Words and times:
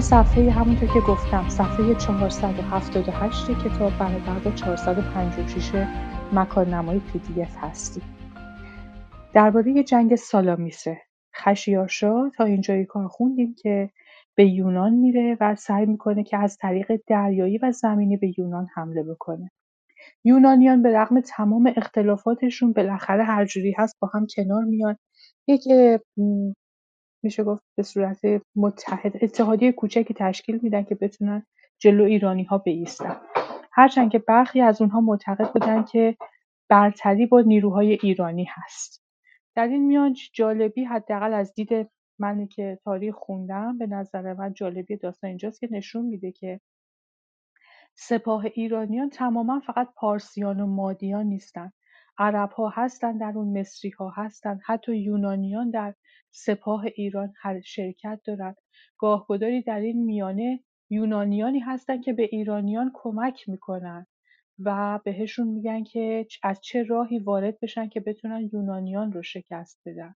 صفحه 0.00 0.50
همونطور 0.50 0.88
که 0.88 1.00
گفتم 1.00 1.48
صفحه 1.48 1.94
478 1.94 3.46
کتاب 3.46 3.92
برابر 3.98 4.38
با 4.44 4.50
456 4.50 5.86
مکان 6.32 6.74
نمای 6.74 6.98
پی 6.98 7.18
دی 7.18 7.42
اف 7.42 7.56
هستی 7.56 8.02
درباره 9.32 9.82
جنگ 9.82 10.16
سالامیسه. 10.16 11.00
خشیارشا 11.36 12.30
تا 12.36 12.44
اینجای 12.44 12.84
کار 12.84 13.08
خوندیم 13.08 13.54
که 13.54 13.90
به 14.34 14.46
یونان 14.46 14.92
میره 14.92 15.36
و 15.40 15.56
سعی 15.56 15.86
می‌کنه 15.86 16.24
که 16.24 16.38
از 16.38 16.56
طریق 16.56 17.00
دریایی 17.06 17.58
و 17.58 17.72
زمینی 17.72 18.16
به 18.16 18.32
یونان 18.38 18.66
حمله 18.74 19.02
بکنه. 19.02 19.50
یونانیان 20.24 20.82
به 20.82 20.98
رغم 20.98 21.20
تمام 21.20 21.72
اختلافاتشون 21.76 22.72
بالاخره 22.72 23.24
هر 23.24 23.44
جوری 23.44 23.74
هست 23.78 23.96
با 24.00 24.10
هم 24.14 24.26
کنار 24.36 24.64
میان. 24.64 24.96
یک 25.46 25.68
میشه 27.22 27.44
گفت 27.44 27.62
به 27.76 27.82
صورت 27.82 28.20
متحد 28.56 29.24
اتحادیه 29.24 29.72
کوچکی 29.72 30.14
تشکیل 30.14 30.60
میدن 30.62 30.82
که 30.82 30.94
بتونن 30.94 31.46
جلو 31.78 32.04
ایرانی 32.04 32.44
ها 32.44 32.58
بیستن. 32.58 33.16
هرچند 33.72 34.10
که 34.12 34.18
برخی 34.18 34.60
از 34.60 34.80
اونها 34.80 35.00
معتقد 35.00 35.52
بودن 35.52 35.84
که 35.84 36.16
برتری 36.68 37.26
با 37.26 37.40
نیروهای 37.40 37.98
ایرانی 38.02 38.46
هست. 38.48 39.04
در 39.54 39.68
این 39.68 39.86
میان 39.86 40.16
جالبی 40.32 40.84
حداقل 40.84 41.32
از 41.32 41.54
دید 41.54 41.90
منی 42.18 42.46
که 42.46 42.78
تاریخ 42.84 43.14
خوندم 43.14 43.78
به 43.78 43.86
نظر 43.86 44.32
من 44.32 44.52
جالبی 44.52 44.96
داستان 44.96 45.28
اینجاست 45.28 45.60
که 45.60 45.68
نشون 45.70 46.04
میده 46.04 46.32
که 46.32 46.60
سپاه 47.94 48.44
ایرانیان 48.54 49.10
تماما 49.10 49.60
فقط 49.60 49.88
پارسیان 49.96 50.60
و 50.60 50.66
مادیان 50.66 51.26
نیستن 52.20 52.48
ها 52.56 52.68
هستن 52.68 53.18
در 53.18 53.32
اون 53.36 53.64
ها 53.98 54.12
هستن. 54.16 54.60
حتی 54.66 54.96
یونانیان 54.96 55.70
در 55.70 55.94
سپاه 56.30 56.84
ایران 56.94 57.32
هر 57.42 57.60
شرکت 57.60 58.20
دارند 58.24 58.56
گاهگداری 58.98 59.62
در 59.62 59.80
این 59.80 60.04
میانه 60.04 60.60
یونانیانی 60.90 61.58
هستن 61.58 62.00
که 62.00 62.12
به 62.12 62.22
ایرانیان 62.22 62.90
کمک 62.94 63.48
می‌کنن 63.48 64.06
و 64.58 65.00
بهشون 65.04 65.48
میگن 65.48 65.84
که 65.84 66.26
از 66.42 66.60
چه 66.60 66.82
راهی 66.82 67.18
وارد 67.18 67.60
بشن 67.60 67.88
که 67.88 68.00
بتونن 68.00 68.50
یونانیان 68.52 69.12
رو 69.12 69.22
شکست 69.22 69.80
بدن. 69.86 70.14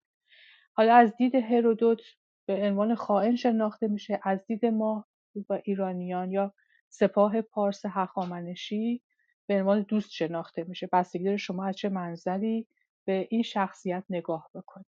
حالا 0.74 0.96
از 0.96 1.16
دید 1.18 1.36
هرودوت 1.36 2.02
به 2.48 2.68
عنوان 2.68 2.96
خائن 2.96 3.36
شناخته 3.36 3.88
میشه 3.88 4.20
از 4.24 4.46
دید 4.48 4.66
ما 4.66 5.06
و 5.50 5.62
ایرانیان 5.64 6.32
یا 6.32 6.54
سپاه 6.90 7.42
پارس 7.42 7.82
هخامنشی 7.86 9.02
به 9.48 9.56
عنوان 9.60 9.82
دوست 9.82 10.12
شناخته 10.12 10.64
میشه. 10.64 10.90
بستگی 10.94 11.24
داره 11.24 11.38
شما 11.38 11.66
از 11.66 11.76
چه 11.76 11.90
منظری 11.90 12.68
به 13.06 13.28
این 13.30 13.44
شخصیت 13.44 14.04
نگاه 14.10 14.50
بکنید. 14.54 14.86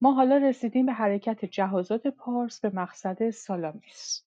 ما 0.00 0.12
حالا 0.12 0.36
رسیدیم 0.36 0.86
به 0.86 0.92
حرکت 0.92 1.44
جهازات 1.44 2.06
پارس 2.06 2.60
به 2.60 2.70
مقصد 2.70 3.30
سالامیس 3.30 4.24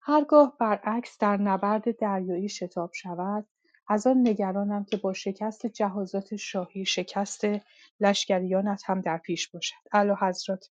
هرگاه 0.00 0.56
برعکس 0.60 1.18
در 1.18 1.36
نبرد 1.36 1.98
دریایی 1.98 2.48
شتاب 2.48 2.90
شود 2.92 3.46
از 3.88 4.06
آن 4.06 4.28
نگرانم 4.28 4.84
که 4.84 4.96
با 4.96 5.12
شکست 5.12 5.66
جهازات 5.66 6.36
شاهی 6.36 6.84
شکست 6.84 7.46
لشکریانت 8.00 8.82
هم 8.86 9.00
در 9.00 9.18
پیش 9.18 9.48
باشد. 9.50 9.74
حضرت 10.20 10.70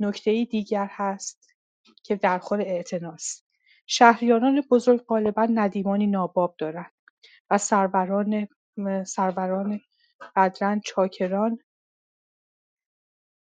نکته 0.00 0.44
دیگر 0.44 0.88
هست 0.90 1.54
که 2.02 2.16
در 2.16 2.38
خور 2.38 2.60
اعتناست. 2.60 3.51
شهریاران 3.94 4.62
بزرگ 4.70 5.00
غالبا 5.00 5.44
ندیمانی 5.44 6.06
ناباب 6.06 6.54
دارند 6.58 6.92
و 7.50 7.58
سروران 7.58 8.48
سروران 9.06 9.80
بدرن 10.36 10.80
چاکران 10.80 11.58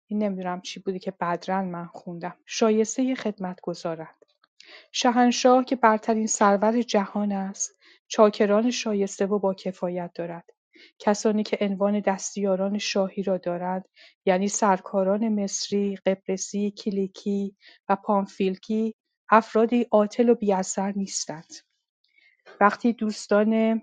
این 0.07 0.23
نمی‌دونم 0.23 0.61
چی 0.61 0.81
بودی 0.81 0.99
که 0.99 1.11
بدرن 1.11 1.65
من 1.65 1.87
خوندم 1.87 2.37
شایسته 2.47 3.15
خدمت 3.15 3.61
گذارند 3.61 4.25
شهنشاه 4.93 5.65
که 5.65 5.77
برترین 5.77 6.27
سرور 6.27 6.83
جهان 6.83 7.33
است 7.33 7.79
چاکران 8.09 8.71
شایسته 8.71 9.27
و 9.27 9.39
با 9.39 9.55
کفایت 9.55 10.11
دارد. 10.15 10.51
کسانی 10.99 11.43
که 11.43 11.59
عنوان 11.61 12.01
دستیاران 12.01 12.79
شاهی 12.79 13.23
را 13.23 13.39
دارند 13.39 13.89
یعنی 14.25 14.49
سرکاران 14.49 15.29
مصری، 15.29 15.97
قبرسی، 15.97 16.71
کلیکی 16.71 17.57
و 17.89 17.97
پامفیلکی 17.97 18.95
افرادی 19.31 19.87
عاطل 19.91 20.29
و 20.29 20.35
بی‌اثر 20.35 20.93
نیستند. 20.97 21.55
وقتی 22.61 22.93
دوستان 22.93 23.83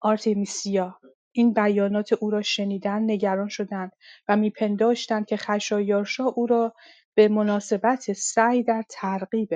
آرتمیسیا 0.00 1.00
این 1.32 1.52
بیانات 1.52 2.12
او 2.12 2.30
را 2.30 2.42
شنیدند 2.42 3.10
نگران 3.10 3.48
شدند 3.48 3.92
و 4.28 4.36
میپنداشتند 4.36 5.26
که 5.26 5.36
خشایارشا 5.36 6.24
او 6.24 6.46
را 6.46 6.74
به 7.14 7.28
مناسبت 7.28 8.12
سعی 8.12 8.62
در 8.62 8.84
ترغیب 8.90 9.50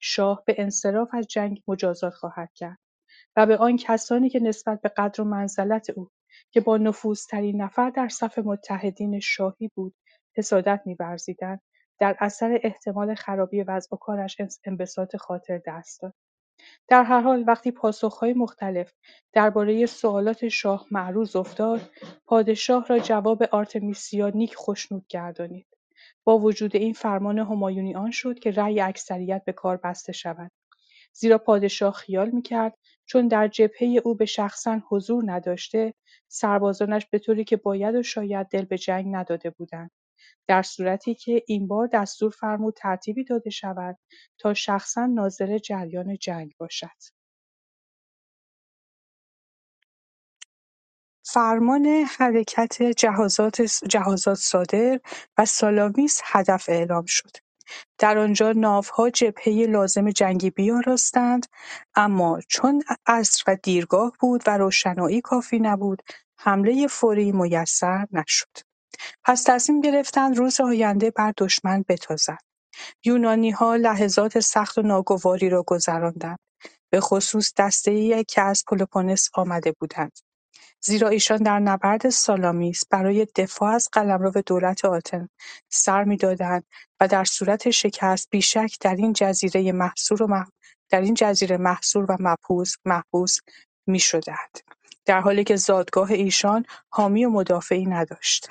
شاه 0.00 0.42
به 0.46 0.54
انصراف 0.58 1.08
از 1.12 1.26
جنگ 1.26 1.62
مجازات 1.68 2.14
خواهد 2.14 2.52
کرد 2.54 2.78
و 3.36 3.46
به 3.46 3.56
آن 3.56 3.76
کسانی 3.76 4.30
که 4.30 4.40
نسبت 4.40 4.80
به 4.80 4.88
قدر 4.88 5.20
و 5.22 5.24
منزلت 5.24 5.90
او 5.90 6.10
که 6.50 6.60
با 6.60 6.76
نفوذترین 6.76 7.62
نفر 7.62 7.90
در 7.90 8.08
صف 8.08 8.38
متحدین 8.38 9.20
شاهی 9.20 9.70
بود 9.74 9.94
حسادت 10.36 10.82
می‌ورزیدند 10.86 11.60
در 11.98 12.16
اثر 12.18 12.60
احتمال 12.62 13.14
خرابی 13.14 13.62
وضع 13.62 13.88
و 13.92 13.96
کارش 13.96 14.36
انبساط 14.64 15.16
خاطر 15.16 15.60
دست 15.66 16.02
داد. 16.02 16.14
در 16.88 17.02
هر 17.02 17.20
حال 17.20 17.44
وقتی 17.46 17.70
پاسخهای 17.70 18.32
مختلف 18.32 18.92
درباره 19.32 19.86
سوالات 19.86 20.48
شاه 20.48 20.86
معروض 20.90 21.36
افتاد 21.36 21.90
پادشاه 22.26 22.86
را 22.86 22.98
جواب 22.98 23.42
آرتمیسیا 23.42 24.28
نیک 24.28 24.54
خشنود 24.56 25.06
گردانید. 25.08 25.66
با 26.24 26.38
وجود 26.38 26.76
این 26.76 26.92
فرمان 26.92 27.38
همایونی 27.38 27.94
آن 27.94 28.10
شد 28.10 28.38
که 28.38 28.50
رأی 28.50 28.80
اکثریت 28.80 29.44
به 29.44 29.52
کار 29.52 29.76
بسته 29.76 30.12
شود. 30.12 30.50
زیرا 31.12 31.38
پادشاه 31.38 31.92
خیال 31.92 32.30
می‌کرد 32.30 32.78
چون 33.06 33.28
در 33.28 33.48
جبهه 33.48 34.00
او 34.04 34.14
به 34.14 34.24
شخصا 34.24 34.80
حضور 34.88 35.24
نداشته 35.26 35.94
سربازانش 36.28 37.06
به 37.06 37.18
طوری 37.18 37.44
که 37.44 37.56
باید 37.56 37.94
و 37.94 38.02
شاید 38.02 38.46
دل 38.46 38.64
به 38.64 38.78
جنگ 38.78 39.06
نداده 39.16 39.50
بودند. 39.50 39.90
در 40.48 40.62
صورتی 40.62 41.14
که 41.14 41.44
این 41.48 41.68
بار 41.68 41.88
دستور 41.92 42.30
فرمود 42.30 42.74
ترتیبی 42.74 43.24
داده 43.24 43.50
شود 43.50 43.98
تا 44.38 44.54
شخصا 44.54 45.06
ناظر 45.06 45.58
جریان 45.58 46.16
جنگ 46.16 46.52
باشد. 46.58 46.88
فرمان 51.26 51.86
حرکت 52.18 52.82
جهازات, 52.82 53.62
جهازات 53.62 54.38
صادر 54.38 55.00
و 55.38 55.44
سالامیس 55.46 56.20
هدف 56.24 56.68
اعلام 56.68 57.04
شد. 57.06 57.30
در 57.98 58.18
آنجا 58.18 58.52
ناوها 58.52 59.10
جبهه 59.10 59.66
لازم 59.70 60.10
جنگی 60.10 60.50
بیاراستند 60.50 61.46
اما 61.96 62.40
چون 62.48 62.82
عصر 63.06 63.44
و 63.48 63.56
دیرگاه 63.64 64.12
بود 64.20 64.42
و 64.46 64.58
روشنایی 64.58 65.20
کافی 65.20 65.60
نبود 65.60 66.02
حمله 66.38 66.88
فوری 66.88 67.32
میسر 67.32 68.06
نشد. 68.12 68.63
پس 69.24 69.42
تصمیم 69.46 69.80
گرفتند 69.80 70.38
روز 70.38 70.60
آینده 70.60 71.10
بر 71.10 71.32
دشمن 71.38 71.84
بتازند. 71.88 72.38
یونانی‌ها 73.04 73.76
لحظات 73.76 74.40
سخت 74.40 74.78
و 74.78 74.82
ناگواری 74.82 75.48
را 75.48 75.62
گذراندند، 75.66 76.38
خصوصا 77.00 77.52
دسته‌ای 77.56 78.24
که 78.24 78.42
از 78.42 78.64
پلوپونس 78.68 79.28
آمده 79.34 79.72
بودند. 79.80 80.18
زیرا 80.80 81.08
ایشان 81.08 81.36
در 81.36 81.58
نبرد 81.58 82.08
سالامیس 82.08 82.82
برای 82.90 83.26
دفاع 83.36 83.74
از 83.74 83.88
قلمرو 83.92 84.42
دولت 84.46 84.84
آتن 84.84 85.28
سر 85.68 86.04
می‌دادند 86.04 86.64
و 87.00 87.08
در 87.08 87.24
صورت 87.24 87.70
شکست 87.70 88.28
بیشک 88.30 88.76
در 88.80 88.96
این 88.96 89.12
جزیره 89.12 89.72
محصور 89.72 90.22
و 90.22 90.44
در 90.90 91.00
این 91.00 91.14
جزیره 91.14 91.56
محصور 91.56 92.12
و 92.12 92.16
محبوس 92.20 92.74
محبوس 92.84 93.38
می‌شدند 93.86 94.58
در 95.06 95.20
حالی 95.20 95.44
که 95.44 95.56
زادگاه 95.56 96.10
ایشان 96.10 96.66
حامی 96.90 97.24
و 97.24 97.30
مدافعی 97.30 97.86
نداشت 97.86 98.48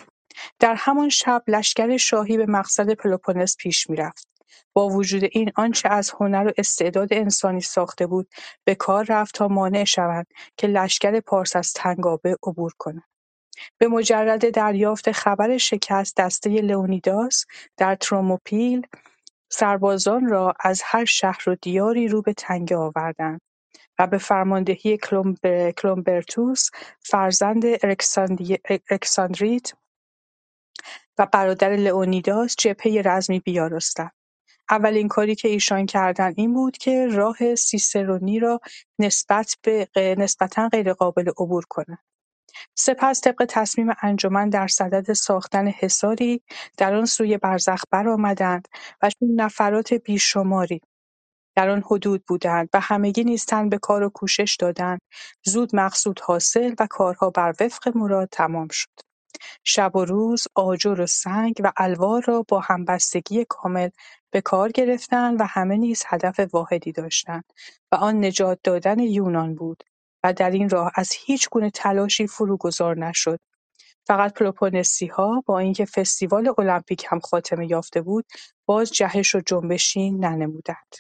در 0.60 0.76
همان 0.78 1.10
شب 1.10 1.44
لشکر 1.48 1.98
شاهی 1.98 2.38
به 2.38 2.46
مقصد 2.46 2.94
پلوپونس 2.94 3.58
پیش 3.58 3.90
می‌رفت. 3.90 4.28
با 4.74 4.90
وجود 4.90 5.24
این 5.32 5.52
آنچه 5.56 5.90
از 5.90 6.12
هنر 6.20 6.48
و 6.48 6.52
استعداد 6.58 7.14
انسانی 7.14 7.62
ساخته 7.62 8.08
بود 8.08 8.28
به 8.64 8.76
کار 8.76 9.06
رفت 9.10 9.36
تا 9.36 9.48
مانع 9.48 9.84
شوند 9.84 10.28
که 10.58 10.68
لشکر 10.68 11.20
پارس 11.20 11.56
از 11.56 11.74
تنگابه 11.74 12.38
عبور 12.44 12.74
کند. 12.78 13.04
به 13.78 13.88
مجرد 13.88 14.50
دریافت 14.50 15.12
خبر 15.12 15.58
شکست 15.58 16.18
دسته 16.18 16.50
لئونیداس 16.50 17.46
در 17.78 17.96
تروموپیل 17.96 18.88
سربازان 19.50 20.30
را 20.30 20.54
از 20.60 20.82
هر 20.86 21.06
شهر 21.06 21.50
و 21.50 21.56
دیاری 21.56 22.08
رو 22.08 22.22
به 22.22 22.34
تنگه 22.34 22.78
آوردند 22.78 23.42
و 24.00 24.08
به 24.08 24.18
فرماندهی 24.18 24.98
کلومبرتوس 25.78 26.70
فرزند 27.00 27.64
الکساندریت 28.90 29.74
و 31.18 31.26
برادر 31.26 31.76
لئونیداس 31.76 32.56
جبهه 32.60 33.02
رزمی 33.06 33.40
بیاراستند. 33.40 34.12
اولین 34.70 35.08
کاری 35.08 35.36
که 35.36 35.48
ایشان 35.48 35.86
کردند 35.86 36.34
این 36.38 36.54
بود 36.54 36.78
که 36.78 37.08
راه 37.08 37.56
سیسرونی 37.56 38.40
را 38.40 38.60
نسبتا 40.18 40.70
غیرقابل 40.72 41.30
عبور 41.30 41.64
کنند. 41.70 42.04
سپس 42.76 43.22
طبق 43.22 43.46
تصمیم 43.50 43.92
انجمن 44.02 44.50
در 44.50 44.68
صدد 44.68 45.14
ساختن 45.14 45.68
حصاری 45.68 46.42
در 46.78 46.96
آن 46.96 47.06
سوی 47.06 47.38
برزخ 47.38 47.84
برآمدند 47.92 48.68
و 49.02 49.10
چون 49.10 49.30
نفرات 49.36 49.94
بیشماری 49.94 50.82
در 51.56 51.70
آن 51.70 51.84
حدود 51.86 52.26
بودند 52.26 52.70
و 52.74 52.80
همگی 52.80 53.24
نیز 53.24 53.46
تن 53.46 53.70
به 53.70 53.78
کار 53.78 54.04
و 54.04 54.10
کوشش 54.10 54.58
دادند 54.60 55.02
زود 55.44 55.76
مقصود 55.76 56.20
حاصل 56.20 56.76
و 56.80 56.88
کارها 56.90 57.30
بر 57.30 57.54
وفق 57.60 57.98
مراد 57.98 58.30
تمام 58.32 58.68
شد 58.72 59.13
شب 59.64 59.96
و 59.96 60.06
روز 60.06 60.48
آجر 60.56 61.02
و 61.02 61.08
سنگ 61.08 61.62
و 61.64 61.72
الوار 61.78 62.24
را 62.28 62.46
با 62.48 62.60
همبستگی 62.60 63.46
کامل 63.50 63.90
به 64.32 64.42
کار 64.42 64.72
گرفتند 64.72 65.42
و 65.42 65.44
همه 65.44 65.78
نیز 65.78 66.04
هدف 66.08 66.40
واحدی 66.54 66.92
داشتند 66.92 67.54
و 67.92 67.96
آن 67.96 68.26
نجات 68.26 68.60
دادن 68.64 69.00
یونان 69.00 69.56
بود 69.56 69.84
و 70.24 70.34
در 70.34 70.52
این 70.52 70.70
راه 70.70 70.92
از 70.96 71.12
هیچگونه 71.26 71.70
تلاشی 71.70 72.28
فروگذار 72.28 72.98
نشد 72.98 73.40
فقط 74.08 74.34
پلوپونسی‌ها 74.34 75.44
با 75.46 75.60
اینکه 75.60 75.86
فستیوال 75.86 76.54
المپیک 76.58 77.06
هم 77.10 77.20
خاتمه 77.20 77.72
یافته 77.72 78.02
بود 78.02 78.26
باز 78.66 78.92
جهش 78.92 79.36
و 79.36 79.42
جنبشی 79.46 80.12
ننمودند 80.12 80.96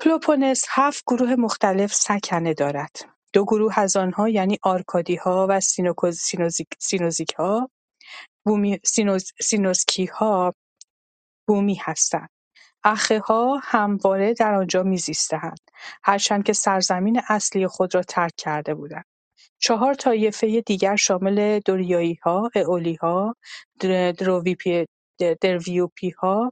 پلوپونس 0.00 0.64
هفت 0.68 1.04
گروه 1.06 1.34
مختلف 1.34 1.94
سکنه 1.94 2.54
دارد. 2.54 3.19
دو 3.32 3.44
گروه 3.44 3.78
از 3.78 3.96
آنها 3.96 4.28
یعنی 4.28 4.58
آرکادی‌ها 4.62 5.46
و 5.50 5.60
سینوزیکها 6.78 7.70
سینوسکی‌ها 9.40 10.54
بومی 11.46 11.74
هستند. 11.74 12.28
اخه‌ها 12.84 13.60
همواره 13.62 14.34
در 14.34 14.54
آنجا 14.54 14.82
میزیستند 14.82 15.58
هرچند 16.02 16.44
که 16.44 16.52
سرزمین 16.52 17.20
اصلی 17.28 17.66
خود 17.66 17.94
را 17.94 18.02
ترک 18.02 18.32
کرده 18.36 18.74
بودند. 18.74 19.04
چهار 19.58 19.94
طایفه 19.94 20.60
دیگر 20.60 20.96
شامل 20.96 21.58
دوریایی‌ها، 21.58 22.50
ائولی‌ها، 22.54 23.36
درویوپی‌ها 25.40 26.50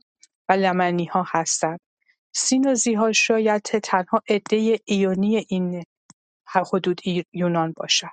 و 0.49 0.53
لمنی‌ها 0.53 1.25
هستند. 1.29 1.81
سینوزی‌ها 2.35 3.13
شاید 3.13 3.63
تنها 3.63 4.23
عده 4.29 4.79
ایونی 4.85 5.47
این 5.49 5.85
حدود 6.49 7.01
یونان 7.33 7.73
باشد، 7.77 8.07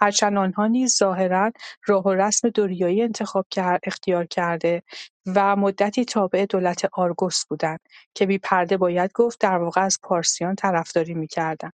هرچند 0.00 0.36
آنها 0.38 0.66
نیز 0.66 0.96
ظاهرا 0.96 1.52
راه 1.86 2.04
و 2.04 2.10
رسم 2.10 2.48
دوریایی 2.48 3.02
انتخاب 3.02 3.46
اختیار 3.82 4.26
کرده 4.26 4.82
و 5.26 5.56
مدتی 5.56 6.04
تابع 6.04 6.46
دولت 6.46 6.88
آرگوس 6.92 7.44
بودند 7.46 7.80
که 8.14 8.26
بی 8.26 8.38
پرده 8.38 8.76
باید 8.76 9.12
گفت 9.12 9.40
در 9.40 9.58
واقع 9.58 9.80
از 9.80 9.98
پارسیان 10.02 10.54
طرفداری 10.54 11.14
می‌کردند. 11.14 11.72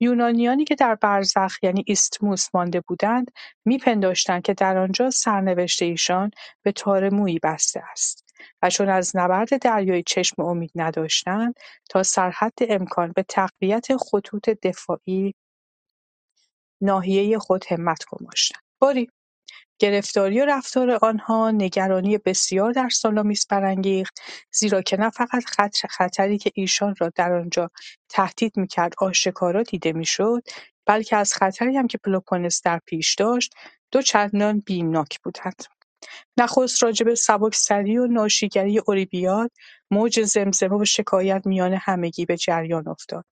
یونانیانی 0.00 0.64
که 0.64 0.74
در 0.74 0.94
برزخ 0.94 1.62
یعنی 1.62 1.84
ایستموس 1.86 2.48
مانده 2.54 2.80
بودند 2.80 3.30
میپنداشتند 3.64 4.42
که 4.42 4.54
در 4.54 4.78
آنجا 4.78 5.10
سرنوشت 5.10 5.82
ایشان 5.82 6.30
به 6.62 6.72
تار 6.72 7.10
مویی 7.10 7.38
بسته 7.42 7.82
است 7.92 8.29
و 8.62 8.70
چون 8.70 8.88
از 8.88 9.16
نبرد 9.16 9.62
دریایی 9.62 10.02
چشم 10.02 10.42
امید 10.42 10.70
نداشتند 10.74 11.54
تا 11.90 12.02
سرحد 12.02 12.58
امکان 12.68 13.12
به 13.16 13.22
تقویت 13.22 13.96
خطوط 13.96 14.50
دفاعی 14.50 15.34
ناحیه 16.82 17.38
خود 17.38 17.64
همت 17.70 18.04
گماشتند. 18.10 18.62
باری 18.78 19.10
گرفتاری 19.78 20.40
و 20.40 20.44
رفتار 20.44 20.90
آنها 20.90 21.50
نگرانی 21.50 22.18
بسیار 22.18 22.72
در 22.72 22.88
سالامیس 22.88 23.46
برانگیخت 23.46 24.20
زیرا 24.52 24.82
که 24.82 24.96
نه 24.96 25.10
فقط 25.10 25.44
خطری 25.90 26.38
که 26.38 26.50
ایشان 26.54 26.94
را 26.98 27.10
در 27.14 27.32
آنجا 27.32 27.70
تهدید 28.08 28.56
می‌کرد 28.56 28.94
آشکارا 28.98 29.62
دیده 29.62 29.92
می‌شد 29.92 30.42
بلکه 30.86 31.16
از 31.16 31.34
خطری 31.34 31.76
هم 31.76 31.86
که 31.86 31.98
پلوپونس 31.98 32.62
در 32.64 32.80
پیش 32.86 33.14
داشت 33.14 33.54
دو 33.92 34.02
چندان 34.02 34.60
بیمناک 34.60 35.20
بودند. 35.20 35.64
نخست 36.38 36.82
راجب 36.82 37.14
سبکسری 37.14 37.98
و 37.98 38.06
ناشیگری 38.06 38.78
اولیبیاد 38.86 39.50
موج 39.90 40.22
زمزمه 40.22 40.76
و 40.76 40.84
شکایت 40.84 41.42
میان 41.46 41.72
همگی 41.72 42.26
به 42.26 42.36
جریان 42.36 42.88
افتاد 42.88 43.24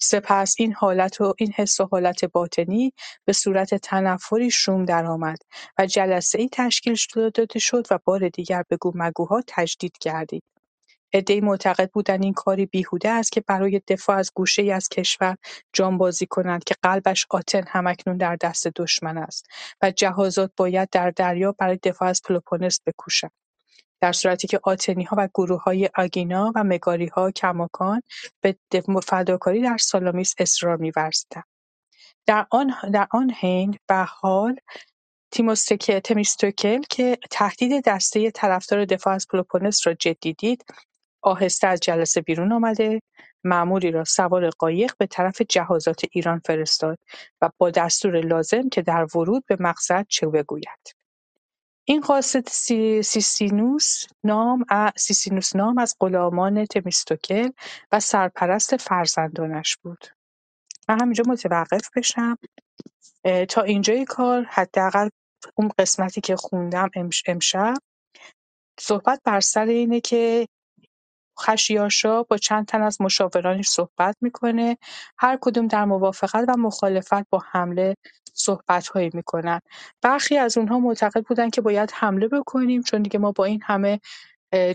سپس 0.00 0.54
این 0.58 0.72
حالت 0.72 1.20
و 1.20 1.34
این 1.38 1.52
حس 1.52 1.80
و 1.80 1.88
حالت 1.92 2.24
باطنی 2.24 2.92
به 3.24 3.32
صورت 3.32 3.74
تنفری 3.74 4.50
شوم 4.50 4.84
درآمد 4.84 5.38
و 5.78 5.86
ای 6.34 6.48
تشکیل 6.52 6.96
داده 7.34 7.58
شد 7.58 7.86
و 7.90 7.98
بار 8.04 8.28
دیگر 8.28 8.64
بگو-مگوها 8.70 9.42
تجدید 9.46 9.96
گردید. 10.00 10.42
عدهای 11.12 11.40
معتقد 11.40 11.90
بودند 11.90 12.24
این 12.24 12.34
کاری 12.34 12.66
بیهوده 12.66 13.10
است 13.10 13.32
که 13.32 13.40
برای 13.40 13.82
دفاع 13.88 14.16
از 14.16 14.32
ای 14.58 14.72
از 14.72 14.88
کشور 14.88 15.36
جانبازی 15.72 16.26
کنند 16.26 16.64
که 16.64 16.74
قلبش 16.82 17.26
آتن 17.30 17.64
همکنون 17.68 18.16
در 18.16 18.36
دست 18.36 18.68
دشمن 18.68 19.18
است 19.18 19.46
و 19.82 19.90
جهازات 19.90 20.52
باید 20.56 20.88
در 20.90 21.10
دریا 21.10 21.52
برای 21.52 21.78
دفاع 21.82 22.08
از 22.08 22.22
پلوپونس 22.22 22.80
بکوشند. 22.86 23.32
در 24.00 24.12
صورتی 24.12 24.48
که 24.48 24.60
آتنی‌ها 24.62 25.16
و 25.18 25.28
گروه‌های 25.34 25.90
آگینا 25.94 26.52
و 26.54 26.64
مگاری‌ها 26.64 27.30
کماکان 27.30 28.02
به 28.40 28.56
فداکاری 29.06 29.62
در 29.62 29.76
سالامیس 29.76 30.34
اصرار 30.38 30.76
می‌ورزیدند. 30.76 31.44
در 32.26 32.46
آن 32.50 32.74
در 32.92 33.06
آن 33.10 33.30
حین 33.30 33.78
حال 33.90 34.56
تمیستوکل 36.04 36.82
که 36.90 37.18
تهدید 37.30 37.84
دسته 37.84 38.30
طرفدار 38.30 38.84
دفاع 38.84 39.14
از 39.14 39.26
پلوپونس 39.30 39.86
را 39.86 39.94
جدی 39.94 40.32
دید 40.32 40.64
آهسته 41.22 41.66
از 41.66 41.80
جلسه 41.80 42.20
بیرون 42.20 42.52
آمده 42.52 43.00
مأموری 43.44 43.90
را 43.90 44.04
سوار 44.04 44.50
قایق 44.50 44.92
به 44.98 45.06
طرف 45.06 45.42
جهازات 45.42 46.00
ایران 46.10 46.40
فرستاد 46.44 46.98
و 47.40 47.50
با 47.58 47.70
دستور 47.70 48.20
لازم 48.20 48.68
که 48.68 48.82
در 48.82 49.06
ورود 49.14 49.44
به 49.46 49.56
مقصد 49.60 50.06
چه 50.08 50.26
بگوید. 50.26 50.94
این 51.84 52.00
قاصد 52.00 52.48
سیسینوس 53.02 54.04
نام 54.24 54.64
سیسینوس 54.96 55.56
نام 55.56 55.78
از 55.78 55.96
غلامان 56.00 56.64
تمیستوکل 56.64 57.50
و 57.92 58.00
سرپرست 58.00 58.76
فرزندانش 58.76 59.76
بود. 59.76 60.04
من 60.88 61.00
همینجا 61.00 61.24
متوقف 61.26 61.88
بشم. 61.96 62.38
تا 63.48 63.62
اینجای 63.62 64.04
کار 64.04 64.46
حداقل 64.50 65.08
اون 65.54 65.70
قسمتی 65.78 66.20
که 66.20 66.36
خوندم 66.36 66.90
امشب. 67.26 67.74
صحبت 68.80 69.20
بر 69.24 69.40
سر 69.40 69.66
اینه 69.66 70.00
که 70.00 70.48
خشیاشا 71.40 72.22
با 72.22 72.36
چند 72.36 72.66
تن 72.66 72.82
از 72.82 73.00
مشاورانش 73.00 73.68
صحبت 73.68 74.16
می‌کنه. 74.20 74.78
هر 75.18 75.38
کدوم 75.40 75.66
در 75.66 75.84
موافقت 75.84 76.44
و 76.48 76.56
مخالفت 76.56 77.30
با 77.30 77.42
حمله 77.50 77.96
صحبتهایی 78.34 79.10
می‌کنن. 79.14 79.60
برخی 80.02 80.36
از 80.36 80.58
اونها 80.58 80.78
معتقد 80.78 81.24
بودن 81.24 81.50
که 81.50 81.60
باید 81.60 81.90
حمله 81.94 82.28
بکنیم 82.28 82.82
چون 82.82 83.02
دیگه 83.02 83.18
ما 83.18 83.32
با 83.32 83.44
این 83.44 83.62
همه 83.62 84.00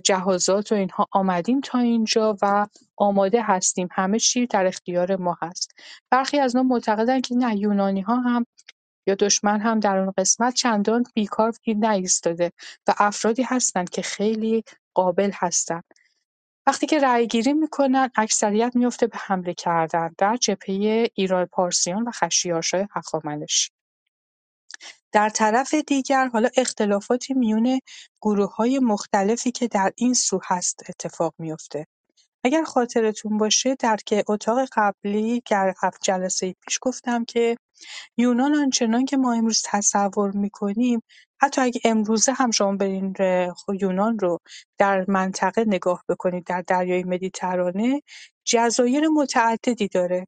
جهازات 0.03 0.72
و 0.72 0.75
اینها 0.75 1.08
آمدیم 1.12 1.62
تا 1.62 1.79
اینجا 1.79 2.38
و 2.41 2.67
آماده 2.98 3.43
هستیم. 3.43 3.88
همه 3.91 4.20
چی 4.20 4.48
در 4.48 4.65
اختیار 4.65 5.15
ما 5.15 5.38
هست. 5.41 5.72
برخی 6.12 6.39
از 6.39 6.55
اونها 6.55 6.74
معتقدن 6.74 7.22
که 7.22 7.36
نه 7.36 7.58
یونانی 7.58 8.01
ها 8.01 8.15
هم 8.15 8.46
یا 9.08 9.15
دشمن 9.15 9.62
هم 9.62 9.79
در 9.79 9.98
اون 9.98 10.13
قسمت 10.17 10.53
چندان 10.53 11.03
بیکار 11.13 11.53
نایستاده 11.67 12.51
و 12.88 12.93
افرادی 12.98 13.43
هستند 13.43 13.89
که 13.89 14.01
خیلی 14.01 14.63
قابل 14.93 15.32
هستند. 15.34 15.84
وقتی 16.67 16.88
که 16.88 17.00
رأیگیری 17.00 17.53
می‌کنن 17.53 18.10
اکثریت 18.15 18.75
میفته 18.75 19.08
به 19.08 19.17
حمله 19.17 19.53
کردن 19.53 20.15
در 20.17 20.38
جبهه 20.38 21.08
ایران 21.13 21.46
پارسیان 21.46 22.03
و 22.03 22.12
خشیارشای 22.12 22.88
هخامنشی 22.96 23.72
در 25.12 25.29
طرف 25.29 25.74
دیگر 25.74 26.27
حالا 26.27 26.50
اختلافاتی 26.58 27.34
میون 27.34 27.79
های 28.58 28.79
مختلفی 28.79 29.51
که 29.51 29.67
در 29.67 29.91
این 29.96 30.13
سو 30.13 30.39
هست 30.43 30.84
اتفاق 30.89 31.34
میفته 31.38 31.88
اگر 32.43 32.63
خاطرتون 32.63 33.38
باشه 33.38 33.75
در 33.75 33.98
که 34.05 34.24
اتاق 34.27 34.67
قبلی 34.74 35.41
در 35.50 35.74
جلسه 36.01 36.55
پیش 36.62 36.79
گفتم 36.82 37.25
که 37.25 37.58
یونان 38.17 38.55
آنچنان 38.55 39.05
که 39.05 39.17
ما 39.17 39.34
امروز 39.34 39.62
تصور 39.65 40.32
می‌کنیم 40.32 41.03
حتی 41.43 41.62
اگه 41.62 41.81
امروزه 41.85 42.33
هم 42.33 42.51
شما 42.51 42.77
برین 42.77 43.15
یونان 43.81 44.19
رو 44.19 44.39
در 44.79 45.05
منطقه 45.09 45.65
نگاه 45.67 46.03
بکنید 46.09 46.45
در 46.45 46.63
دریای 46.67 47.03
مدیترانه 47.05 48.03
جزایر 48.45 49.09
متعددی 49.09 49.89
داره 49.89 50.27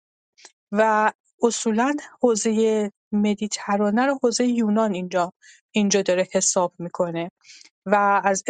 و 0.73 1.13
اصولا 1.43 1.95
حوزه 2.21 2.91
مدیترانه 3.13 4.07
رو 4.07 4.19
حوزه 4.23 4.45
یونان 4.47 4.93
اینجا 4.93 5.33
اینجا 5.71 6.03
داره 6.03 6.27
حساب 6.33 6.73
می‌کنه. 6.79 7.31
و 7.85 8.21
از 8.23 8.43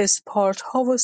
ها 0.66 0.84
و 0.84 0.98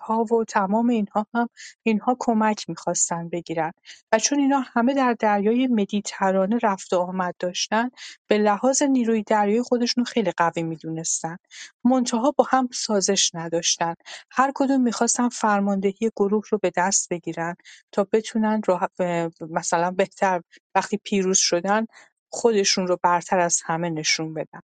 ها 0.00 0.24
و 0.24 0.44
تمام 0.44 0.88
اینها 0.88 1.26
هم 1.34 1.48
اینها 1.82 2.16
کمک 2.18 2.68
می‌خواستن 2.68 3.28
بگیرن. 3.28 3.72
و 4.12 4.18
چون 4.18 4.38
اینا 4.38 4.60
همه 4.60 4.94
در 4.94 5.16
دریای 5.18 5.66
مدیترانه 5.66 6.58
رفت 6.62 6.92
و 6.92 6.98
آمد 6.98 7.34
داشتن 7.38 7.90
به 8.26 8.38
لحاظ 8.38 8.82
نیروی 8.82 9.22
دریایی 9.22 9.62
خودشون 9.62 10.04
خیلی 10.04 10.32
قوی 10.36 10.62
می‌دونستن. 10.62 11.36
منتها 11.84 12.30
با 12.36 12.44
هم 12.50 12.68
سازش 12.72 13.30
نداشتن. 13.34 13.94
هر 14.30 14.52
کدوم 14.54 14.80
می‌خواستن 14.80 15.28
فرماندهی 15.28 16.10
گروه 16.16 16.44
رو 16.50 16.58
به 16.58 16.72
دست 16.76 17.08
بگیرن 17.08 17.54
تا 17.92 18.06
بتونن 18.12 18.60
مثلا 19.50 19.90
بهتر 19.90 20.42
وقتی 20.74 20.96
پیروز 21.04 21.38
شدن 21.38 21.86
خودشون 22.32 22.86
رو 22.86 22.98
برتر 23.02 23.38
از 23.38 23.60
همه 23.64 23.90
نشون 23.90 24.34
بدن. 24.34 24.60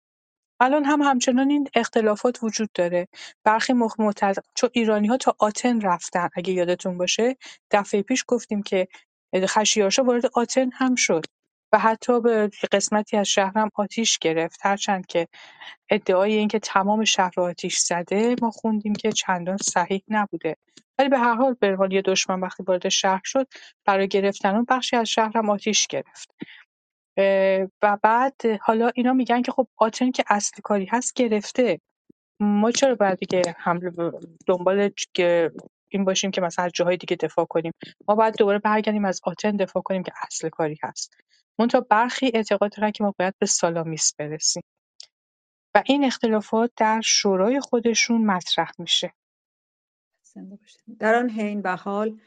الان 0.63 0.85
هم 0.85 1.01
همچنان 1.01 1.49
این 1.49 1.67
اختلافات 1.75 2.43
وجود 2.43 2.69
داره. 2.73 3.07
برخی 3.45 3.73
موقع 3.73 4.03
معتقد 4.03 4.43
چون 4.55 4.69
ایرانی 4.73 5.07
ها 5.07 5.17
تا 5.17 5.35
آتن 5.39 5.81
رفتن 5.81 6.29
اگه 6.35 6.53
یادتون 6.53 6.97
باشه. 6.97 7.37
دفعه 7.71 8.01
پیش 8.01 8.25
گفتیم 8.27 8.63
که 8.63 8.87
خشیارشا 9.45 10.03
وارد 10.03 10.25
آتن 10.33 10.69
هم 10.73 10.95
شد 10.95 11.25
و 11.73 11.79
حتی 11.79 12.21
به 12.21 12.51
قسمتی 12.71 13.17
از 13.17 13.27
شهر 13.27 13.59
هم 13.59 13.69
آتیش 13.75 14.19
گرفت. 14.19 14.59
هرچند 14.63 15.05
که 15.07 15.27
ادعای 15.89 16.33
اینکه 16.33 16.59
تمام 16.59 17.05
شهر 17.05 17.33
آتیش 17.41 17.77
زده 17.77 18.35
ما 18.41 18.51
خوندیم 18.51 18.93
که 18.93 19.11
چندان 19.11 19.57
صحیح 19.57 20.03
نبوده. 20.09 20.57
ولی 20.99 21.09
به 21.09 21.19
هر 21.19 21.35
حال 21.35 21.55
به 21.59 21.75
حال 21.75 21.93
یه 21.93 22.01
دشمن 22.01 22.39
وقتی 22.41 22.63
وارد 22.63 22.89
شهر 22.89 23.21
شد 23.25 23.47
برای 23.85 24.07
گرفتن 24.07 24.55
اون 24.55 24.65
بخشی 24.69 24.95
از 24.95 25.09
شهر 25.09 25.37
هم 25.37 25.49
آتیش 25.49 25.87
گرفت. 25.87 26.35
و 27.81 27.97
بعد 28.03 28.35
حالا 28.61 28.91
اینا 28.95 29.13
میگن 29.13 29.41
که 29.41 29.51
خب 29.51 29.67
آتن 29.77 30.11
که 30.11 30.23
اصلی 30.27 30.61
کاری 30.63 30.85
هست 30.85 31.13
گرفته. 31.13 31.79
ما 32.39 32.71
چرا 32.71 32.95
باید 32.95 33.17
دیگه 33.17 33.55
حمله 33.57 33.91
دنبال 34.47 34.89
این 35.89 36.05
باشیم 36.05 36.31
که 36.31 36.41
مثلا 36.41 36.65
از 36.65 36.71
جاهای 36.71 36.97
دیگه 36.97 37.15
دفاع 37.15 37.45
کنیم؟ 37.45 37.71
ما 38.07 38.15
باید 38.15 38.35
دوباره 38.37 38.59
برگردیم 38.59 39.05
از 39.05 39.21
آتن 39.23 39.55
دفاع 39.55 39.83
کنیم 39.83 40.03
که 40.03 40.11
اصل 40.21 40.49
کاری 40.49 40.77
هست. 40.83 41.13
منتها 41.59 41.81
برخی 41.81 42.31
اعتقاد 42.33 42.71
دارن 42.77 42.91
که 42.91 43.03
ما 43.03 43.13
باید 43.19 43.33
به 43.39 43.45
سالامیس 43.45 44.15
برسیم. 44.15 44.63
و 45.75 45.83
این 45.85 46.03
اختلافات 46.03 46.71
در 46.77 47.01
شورای 47.03 47.59
خودشون 47.59 48.25
مطرح 48.25 48.71
میشه. 48.77 49.13
در 50.99 51.15
آن 51.15 51.29
حین 51.29 51.61
و 51.61 51.75
حال 51.75 52.19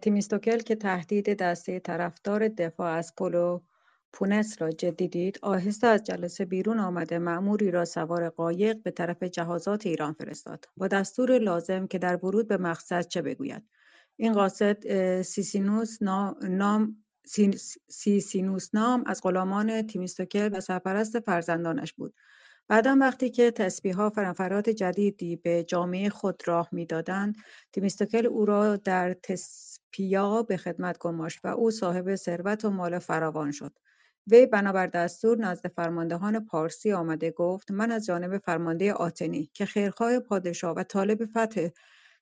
تمیستوکل 0.00 0.58
که 0.58 0.74
تهدید 0.74 1.38
دسته 1.38 1.80
طرفدار 1.80 2.48
دفاع 2.48 2.92
از 2.92 3.14
پلوپونس 3.14 4.62
را 4.62 4.70
جدی 4.70 5.08
دید 5.08 5.38
آهسته 5.42 5.86
از 5.86 6.04
جلسه 6.04 6.44
بیرون 6.44 6.78
آمده 6.78 7.18
مأموری 7.18 7.70
را 7.70 7.84
سوار 7.84 8.28
قایق 8.28 8.82
به 8.82 8.90
طرف 8.90 9.22
جهازات 9.22 9.86
ایران 9.86 10.12
فرستاد. 10.12 10.64
با 10.76 10.88
دستور 10.88 11.38
لازم 11.38 11.86
که 11.86 11.98
در 11.98 12.16
ورود 12.16 12.48
به 12.48 12.56
مقصد 12.56 13.06
چه 13.06 13.22
بگوید؟ 13.22 13.62
این 14.16 14.32
قاصد 14.32 14.82
سیسینوس 15.22 16.02
نام 16.02 16.96
سیسینوس 17.88 18.74
نام 18.74 19.04
از 19.06 19.20
غلامان 19.22 19.86
تمیستوکل 19.86 20.50
و 20.52 20.60
سرپرست 20.60 21.20
فرزندانش 21.20 21.92
بود. 21.92 22.14
بعدا 22.68 22.96
وقتی 23.00 23.30
که 23.30 23.50
تسبیح‌ها 23.50 24.10
فرنفرات 24.10 24.70
جدیدی 24.70 25.36
به 25.36 25.64
جامعه 25.64 26.08
خود 26.08 26.42
راه 26.46 26.68
می‌دادند 26.72 27.36
تیمیستوکل 27.72 28.26
او 28.26 28.44
را 28.46 28.76
در 28.76 29.14
تسپیا 29.14 30.42
به 30.42 30.56
خدمت 30.56 30.98
گماشت 30.98 31.40
و 31.44 31.48
او 31.48 31.70
صاحب 31.70 32.14
ثروت 32.14 32.64
و 32.64 32.70
مال 32.70 32.98
فراوان 32.98 33.52
شد. 33.52 33.78
وی 34.30 34.46
بنابر 34.46 34.86
دستور 34.86 35.38
نزد 35.38 35.68
فرماندهان 35.68 36.46
پارسی 36.46 36.92
آمده 36.92 37.30
گفت 37.30 37.70
من 37.70 37.90
از 37.90 38.06
جانب 38.06 38.38
فرمانده 38.38 38.92
آتنی 38.92 39.50
که 39.54 39.66
خیرخواه 39.66 40.20
پادشاه 40.20 40.74
و 40.74 40.82
طالب 40.82 41.24
فتح 41.24 41.68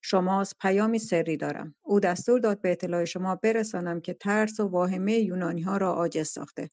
شماست 0.03 0.59
پیامی 0.59 0.99
سری 0.99 1.37
دارم. 1.37 1.75
او 1.83 2.01
دستور 2.01 2.41
داد 2.41 2.61
به 2.61 2.73
اطلاع 2.73 3.05
شما 3.05 3.35
برسانم 3.35 4.01
که 4.01 4.15
ترس 4.15 4.61
و 4.61 4.69
واهمه 4.69 5.13
یونانی 5.13 5.61
ها 5.61 5.77
را 5.77 5.93
عاجز 5.93 6.29
ساخته. 6.29 6.71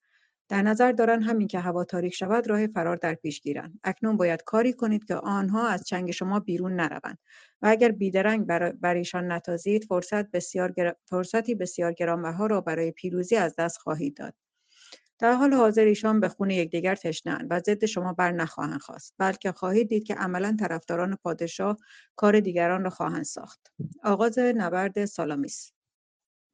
در 0.50 0.62
نظر 0.62 0.92
دارن 0.92 1.22
همین 1.22 1.48
که 1.48 1.60
هوا 1.60 1.84
تاریک 1.84 2.16
شود 2.16 2.50
راه 2.50 2.68
فرار 2.68 2.96
در 2.96 3.14
پیش 3.14 3.42
گیرند 3.42 3.80
اکنون 3.84 4.18
باید 4.18 4.44
کاری 4.44 4.74
کنید 4.74 5.06
که 5.06 5.16
آنها 5.16 5.68
از 5.68 5.84
چنگ 5.84 6.12
شما 6.12 6.40
بیرون 6.40 6.76
نروند. 6.76 7.18
و 7.62 7.68
اگر 7.68 7.92
بیدرنگ 7.92 8.46
بر, 8.46 8.72
بر 8.72 8.96
ایشان 8.96 9.32
نتازید 9.32 9.84
فرصت 9.84 10.32
بسیار 10.32 10.74
فرصتی 11.06 11.56
بسیار 11.56 11.94
گرانبها 11.94 12.46
را 12.46 12.62
برای 12.62 12.92
پیروزی 12.92 13.36
از 13.36 13.56
دست 13.56 13.78
خواهید 13.78 14.18
داد. 14.18 14.34
در 15.22 15.34
حال 15.34 15.54
حاضر 15.54 15.86
ایشان 15.86 16.20
به 16.20 16.30
خون 16.30 16.50
یکدیگر 16.50 16.96
تشنهاند 16.96 17.48
و 17.50 17.60
ضد 17.60 17.86
شما 17.86 18.14
بر 18.14 18.32
نخواهند 18.32 18.82
خواست 18.82 19.14
بلکه 19.18 19.52
خواهید 19.52 19.90
دید 19.90 20.04
که 20.04 20.16
عملا 20.16 20.58
طرفداران 20.60 21.18
پادشاه 21.24 21.78
کار 22.16 22.40
دیگران 22.40 22.84
را 22.84 22.90
خواهند 22.90 23.24
ساخت. 23.24 23.74
آغاز 24.04 24.40
نبرد 24.40 25.06
سالامیس. 25.06 25.72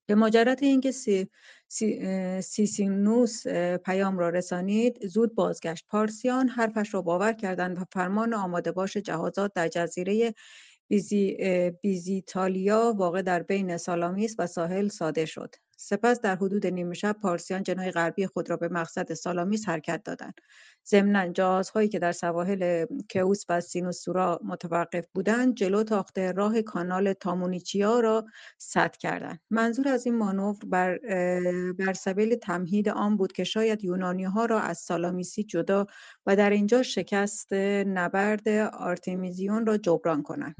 به 0.10 0.16
مجرد 0.16 0.64
اینکه 0.64 0.92
سی، 0.92 1.30
سی، 1.68 2.42
سیسینوس 2.42 3.48
پیام 3.86 4.18
را 4.18 4.30
رسانید 4.30 5.08
زود 5.08 5.36
بازگشت. 5.36 5.86
پارسیان 5.88 6.48
حرفش 6.48 6.94
را 6.94 7.02
باور 7.02 7.34
کردند 7.34 7.80
و 7.80 7.84
فرمان 7.92 8.34
آماده 8.34 8.72
باش 8.72 8.98
جهازات 8.98 9.54
در 9.54 9.68
جزیره 9.68 10.34
بیزی، 10.88 11.38
بیزیتالیا 11.82 12.94
واقع 12.98 13.22
در 13.22 13.44
بین 13.44 13.78
سالامیس 13.78 14.36
و 14.40 14.48
ساحل 14.48 14.88
صادر 14.88 15.26
شد. 15.26 15.56
سپس 15.80 16.22
در 16.22 16.36
حدود 16.36 16.68
نیمه 16.68 16.94
شب 16.94 17.16
پارسیان 17.22 17.64
جناح 17.64 17.92
غربی 17.92 18.28
خود 18.28 18.50
را 18.50 18.58
به 18.58 18.68
مقصد 18.68 19.14
سالامیس 19.14 19.70
حرکت 19.70 20.04
دادند. 20.04 20.34
ضمنا 20.88 21.28
جهازهایی 21.28 21.90
که 21.90 22.00
در 22.00 22.12
سواحل 22.12 22.86
کئوس 23.10 23.46
و 23.50 23.62
سینوسورا 23.62 24.40
متوقف 24.44 25.06
بودند 25.14 25.56
جلو 25.56 25.84
تاخته 25.84 26.32
راه 26.32 26.62
کانال 26.62 27.14
تا 27.14 27.25
مونیچیا 27.25 28.00
را 28.00 28.26
سد 28.58 28.96
کردند. 28.96 29.40
منظور 29.50 29.88
از 29.88 30.06
این 30.06 30.18
مانور 30.18 30.56
بر, 30.66 30.98
بر 31.80 31.94
سبیل 31.94 32.36
تمهید 32.36 32.90
آن 32.90 33.18
بود 33.18 33.32
که 33.32 33.44
شاید 33.44 33.84
یونانی 33.84 34.24
ها 34.24 34.46
را 34.46 34.60
از 34.60 34.78
سالامیسی 34.78 35.44
جدا 35.44 35.86
و 36.26 36.36
در 36.36 36.50
اینجا 36.50 36.84
شکست 36.84 37.54
نبرد 37.54 38.48
آرتمیزیون 38.74 39.66
را 39.66 39.78
جبران 39.78 40.24
کنند. 40.24 40.56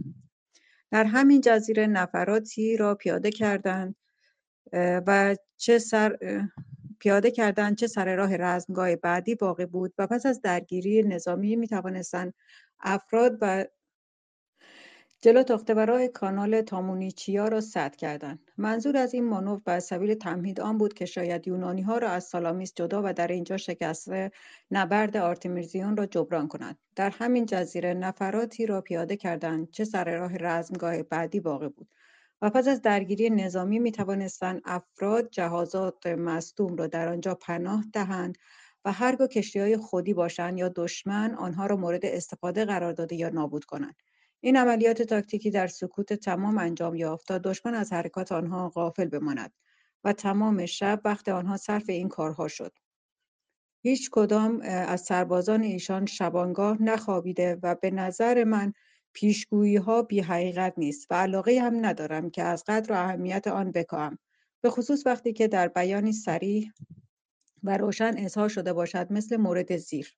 در 0.92 1.04
همین 1.04 1.42
جزیره 1.42 1.88
نفراتی 1.88 2.78
را 2.78 2.96
پیاده 2.96 3.32
کردند. 3.32 3.96
و 4.74 5.36
چه 5.58 5.80
سر 5.80 6.18
پیاده 7.00 7.32
کردن 7.32 7.76
چه 7.76 7.88
سر 7.88 8.16
راه 8.16 8.38
رزمگاه 8.38 8.96
بعدی 8.96 9.36
باقی 9.36 9.66
بود 9.66 9.94
و 9.98 10.08
پس 10.08 10.26
از 10.26 10.42
درگیری 10.42 11.04
نظامی 11.04 11.56
می 11.56 11.68
توانستند 11.68 12.34
افراد 12.80 13.38
و 13.42 13.66
جلو 15.22 15.44
تخته 15.44 15.74
راه 15.74 16.08
کانال 16.08 16.62
تامونیچیا 16.62 17.48
را 17.48 17.62
سد 17.62 17.96
کردند. 17.96 18.52
منظور 18.58 18.98
از 18.98 19.14
این 19.14 19.26
مانور 19.26 19.62
به 19.66 19.80
سبیل 19.80 20.14
تمهید 20.14 20.62
آن 20.62 20.78
بود 20.78 20.94
که 20.94 21.06
شاید 21.06 21.48
یونانی 21.48 21.82
ها 21.82 21.98
را 21.98 22.10
از 22.10 22.24
سالامیس 22.24 22.74
جدا 22.76 23.02
و 23.06 23.14
در 23.14 23.28
اینجا 23.28 23.58
شکست 23.58 24.10
نبرد 24.72 25.18
آرتمیزیون 25.18 25.98
را 25.98 26.06
جبران 26.06 26.48
کنند. 26.48 26.78
در 26.96 27.10
همین 27.10 27.46
جزیره 27.46 27.94
نفراتی 27.94 28.66
را 28.66 28.82
پیاده 28.82 29.18
کردند 29.18 29.72
چه 29.72 29.86
سر 29.86 30.18
راه 30.18 30.38
رزمگاه 30.38 31.04
بعدی 31.04 31.40
باقی 31.40 31.70
بود. 31.70 31.88
و 32.42 32.50
پس 32.50 32.68
از 32.68 32.82
درگیری 32.82 33.30
نظامی 33.30 33.80
می 33.80 33.92
توانستند 33.92 34.62
افراد 34.66 35.30
جهازات 35.30 36.08
مصدوم 36.08 36.76
را 36.76 36.88
در 36.88 37.08
آنجا 37.08 37.36
پناه 37.36 37.84
دهند 37.94 38.38
و 38.86 38.92
هرگاه 38.92 39.28
کشتی 39.28 39.60
های 39.60 39.78
خودی 39.78 40.14
باشند 40.14 40.58
یا 40.58 40.70
دشمن 40.76 41.36
آنها 41.36 41.66
را 41.66 41.76
مورد 41.76 42.06
استفاده 42.06 42.66
قرار 42.66 42.94
داده 42.94 43.16
یا 43.16 43.30
نابود 43.30 43.66
کنند. 43.66 43.96
این 44.40 44.58
عملیات 44.58 45.02
تاکتیکی 45.02 45.52
در 45.52 45.68
سکوت 45.68 46.14
تمام 46.14 46.58
انجام 46.58 46.96
یافت 46.96 47.28
تا 47.28 47.38
دشمن 47.38 47.74
از 47.74 47.94
حرکات 47.94 48.32
آنها 48.32 48.70
غافل 48.70 49.06
بماند 49.06 49.54
و 50.04 50.14
تمام 50.14 50.66
شب 50.66 51.02
وقت 51.06 51.30
آنها 51.30 51.58
صرف 51.58 51.90
این 51.90 52.10
کارها 52.10 52.48
شد. 52.48 52.78
هیچ 53.82 54.10
کدام 54.12 54.62
از 54.62 55.02
سربازان 55.02 55.62
ایشان 55.62 56.06
شبانگاه 56.06 56.84
نخوابیده 56.84 57.60
و 57.64 57.76
به 57.76 57.92
نظر 57.92 58.44
من 58.44 58.74
ها 59.86 60.02
بی 60.02 60.20
حقیقت 60.20 60.74
نیست 60.78 61.08
و 61.10 61.14
علاقه 61.14 61.60
هم 61.62 61.86
ندارم 61.86 62.30
که 62.30 62.44
از 62.44 62.64
قدر 62.68 62.94
و 62.94 62.96
اهمیت 62.96 63.48
آن 63.48 63.72
بکاهم 63.72 64.18
به 64.62 64.70
خصوص 64.70 65.06
وقتی 65.06 65.34
که 65.34 65.48
در 65.48 65.68
بیانی 65.68 66.14
سریح 66.14 66.72
و 67.64 67.78
روشن 67.78 68.14
اظهار 68.18 68.50
شده 68.50 68.74
باشد 68.74 69.08
مثل 69.12 69.38
مورد 69.38 69.78
زیر 69.78 70.14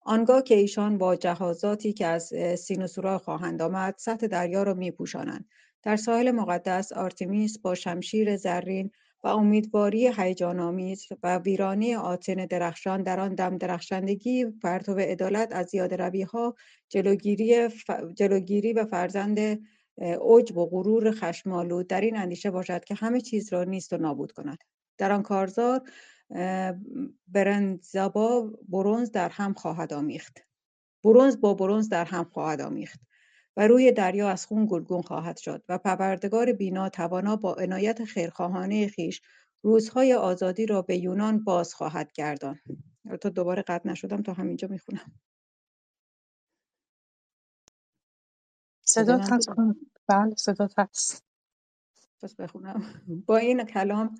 آنگاه 0.00 0.42
که 0.42 0.54
ایشان 0.54 0.98
با 0.98 1.16
جهازاتی 1.16 1.92
که 1.92 2.06
از 2.06 2.32
سینوسورا 2.58 3.18
خواهند 3.18 3.62
آمد 3.62 3.94
سطح 3.98 4.26
دریا 4.26 4.62
را 4.62 4.74
می 4.74 4.90
پوشانند. 4.90 5.48
در 5.82 5.96
ساحل 5.96 6.30
مقدس 6.30 6.92
آرتمیس 6.92 7.58
با 7.58 7.74
شمشیر 7.74 8.36
زرین 8.36 8.90
و 9.22 9.28
امیدواری 9.28 10.12
هیجانآمیز 10.16 11.06
و 11.22 11.38
ویرانی 11.38 11.94
آتن 11.94 12.46
درخشان 12.46 13.02
در 13.02 13.20
آن 13.20 13.34
دم 13.34 13.58
درخشندگی 13.58 14.44
پرتو 14.44 14.94
عدالت 14.94 15.52
از 15.52 15.74
ها 16.32 16.54
جلوگیری, 16.88 17.68
جلوگیری 18.14 18.72
و 18.72 18.84
فرزند 18.84 19.38
عجب 20.00 20.56
و 20.56 20.66
غرور 20.66 21.10
خشمالود 21.10 21.86
در 21.86 22.00
این 22.00 22.16
اندیشه 22.16 22.50
باشد 22.50 22.84
که 22.84 22.94
همه 22.94 23.20
چیز 23.20 23.52
را 23.52 23.64
نیست 23.64 23.92
و 23.92 23.96
نابود 23.96 24.32
کند. 24.32 24.58
در 24.98 25.12
آن 25.12 25.22
کارزار 25.22 25.82
برنزابا 27.28 28.52
برونز 28.68 29.10
در 29.10 29.28
هم 29.28 29.54
خواهد 29.54 29.92
آمیخت. 29.92 30.38
برونز 31.04 31.40
با 31.40 31.54
برونز 31.54 31.88
در 31.88 32.04
هم 32.04 32.24
خواهد 32.24 32.60
آمیخت. 32.60 33.00
و 33.60 33.68
روی 33.68 33.92
دریا 33.92 34.30
از 34.30 34.46
خون 34.46 34.66
گلگون 34.70 35.02
خواهد 35.02 35.38
شد 35.38 35.64
و 35.70 35.78
پروردگار 35.78 36.52
بینا 36.54 36.90
توانا 36.90 37.36
با 37.36 37.54
عنایت 37.54 38.04
خیرخواهانه 38.04 38.88
خیش 38.88 39.22
روزهای 39.62 40.14
آزادی 40.14 40.66
را 40.66 40.82
به 40.82 40.98
یونان 40.98 41.44
باز 41.44 41.74
خواهد 41.74 42.12
گردان 42.14 42.60
تا 43.22 43.30
دوباره 43.30 43.62
قطع 43.62 43.90
نشدم 43.90 44.22
تا 44.22 44.34
همینجا 44.34 44.68
می‌خونم. 44.68 45.12
صدا 48.82 49.18
هست؟ 49.18 49.50
بله 50.08 50.36
صدا 50.36 50.68
هست. 50.78 51.24
پس 52.22 52.36
بخونم. 52.36 52.82
با 53.26 53.38
این 53.38 53.64
کلام 53.64 54.14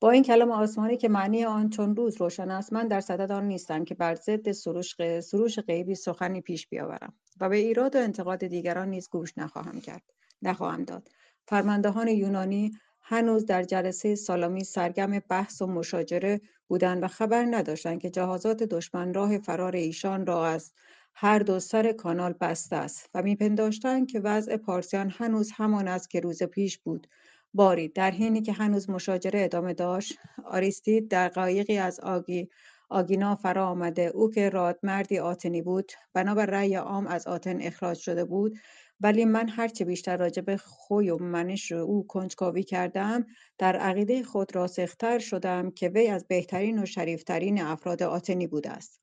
با 0.00 0.10
این 0.10 0.22
کلام 0.22 0.50
آسمانی 0.50 0.96
که 0.96 1.08
معنی 1.08 1.44
آن 1.44 1.70
چون 1.70 1.96
روز 1.96 2.20
روشن 2.20 2.50
است 2.50 2.72
من 2.72 2.88
در 2.88 3.00
صدد 3.00 3.32
آن 3.32 3.44
نیستم 3.44 3.84
که 3.84 3.94
بر 3.94 4.14
ضد 4.14 4.52
سروش, 4.52 5.20
سروش 5.20 5.58
غیبی 5.58 5.94
سخنی 5.94 6.40
پیش 6.40 6.66
بیاورم 6.68 7.12
و 7.40 7.48
به 7.48 7.56
ایراد 7.56 7.96
و 7.96 7.98
انتقاد 7.98 8.46
دیگران 8.46 8.88
نیز 8.88 9.08
گوش 9.08 9.38
نخواهم 9.38 9.80
کرد 9.80 10.02
نخواهم 10.42 10.84
داد. 10.84 11.08
فرماندهان 11.46 12.08
یونانی 12.08 12.72
هنوز 13.00 13.46
در 13.46 13.62
جلسه 13.62 14.14
سالامی 14.14 14.64
سرگم 14.64 15.18
بحث 15.28 15.62
و 15.62 15.66
مشاجره 15.66 16.40
بودند 16.68 17.02
و 17.02 17.08
خبر 17.08 17.46
نداشتند 17.50 18.00
که 18.00 18.10
جهازات 18.10 18.62
دشمن 18.62 19.14
راه 19.14 19.38
فرار 19.38 19.76
ایشان 19.76 20.26
را 20.26 20.46
از 20.46 20.72
هر 21.14 21.38
دو 21.38 21.60
سر 21.60 21.92
کانال 21.92 22.32
بسته 22.32 22.76
است 22.76 23.10
و 23.14 23.22
میپنداشتند 23.22 24.10
که 24.10 24.20
وضع 24.20 24.56
پارسیان 24.56 25.10
هنوز 25.10 25.52
همان 25.54 25.88
است 25.88 26.10
که 26.10 26.20
روز 26.20 26.42
پیش 26.42 26.78
بود. 26.78 27.06
باری 27.54 27.88
در 27.88 28.10
حینی 28.10 28.42
که 28.42 28.52
هنوز 28.52 28.90
مشاجره 28.90 29.44
ادامه 29.44 29.74
داشت 29.74 30.18
آریستید 30.44 31.08
در 31.08 31.28
قایقی 31.28 31.78
از 31.78 32.00
آگی 32.00 32.48
آگینا 32.90 33.36
فرا 33.36 33.66
آمده. 33.66 34.02
او 34.02 34.30
که 34.30 34.48
رادمردی 34.48 35.18
آتنی 35.18 35.62
بود 35.62 35.92
بنابر 36.12 36.46
رأی 36.46 36.74
عام 36.74 37.06
از 37.06 37.26
آتن 37.26 37.60
اخراج 37.60 37.98
شده 37.98 38.24
بود. 38.24 38.58
ولی 39.00 39.24
من 39.24 39.48
هرچه 39.48 39.84
بیشتر 39.84 40.16
راجع 40.16 40.42
به 40.42 40.56
خوی 40.56 41.10
و 41.10 41.18
منش 41.18 41.72
او 41.72 42.06
کنجکاوی 42.06 42.62
کردم 42.62 43.26
در 43.58 43.76
عقیده 43.76 44.22
خود 44.22 44.56
راسختر 44.56 45.18
شدم 45.18 45.70
که 45.70 45.88
وی 45.88 46.08
از 46.08 46.26
بهترین 46.26 46.82
و 46.82 46.86
شریفترین 46.86 47.62
افراد 47.62 48.02
آتنی 48.02 48.46
بوده 48.46 48.70
است. 48.70 49.00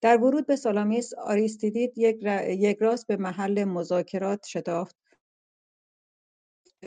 در 0.00 0.16
ورود 0.16 0.46
به 0.46 0.56
سالامیس 0.56 1.14
آریستیدید 1.14 1.98
یک, 1.98 2.22
یک 2.48 2.78
راست 2.80 3.06
به 3.06 3.16
محل 3.16 3.64
مذاکرات 3.64 4.46
شتافت. 4.46 4.96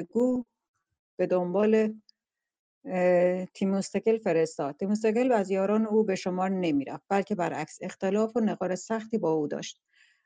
گو 0.10 0.44
به 1.18 1.28
دنبال 1.28 1.94
تیموستکل 3.54 4.18
فرستاد. 4.18 4.76
تیموستکل 4.76 5.32
از 5.32 5.52
یاران 5.52 5.86
او 5.86 6.04
به 6.04 6.16
شمار 6.16 6.50
نمی‌رفت 6.50 7.04
بلکه 7.10 7.36
برعکس 7.36 7.78
اختلاف 7.82 8.38
و 8.38 8.40
نقار 8.40 8.76
سختی 8.76 9.18
با 9.18 9.32
او 9.32 9.48
داشت. 9.48 9.82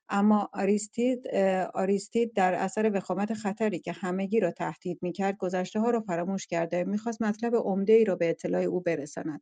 اما 0.09 0.49
آریستید, 0.53 1.27
آریستید 1.73 2.33
در 2.33 2.53
اثر 2.53 2.91
وخامت 2.93 3.33
خطری 3.33 3.79
که 3.79 3.91
همگی 3.91 4.39
را 4.39 4.51
تهدید 4.51 4.99
می‌کرد 5.01 5.37
گذشته 5.37 5.79
ها 5.79 5.89
را 5.89 6.01
فراموش 6.01 6.47
کرده 6.47 6.83
می‌خواست 6.83 7.21
مطلب 7.21 7.55
عمده 7.55 7.93
ای 7.93 8.05
را 8.05 8.15
به 8.15 8.29
اطلاع 8.29 8.61
او 8.61 8.79
برساند. 8.79 9.41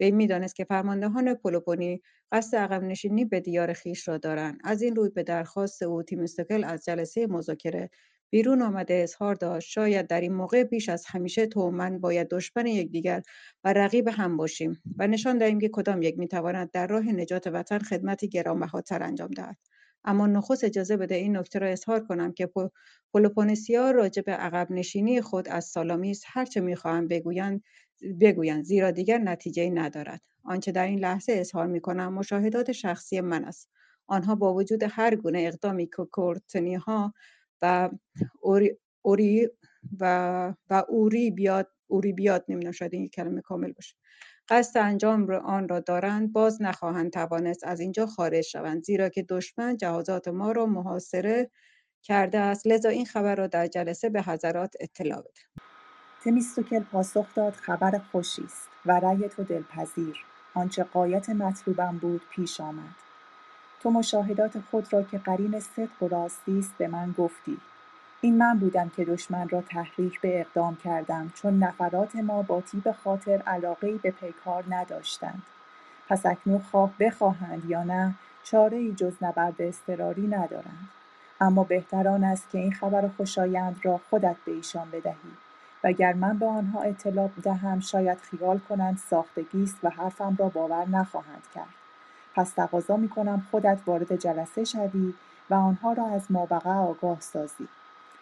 وی 0.00 0.10
می‌دانست 0.10 0.56
که 0.56 0.64
فرماندهان 0.64 1.34
پولوپونی 1.34 2.02
قصد 2.32 2.56
عقب 2.56 2.82
نشینی 2.82 3.24
به 3.24 3.40
دیار 3.40 3.72
خیش 3.72 4.08
را 4.08 4.18
دارند. 4.18 4.60
از 4.64 4.82
این 4.82 4.96
روی 4.96 5.08
به 5.10 5.22
درخواست 5.22 5.82
او 5.82 6.02
تیموستکل 6.02 6.64
از 6.64 6.84
جلسه 6.84 7.26
مذاکره 7.26 7.90
بیرون 8.34 8.62
آمده 8.62 8.94
اظهار 8.94 9.34
داشت. 9.34 9.70
شاید 9.70 10.06
در 10.06 10.20
این 10.20 10.32
موقع 10.32 10.64
بیش 10.64 10.88
از 10.88 11.04
همیشه 11.06 11.46
تو 11.46 11.70
من 11.70 11.98
باید 12.00 12.28
دشمن 12.28 12.66
یکدیگر 12.66 13.22
و 13.64 13.72
رقیب 13.72 14.08
هم 14.08 14.36
باشیم 14.36 14.82
و 14.98 15.06
نشان 15.06 15.38
دهیم 15.38 15.60
که 15.60 15.68
کدام 15.68 16.02
یک 16.02 16.18
می‌تواند 16.18 16.70
در 16.70 16.86
راه 16.86 17.12
نجات 17.12 17.46
وطن 17.46 17.78
خدمتی 17.78 18.28
گرانبهاتر 18.28 19.02
انجام 19.02 19.30
دهد. 19.30 19.56
اما 20.04 20.26
نخست 20.26 20.64
اجازه 20.64 20.96
بده 20.96 21.14
این 21.14 21.36
نکته 21.36 21.58
را 21.58 21.66
اظهار 21.66 22.06
کنم 22.06 22.32
که 22.32 22.50
پولوپونسیا 23.12 23.90
راجع 23.90 24.22
به 24.22 24.32
عقب 24.32 24.66
نشینی 24.70 25.20
خود 25.20 25.48
از 25.48 25.64
سالامیس 25.64 26.22
هرچه 26.26 26.60
می‌خواهند 26.60 27.08
بگویند 27.08 27.62
بگویند 28.20 28.64
زیرا 28.64 28.90
دیگر 28.90 29.18
نتیجه 29.18 29.70
ندارد. 29.70 30.20
آنچه 30.44 30.72
در 30.72 30.86
این 30.86 30.98
لحظه 30.98 31.32
اظهار 31.32 31.66
می 31.66 31.80
کنم 31.80 32.14
مشاهدات 32.14 32.72
شخصی 32.72 33.20
من 33.20 33.44
است. 33.44 33.70
آنها 34.06 34.34
با 34.34 34.54
وجود 34.54 34.82
هر 34.90 35.16
گونه 35.16 35.38
اقدامی 35.40 35.86
که 35.86 36.04
کورتنی 36.12 36.74
ها 36.74 37.14
و 37.64 37.90
اوری, 39.02 39.48
و, 40.00 40.54
و 40.70 40.84
اوری 40.88 41.30
بیاد 41.30 41.70
اوری 41.86 42.12
بیاد 42.12 42.44
نمی‌دونم 42.48 42.72
شاید 42.72 42.94
این 42.94 43.08
کلمه 43.08 43.40
کامل 43.40 43.72
باشه. 43.72 43.96
قصد 44.48 44.78
انجام 44.78 45.30
آن 45.30 45.68
را 45.68 45.80
دارند 45.80 46.32
باز 46.32 46.62
نخواهند 46.62 47.12
توانست 47.12 47.64
از 47.64 47.80
اینجا 47.80 48.06
خارج 48.06 48.44
شوند 48.44 48.82
زیرا 48.82 49.08
که 49.08 49.22
دشمن 49.22 49.76
جهازات 49.76 50.28
ما 50.28 50.52
را 50.52 50.66
محاصره 50.66 51.50
کرده 52.02 52.38
است. 52.38 52.66
لذا 52.66 52.88
این 52.88 53.06
خبر 53.06 53.34
را 53.34 53.46
در 53.46 53.66
جلسه 53.66 54.10
به 54.10 54.22
حضرات 54.22 54.74
اطلاع 54.80 55.20
بده. 55.20 55.40
تمیستوکل 56.24 56.80
پاسخ 56.80 57.34
داد 57.34 57.52
خبر 57.52 57.98
خوشی 57.98 58.42
است 58.42 58.68
و 58.86 59.00
رأی 59.00 59.28
تو 59.28 59.44
دلپذیر. 59.44 60.16
آنچه 60.54 60.84
قایت 60.84 61.30
مطلوبم 61.30 61.98
بود 61.98 62.22
پیش 62.30 62.60
آمد. 62.60 62.94
تو 63.84 63.90
مشاهدات 63.90 64.52
خود 64.70 64.92
را 64.92 65.02
که 65.02 65.18
قرین 65.18 65.60
صدق 65.60 66.02
و 66.02 66.08
راستی 66.08 66.58
است 66.58 66.74
به 66.78 66.88
من 66.88 67.14
گفتی. 67.18 67.58
این 68.20 68.38
من 68.38 68.58
بودم 68.58 68.88
که 68.96 69.04
دشمن 69.04 69.48
را 69.48 69.60
تحریک 69.60 70.20
به 70.20 70.40
اقدام 70.40 70.76
کردم 70.76 71.32
چون 71.34 71.58
نفرات 71.58 72.16
ما 72.16 72.42
با 72.42 72.60
تیب 72.60 72.92
خاطر 72.92 73.42
علاقه 73.46 73.92
به 73.92 74.10
پیکار 74.10 74.64
نداشتند. 74.68 75.42
پس 76.08 76.26
اکنون 76.26 76.58
خواه 76.58 76.90
بخواهند 77.00 77.70
یا 77.70 77.82
نه 77.82 78.14
چاره 78.44 78.76
ای 78.76 78.92
جز 78.92 79.12
نبرد 79.20 79.62
اضطراری 79.62 80.26
ندارند. 80.26 80.88
اما 81.40 81.64
بهتر 81.64 82.08
آن 82.08 82.24
است 82.24 82.50
که 82.50 82.58
این 82.58 82.72
خبر 82.72 83.08
خوشایند 83.16 83.80
را 83.82 84.00
خودت 84.10 84.36
به 84.46 84.52
ایشان 84.52 84.90
بدهی. 84.90 85.32
وگر 85.84 86.12
من 86.12 86.38
به 86.38 86.46
آنها 86.46 86.82
اطلاع 86.82 87.30
دهم 87.42 87.80
شاید 87.80 88.18
خیال 88.18 88.58
کنند 88.58 88.98
ساختگی 89.10 89.62
است 89.62 89.76
و 89.82 89.88
حرفم 89.88 90.36
را 90.38 90.48
باور 90.48 90.88
نخواهند 90.88 91.42
کرد. 91.54 91.83
پس 92.34 92.50
تقاضا 92.50 92.96
می‌کنم 92.96 93.46
خودت 93.50 93.78
وارد 93.86 94.16
جلسه 94.16 94.64
شوی 94.64 95.14
و 95.50 95.54
آنها 95.54 95.92
را 95.92 96.06
از 96.06 96.22
مابقع 96.30 96.70
آگاه 96.70 97.20
سازی. 97.20 97.68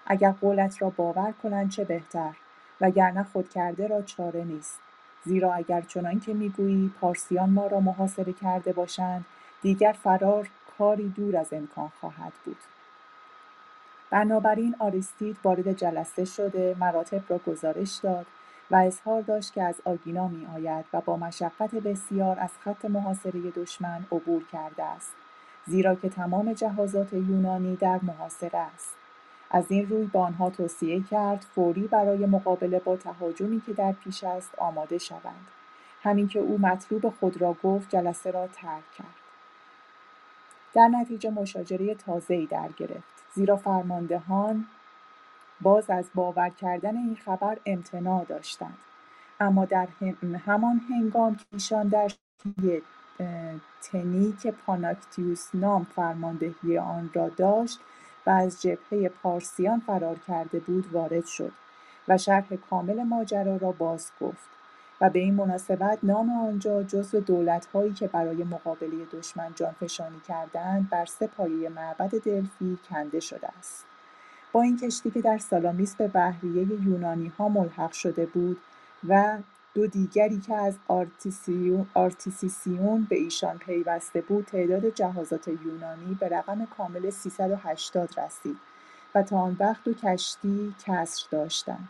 اگر 0.07 0.33
قولت 0.33 0.83
را 0.83 0.91
باور 0.91 1.33
کنند 1.43 1.71
چه 1.71 1.85
بهتر 1.85 2.37
وگرنه 2.81 3.27
خود 3.33 3.49
کرده 3.49 3.87
را 3.87 4.03
چاره 4.03 4.45
نیست. 4.45 4.79
زیرا 5.25 5.55
اگر 5.55 5.81
چنان 5.81 6.21
که 6.21 6.35
می‌گویی 6.35 6.93
پارسیان 7.01 7.51
ما 7.51 7.67
را 7.67 7.81
محاصره 7.81 8.33
کرده 8.33 8.73
باشند 8.73 9.25
دیگر 9.63 9.93
فرار 9.93 10.49
کاری 10.79 11.09
دور 11.09 11.37
از 11.37 11.53
امکان 11.53 11.93
خواهد 12.01 12.33
بود. 12.45 12.57
بنابراین 14.11 14.77
آریستید 14.79 15.37
وارد 15.45 15.73
جلسه 15.73 16.25
شده 16.25 16.77
مراتب 16.81 17.23
را 17.29 17.41
گزارش 17.47 17.97
داد 17.97 18.27
و 18.71 18.77
اظهار 18.77 19.23
داشت 19.23 19.53
که 19.53 19.63
از 19.63 19.81
آگینا 19.85 20.29
می 20.29 20.47
آید 20.55 20.85
و 20.93 21.01
با 21.01 21.17
مشقت 21.17 21.75
بسیار 21.75 22.41
از 22.41 22.51
خط 22.61 22.85
محاصره 22.85 23.51
دشمن 23.51 24.07
عبور 24.13 24.45
کرده 24.53 24.85
است 24.85 25.13
زیرا 25.67 25.95
که 25.95 26.09
تمام 26.09 26.53
جهازات 26.53 27.13
یونانی 27.13 27.77
در 27.77 28.01
محاصره 28.03 28.59
است. 28.59 28.95
از 29.51 29.65
این 29.69 29.89
روی 29.89 30.05
با 30.05 30.27
آنها 30.27 30.51
توصیه 30.51 31.03
کرد 31.03 31.47
فوری 31.55 31.87
برای 31.87 32.27
مقابله 32.27 32.79
با 32.79 32.97
تهاجمی 32.97 33.63
که 33.67 33.73
در 33.73 33.93
پیش 33.93 34.25
است 34.25 34.51
آماده 34.59 34.99
شوند. 34.99 35.47
همین 36.03 36.29
که 36.29 36.39
او 36.39 36.59
مطلوب 36.59 37.09
خود 37.21 37.41
را 37.41 37.57
گفت 37.63 37.91
جلسه 37.91 38.31
را 38.31 38.47
ترک 38.47 38.93
کرد. 38.99 39.07
در 40.75 40.89
نتیجه 40.89 41.31
مشاجره 41.31 41.95
تازه‌ای 41.95 42.47
در 42.47 42.69
گرفت 42.77 43.23
زیرا 43.35 43.57
فرماندهان 43.57 44.67
باز 45.63 45.91
از 45.91 46.11
باور 46.15 46.49
کردن 46.49 46.97
این 46.97 47.17
خبر 47.25 47.59
امتناع 47.67 48.25
داشتند. 48.25 48.79
اما 49.41 49.65
در 49.65 49.89
همان 50.47 50.81
هنگام 50.91 51.37
که 51.37 51.45
ایشان 51.53 51.89
در 51.89 52.11
تنی 53.83 54.35
که 54.43 54.51
پاناکتیوس 54.51 55.49
نام 55.55 55.87
فرماندهی 55.97 56.79
آن 56.79 57.11
را 57.15 57.29
داشت 57.29 57.81
و 58.27 58.31
از 58.31 58.63
جبهه 58.63 59.09
پارسیان 59.09 59.81
فرار 59.81 60.19
کرده 60.19 60.61
بود 60.61 60.93
وارد 60.93 61.27
شد 61.27 61.53
و 62.09 62.19
شرح 62.19 62.57
کامل 62.71 63.03
ماجرا 63.03 63.57
را 63.57 63.73
باز 63.73 64.11
گفت 64.21 64.49
و 65.01 65.11
به 65.11 65.19
این 65.19 65.35
مناسبت 65.35 65.99
نام 66.03 66.31
آنجا 66.31 66.83
جزو 66.83 67.21
دولتهایی 67.21 67.93
که 67.93 68.09
برای 68.09 68.45
مقابله 68.45 69.05
دشمن 69.13 69.53
جانفشانی 69.55 70.21
کردند 70.29 70.91
بر 70.91 71.05
سه 71.05 71.27
پایه 71.27 71.69
معبد 71.69 72.11
دلفی 72.11 72.79
کنده 72.91 73.21
شده 73.21 73.49
است. 73.59 73.92
با 74.53 74.63
این 74.63 74.77
کشتی 74.77 75.11
که 75.11 75.21
در 75.21 75.39
سالامیس 75.39 75.95
به 75.97 76.09
بحریه 76.09 76.63
یونانی 76.63 77.33
ها 77.39 77.49
ملحق 77.49 77.93
شده 77.93 78.27
بود 78.27 78.59
و 79.09 79.39
دو 79.75 79.87
دیگری 79.87 80.41
که 80.41 80.55
از 80.55 80.75
آرتمیسیون 81.95 83.07
به 83.11 83.17
ایشان 83.17 83.59
پیوسته 83.59 84.21
بود 84.21 84.45
تعداد 84.45 84.89
جهازات 84.89 85.49
یونانی 85.49 86.15
به 86.21 86.29
رقم 86.29 86.67
کامل 86.67 87.11
380 87.11 88.21
رسید 88.21 88.57
و 89.15 89.23
تا 89.23 89.39
آن 89.39 89.57
وقت 89.61 89.85
دو 89.85 89.95
کشتی 89.95 90.75
کسر 90.87 91.27
داشتند. 91.31 91.89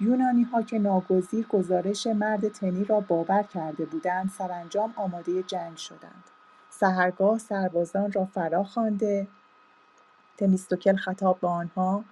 یونانی 0.00 0.42
ها 0.42 0.62
که 0.62 0.78
ناگزیر 0.78 1.46
گزارش 1.46 2.06
مرد 2.06 2.48
تنی 2.48 2.84
را 2.84 3.00
باور 3.00 3.42
کرده 3.42 3.84
بودند 3.84 4.30
سرانجام 4.38 4.94
آماده 4.96 5.42
جنگ 5.42 5.76
شدند. 5.76 6.24
سحرگاه 6.70 7.38
سربازان 7.38 8.12
را 8.12 8.24
فرا 8.24 8.64
خوانده 8.64 9.26
تمیستوکل 10.38 10.96
خطاب 10.96 11.40
به 11.40 11.48
آنها 11.48 12.04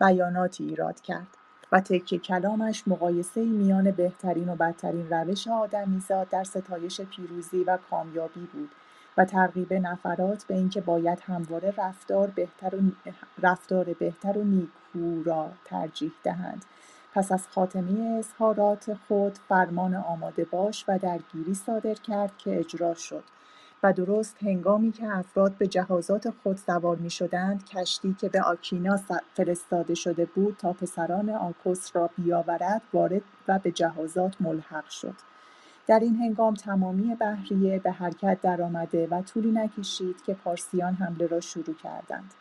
بیاناتی 0.00 0.64
ایراد 0.64 1.00
کرد 1.00 1.26
و 1.72 1.80
تکه 1.80 2.18
کلامش 2.18 2.82
مقایسه 2.86 3.44
میان 3.44 3.90
بهترین 3.90 4.48
و 4.48 4.56
بدترین 4.56 5.10
روش 5.10 5.48
آدمیزاد 5.48 6.28
در 6.28 6.44
ستایش 6.44 7.00
پیروزی 7.00 7.64
و 7.64 7.78
کامیابی 7.90 8.48
بود 8.52 8.70
و 9.16 9.24
ترغیب 9.24 9.72
نفرات 9.72 10.44
به 10.44 10.54
اینکه 10.54 10.80
باید 10.80 11.22
همواره 11.26 11.74
رفتار 11.78 12.26
بهتر 12.26 12.74
و 12.74 12.80
رفتار 13.42 13.84
بهتر 13.84 14.38
و 14.38 14.44
نیکو 14.44 15.22
را 15.30 15.50
ترجیح 15.64 16.12
دهند. 16.24 16.64
پس 17.14 17.32
از 17.32 17.48
خاتمه 17.48 18.18
اظهارات 18.18 18.96
خود 19.08 19.38
فرمان 19.48 19.94
آماده 19.94 20.44
باش 20.44 20.84
و 20.88 20.98
درگیری 20.98 21.54
صادر 21.54 21.94
کرد 21.94 22.38
که 22.38 22.58
اجرا 22.58 22.94
شد. 22.94 23.24
و 23.82 23.92
درست 23.92 24.36
هنگامی 24.42 24.92
که 24.92 25.16
افراد 25.16 25.52
به 25.52 25.66
جهازات 25.66 26.30
خود 26.42 26.56
سوار 26.56 26.96
می 26.96 27.10
شدند 27.10 27.64
کشتی 27.64 28.16
که 28.20 28.28
به 28.28 28.42
آکینا 28.42 29.00
فرستاده 29.34 29.94
شده 29.94 30.24
بود 30.24 30.56
تا 30.58 30.72
پسران 30.72 31.30
آکوس 31.30 31.96
را 31.96 32.10
بیاورد 32.18 32.82
وارد 32.92 33.22
و 33.48 33.58
به 33.58 33.70
جهازات 33.70 34.36
ملحق 34.40 34.88
شد. 34.88 35.14
در 35.86 35.98
این 35.98 36.16
هنگام 36.16 36.54
تمامی 36.54 37.14
بحریه 37.14 37.78
به 37.78 37.90
حرکت 37.90 38.38
درآمده 38.42 39.06
و 39.06 39.22
طولی 39.22 39.52
نکشید 39.52 40.22
که 40.22 40.34
پارسیان 40.34 40.94
حمله 40.94 41.26
را 41.26 41.40
شروع 41.40 41.74
کردند. 41.82 42.34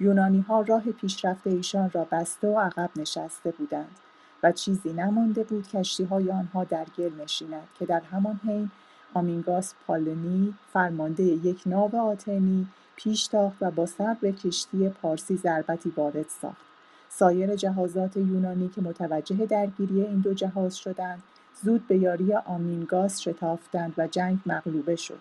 یونانی 0.00 0.40
ها 0.40 0.60
راه 0.60 0.82
پیشرفت 0.82 1.46
ایشان 1.46 1.90
را 1.90 2.06
بسته 2.12 2.48
و 2.48 2.58
عقب 2.60 2.90
نشسته 2.96 3.50
بودند 3.50 3.98
و 4.42 4.52
چیزی 4.52 4.92
نمانده 4.92 5.44
بود 5.44 5.68
کشتی 5.68 6.04
های 6.04 6.30
آنها 6.30 6.64
در 6.64 6.86
گل 6.98 7.10
نشیند 7.22 7.68
که 7.78 7.86
در 7.86 8.00
همان 8.00 8.40
حین 8.44 8.70
آمینگاس 9.14 9.74
پالنی 9.86 10.54
فرمانده 10.72 11.22
یک 11.22 11.62
ناو 11.66 11.96
آتنی 11.96 12.66
پیش 12.96 13.26
تاخت 13.26 13.56
و 13.60 13.70
با 13.70 13.86
سر 13.86 14.16
به 14.20 14.32
کشتی 14.32 14.88
پارسی 14.88 15.36
ضربتی 15.36 15.92
وارد 15.96 16.26
ساخت. 16.28 16.64
سایر 17.08 17.56
جهازات 17.56 18.16
یونانی 18.16 18.68
که 18.68 18.80
متوجه 18.80 19.46
درگیری 19.46 20.02
این 20.02 20.20
دو 20.20 20.34
جهاز 20.34 20.78
شدند 20.78 21.22
زود 21.62 21.88
به 21.88 21.98
یاری 21.98 22.34
آمینگاس 22.34 23.20
شتافتند 23.20 23.94
و 23.98 24.06
جنگ 24.06 24.38
مغلوبه 24.46 24.96
شد. 24.96 25.20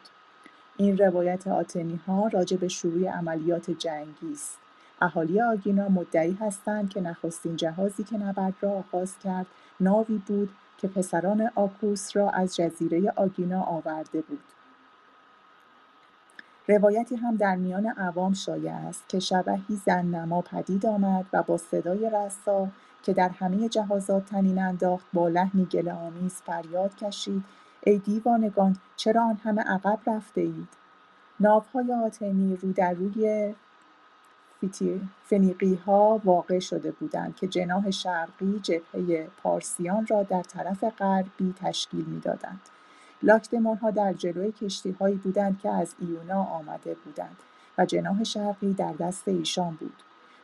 این 0.77 0.97
روایت 0.97 1.47
ها 2.07 2.27
راجع 2.27 2.57
به 2.57 2.67
شروع 2.67 3.07
عملیات 3.07 3.71
جنگی 3.71 4.33
است. 4.33 4.57
اهالی 5.01 5.41
آگینا 5.41 5.89
مدعی 5.89 6.37
هستند 6.41 6.89
که 6.89 7.01
نخستین 7.01 7.55
جهازی 7.55 8.03
که 8.03 8.17
نبرد 8.17 8.53
را 8.61 8.71
آغاز 8.71 9.19
کرد 9.23 9.45
ناوی 9.79 10.17
بود 10.17 10.49
که 10.83 10.89
پسران 10.89 11.51
آکوس 11.55 12.17
را 12.17 12.29
از 12.29 12.55
جزیره 12.55 13.13
آگینا 13.15 13.61
آورده 13.61 14.21
بود. 14.21 14.43
روایتی 16.67 17.15
هم 17.15 17.35
در 17.35 17.55
میان 17.55 17.87
عوام 17.87 18.33
شایع 18.33 18.73
است 18.73 19.09
که 19.09 19.19
شبهی 19.19 19.81
نما 19.87 20.41
پدید 20.41 20.85
آمد 20.85 21.25
و 21.33 21.43
با 21.43 21.57
صدای 21.57 22.09
رسا 22.09 22.67
که 23.03 23.13
در 23.13 23.29
همه 23.29 23.69
جهازات 23.69 24.25
تنین 24.25 24.59
انداخت 24.59 25.05
با 25.13 25.27
لحنی 25.27 25.67
آمیز 25.89 26.33
فریاد 26.33 26.95
کشید 26.95 27.43
ای 27.83 27.97
دیوانگان 27.97 28.77
چرا 28.95 29.23
آن 29.23 29.39
همه 29.43 29.61
عقب 29.61 29.99
رفته 30.07 30.41
اید؟ 30.41 30.69
ناوهای 31.39 31.93
آتنی 31.93 32.55
رو 32.55 32.73
در 32.73 32.93
روی 32.93 33.53
ها 35.85 36.21
واقع 36.23 36.59
شده 36.59 36.91
بودند 36.91 37.35
که 37.35 37.47
جناح 37.47 37.91
شرقی 37.91 38.59
جبهه 38.59 39.27
پارسیان 39.43 40.07
را 40.07 40.23
در 40.23 40.43
طرف 40.43 40.83
غربی 40.83 41.53
تشکیل 41.61 42.05
می‌دادند. 42.05 42.61
ها 43.81 43.91
در 43.91 44.13
جلوی 44.13 44.51
کشتیهایی 44.51 45.15
بودند 45.15 45.59
که 45.59 45.69
از 45.69 45.95
ایونا 45.99 46.43
آمده 46.43 46.95
بودند 47.05 47.37
و 47.77 47.85
جناح 47.85 48.23
شرقی 48.23 48.73
در 48.73 48.93
دست 48.93 49.27
ایشان 49.27 49.75
بود. 49.75 50.03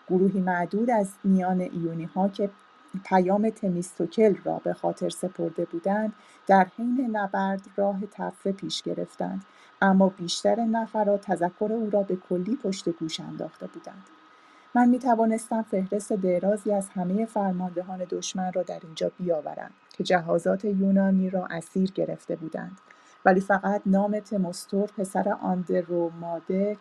گروهی 0.09 0.39
معدود 0.39 0.89
از 0.89 1.09
میان 1.23 1.61
ایونی 1.61 2.05
ها 2.05 2.29
که 2.29 2.49
پیام 3.05 3.49
تمیستوکل 3.49 4.35
را 4.43 4.61
به 4.63 4.73
خاطر 4.73 5.09
سپرده 5.09 5.65
بودند 5.65 6.13
در 6.47 6.67
حین 6.77 7.09
نبرد 7.17 7.61
راه 7.75 7.99
تفره 8.11 8.51
پیش 8.51 8.81
گرفتند 8.81 9.45
اما 9.81 10.09
بیشتر 10.09 10.55
نفرات 10.55 11.21
تذکر 11.21 11.69
او 11.73 11.89
را 11.89 12.03
به 12.03 12.15
کلی 12.15 12.55
پشت 12.55 12.89
گوش 12.89 13.19
انداخته 13.19 13.67
بودند. 13.67 14.03
من 14.75 14.89
می 14.89 14.99
توانستم 14.99 15.61
فهرست 15.61 16.13
درازی 16.13 16.71
از 16.71 16.89
همه 16.89 17.25
فرماندهان 17.25 18.05
دشمن 18.09 18.53
را 18.53 18.63
در 18.63 18.79
اینجا 18.83 19.11
بیاورم 19.17 19.71
که 19.89 20.03
جهازات 20.03 20.65
یونانی 20.65 21.29
را 21.29 21.45
اسیر 21.45 21.91
گرفته 21.91 22.35
بودند 22.35 22.79
ولی 23.25 23.41
فقط 23.41 23.81
نام 23.85 24.19
تمستور 24.19 24.89
پسر 24.97 25.29
آندروماده 25.41 26.77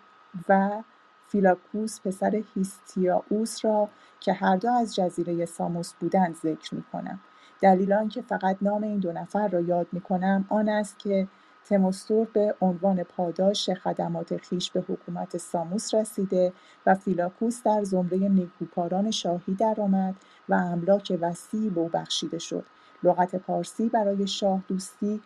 و 0.48 0.82
فیلاکوس 1.28 2.00
پسر 2.00 2.42
هیستیاوس 2.54 3.64
را 3.64 3.88
که 4.20 4.32
هر 4.32 4.56
دو 4.56 4.70
از 4.70 4.94
جزیره 4.94 5.46
ساموس 5.46 5.92
بودند 5.92 6.34
ذکر 6.34 6.74
می 6.74 6.82
کنم. 6.92 7.20
دلیل 7.60 7.92
آنکه 7.92 8.22
فقط 8.22 8.56
نام 8.62 8.82
این 8.82 8.98
دو 8.98 9.12
نفر 9.12 9.48
را 9.48 9.60
یاد 9.60 9.86
می 9.92 10.00
کنم 10.00 10.46
آن 10.48 10.68
است 10.68 10.98
که 10.98 11.28
تمستور 11.64 12.26
به 12.32 12.54
عنوان 12.60 13.02
پاداش 13.02 13.70
خدمات 13.70 14.36
خیش 14.36 14.70
به 14.70 14.84
حکومت 14.88 15.36
ساموس 15.36 15.94
رسیده 15.94 16.52
و 16.86 16.94
فیلاکوس 16.94 17.62
در 17.62 17.84
زمره 17.84 18.18
نیکوکاران 18.18 19.10
شاهی 19.10 19.54
درآمد 19.54 20.14
و 20.48 20.54
املاک 20.54 21.18
وسیعی 21.20 21.70
به 21.70 21.80
او 21.80 21.88
بخشیده 21.88 22.38
شد. 22.38 22.64
لغت 23.02 23.36
پارسی 23.36 23.88
برای 23.88 24.26
شاه 24.26 24.62
دوستی 24.68 25.20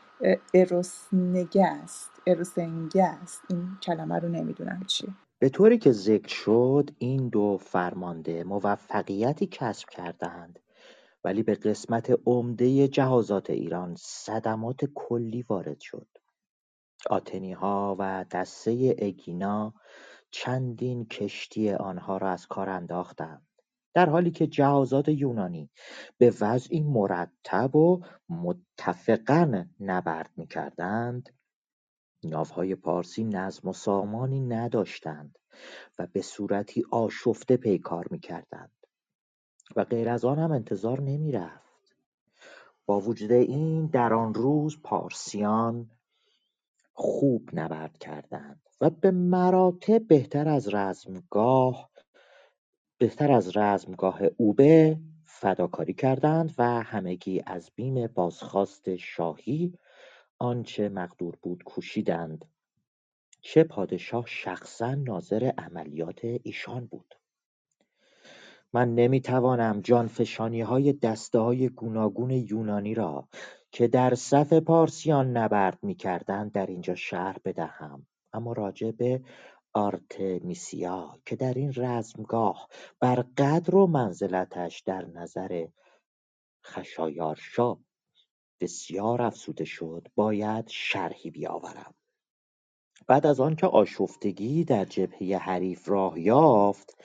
اروسنگه 0.54 1.66
است. 1.66 2.10
اروسنگه 2.26 3.04
است. 3.22 3.42
این 3.48 3.68
کلمه 3.82 4.18
رو 4.18 4.28
نمی‌دونم 4.28 4.80
چیه. 4.86 5.08
به 5.42 5.48
طوری 5.48 5.78
که 5.78 5.92
ذکر 5.92 6.28
شد 6.28 6.90
این 6.98 7.28
دو 7.28 7.58
فرمانده 7.60 8.44
موفقیتی 8.44 9.46
کسب 9.46 9.88
کردند 9.88 10.58
ولی 11.24 11.42
به 11.42 11.54
قسمت 11.54 12.18
عمده 12.26 12.88
جهازات 12.88 13.50
ایران 13.50 13.94
صدمات 13.98 14.84
کلی 14.94 15.42
وارد 15.42 15.80
شد. 15.80 16.06
ها 17.56 17.96
و 17.98 18.24
دسته 18.30 18.96
اگینا 18.98 19.74
چندین 20.30 21.06
کشتی 21.06 21.70
آنها 21.70 22.16
را 22.16 22.30
از 22.30 22.46
کار 22.46 22.70
انداختند 22.70 23.46
در 23.94 24.08
حالی 24.08 24.30
که 24.30 24.46
جهازات 24.46 25.08
یونانی 25.08 25.70
به 26.18 26.34
وضعی 26.40 26.80
مرتب 26.80 27.76
و 27.76 28.02
متفقا 28.28 29.64
نبرد 29.80 30.30
می‌کردند 30.36 31.28
ناوهای 32.24 32.74
پارسی 32.74 33.24
نظم 33.24 33.68
و 33.68 33.72
سامانی 33.72 34.40
نداشتند 34.40 35.38
و 35.98 36.06
به 36.06 36.22
صورتی 36.22 36.84
آشفته 36.90 37.56
پیکار 37.56 38.06
می‌کردند 38.10 38.70
و 39.76 39.84
غیر 39.84 40.08
از 40.08 40.24
آن 40.24 40.38
هم 40.38 40.52
انتظار 40.52 41.00
نمی‌رفت. 41.00 41.96
با 42.86 43.00
وجود 43.00 43.32
این 43.32 43.86
در 43.86 44.14
آن 44.14 44.34
روز 44.34 44.82
پارسیان 44.82 45.90
خوب 46.94 47.50
نبرد 47.52 47.98
کردند 47.98 48.60
و 48.80 48.90
به 48.90 49.10
مراتب 49.10 50.06
بهتر 50.08 50.48
از 50.48 50.74
رزمگاه 50.74 51.90
بهتر 52.98 53.32
از 53.32 53.56
رزمگاه 53.56 54.20
اوبه 54.36 54.98
فداکاری 55.26 55.94
کردند 55.94 56.54
و 56.58 56.64
همگی 56.82 57.42
از 57.46 57.70
بیم 57.74 58.06
بازخواست 58.06 58.96
شاهی 58.96 59.78
آنچه 60.42 60.88
مقدور 60.88 61.36
بود 61.42 61.62
کوشیدند. 61.62 62.44
چه 63.40 63.64
پادشاه 63.64 64.24
شخصا 64.26 64.94
ناظر 64.94 65.52
عملیات 65.58 66.20
ایشان 66.24 66.86
بود. 66.86 67.14
من 68.72 68.94
نمی‌توانم 68.94 69.82
های 70.66 70.92
دسته 70.92 71.38
های 71.38 71.68
گوناگون 71.68 72.30
یونانی 72.30 72.94
را 72.94 73.28
که 73.70 73.88
در 73.88 74.14
صف 74.14 74.52
پارسیان 74.52 75.36
نبرد 75.36 75.78
می‌کردند 75.82 76.52
در 76.52 76.66
اینجا 76.66 76.94
شرح 76.94 77.36
بدهم 77.44 78.06
اما 78.32 78.52
راجع 78.52 78.90
به 78.90 79.22
آرتمیسیا 79.72 81.20
که 81.26 81.36
در 81.36 81.54
این 81.54 81.72
رزمگاه 81.76 82.68
بر 83.00 83.24
قدر 83.38 83.74
و 83.74 83.86
منزلتش 83.86 84.80
در 84.80 85.06
نظر 85.06 85.66
خشایارشا 86.64 87.76
بسیار 88.62 89.22
افزوده 89.22 89.64
شد 89.64 90.08
باید 90.14 90.68
شرحی 90.68 91.30
بیاورم. 91.30 91.94
بعد 93.06 93.26
از 93.26 93.40
آنکه 93.40 93.66
آشفتگی 93.66 94.64
در 94.64 94.84
جبهه 94.84 95.38
حریف 95.38 95.88
راه 95.88 96.20
یافت 96.20 96.96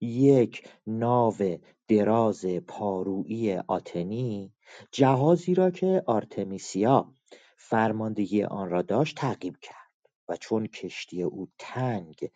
یک 0.00 0.68
ناو 0.86 1.58
دراز 1.88 2.46
پارویی 2.46 3.56
آتنی 3.56 4.52
جهازی 4.92 5.54
را 5.54 5.70
که 5.70 6.02
آرتمیسیا 6.06 7.14
فرماندهی 7.56 8.44
آن 8.44 8.70
را 8.70 8.82
داشت 8.82 9.16
تعقیب 9.16 9.56
کرد 9.62 10.10
و 10.28 10.36
چون 10.36 10.66
کشتی 10.66 11.22
او 11.22 11.48
تنگ 11.58 12.30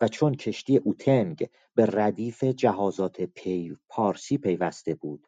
و 0.00 0.08
چون 0.08 0.34
کشتی 0.34 0.76
او 0.76 0.94
تنگ 0.94 1.48
به 1.74 1.86
ردیف 1.86 2.44
جهازات 2.44 3.20
پی 3.20 3.76
پارسی 3.88 4.38
پیوسته 4.38 4.94
بود 4.94 5.26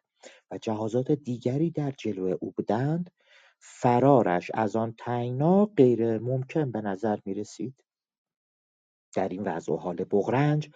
و 0.51 0.57
جهازات 0.57 1.11
دیگری 1.11 1.71
در 1.71 1.91
جلو 1.91 2.37
او 2.41 2.51
بودند 2.51 3.11
فرارش 3.59 4.51
از 4.53 4.75
آن 4.75 4.95
تنگنا 4.97 5.65
غیر 5.65 6.19
ممکن 6.19 6.71
به 6.71 6.81
نظر 6.81 7.19
می 7.25 7.33
رسید 7.33 7.83
در 9.15 9.27
این 9.27 9.43
وضع 9.43 9.73
و 9.73 9.77
حال 9.77 10.05
بغرنج 10.11 10.69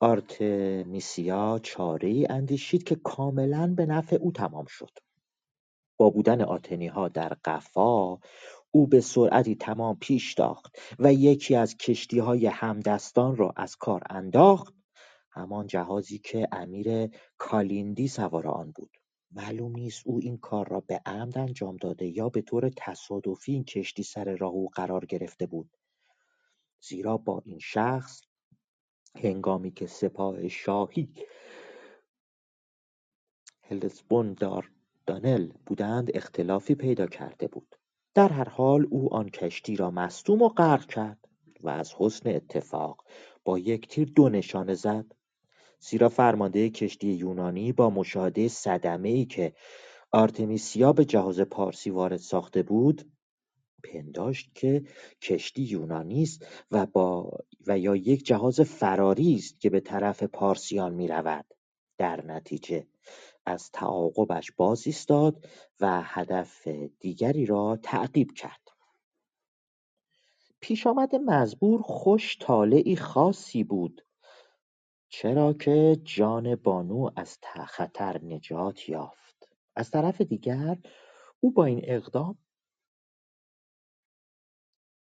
آرتمیسیا 0.00 1.60
ای 2.00 2.26
اندیشید 2.30 2.84
که 2.84 2.94
کاملا 2.94 3.74
به 3.76 3.86
نفع 3.86 4.16
او 4.16 4.32
تمام 4.32 4.64
شد. 4.68 4.98
با 5.96 6.10
بودن 6.10 6.40
ها 6.88 7.08
در 7.08 7.36
قفا 7.44 8.18
او 8.70 8.86
به 8.86 9.00
سرعتی 9.00 9.54
تمام 9.54 9.98
پیش 10.00 10.34
تاخت 10.34 10.76
و 10.98 11.12
یکی 11.12 11.56
از 11.56 11.76
های 12.20 12.46
همدستان 12.46 13.36
را 13.36 13.52
از 13.56 13.76
کار 13.76 14.02
انداخت 14.10 14.74
همان 15.32 15.66
جهازی 15.66 16.18
که 16.18 16.48
امیر 16.52 17.10
کالیندی 17.38 18.08
سوار 18.08 18.48
آن 18.48 18.70
بود. 18.70 18.90
معلوم 19.30 19.72
نیست 19.72 20.06
او 20.06 20.18
این 20.18 20.38
کار 20.38 20.68
را 20.68 20.80
به 20.80 21.00
عمد 21.06 21.38
انجام 21.38 21.76
داده 21.76 22.06
یا 22.06 22.28
به 22.28 22.42
طور 22.42 22.70
تصادفی 22.76 23.52
این 23.52 23.64
کشتی 23.64 24.02
سر 24.02 24.36
راه 24.36 24.52
او 24.52 24.68
قرار 24.68 25.04
گرفته 25.04 25.46
بود. 25.46 25.76
زیرا 26.80 27.16
با 27.16 27.42
این 27.44 27.58
شخص 27.58 28.22
هنگامی 29.14 29.70
که 29.70 29.86
سپاه 29.86 30.48
شاهی 30.48 31.14
دانل 35.06 35.52
بودند 35.66 36.10
اختلافی 36.14 36.74
پیدا 36.74 37.06
کرده 37.06 37.48
بود. 37.48 37.76
در 38.14 38.28
هر 38.28 38.48
حال 38.48 38.86
او 38.90 39.14
آن 39.14 39.28
کشتی 39.28 39.76
را 39.76 39.90
مصدوم 39.90 40.42
و 40.42 40.48
غرق 40.48 40.86
کرد 40.86 41.28
و 41.60 41.68
از 41.68 41.94
حسن 41.98 42.28
اتفاق 42.28 43.04
با 43.44 43.58
یک 43.58 43.88
تیر 43.88 44.08
دو 44.08 44.28
نشانه 44.28 44.74
زد. 44.74 45.12
زیرا 45.84 46.08
فرمانده 46.08 46.70
کشتی 46.70 47.08
یونانی 47.08 47.72
با 47.72 47.90
مشاهده 47.90 48.48
صدمه 48.48 49.08
ای 49.08 49.24
که 49.24 49.52
آرتمیسیا 50.12 50.92
به 50.92 51.04
جهاز 51.04 51.40
پارسی 51.40 51.90
وارد 51.90 52.16
ساخته 52.16 52.62
بود 52.62 53.12
پنداشت 53.84 54.50
که 54.54 54.84
کشتی 55.22 55.62
یونانی 55.62 56.22
است 56.22 56.46
و, 56.70 56.86
با 56.86 57.30
و 57.66 57.78
یا 57.78 57.96
یک 57.96 58.26
جهاز 58.26 58.60
فراری 58.60 59.34
است 59.34 59.60
که 59.60 59.70
به 59.70 59.80
طرف 59.80 60.22
پارسیان 60.22 60.94
می 60.94 61.08
رود. 61.08 61.44
در 61.98 62.26
نتیجه 62.26 62.86
از 63.46 63.70
تعاقبش 63.70 64.52
باز 64.52 64.86
ایستاد 64.86 65.46
و 65.80 66.02
هدف 66.04 66.68
دیگری 67.00 67.46
را 67.46 67.78
تعقیب 67.82 68.32
کرد. 68.32 68.68
پیشامد 70.60 71.14
مزبور 71.14 71.82
خوش 71.82 72.38
طالعی 72.40 72.96
خاصی 72.96 73.64
بود 73.64 74.02
چرا 75.14 75.52
که 75.52 76.00
جان 76.04 76.56
بانو 76.56 77.10
از 77.16 77.38
خطر 77.66 78.20
نجات 78.24 78.88
یافت. 78.88 79.48
از 79.76 79.90
طرف 79.90 80.20
دیگر 80.20 80.78
او 81.40 81.52
با 81.52 81.64
این 81.64 81.80
اقدام 81.84 82.38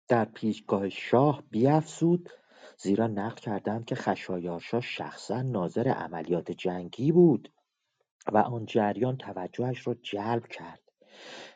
در 0.08 0.26
پیشگاه 0.26 0.90
شاه 0.90 1.44
بیافزود 1.50 2.30
زیرا 2.78 3.08
نقل 3.08 3.36
کردند 3.36 3.86
که 3.86 3.96
خشایارشا 3.96 4.82
شخصا 4.82 5.42
ناظر 5.42 5.88
عملیات 5.88 6.52
جنگی 6.52 7.12
بود 7.12 7.54
و 8.32 8.38
آن 8.38 8.66
جریان 8.66 9.18
توجهش 9.18 9.88
را 9.88 9.94
جلب 9.94 10.48
کرد 10.48 10.84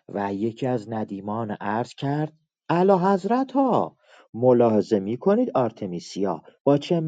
و 0.10 0.34
یکی 0.34 0.68
از 0.68 0.90
ندیمان 0.90 1.52
عرض 1.52 1.94
کرد 1.94 2.34
حضرت 3.00 3.52
ها 3.52 3.98
ملاحظه 4.38 5.00
می 5.00 5.18
کنید 5.18 5.52
آرتمیسیا 5.58 6.44
با 6.64 6.78
چه 6.78 7.00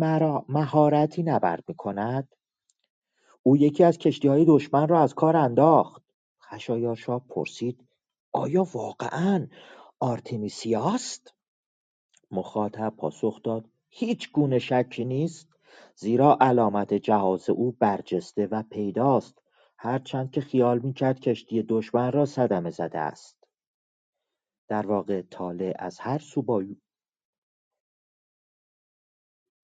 مهارتی 0.49 1.23
نبرد 1.23 1.63
می 1.67 1.75
کند؟ 1.75 2.35
او 3.43 3.57
یکی 3.57 3.83
از 3.83 3.97
کشتی 3.97 4.27
های 4.27 4.45
دشمن 4.45 4.87
را 4.87 4.99
از 4.99 5.13
کار 5.13 5.37
انداخت 5.37 6.03
خشایارشا 6.41 7.19
پرسید 7.19 7.87
آیا 8.31 8.67
واقعا 8.73 9.47
آرتمیسیاست؟ 9.99 11.33
مخاطب 12.31 12.93
پاسخ 12.97 13.41
داد 13.43 13.65
هیچ 13.89 14.31
گونه 14.31 14.59
شکی 14.59 15.05
نیست 15.05 15.47
زیرا 15.95 16.37
علامت 16.41 16.93
جهاز 16.93 17.49
او 17.49 17.71
برجسته 17.71 18.47
و 18.47 18.63
پیداست 18.63 19.41
هرچند 19.77 20.31
که 20.31 20.41
خیال 20.41 20.79
می‌کرد 20.79 21.19
کشتی 21.19 21.63
دشمن 21.63 22.11
را 22.11 22.25
صدمه 22.25 22.69
زده 22.69 22.99
است 22.99 23.43
در 24.67 24.87
واقع 24.87 25.21
طالع 25.21 25.75
از 25.79 25.99
هر 25.99 26.19
سو 26.19 26.41
با 26.41 26.61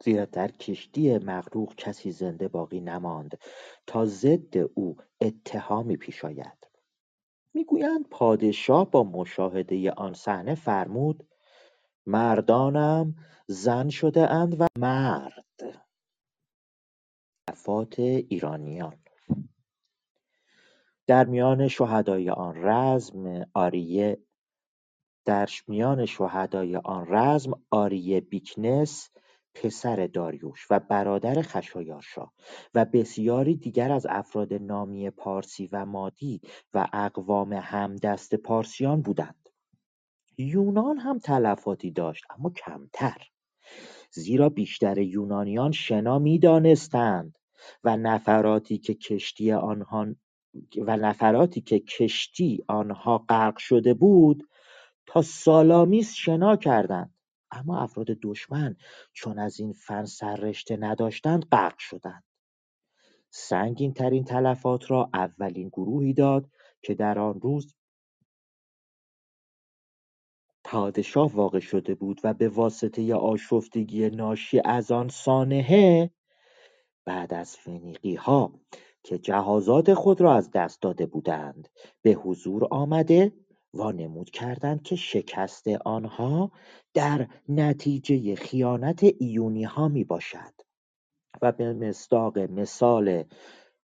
زیرا 0.04 0.26
در 0.26 0.48
کشتی 0.48 1.18
مغروق 1.18 1.76
کسی 1.76 2.12
زنده 2.12 2.48
باقی 2.48 2.80
نماند 2.82 3.40
تا 3.88 4.06
ضد 4.06 4.58
او 4.74 4.98
اتهامی 5.22 5.98
پیش 5.98 6.26
آید. 6.26 6.68
می‌گویند 7.54 8.10
پادشاه 8.10 8.92
با 8.92 9.04
مشاهده 9.04 9.92
آن 9.92 10.14
صحنه 10.14 10.56
فرمود 10.56 11.28
مردانم 12.06 13.16
زن 13.48 13.90
شده 13.90 14.32
اند 14.32 14.62
و 14.62 14.68
مرد. 14.78 15.86
وفات 17.50 18.00
ایرانیان. 18.00 19.00
در 21.08 21.26
میان 21.26 21.68
شهدای 21.68 22.30
آن 22.30 22.56
رزم 22.58 23.46
آریه 23.54 24.18
در 25.26 25.50
میان 25.68 26.06
شهدای 26.06 26.76
آن 26.76 27.06
رزم 27.10 27.52
آریه 27.72 28.22
بیکنس 28.22 29.10
پسر 29.56 30.08
داریوش 30.08 30.68
و 30.70 30.80
برادر 30.80 31.42
خشایارشا 31.42 32.28
و 32.76 32.86
بسیاری 32.86 33.56
دیگر 33.56 33.92
از 33.92 34.06
افراد 34.10 34.54
نامی 34.54 35.10
پارسی 35.10 35.70
و 35.72 35.86
مادی 35.86 36.42
و 36.74 36.88
اقوام 36.94 37.54
همدست 37.54 38.36
پارسیان 38.36 39.02
بودند. 39.02 39.50
یونان 40.38 40.98
هم 40.98 41.20
تلفاتی 41.20 41.92
داشت 41.92 42.24
اما 42.30 42.50
کمتر. 42.50 43.18
زیرا 44.12 44.50
بیشتر 44.50 44.98
یونانیان 44.98 45.72
شنا 45.72 46.20
می‌دانستند 46.20 47.38
و 47.84 47.98
نفراتی 47.98 48.78
که 48.78 48.94
کشتی 48.94 49.52
آنها 49.52 50.08
و 50.78 50.98
نفراتی 50.98 51.62
که 51.62 51.80
کشتی 51.80 52.64
آنها 52.68 53.18
غرق 53.18 53.58
شده 53.58 53.94
بود 53.94 54.44
تا 55.06 55.22
سالامیس 55.22 56.14
شنا 56.14 56.56
کردند. 56.56 57.14
اما 57.54 57.80
افراد 57.80 58.08
دشمن 58.08 58.76
چون 59.14 59.40
از 59.40 59.60
این 59.60 59.74
فن 59.74 60.06
سررشته 60.06 60.78
نداشتند 60.78 61.46
غرق 61.46 61.78
شدند. 61.78 62.24
سنگین 63.30 63.94
ترین 63.94 64.24
تلفات 64.24 64.92
را 64.92 65.10
اولین 65.14 65.70
گروهی 65.70 66.14
داد 66.14 66.50
که 66.82 66.94
در 66.94 67.20
آن 67.20 67.42
روز 67.42 67.76
پادشاه 70.64 71.34
واقع 71.36 71.60
شده 71.60 71.96
بود 71.96 72.22
و 72.24 72.34
به 72.34 72.50
واسطه 72.50 73.16
آشفتگی 73.16 74.10
ناشی 74.10 74.62
از 74.66 74.92
آن 74.92 75.10
سانحه 75.10 76.12
بعد 77.06 77.34
از 77.34 77.58
ها 78.20 78.60
که 79.04 79.18
جهازات 79.18 79.94
خود 79.94 80.22
را 80.22 80.36
از 80.36 80.52
دست 80.52 80.82
داده 80.82 81.06
بودند 81.06 81.70
به 82.02 82.12
حضور 82.12 82.68
آمده 82.72 83.32
وانمود 83.74 84.30
کردند 84.30 84.84
که 84.84 84.96
شکست 84.96 85.68
آنها 85.68 86.52
در 86.94 87.28
نتیجه 87.50 88.36
خیانت 88.36 89.04
ها 89.68 89.88
می 89.88 90.04
باشد 90.04 90.54
و 91.42 91.52
به 91.52 91.74
مصداق 91.74 92.40
مثال 92.40 93.24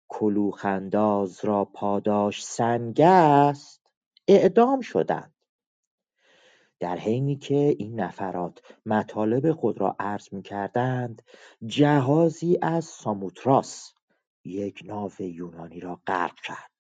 کلوخنداز 0.08 1.46
را 1.46 1.66
پاداش 1.66 2.46
سنگ 2.46 3.02
است 3.02 3.82
اعدام 4.28 4.82
شدند. 4.82 5.34
در 6.80 6.98
حینی 6.98 7.36
که 7.36 7.76
این 7.80 8.00
نفرات 8.00 8.62
مطالب 8.86 9.52
خود 9.52 9.82
را 9.82 9.96
عرض 10.00 10.30
کردند 10.44 11.22
جهازی 11.66 12.58
از 12.62 12.86
ساموتراس 12.86 13.94
یک 14.46 14.84
ناو 14.86 15.12
یونانی 15.20 15.80
را 15.80 16.02
غرق 16.08 16.36
کرد. 16.36 16.75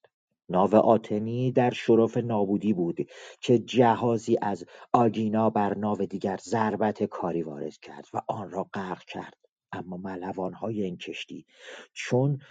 ناو 0.50 0.76
آتنی 0.76 1.52
در 1.52 1.70
شرف 1.72 2.18
نابودی 2.18 2.74
بود 2.74 3.10
که 3.42 3.60
جهازی 3.60 4.38
از 4.42 4.66
آگینا 4.94 5.50
بر 5.50 5.78
ناو 5.78 5.98
دیگر 5.98 6.40
ضربت 6.44 7.04
کاری 7.04 7.44
وارد 7.44 7.78
کرد 7.78 8.06
و 8.14 8.22
آن 8.28 8.52
را 8.52 8.64
غرق 8.74 9.04
کرد. 9.04 9.38
اما 9.72 9.98
ملوانهای 9.98 10.84
این 10.84 10.98
کشتی 10.98 11.46
چون 11.94 12.42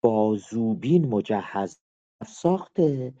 بازوبین 0.00 1.08
مجهز 1.08 1.78
ساخته 2.26 3.14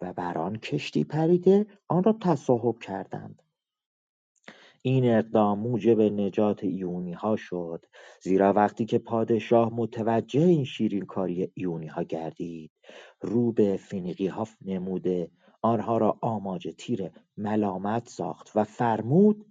و 0.00 0.12
بر 0.12 0.38
آن 0.38 0.56
کشتی 0.56 1.04
پریده 1.04 1.66
آن 1.88 2.02
را 2.02 2.18
تصاحب 2.22 2.78
کردند. 2.78 3.42
این 4.82 5.14
اقدام 5.18 5.58
موجب 5.58 6.00
نجات 6.00 6.64
ها 7.16 7.36
شد 7.36 7.84
زیرا 8.20 8.52
وقتی 8.52 8.84
که 8.84 8.98
پادشاه 8.98 9.74
متوجه 9.74 10.40
این 10.40 10.64
شیرین 10.64 11.06
کاری 11.06 11.52
ها 11.90 12.02
گردید 12.02 12.70
رو 13.20 13.52
به 13.52 13.80
ها 14.30 14.46
نموده 14.64 15.30
آنها 15.62 15.98
را 15.98 16.18
آماج 16.20 16.74
تیر 16.78 17.10
ملامت 17.36 18.08
ساخت 18.08 18.50
و 18.54 18.64
فرمود 18.64 19.46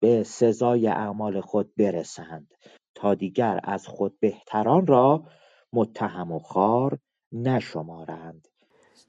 به 0.00 0.22
سزای 0.22 0.88
اعمال 0.88 1.40
خود 1.40 1.74
برسند 1.76 2.54
تا 2.94 3.14
دیگر 3.14 3.60
از 3.64 3.86
خود 3.86 4.20
بهتران 4.20 4.86
را 4.86 5.24
متهم 5.72 6.32
و 6.32 6.38
خار 6.38 6.98
نشمارند. 7.32 8.48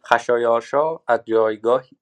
خشایارشا 0.06 1.00
از 1.08 1.22
جایگاهی 1.26 1.98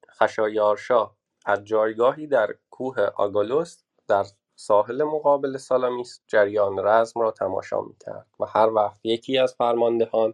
از 1.48 1.66
جایگاهی 1.66 2.28
در 2.28 2.56
کوه 2.70 3.00
آگالوس 3.00 3.84
در 4.08 4.26
ساحل 4.56 5.04
مقابل 5.04 5.58
سالامیس 5.58 6.22
جریان 6.28 6.80
رزم 6.80 7.20
را 7.22 7.32
تماشا 7.32 7.82
می‌کرد 7.82 8.28
و 8.40 8.46
هر 8.46 8.74
وقت 8.74 9.00
یکی 9.04 9.38
از 9.38 9.56
فرماندهان 9.56 10.34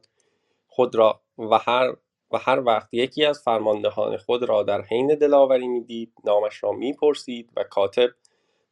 خود 0.68 0.96
را 0.96 1.22
و 1.38 1.58
هر 1.58 1.96
و 2.32 2.38
هر 2.38 2.60
وقت 2.60 2.94
یکی 2.94 3.26
از 3.26 3.42
فرماندهان 3.42 4.18
خود 4.18 4.44
را 4.44 4.64
در 4.64 4.82
حین 4.82 5.08
دلاوری 5.08 5.68
می‌دید 5.68 6.14
نامش 6.26 6.64
را 6.64 6.72
می‌پرسید 6.72 7.52
و 7.56 7.64
کاتب 7.64 8.10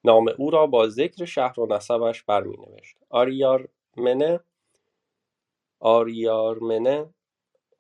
نام 0.03 0.25
او 0.37 0.51
را 0.51 0.67
با 0.67 0.87
ذکر 0.87 1.25
شهر 1.25 1.59
و 1.59 1.73
نسبش 1.73 2.23
برمینوشت. 2.23 2.97
آریارمنه 3.09 4.39
آریارمنه 5.79 7.13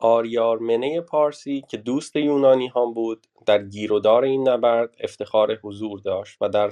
آریارمنه 0.01 1.01
پارسی 1.01 1.63
که 1.69 1.77
دوست 1.77 2.15
یونانی 2.15 2.67
هم 2.75 2.93
بود 2.93 3.27
در 3.45 3.63
گیرودار 3.63 4.23
این 4.23 4.49
نبرد 4.49 4.95
افتخار 4.99 5.55
حضور 5.63 5.99
داشت 5.99 6.37
و 6.41 6.49
در 6.49 6.71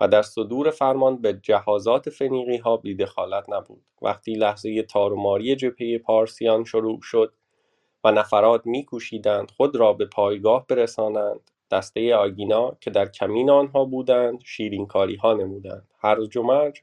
و 0.00 0.08
در 0.08 0.22
صدور 0.22 0.70
فرمان 0.70 1.16
به 1.16 1.32
جهازات 1.42 2.10
فنیقی 2.10 2.56
ها 2.56 2.76
بیدخالت 2.76 3.44
نبود. 3.48 3.84
وقتی 4.02 4.34
لحظه 4.34 4.82
تاروماری 4.82 5.56
جبهه 5.56 5.98
پارسیان 5.98 6.64
شروع 6.64 7.00
شد 7.02 7.32
و 8.04 8.12
نفرات 8.12 8.66
میکوشیدند 8.66 9.50
خود 9.50 9.76
را 9.76 9.92
به 9.92 10.06
پایگاه 10.06 10.66
برسانند. 10.66 11.50
دسته 11.70 12.14
آگینا 12.14 12.76
که 12.80 12.90
در 12.90 13.08
کمین 13.08 13.50
آنها 13.50 13.84
بودند 13.84 14.40
شیرینکاری 14.44 15.16
ها 15.16 15.32
نمودند. 15.32 15.88
هرج 15.98 16.36
و 16.36 16.42
مرج 16.42 16.82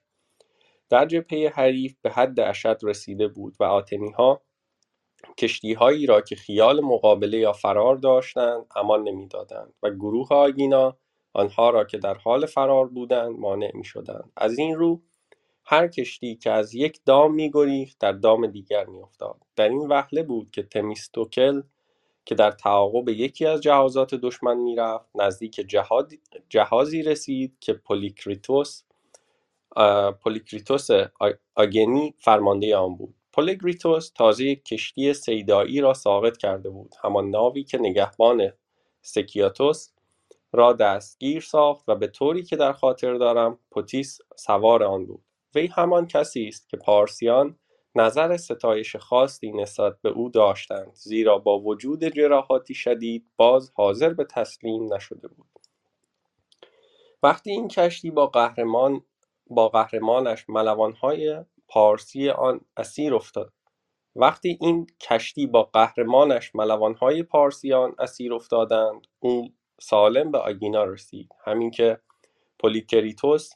در 0.89 1.05
جبهه 1.05 1.51
حریف 1.55 1.95
به 2.01 2.09
حد 2.09 2.39
اشد 2.39 2.79
رسیده 2.83 3.27
بود 3.27 3.55
و 3.59 3.63
آتنی 3.63 4.11
ها 4.11 4.41
کشتیهایی 5.37 6.05
را 6.05 6.21
که 6.21 6.35
خیال 6.35 6.81
مقابله 6.81 7.37
یا 7.37 7.53
فرار 7.53 7.95
داشتند 7.95 8.65
امان 8.75 9.03
نمی‌دادند 9.03 9.73
و 9.83 9.89
گروه 9.89 10.27
آگینا 10.29 10.97
آنها 11.33 11.69
را 11.69 11.83
که 11.83 11.97
در 11.97 12.13
حال 12.13 12.45
فرار 12.45 12.87
بودند 12.87 13.39
مانع 13.39 13.71
می‌شدند. 13.73 14.31
از 14.37 14.59
این 14.59 14.75
رو 14.75 15.01
هر 15.63 15.87
کشتی 15.87 16.35
که 16.35 16.51
از 16.51 16.75
یک 16.75 16.99
دام 17.05 17.33
میگریخت 17.33 17.99
در 17.99 18.11
دام 18.11 18.47
دیگر 18.47 18.85
میافتاد. 18.85 19.37
در 19.55 19.69
این 19.69 19.87
وهله 19.87 20.23
بود 20.23 20.51
که 20.51 20.63
تمیستوکل 20.63 21.61
که 22.25 22.35
در 22.35 22.51
تعاقب 22.51 23.09
یکی 23.09 23.45
از 23.45 23.61
جهازات 23.61 24.15
دشمن 24.15 24.57
می‌رفت 24.57 25.09
نزدیک 25.15 25.53
جهاد 25.55 26.11
جهازی 26.49 27.03
رسید 27.03 27.57
که 27.59 27.73
پولیکریتوس 27.73 28.83
پولیکریتوس 30.23 30.87
آگنی 31.55 32.15
فرمانده 32.19 32.77
آن 32.77 32.95
بود. 32.95 33.15
پولیکریتوس 33.37 34.09
تازه 34.09 34.45
یک 34.45 34.65
کشتی 34.65 35.13
صیدایی 35.13 35.81
را 35.81 35.93
ساقط 35.93 36.37
کرده 36.37 36.69
بود. 36.69 36.95
همان 37.03 37.29
ناوی 37.29 37.63
که 37.63 37.77
نگهبان 37.77 38.53
سکیاتوس 39.01 39.89
را 40.53 40.73
دستگیر 40.73 41.41
ساخت 41.41 41.89
و 41.89 41.95
به 41.95 42.07
طوری 42.07 42.43
که 42.43 42.55
در 42.55 42.73
خاطر 42.73 43.13
دارم 43.13 43.59
پوتیس 43.71 44.19
سوار 44.35 44.83
آن 44.83 45.05
بود. 45.05 45.23
وی 45.55 45.67
همان 45.67 46.07
کسی 46.07 46.47
است 46.47 46.69
که 46.69 46.77
پارسیان 46.77 47.59
نظر 47.95 48.37
ستایش 48.37 48.95
خاصی 48.95 49.51
نسبت 49.51 50.01
به 50.01 50.09
او 50.09 50.29
داشتند 50.29 50.93
زیرا 50.93 51.37
با 51.37 51.59
وجود 51.59 52.03
جراحاتی 52.03 52.73
شدید 52.73 53.25
باز 53.35 53.71
حاضر 53.75 54.13
به 54.13 54.23
تسلیم 54.23 54.93
نشده 54.93 55.27
بود. 55.27 55.59
وقتی 57.23 57.51
این 57.51 57.67
کشتی 57.67 58.11
با 58.11 58.27
قهرمان 58.27 59.01
با 59.49 59.69
قهرمانش 59.69 60.49
ملوانهای 60.49 61.43
پارسی 61.69 62.29
آن 62.29 62.61
اسیر 62.77 63.15
افتاد. 63.15 63.53
وقتی 64.15 64.57
این 64.61 64.87
کشتی 65.01 65.47
با 65.47 65.63
قهرمانش 65.63 66.55
ملوانهای 66.55 67.23
پارسیان 67.23 67.95
اسیر 67.99 68.33
افتادند 68.33 69.07
او 69.19 69.49
سالم 69.81 70.31
به 70.31 70.37
آگینا 70.37 70.83
رسید. 70.83 71.29
همین 71.45 71.71
که 71.71 71.99
پولیکریتوس 72.59 73.51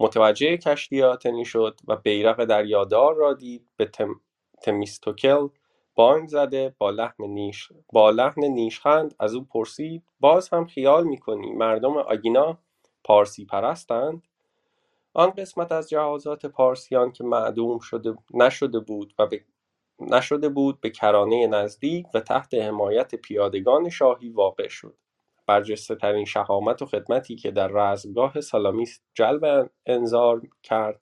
متوجه 0.00 0.56
کشتی 0.56 1.02
آتنی 1.02 1.44
شد 1.44 1.80
و 1.88 1.96
بیرق 1.96 2.44
دریادار 2.44 3.14
را 3.14 3.34
دید 3.34 3.68
به 3.76 3.84
تم... 3.84 4.20
تمیستوکل 4.62 5.48
بانگ 5.94 6.28
زده 6.28 6.74
با 6.78 6.90
لحن 6.90 7.24
نیش 7.24 7.68
با 7.92 8.10
لحن 8.10 8.44
نیشخند 8.44 9.14
از 9.20 9.34
او 9.34 9.44
پرسید 9.44 10.04
باز 10.20 10.48
هم 10.48 10.66
خیال 10.66 11.04
می‌کنی 11.04 11.52
مردم 11.52 11.96
آگینا 11.96 12.58
پارسی 13.04 13.44
پرستند؟ 13.44 14.22
آن 15.14 15.30
قسمت 15.30 15.72
از 15.72 15.90
جهازات 15.90 16.46
پارسیان 16.46 17.12
که 17.12 17.24
معدوم 17.24 17.78
شده 17.78 18.14
نشده 18.34 18.80
بود 18.80 19.14
و 19.18 19.26
به 19.26 19.44
نشده 20.00 20.48
بود 20.48 20.80
به 20.80 20.90
کرانه 20.90 21.46
نزدیک 21.46 22.06
و 22.14 22.20
تحت 22.20 22.54
حمایت 22.54 23.14
پیادگان 23.14 23.88
شاهی 23.88 24.28
واقع 24.28 24.68
شد. 24.68 24.96
برجسته 25.46 25.94
ترین 25.94 26.24
شهامت 26.24 26.82
و 26.82 26.86
خدمتی 26.86 27.36
که 27.36 27.50
در 27.50 27.68
رزمگاه 27.68 28.40
سالامیس 28.40 29.00
جلب 29.14 29.70
انظار 29.86 30.42
کرد 30.62 31.00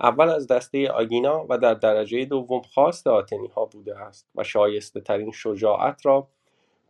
اول 0.00 0.28
از 0.28 0.46
دسته 0.46 0.90
آگینا 0.90 1.46
و 1.48 1.58
در 1.58 1.74
درجه 1.74 2.24
دوم 2.24 2.62
خواست 2.62 3.06
آتنی 3.06 3.48
ها 3.48 3.64
بوده 3.64 3.98
است 3.98 4.28
و 4.34 4.44
شایسته 4.44 5.00
ترین 5.00 5.30
شجاعت 5.30 6.06
را 6.06 6.28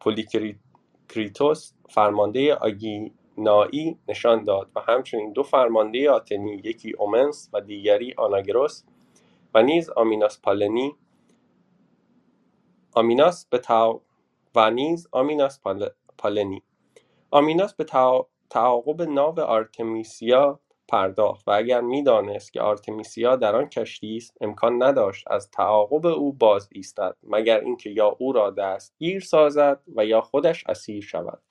پولیکریتوس 0.01 1.73
فرمانده 1.89 2.55
آگینایی 3.37 3.99
نشان 4.09 4.45
داد 4.45 4.71
و 4.77 4.81
همچنین 4.81 5.33
دو 5.33 5.42
فرمانده 5.42 6.11
آتنی 6.11 6.61
یکی 6.64 6.92
اومنس 6.99 7.51
و 7.53 7.61
دیگری 7.61 8.14
آناگروس 8.16 8.85
و 9.55 9.62
نیز 9.62 9.90
آمیناس 9.90 10.40
پالنی. 10.40 10.95
آمیناس 12.95 13.47
به 13.47 13.61
و 14.55 14.71
نیز 14.71 15.09
آمیناس 15.12 15.61
پالنی. 16.18 16.62
آمیناس 17.31 17.75
به 17.75 17.85
تعاقب 18.51 19.03
ناو 19.03 19.40
آرتمیسیا 19.40 20.61
پرداخت 20.88 21.49
و 21.49 21.51
اگر 21.51 21.81
می‌دانست 21.81 22.53
که 22.53 22.61
آرتمیسیا 22.61 23.37
در 23.37 23.57
آن 23.57 23.68
کشتی 23.68 24.16
است 24.16 24.37
امکان 24.40 24.83
نداشت 24.83 25.25
از 25.31 25.51
تعاقب 25.51 26.07
او 26.07 26.33
باز 26.33 26.68
ایستد 26.73 27.16
مگر 27.23 27.61
اینکه 27.61 27.90
یا 27.90 28.16
او 28.18 28.33
را 28.33 28.51
دستگیر 28.51 29.21
سازد 29.21 29.81
و 29.97 30.07
یا 30.07 30.21
خودش 30.21 30.64
اسیر 30.66 31.03
شود. 31.03 31.42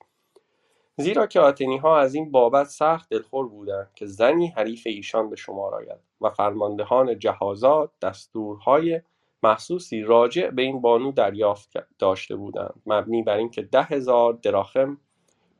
زیرا 1.02 1.26
که 1.26 1.40
آتنی 1.40 1.78
ها 1.78 1.98
از 1.98 2.14
این 2.14 2.30
بابت 2.30 2.66
سخت 2.66 3.10
دلخور 3.10 3.48
بودند 3.48 3.90
که 3.94 4.06
زنی 4.06 4.46
حریف 4.46 4.82
ایشان 4.86 5.30
به 5.30 5.36
شمار 5.36 5.74
آید 5.74 5.98
و 6.20 6.30
فرماندهان 6.30 7.18
جهازات 7.18 7.90
دستورهای 8.02 9.00
محسوسی 9.42 10.02
راجع 10.02 10.50
به 10.50 10.62
این 10.62 10.80
بانو 10.80 11.12
دریافت 11.12 11.72
داشته 11.98 12.36
بودند. 12.36 12.82
مبنی 12.86 13.22
بر 13.22 13.36
اینکه 13.36 13.62
ده 13.62 13.82
هزار 13.82 14.32
دراخم 14.32 14.98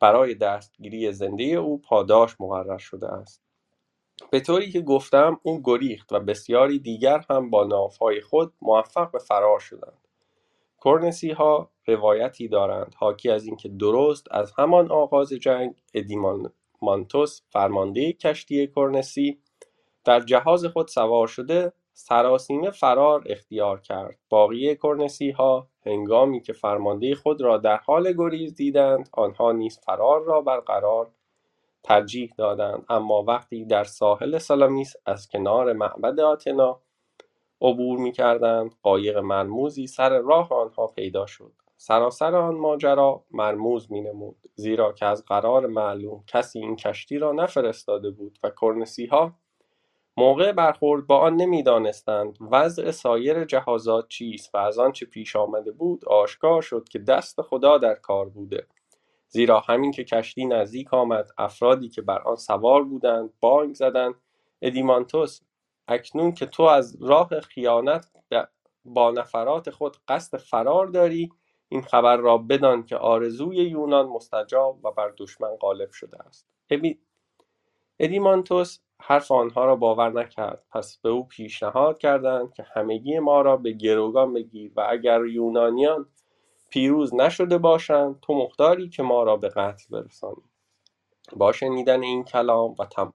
برای 0.01 0.35
دستگیری 0.35 1.13
زنده 1.13 1.45
او 1.45 1.81
پاداش 1.81 2.41
مقرر 2.41 2.79
شده 2.79 3.09
است. 3.09 3.43
به 4.31 4.41
طوری 4.41 4.71
که 4.71 4.81
گفتم 4.81 5.41
او 5.43 5.63
گریخت 5.65 6.13
و 6.13 6.21
بسیاری 6.21 6.79
دیگر 6.79 7.25
هم 7.31 7.51
با 7.51 7.65
نافهای 7.65 8.21
خود 8.21 8.53
موفق 8.63 9.11
به 9.11 9.19
فرار 9.19 9.61
شدند. 9.61 10.09
کرنسی 10.85 11.31
ها 11.31 11.71
روایتی 11.87 12.49
دارند. 12.49 12.95
حاکی 12.99 13.31
از 13.31 13.47
اینکه 13.47 13.69
درست 13.69 14.27
از 14.31 14.53
همان 14.59 14.91
آغاز 14.91 15.33
جنگ 15.33 15.75
ادیمانتوس 15.95 17.43
فرمانده 17.51 18.13
کشتی 18.13 18.67
کرنسی 18.67 19.39
در 20.05 20.21
جهاز 20.21 20.65
خود 20.65 20.89
سوار 20.89 21.27
شده 21.27 21.73
سراسیمه 21.93 22.71
فرار 22.71 23.23
اختیار 23.27 23.81
کرد. 23.81 24.19
باقی 24.29 24.79
ها 25.37 25.69
هنگامی 25.87 26.41
که 26.41 26.53
فرمانده 26.53 27.15
خود 27.15 27.41
را 27.41 27.59
در 27.59 27.77
حال 27.77 28.13
گریز 28.13 28.55
دیدند 28.55 29.09
آنها 29.13 29.53
نیز 29.53 29.79
فرار 29.79 30.23
را 30.23 30.41
برقرار 30.41 31.11
ترجیح 31.83 32.35
دادند. 32.39 32.85
اما 32.89 33.23
وقتی 33.23 33.65
در 33.65 33.85
ساحل 33.85 34.39
سالامیس 34.39 34.95
از 35.07 35.29
کنار 35.29 35.73
معبد 35.73 36.21
آتنا 36.21 36.81
عبور 37.61 37.99
می‌کردند 37.99 38.75
قایق 38.83 39.19
مرموزی 39.19 39.87
سر 39.87 40.19
راه 40.19 40.53
آنها 40.53 40.87
پیدا 40.87 41.27
شد. 41.27 41.53
سراسر 41.85 42.35
آن 42.35 42.55
ماجرا 42.55 43.25
مرموز 43.31 43.93
مینمود 43.93 44.37
زیرا 44.55 44.93
که 44.93 45.07
از 45.07 45.25
قرار 45.25 45.67
معلوم 45.67 46.25
کسی 46.27 46.59
این 46.59 46.77
کشتی 46.77 47.19
را 47.19 47.33
نفرستاده 47.33 48.11
بود 48.11 48.39
و 48.43 48.51
کرنسی 48.61 49.07
ها 49.07 49.35
موقع 50.17 50.53
برخورد 50.53 51.07
با 51.07 51.19
آن 51.19 51.37
نمی‌دانستند 51.37 52.39
وضع 52.51 52.91
سایر 52.91 53.45
جهازات 53.45 54.09
چیست 54.09 54.55
و 54.55 54.59
از 54.59 54.79
آنچه 54.79 55.07
پیش 55.07 55.37
آمده 55.37 55.71
بود 55.71 56.05
آشکار 56.05 56.63
شد 56.63 56.89
که 56.89 56.99
دست 56.99 57.43
خدا 57.43 57.79
در 57.79 57.95
کار 57.95 58.29
بوده. 58.29 58.67
زیرا 59.29 59.61
همین 59.61 59.91
که 59.91 60.05
کشتی 60.05 60.47
نزدیک 60.47 60.95
آمد 60.95 61.31
افرادی 61.39 61.89
که 61.89 62.03
بر 62.03 62.23
آن 62.23 62.37
سوار 62.37 62.85
بودند 62.85 63.31
بانگ 63.41 63.75
زدند. 63.75 64.15
ادیمانتوس 64.63 65.41
اکنون 65.89 66.33
که 66.33 66.47
تو 66.47 66.63
از 66.63 67.03
راه 67.03 67.41
خیانت 67.41 68.07
با 68.85 69.11
نفرات 69.11 69.71
خود 69.71 69.97
قصد 70.09 70.39
فرار 70.39 70.87
داری 70.87 71.33
این 71.73 71.83
خبر 71.83 72.17
را 72.17 72.39
بدان 72.39 72.83
که 72.83 72.97
آرزوی 72.97 73.57
یونان 73.57 74.07
مستجاب 74.07 74.85
و 74.85 74.91
بر 74.91 75.13
دشمن 75.17 75.57
غالب 75.57 75.91
شده 75.91 76.19
است. 76.19 76.47
ادیمانتوس 77.99 78.79
حرف 79.01 79.33
آنها 79.33 79.65
را 79.65 79.77
باور 79.77 80.13
نکرد. 80.23 80.65
پس 80.71 80.99
به 80.99 81.09
او 81.09 81.29
پیشنهاد 81.29 81.99
کردند 81.99 82.55
که 82.55 82.63
همگی 82.63 83.19
ما 83.19 83.41
را 83.41 83.57
به 83.57 83.73
گروگان 83.73 84.33
بگیر 84.33 84.73
و 84.77 84.87
اگر 84.91 85.27
یونانیان 85.27 86.07
پیروز 86.71 87.15
نشده 87.15 87.59
باشند 87.59 88.21
تو 88.21 88.35
مختاری 88.35 88.89
که 88.89 89.03
ما 89.03 89.23
را 89.23 89.37
به 89.37 89.49
قتل 89.49 89.85
برسانی. 89.91 90.43
با 91.37 91.53
شنیدن 91.53 92.03
این 92.03 92.25
کلام 92.25 92.75
و, 92.79 92.85
تم 92.85 93.13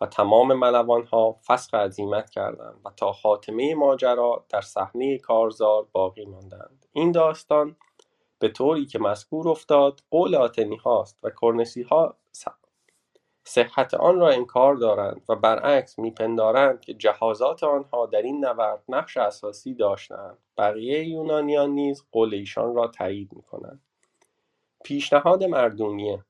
و 0.00 0.06
تمام 0.06 0.52
ملوانها 0.52 1.36
فسخ 1.46 1.74
عزیمت 1.74 2.30
کردند 2.30 2.80
و 2.84 2.90
تا 2.96 3.12
خاتمه 3.12 3.74
ماجرا 3.74 4.44
در 4.48 4.60
صحنه 4.60 5.18
کارزار 5.18 5.86
باقی 5.92 6.24
ماندند. 6.24 6.86
این 6.92 7.12
داستان 7.12 7.76
به 8.38 8.48
طوری 8.48 8.86
که 8.86 8.98
مذکور 8.98 9.48
افتاد 9.48 10.00
قول 10.10 10.34
آتنی 10.34 10.76
هاست 10.76 11.18
و 11.22 11.30
کرنسی 11.30 11.82
ها 11.82 12.16
صحت 13.44 13.94
آن 13.94 14.20
را 14.20 14.28
انکار 14.28 14.74
دارند 14.74 15.22
و 15.28 15.36
برعکس 15.36 15.98
میپندارند 15.98 16.80
که 16.80 16.94
جهازات 16.94 17.64
آنها 17.64 18.06
در 18.06 18.22
این 18.22 18.44
نبرد 18.44 18.82
نقش 18.88 19.16
اساسی 19.16 19.74
داشتهاند. 19.74 20.38
بقیه 20.58 21.04
یونانیان 21.04 21.70
نیز 21.70 22.04
قول 22.12 22.34
ایشان 22.34 22.74
را 22.74 22.88
تایید 22.88 23.32
می‌کنند. 23.32 23.80
پیشنهاد 24.84 25.44
مردونیه 25.44 26.24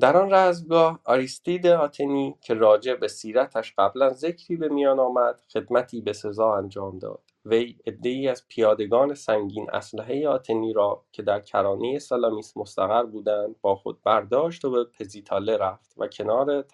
در 0.00 0.16
آن 0.16 0.34
رزمگاه 0.34 1.00
آریستید 1.04 1.66
آتنی 1.66 2.34
که 2.40 2.54
راجع 2.54 2.94
به 2.94 3.08
سیرتش 3.08 3.74
قبلا 3.78 4.08
ذکری 4.10 4.56
به 4.56 4.68
میان 4.68 5.00
آمد 5.00 5.40
خدمتی 5.52 6.00
به 6.00 6.12
سزا 6.12 6.54
انجام 6.54 6.98
داد. 6.98 7.33
وی 7.46 7.76
عدهای 7.86 8.28
از 8.28 8.48
پیادگان 8.48 9.14
سنگین 9.14 9.70
اسلحه 9.70 10.28
آتنی 10.28 10.72
را 10.72 11.04
که 11.12 11.22
در 11.22 11.40
کرانه 11.40 11.98
سالامیس 11.98 12.56
مستقر 12.56 13.02
بودند 13.02 13.56
با 13.60 13.76
خود 13.76 14.02
برداشت 14.02 14.64
و 14.64 14.70
به 14.70 14.84
پزیتاله 14.84 15.56
رفت 15.56 15.94
و 15.98 16.08
کنار 16.08 16.64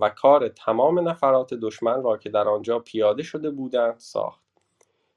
و 0.00 0.08
کار 0.08 0.48
تمام 0.48 1.08
نفرات 1.08 1.54
دشمن 1.54 2.02
را 2.02 2.16
که 2.16 2.30
در 2.30 2.48
آنجا 2.48 2.78
پیاده 2.78 3.22
شده 3.22 3.50
بودند 3.50 3.98
ساخت. 3.98 4.46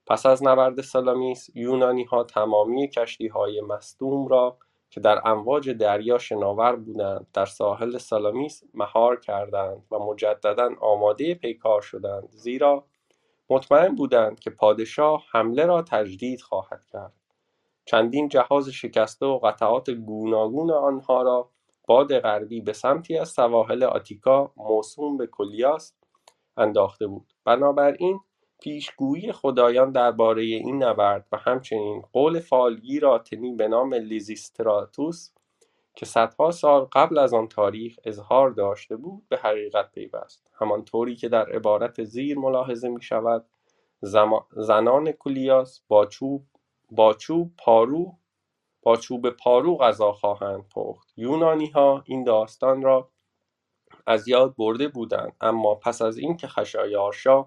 پس 0.08 0.26
از 0.26 0.44
نبرد 0.44 0.82
سالامیس 0.82 1.50
یونانی 1.56 2.04
ها 2.04 2.24
تمامی 2.24 2.88
کشتی 2.88 3.28
های 3.28 3.62
مصدوم 3.62 4.28
را 4.28 4.58
که 4.90 5.00
در 5.00 5.22
امواج 5.26 5.70
دریا 5.70 6.18
شناور 6.18 6.76
بودند 6.76 7.28
در 7.34 7.46
ساحل 7.46 7.98
سالامیس 7.98 8.64
مهار 8.74 9.20
کردند 9.20 9.86
و 9.92 10.00
مجددا 10.00 10.70
آماده 10.82 11.36
پیکار 11.36 11.82
شدند 11.82 12.30
زیرا 12.32 12.86
مطمئن 13.50 13.96
بودند 13.96 14.40
که 14.40 14.50
پادشاه 14.50 15.24
حمله 15.32 15.66
را 15.66 15.82
تجدید 15.82 16.42
خواهد 16.42 16.86
کرد. 16.86 17.14
چندین 17.86 18.28
جهاز 18.28 18.70
شکسته 18.70 19.26
و 19.26 19.40
قطعات 19.40 19.90
گوناگون 19.90 20.72
آنها 20.72 21.22
را 21.22 21.50
باد 21.88 22.20
غربی 22.20 22.62
به 22.62 22.74
سمتی 22.74 23.18
از 23.18 23.30
سواحل 23.30 23.84
آتیکا 23.84 24.52
موسوم 24.58 25.18
به 25.18 25.28
کلیاس 25.28 25.94
انداخته 26.58 27.08
بود. 27.08 27.34
بنابراین 27.46 28.20
پیشگویی 28.62 29.32
خدایان 29.32 29.92
درباره 29.92 30.42
این 30.44 30.84
نبرد 30.84 31.28
و 31.32 31.38
همچنین 31.38 32.04
قول 32.14 32.40
فالگیر 32.40 33.06
آتنی 33.06 33.56
به 33.56 33.68
نام 33.68 33.94
لیزیستراتوس 33.94 35.32
که 35.96 36.06
صدها 36.06 36.52
سال 36.52 36.88
قبل 36.94 37.18
از 37.18 37.34
آن 37.34 37.48
تاریخ 37.48 38.00
اظهار 38.04 38.50
داشته 38.50 38.96
بود 38.96 39.28
به 39.30 39.38
حقیقت 39.38 39.92
پیوست. 39.92 40.48
همانطوری 40.54 41.16
که 41.16 41.30
در 41.30 41.50
عبارت 41.50 42.04
زیر 42.04 42.40
ملاحظه 42.40 42.90
می 42.90 43.02
شود 43.02 43.46
زنان 44.52 45.12
کولیاس 45.12 45.82
با 45.88 46.06
چوب 46.06 46.46
با 46.92 47.14
چوب 47.14 47.52
پارو 47.58 48.18
با 48.82 48.96
چوب 48.96 49.30
پارو 49.30 49.78
غذا 49.78 50.12
خواهند 50.12 50.70
پخت. 50.70 51.14
یونانی 51.18 51.68
ها 51.68 52.04
این 52.06 52.24
داستان 52.24 52.82
را 52.82 53.12
از 54.08 54.28
یاد 54.28 54.56
برده 54.56 54.88
بودند 54.88 55.36
اما 55.42 55.76
پس 55.76 56.02
از 56.02 56.18
اینکه 56.18 56.48
خشایارشا 56.48 57.46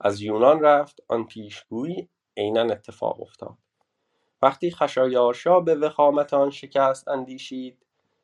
از 0.00 0.20
یونان 0.22 0.60
رفت 0.60 1.00
آن 1.08 1.26
پیشگویی 1.26 2.08
عینا 2.36 2.62
اتفاق 2.62 3.20
افتاد. 3.20 3.56
وقتی 4.42 4.70
خشایارشا 4.70 5.60
به 5.60 5.74
وخامت 5.74 6.34
آن 6.34 6.50
شکست 6.50 7.08
اندیشید 7.08 7.78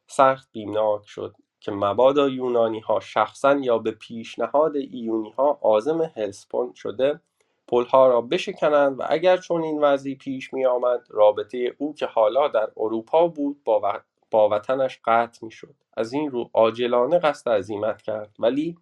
سخت 0.06 0.48
بیمناک 0.52 1.06
شد 1.06 1.34
که 1.60 1.72
مبادا 1.72 2.28
یونانی 2.28 2.80
ها 2.80 3.00
شخصا 3.00 3.54
یا 3.54 3.78
به 3.78 3.90
پیشنهاد 3.90 4.76
ایونی 4.76 5.30
ها 5.30 5.58
عازم 5.62 6.02
هلسپون 6.16 6.72
شده 6.74 7.20
پلها 7.68 8.08
را 8.08 8.20
بشکنند 8.20 9.00
و 9.00 9.02
اگر 9.08 9.36
چون 9.36 9.62
این 9.62 9.84
وضعی 9.84 10.14
پیش 10.14 10.54
می 10.54 10.66
آمد 10.66 11.06
رابطه 11.10 11.74
او 11.78 11.94
که 11.94 12.06
حالا 12.06 12.48
در 12.48 12.68
اروپا 12.76 13.28
بود 13.28 13.64
با, 14.30 14.48
وطنش 14.48 15.00
قطع 15.04 15.44
می 15.44 15.50
شد 15.50 15.74
از 15.96 16.12
این 16.12 16.30
رو 16.30 16.50
عاجلانه 16.54 17.18
قصد 17.18 17.50
عزیمت 17.50 18.02
کرد. 18.02 18.36
ولی 18.38 18.76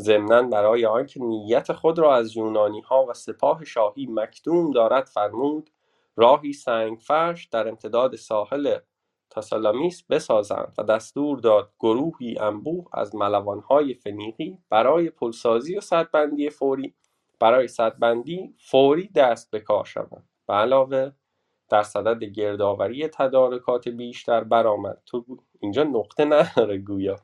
ضمنا 0.00 0.42
برای 0.42 0.86
آنکه 0.86 1.20
نیت 1.20 1.72
خود 1.72 1.98
را 1.98 2.16
از 2.16 2.36
یونانی 2.36 2.80
ها 2.80 3.06
و 3.08 3.14
سپاه 3.14 3.64
شاهی 3.64 4.06
مکتوم 4.10 4.70
دارد 4.70 5.06
فرمود 5.06 5.70
راهی 6.16 6.52
سنگ 6.52 6.98
فرش 6.98 7.46
در 7.46 7.68
امتداد 7.68 8.16
ساحل 8.16 8.78
تاسالامیس 9.30 10.02
بسازند 10.02 10.74
و 10.78 10.82
دستور 10.82 11.38
داد 11.38 11.72
گروهی 11.80 12.38
انبوه 12.38 12.86
از 12.92 13.14
ملوانهای 13.14 13.94
فنیقی 13.94 14.58
برای 14.70 15.10
پلسازی 15.10 15.76
و 15.76 15.80
سدبندی 15.80 16.50
فوری 16.50 16.94
برای 17.40 17.68
سدبندی 17.68 18.54
فوری 18.58 19.08
دست 19.08 19.50
به 19.50 19.60
کار 19.60 19.84
شوند 19.84 20.28
به 20.46 20.54
علاوه 20.54 21.12
در 21.68 21.82
صدد 21.82 22.24
گردآوری 22.24 23.08
تدارکات 23.08 23.88
بیشتر 23.88 24.44
برآمد. 24.44 25.02
تو 25.06 25.24
اینجا 25.60 25.84
نقطه 25.84 26.24
نداره 26.24 26.78
گویا. 26.78 27.16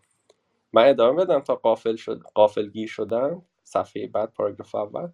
من 0.72 0.88
ادامه 0.88 1.24
بدم 1.24 1.40
تا 1.40 1.55
قافل 1.55 1.97
شد 1.97 2.22
قافل 2.34 2.68
گیر 2.70 2.88
شدم. 2.88 3.43
صفحه 3.62 4.07
بعد 4.07 4.32
پاراگراف 4.32 4.74
اول. 4.74 5.09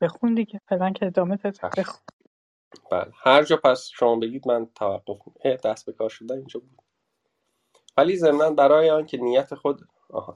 بخون 0.00 0.34
دیگه. 0.34 0.60
فعلا 0.68 0.90
که 0.90 1.06
ادامه 1.06 1.36
بده 1.36 1.68
بخون. 1.78 2.09
بله. 2.90 3.12
هر 3.14 3.42
جا 3.42 3.56
پس 3.56 3.90
شما 3.94 4.16
بگید 4.16 4.48
من 4.48 4.66
توقف 4.74 5.16
دست 5.64 5.86
به 5.86 5.92
کار 5.92 6.08
شدن 6.08 6.36
اینجا 6.36 6.60
بود. 6.60 6.82
ولی 7.96 8.16
ضمنا 8.16 8.50
برای 8.50 8.90
آنکه 8.90 9.16
نیت 9.16 9.54
خود 9.54 9.80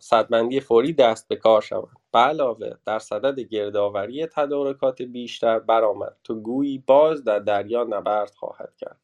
صدبندی 0.00 0.60
فوری 0.60 0.92
دست 0.92 1.28
به 1.28 1.36
کار 1.36 1.60
شود. 1.60 1.88
به 2.12 2.18
علاوه 2.18 2.72
در 2.86 2.98
صدد 2.98 3.40
گردآوری 3.40 4.26
تدارکات 4.26 5.02
بیشتر 5.02 5.58
برآمد. 5.58 6.16
تو 6.24 6.34
گویی 6.34 6.78
باز 6.86 7.24
در 7.24 7.38
دریا 7.38 7.84
نبرد 7.84 8.34
خواهد 8.34 8.76
کرد. 8.76 9.00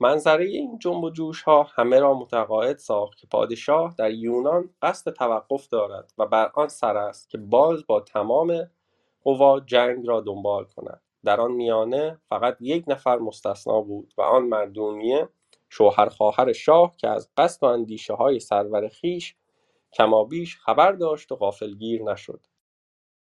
منظره 0.00 0.44
این 0.44 0.78
جنب 0.78 1.04
و 1.04 1.10
جوش 1.10 1.42
ها 1.42 1.62
همه 1.62 1.98
را 1.98 2.14
متقاعد 2.14 2.78
ساخت 2.78 3.18
که 3.18 3.26
پادشاه 3.26 3.94
در 3.98 4.10
یونان 4.10 4.70
قصد 4.82 5.12
توقف 5.12 5.68
دارد 5.68 6.12
و 6.18 6.26
بر 6.26 6.50
آن 6.54 6.68
سر 6.68 6.96
است 6.96 7.30
که 7.30 7.38
باز 7.38 7.86
با 7.86 8.00
تمام 8.00 8.70
قوا 9.22 9.60
جنگ 9.60 10.06
را 10.06 10.20
دنبال 10.20 10.64
کند. 10.64 11.00
در 11.24 11.40
آن 11.40 11.52
میانه 11.52 12.20
فقط 12.28 12.56
یک 12.60 12.84
نفر 12.88 13.18
مستثنا 13.18 13.80
بود 13.80 14.14
و 14.18 14.22
آن 14.22 14.42
مردونیه 14.42 15.28
شوهر 15.68 16.08
خواهر 16.08 16.52
شاه 16.52 16.96
که 16.96 17.08
از 17.08 17.30
قصد 17.36 17.62
و 17.62 17.66
اندیشه 17.66 18.14
های 18.14 18.40
سرور 18.40 18.88
خیش 18.88 19.36
کمابیش 19.92 20.56
خبر 20.56 20.92
داشت 20.92 21.32
و 21.32 21.36
غافلگیر 21.36 22.02
نشد. 22.02 22.46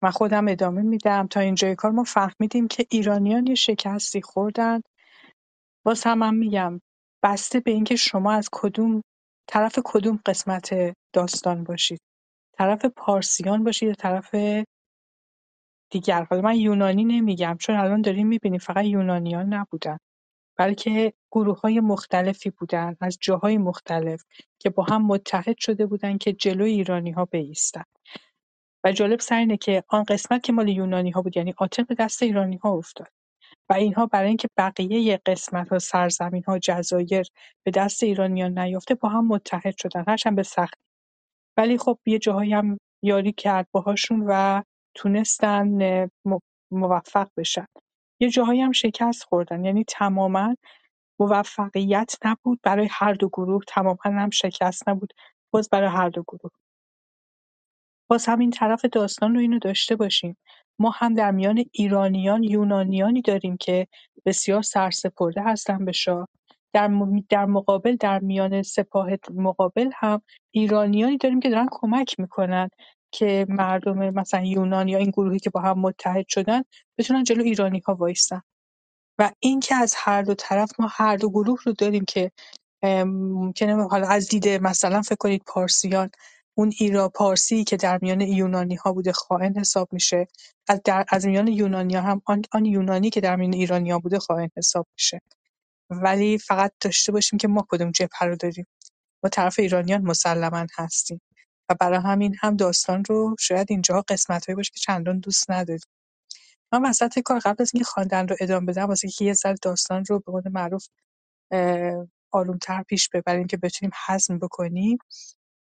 من 0.04 0.12
خودم 0.12 0.48
ادامه 0.48 0.82
میدم. 0.82 1.28
تا 1.28 1.40
اینجای 1.40 1.76
کار 1.76 1.92
ما 1.92 2.04
فهمیدیم 2.04 2.68
که 2.68 2.86
ایرانیان 2.92 3.48
یه 3.48 3.56
شکستی 3.56 4.22
خوردن. 4.22 4.82
باز 5.86 6.04
هم 6.04 6.18
من 6.18 6.36
میگم 6.36 6.82
بسته 7.24 7.60
به 7.60 7.72
اینکه 7.72 7.96
شما 7.96 8.32
از 8.32 8.50
کدوم 8.52 9.02
طرف 9.48 9.80
کدوم 9.86 10.20
قسمت 10.26 10.96
داستان 11.14 11.64
باشید. 11.64 12.00
طرف 12.58 12.86
پارسیان 12.86 13.64
باشید 13.64 13.88
یا 13.88 13.96
طرف 13.96 14.36
دیگر 15.90 16.24
حالا 16.24 16.42
من 16.42 16.56
یونانی 16.56 17.06
نمیگم 17.06 17.58
چون 17.60 17.76
الان 17.76 18.02
داریم 18.02 18.28
می‌بینیم 18.28 18.60
فقط 18.60 18.86
یونانیان 18.86 19.54
نبودن 19.54 19.98
بلکه 20.58 21.14
گروه 21.32 21.60
های 21.62 21.80
مختلفی 21.80 22.50
بودن 22.50 22.96
از 23.02 23.18
جاهای 23.22 23.58
مختلف 23.58 24.24
که 24.60 24.70
با 24.70 24.84
هم 24.84 25.06
متحد 25.06 25.58
شده 25.58 25.86
بودن 25.86 26.18
که 26.18 26.34
جلوی 26.34 26.72
ایرانی 26.72 27.12
ها 27.12 27.26
بیستن. 27.26 27.84
و 28.84 28.92
جالب 28.92 29.20
سر 29.20 29.36
اینه 29.36 29.58
که 29.58 29.84
آن 29.90 30.04
قسمت 30.04 30.44
که 30.44 30.54
مال 30.54 30.70
یونانی 30.70 31.12
ها 31.12 31.22
بود 31.22 31.38
یعنی 31.38 31.54
آتن 31.58 31.84
به 31.84 31.96
دست 31.96 32.24
ایرانی 32.24 32.58
ها 32.58 32.70
افتاد. 32.70 33.08
و 33.70 33.74
اینها 33.74 34.06
برای 34.06 34.28
اینکه 34.28 34.48
بقیه 34.58 35.22
قسمت 35.26 35.70
ها 35.70 35.80
سرزمین 35.80 36.44
ها 36.48 36.60
جزایر 36.60 37.28
به 37.66 37.72
دست 37.72 38.04
ایرانیان 38.04 38.60
نیافته 38.60 38.96
با 38.96 39.10
هم 39.10 39.28
متحد 39.28 39.78
شدن 39.78 40.04
هرچند 40.08 40.36
به 40.36 40.44
سختی. 40.44 40.82
ولی 41.58 41.78
خب 41.78 42.00
یه 42.06 42.20
جاهایی 42.20 42.54
هم 42.54 42.78
یاری 43.04 43.34
کرد 43.34 43.68
باهاشون 43.72 44.24
و 44.28 44.64
تونستن 45.00 46.10
موفق 46.72 47.30
بشن. 47.38 47.66
یه 48.20 48.30
جاهایی 48.30 48.62
هم 48.62 48.72
شکست 48.72 49.24
خوردن. 49.24 49.66
یعنی 49.66 49.84
تماما 49.84 50.56
موفقیت 51.20 52.16
نبود. 52.26 52.60
برای 52.64 52.88
هر 52.92 53.14
دو 53.14 53.30
گروه 53.30 53.64
تماما 53.68 53.98
هم 54.06 54.30
شکست 54.30 54.90
نبود. 54.90 55.14
باز 55.54 55.70
برای 55.70 55.90
هر 55.90 56.10
دو 56.10 56.24
گروه. 56.24 56.52
باز 58.10 58.26
همین 58.26 58.52
طرف 58.52 58.86
داستان 58.86 59.34
رو 59.34 59.40
اینو 59.40 59.60
داشته 59.60 59.96
باشیم. 59.96 60.38
ما 60.80 60.90
هم 60.90 61.14
در 61.14 61.32
میان 61.32 61.64
ایرانیان 61.72 62.44
یونانیانی 62.44 63.22
داریم 63.22 63.58
که 63.58 63.88
بسیار 64.26 64.62
سرسپرده 64.62 65.44
هستن 65.44 65.86
به 65.86 65.92
شاه. 65.92 66.28
در, 66.74 66.92
در 67.30 67.46
مقابل 67.46 67.96
در 67.96 68.20
میان 68.20 68.62
سپاه 68.62 69.10
مقابل 69.32 69.92
هم 69.96 70.22
ایرانیانی 70.52 71.18
داریم 71.18 71.40
که 71.40 71.50
دارن 71.50 71.68
کمک 71.72 72.20
می‌کنن. 72.20 72.70
که 73.12 73.46
مردم 73.50 74.10
مثلا 74.10 74.46
یونان 74.46 74.88
یا 74.88 74.98
این 74.98 75.10
گروهی 75.10 75.40
که 75.40 75.50
با 75.50 75.62
هم 75.62 75.80
متحد 75.80 76.26
شدن 76.28 76.64
بتونن 76.98 77.24
جلو 77.24 77.44
ایرانی 77.44 77.80
ها 77.80 77.96
وایسن 77.96 78.42
و 79.20 79.32
این 79.40 79.60
که 79.60 79.76
از 79.76 79.94
هر 79.98 80.22
دو 80.22 80.34
طرف 80.34 80.80
ما 80.80 80.88
هر 80.92 81.18
دو 81.18 81.30
گروه 81.30 81.60
رو 81.66 81.74
داریم 81.74 82.06
که 82.06 82.32
ممکنه 82.84 83.88
حالا 83.88 84.08
از 84.08 84.28
دید 84.28 84.48
مثلا 84.48 85.02
فکر 85.02 85.16
کنید 85.16 85.44
پارسیان 85.46 86.10
اون 86.60 86.72
ایرا 86.80 87.10
پارسی 87.10 87.64
که 87.64 87.78
در 87.78 88.00
میان 88.02 88.22
یونانی 88.22 88.76
ها 88.76 88.94
بوده 88.94 89.12
خائن 89.12 89.58
حساب 89.58 89.90
میشه. 89.94 90.28
از 90.68 90.82
در 90.86 91.06
از 91.10 91.26
میان 91.26 91.48
یونانی 91.48 91.96
ها 91.96 92.02
هم 92.02 92.22
آن, 92.26 92.42
آن 92.52 92.66
یونانی 92.66 93.10
که 93.10 93.22
در 93.22 93.36
میان 93.36 93.54
ایرانی 93.54 93.92
ها 93.92 94.00
بوده 94.00 94.20
خائن 94.20 94.50
حساب 94.58 94.88
میشه. 94.94 95.22
ولی 95.90 96.38
فقط 96.38 96.74
داشته 96.82 97.12
باشیم 97.12 97.40
که 97.40 97.48
ما 97.48 97.66
کدوم 97.70 97.92
جبهه 97.92 98.24
رو 98.24 98.36
داریم. 98.36 98.68
ما 99.24 99.30
طرف 99.30 99.60
ایرانیان 99.60 100.02
مسلما 100.02 100.68
هستیم. 100.78 101.22
و 101.70 101.76
برای 101.80 102.00
همین 102.00 102.36
هم 102.40 102.56
داستان 102.56 103.04
رو 103.06 103.36
شاید 103.40 103.68
اینجاها 103.70 104.04
قسمت‌هایی 104.08 104.56
باشه 104.56 104.72
که 104.74 104.80
چندان 104.80 105.20
دوست 105.20 105.52
نداریم. 105.52 105.82
من 106.72 106.90
وسط 106.90 107.20
کار 107.20 107.40
قبل 107.40 107.56
از 107.60 107.72
اینکه 107.74 107.86
خواندن 107.86 108.28
رو 108.28 108.36
ادامه 108.40 108.66
بدم 108.66 108.86
واسه 108.86 109.06
اینکه 109.06 109.26
یه 109.26 109.34
ذره 109.34 109.56
داستان 109.62 110.06
رو 110.06 110.20
به 110.20 110.32
قول 110.32 110.44
معروف 110.52 110.88
آرومتر 112.32 112.84
پیش 112.84 113.10
ببریم 113.10 113.48
که 113.48 113.58
بتونیم 113.58 113.92
هضم 113.96 114.40
بکنیم. 114.40 114.98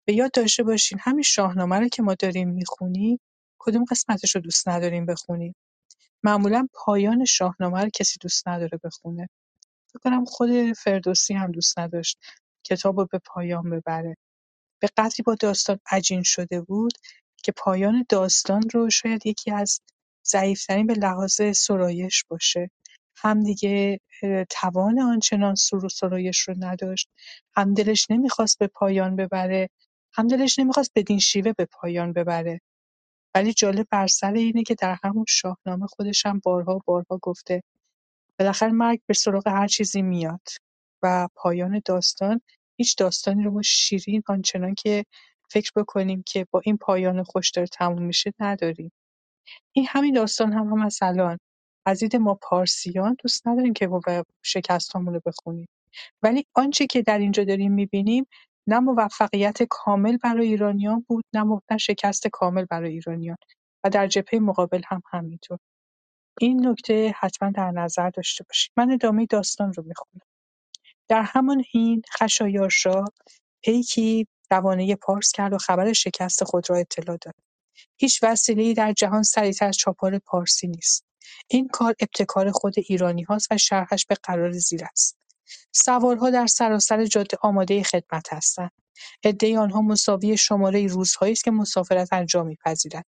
به 0.06 0.14
یاد 0.14 0.32
داشته 0.32 0.64
باشین 0.64 1.00
همین 1.02 1.24
شاهنامه 1.24 1.80
رو 1.80 1.88
که 1.88 2.04
ما 2.04 2.14
داریم 2.14 2.50
می‌خونیم 2.50 3.20
کدوم 3.60 3.86
قسمتش 3.86 4.36
رو 4.36 4.42
دوست 4.42 4.68
نداریم 4.70 5.06
بخونیم. 5.06 5.56
معمولا 6.24 6.68
پایان 6.74 7.26
شاهنامه 7.26 7.82
رو 7.82 7.90
کسی 7.90 8.18
دوست 8.22 8.48
نداره 8.48 8.80
بخونه. 8.84 9.30
فکر 9.88 10.00
کنم 10.00 10.26
خود 10.26 10.74
فردوسی 10.74 11.34
هم 11.34 11.52
دوست 11.52 11.80
نداشت 11.80 12.20
کتاب 12.64 13.00
رو 13.00 13.08
به 13.12 13.20
پایان 13.26 13.70
ببره. 13.70 14.18
به 14.80 14.90
قدری 14.98 15.24
با 15.26 15.36
داستان 15.36 15.80
عجین 15.92 16.24
شده 16.24 16.62
بود 16.62 16.94
که 17.44 17.52
پایان 17.52 18.06
داستان 18.10 18.64
رو 18.74 18.90
شاید 18.90 19.26
یکی 19.26 19.52
از 19.52 19.82
ضعیف‌ترین 20.28 20.88
به 20.88 20.94
لحاظ 20.94 21.42
سرایش 21.56 22.24
باشه. 22.30 22.70
هم 23.18 23.44
دیگه 23.44 24.00
توان 24.50 25.00
آنچنان 25.00 25.56
سر 25.56 25.86
و 25.86 25.90
سرایش 25.90 26.40
رو 26.40 26.56
نداشت 26.60 27.10
هم 27.56 27.74
دلش 27.74 28.08
نمی‌خواست 28.12 28.60
به 28.60 28.68
پایان 28.68 29.16
ببره 29.16 29.70
هم 30.14 30.28
دلش 30.28 30.60
نمی‌خواست 30.60 30.92
بدین 30.96 31.20
شیوه 31.20 31.54
به 31.54 31.66
پایان 31.72 32.14
ببره. 32.14 32.62
ولی 33.36 33.54
جالب 33.54 33.88
بر 33.92 34.08
سر 34.08 34.34
اینه 34.34 34.64
که 34.64 34.76
در 34.76 34.98
همون 35.04 35.26
شاهنامه 35.28 35.88
خودش 35.88 36.26
هم 36.26 36.42
بارها 36.44 36.82
بارها 36.86 37.20
گفته 37.22 37.64
بالاخره 38.40 38.72
مرگ 38.72 39.02
به 39.08 39.14
سراغ 39.14 39.48
هر 39.48 39.68
چیزی 39.68 40.02
میاد 40.02 40.42
و 41.04 41.28
پایان 41.36 41.82
داستان 41.86 42.42
هیچ 42.78 42.98
داستانی 42.98 43.44
رو 43.44 43.52
ما 43.52 43.62
شیرین 43.62 44.24
آنچنان 44.28 44.76
که 44.76 45.06
فکر 45.52 45.72
بکنیم 45.76 46.24
که 46.28 46.48
با 46.52 46.62
این 46.66 46.78
پایان 46.78 47.24
خوش 47.24 47.52
داره 47.52 47.68
تموم 47.68 48.04
میشه 48.04 48.34
نداریم. 48.40 48.92
این 49.74 49.88
همین 49.90 50.16
داستان 50.16 50.54
هم, 50.54 50.68
هم 50.68 50.82
از 50.82 51.00
الان. 51.02 51.38
از 51.88 52.04
ما 52.16 52.40
پارسیان 52.42 53.16
دوست 53.24 53.48
نداریم 53.48 53.74
که 53.74 53.88
ما 53.88 54.02
شکستامون 54.44 55.14
رو 55.14 55.22
بخونیم. 55.26 55.68
ولی 56.24 56.46
آنچه 56.56 56.88
که 56.88 57.02
در 57.02 57.20
اینجا 57.20 57.44
داریم 57.44 57.74
می‌بینیم 57.74 58.28
نه 58.68 58.80
موفقیت 58.80 59.64
کامل 59.64 60.18
برای 60.18 60.48
ایرانیان 60.48 61.06
بود 61.10 61.26
نه, 61.36 61.44
مو- 61.44 61.62
شکست 61.80 62.28
کامل 62.28 62.66
برای 62.66 62.94
ایرانیان 62.94 63.38
و 63.86 63.90
در 63.90 64.08
جبهه 64.08 64.40
مقابل 64.40 64.82
هم 64.88 65.02
همینطور. 65.12 65.60
این 66.42 66.68
نکته 66.68 67.16
حتما 67.20 67.52
در 67.52 67.72
نظر 67.72 68.10
داشته 68.10 68.46
باشید. 68.50 68.72
من 68.78 68.92
ادامه 68.92 69.26
داستان 69.26 69.74
رو 69.74 69.84
می‌خونم. 69.88 70.27
در 71.10 71.22
همان 71.22 71.64
حین 71.74 72.02
خشایارشا 72.20 73.06
پیکی 73.64 74.28
روانه 74.52 74.96
پارس 74.96 75.32
کرد 75.32 75.54
و 75.54 75.58
خبر 75.58 75.94
شکست 75.94 76.44
خود 76.44 76.70
را 76.70 76.78
اطلاع 76.78 77.18
داد. 77.22 77.34
هیچ 77.98 78.24
وسیلهای 78.24 78.74
در 78.74 78.94
جهان 78.94 79.24
سریعتر 79.24 79.66
از 79.66 79.78
چاپار 79.78 80.20
پارسی 80.20 80.68
نیست. 80.68 81.06
این 81.48 81.68
کار 81.68 81.96
ابتکار 82.00 82.52
خود 82.52 82.74
ایرانی 82.78 83.24
هاست 83.24 83.48
و 83.52 83.58
شرحش 83.58 84.06
به 84.06 84.16
قرار 84.24 84.52
زیر 84.52 84.86
است. 84.86 85.18
سوارها 85.72 86.30
در 86.30 86.48
سراسر 86.48 87.06
جاده 87.06 87.38
آماده 87.42 87.84
خدمت 87.84 88.34
هستند. 88.34 88.72
عده 89.24 89.60
آنها 89.60 89.82
مساوی 89.82 90.38
شماره 90.38 90.88
روزهایی 90.88 91.34
است 91.34 91.44
که 91.44 91.52
مسافرت 91.52 92.14
انجام 92.14 92.48
می‌پذیرد 92.48 93.06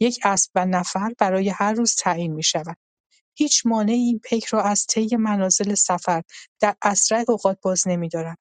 یک 0.00 0.20
اسب 0.24 0.50
و 0.54 0.66
نفر 0.66 1.12
برای 1.18 1.48
هر 1.48 1.72
روز 1.72 1.94
تعیین 1.94 2.32
می‌شود. 2.32 2.76
هیچ 3.34 3.66
مانعی 3.66 3.98
این 3.98 4.18
پیک 4.18 4.44
را 4.44 4.62
از 4.62 4.86
طی 4.86 5.16
منازل 5.16 5.74
سفر 5.74 6.22
در 6.60 6.74
اسرع 6.82 7.24
اوقات 7.28 7.58
باز 7.62 7.88
نمی‌دارد. 7.88 8.38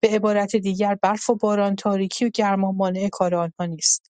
به 0.00 0.08
عبارت 0.08 0.56
دیگر 0.56 0.94
برف 0.94 1.30
و 1.30 1.34
باران، 1.34 1.76
تاریکی 1.76 2.24
و 2.24 2.28
گرما 2.28 2.72
مانع 2.72 3.08
کار 3.08 3.34
آنها 3.34 3.66
نیست. 3.66 4.10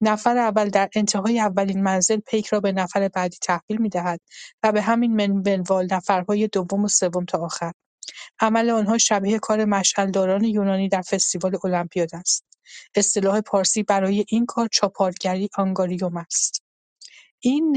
نفر 0.00 0.38
اول 0.38 0.68
در 0.68 0.88
انتهای 0.94 1.40
اولین 1.40 1.82
منزل 1.82 2.16
پیک 2.16 2.46
را 2.46 2.60
به 2.60 2.72
نفر 2.72 3.08
بعدی 3.08 3.36
تحویل 3.42 3.80
می‌دهد 3.80 4.20
و 4.62 4.72
به 4.72 4.82
همین 4.82 5.40
منوال 5.46 5.88
نفرهای 5.90 6.48
دوم 6.48 6.84
و 6.84 6.88
سوم 6.88 7.24
تا 7.24 7.38
آخر. 7.38 7.72
عمل 8.40 8.70
آنها 8.70 8.98
شبیه 8.98 9.38
کار 9.38 9.64
مشعلداران 9.64 10.44
یونانی 10.44 10.88
در 10.88 11.02
فستیوال 11.02 11.58
المپیاد 11.64 12.14
است. 12.14 12.44
اصطلاح 12.94 13.40
پارسی 13.40 13.82
برای 13.82 14.24
این 14.28 14.46
کار 14.46 14.68
چاپارگری 14.72 15.48
آنگاریوم 15.56 16.16
است. 16.16 16.62
این 17.40 17.76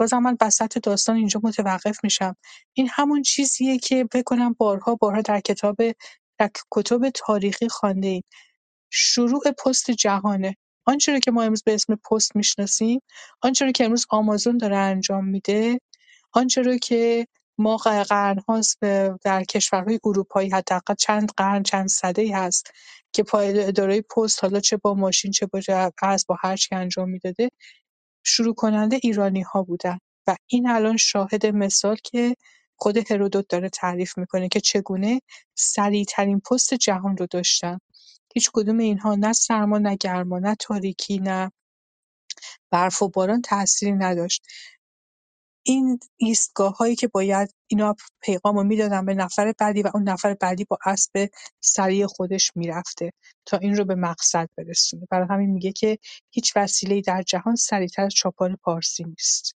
بازم 0.00 0.18
من 0.18 0.36
وسط 0.40 0.78
داستان 0.78 1.16
اینجا 1.16 1.40
متوقف 1.44 2.04
میشم. 2.04 2.36
این 2.74 2.88
همون 2.92 3.22
چیزیه 3.22 3.78
که 3.78 4.08
فکر 4.12 4.22
کنم 4.22 4.54
بارها 4.58 4.94
بارها 4.94 5.20
در 5.20 5.40
کتاب 5.40 5.76
در 6.38 6.50
کتب 6.70 7.10
تاریخی 7.10 7.68
خوانده 7.68 8.08
ایم. 8.08 8.22
شروع 8.90 9.42
پست 9.66 9.90
جهانه. 9.90 10.56
آنچه 10.86 11.20
که 11.20 11.30
ما 11.30 11.42
امروز 11.42 11.62
به 11.62 11.74
اسم 11.74 11.96
پست 11.96 12.36
می‌شناسیم 12.36 13.02
آنچه 13.42 13.72
که 13.72 13.84
امروز 13.84 14.06
آمازون 14.10 14.58
داره 14.58 14.76
انجام 14.76 15.24
میده 15.24 15.80
آنچه 16.32 16.62
رو 16.62 16.76
که 16.78 17.26
ما 17.58 17.76
قرنهاست 17.76 18.78
در 19.24 19.44
کشورهای 19.44 20.00
اروپایی 20.04 20.50
حداقل 20.50 20.94
چند 20.94 21.32
قرن 21.36 21.62
چند 21.62 21.90
ای 22.18 22.32
هست 22.32 22.70
که 23.12 23.22
پای 23.22 23.64
اداره 23.64 24.02
پست 24.02 24.44
حالا 24.44 24.60
چه 24.60 24.76
با 24.76 24.94
ماشین 24.94 25.30
چه 25.30 25.46
با 25.46 25.60
اسب 26.02 26.28
با 26.28 26.36
هر 26.40 26.56
چی 26.56 26.74
انجام 26.74 27.10
می‌داده. 27.10 27.50
شروع 28.24 28.54
ایرانی 29.02 29.42
ها 29.42 29.62
بودن 29.62 29.98
و 30.26 30.36
این 30.46 30.68
الان 30.70 30.96
شاهد 30.96 31.46
مثال 31.46 31.96
که 32.04 32.36
خود 32.76 33.12
هرودوت 33.12 33.46
داره 33.48 33.68
تعریف 33.68 34.18
می‌کنه 34.18 34.48
که 34.48 34.60
چگونه 34.60 35.20
سریعترین 35.54 36.40
پست 36.40 36.74
جهان 36.74 37.16
رو 37.16 37.26
داشتن. 37.30 37.78
هیچ 38.34 38.50
کدوم 38.54 38.78
اینها 38.78 39.14
نه 39.14 39.32
سرما 39.32 39.78
نه 39.78 39.96
گرما 39.96 40.38
نه 40.38 40.56
تاریکی 40.60 41.18
نه 41.18 41.52
برف 42.72 43.02
و 43.02 43.08
باران 43.08 43.42
تأثیری 43.42 43.92
نداشت. 43.92 44.46
این 45.62 45.98
ایستگاه 46.16 46.76
هایی 46.76 46.96
که 46.96 47.08
باید 47.08 47.54
اینا 47.66 47.96
پیغام 48.20 48.56
رو 48.56 48.64
می‌دادن 48.64 49.06
به 49.06 49.14
نفر 49.14 49.54
بعدی 49.58 49.82
و 49.82 49.90
اون 49.94 50.08
نفر 50.08 50.34
بعدی 50.34 50.64
با 50.64 50.78
اسب 50.86 51.30
سریع 51.60 52.06
خودش 52.06 52.52
می‌رفته 52.54 53.12
تا 53.46 53.56
این 53.56 53.76
رو 53.76 53.84
به 53.84 53.94
مقصد 53.94 54.48
برسونه 54.58 55.06
برای 55.10 55.26
همین 55.30 55.50
میگه 55.50 55.72
که 55.72 55.98
هیچ 56.30 56.56
وسیله 56.56 57.00
در 57.00 57.22
جهان 57.22 57.56
سریعتر 57.56 58.02
از 58.02 58.14
چاپار 58.14 58.56
پارسی 58.62 59.04
نیست 59.04 59.56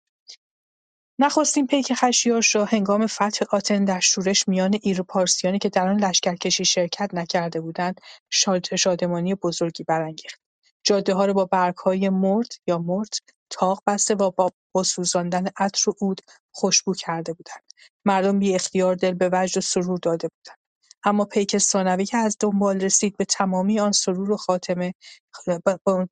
نخستین 1.18 1.66
پیک 1.66 1.94
خشایارشا 1.94 2.64
هنگام 2.64 3.06
فتح 3.06 3.44
آتن 3.50 3.84
در 3.84 4.00
شورش 4.00 4.48
میان 4.48 4.78
ایر 4.82 5.02
پارسیانی 5.02 5.58
که 5.58 5.68
در 5.68 5.88
آن 5.88 6.04
لشکرکشی 6.04 6.64
شرکت 6.64 7.14
نکرده 7.14 7.60
بودند 7.60 8.00
شاد 8.30 8.76
شادمانی 8.76 9.34
بزرگی 9.34 9.84
برانگیخت. 9.84 10.40
جادهها 10.84 11.24
را 11.24 11.32
با 11.32 11.44
برگهای 11.44 12.08
مرد 12.08 12.48
یا 12.66 12.78
مرد 12.78 13.08
طاق 13.50 13.82
بسته 13.86 14.14
و 14.14 14.30
با 14.30 14.52
با 14.72 14.82
سوزاندن 14.82 15.46
عطر 15.56 15.90
و 15.90 15.94
عود 16.00 16.20
خوشبو 16.50 16.94
کرده 16.94 17.32
بودند. 17.32 17.62
مردم 18.04 18.38
بی 18.38 18.54
اختیار 18.54 18.94
دل 18.94 19.14
به 19.14 19.30
وجد 19.32 19.58
و 19.58 19.60
سرور 19.60 19.98
داده 20.02 20.28
بودند. 20.28 20.60
اما 21.04 21.24
پیک 21.24 21.58
ثانوی 21.58 22.06
که 22.06 22.16
از 22.16 22.36
دنبال 22.40 22.80
رسید 22.80 23.16
به 23.16 23.24
تمامی 23.24 23.80
آن 23.80 23.92
سرور 23.92 24.30
و 24.30 24.36
خاتمه 24.36 24.94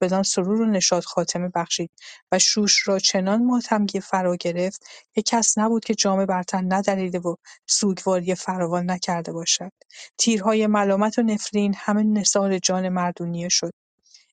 بدان 0.01 0.23
سرور 0.23 0.61
و 0.61 0.67
نشاط 0.67 1.05
خاتمه 1.05 1.51
بخشید 1.55 1.91
و 2.33 2.39
شوش 2.39 2.89
را 2.89 2.99
چنان 2.99 3.45
ماتمگیر 3.45 4.01
فرا 4.01 4.37
گرفت 4.37 4.83
که 5.15 5.23
کس 5.23 5.59
نبود 5.59 5.85
که 5.85 5.95
جامه 5.95 6.27
بر 6.27 6.43
تن 6.43 6.73
ندریده 6.73 7.19
و 7.19 7.35
سوگواری 7.67 8.35
فراوان 8.35 8.91
نکرده 8.91 9.33
باشد 9.33 9.73
تیرهای 10.19 10.67
ملامت 10.67 11.19
و 11.19 11.23
نفرین 11.23 11.75
همه 11.77 12.03
نثار 12.03 12.59
جان 12.59 12.89
مردونیه 12.89 13.49
شد 13.49 13.73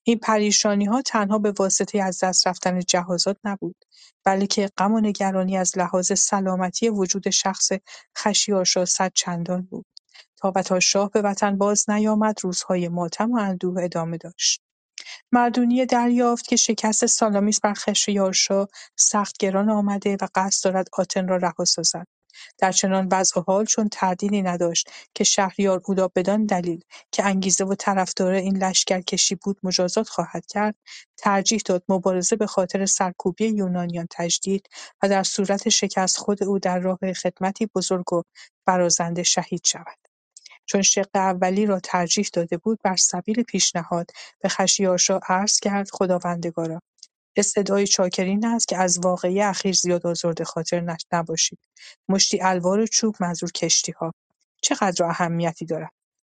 این 0.08 0.18
پریشانی‌ها 0.18 1.02
تنها 1.02 1.38
به 1.38 1.52
واسطه 1.58 2.02
از 2.02 2.24
دست 2.24 2.46
رفتن 2.46 2.80
جهازات 2.80 3.36
نبود، 3.44 3.76
بلکه 4.24 4.70
غم 4.78 4.92
و 4.92 5.00
نگرانی 5.00 5.56
از 5.56 5.78
لحاظ 5.78 6.12
سلامتی 6.18 6.88
وجود 6.88 7.30
شخص 7.30 7.70
خشیارشا 8.18 8.84
صدچندان 8.84 9.62
بود 9.62 9.86
تا 10.36 10.52
و 10.56 10.62
تا 10.62 10.80
شاه 10.80 11.10
به 11.10 11.22
وطن 11.22 11.58
باز 11.58 11.90
نیامد 11.90 12.34
روزهای 12.42 12.88
ماتم 12.88 13.32
و 13.32 13.38
اندوه 13.38 13.82
ادامه 13.82 14.16
داشت. 14.16 14.60
مردونیه 15.32 15.86
دریافت 15.86 16.48
که 16.48 16.56
شکست 16.56 17.06
سالامیس 17.06 17.60
بر 17.60 17.74
خشایارشا 17.74 18.66
سخت 18.96 19.36
گران 19.38 19.70
آمده 19.70 20.16
و 20.20 20.28
قصد 20.34 20.64
دارد 20.64 20.88
آتن 20.92 21.28
را 21.28 21.36
رها 21.36 21.64
سازد. 21.64 22.06
در 22.58 22.72
چنان 22.72 23.08
وضع 23.12 23.40
و 23.40 23.42
حال 23.46 23.64
چون 23.64 23.88
تردیدی 23.88 24.42
نداشت 24.42 24.90
که 25.14 25.24
شهریار 25.24 25.82
او 25.84 25.94
را 25.94 26.12
بدان 26.16 26.46
دلیل 26.46 26.84
که 27.12 27.24
انگیزه 27.24 27.64
و 27.64 27.74
طرفدار 27.74 28.32
این 28.32 28.56
لشکرکشی 28.56 29.34
بود 29.34 29.58
مجازات 29.62 30.08
خواهد 30.08 30.46
کرد 30.46 30.74
ترجیح 31.16 31.60
داد 31.66 31.82
مبارزه 31.88 32.36
به 32.36 32.46
خاطر 32.46 32.86
سرکوبی 32.86 33.46
یونانیان 33.46 34.06
تجدید 34.10 34.68
و 35.02 35.08
در 35.08 35.22
صورت 35.22 35.68
شکست 35.68 36.16
خود 36.18 36.44
او 36.44 36.58
در 36.58 36.78
راه 36.78 36.98
خدمتی 37.22 37.66
بزرگ 37.74 38.12
و 38.12 38.22
برازنده 38.66 39.22
شهید 39.22 39.64
شود. 39.64 39.98
چون 40.66 40.82
شق 40.82 41.08
اولی 41.14 41.66
را 41.66 41.80
ترجیح 41.80 42.28
داده 42.32 42.56
بود 42.56 42.78
بر 42.84 42.96
سبیل 42.96 43.42
پیشنهاد 43.42 44.10
به 44.40 44.48
خشایارشا 44.48 45.20
عرض 45.28 45.60
کرد 45.60 45.90
خداوندگارا 45.92 46.80
استدعای 47.36 47.86
چاکرین 47.86 48.46
است 48.46 48.68
که 48.68 48.78
از 48.78 48.98
واقعه 48.98 49.44
اخیر 49.44 49.74
زیاد 49.74 50.06
آزرده 50.06 50.44
خاطر 50.44 50.96
نباشید. 51.12 51.58
مشتی 52.08 52.40
الوار 52.40 52.86
چوب 52.86 53.16
منظور 53.20 53.52
کشتیها. 53.52 54.14
چقدر 54.62 55.04
اهمیتی 55.04 55.66
دارد؟ 55.66 55.92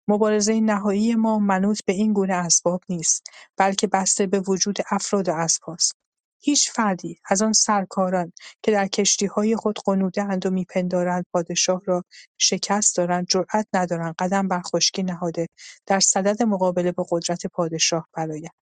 مبارزه 0.08 0.60
نهایی 0.60 1.16
ما 1.16 1.40
منوط 1.40 1.80
به 1.86 1.94
این 1.94 2.14
گونه 2.14 2.34
اسباب 2.34 2.82
نیست 2.90 3.24
بلکه 3.58 3.88
بسته 3.88 4.28
به 4.28 4.40
وجود 4.40 4.78
افراد 4.92 5.30
و 5.30 5.34
اسباست. 5.34 5.96
هیچ 6.42 6.72
فردی 6.72 7.20
از 7.26 7.42
آن 7.42 7.54
سرکاران 7.54 8.32
که 8.64 8.72
در 8.72 8.88
کشتیهای 8.88 9.56
خود 9.56 9.80
غنوده‌اند 9.86 10.46
و 10.46 10.50
میپندارند 10.50 11.26
پادشاه 11.34 11.82
را 11.86 12.04
شکست 12.38 12.98
دارند 12.98 13.28
جرأت 13.30 13.68
ندارند 13.74 14.16
قدم 14.20 14.48
بر 14.48 14.62
خشکی 14.62 15.04
نهاده 15.04 15.48
در 15.86 16.00
صدد 16.00 16.44
مقابله 16.44 16.92
با 16.92 17.08
قدرت 17.12 17.48
پادشاه 17.48 18.08
برآیند. 18.14 18.69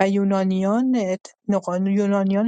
و 0.00 0.08
یونانیان 0.08 0.96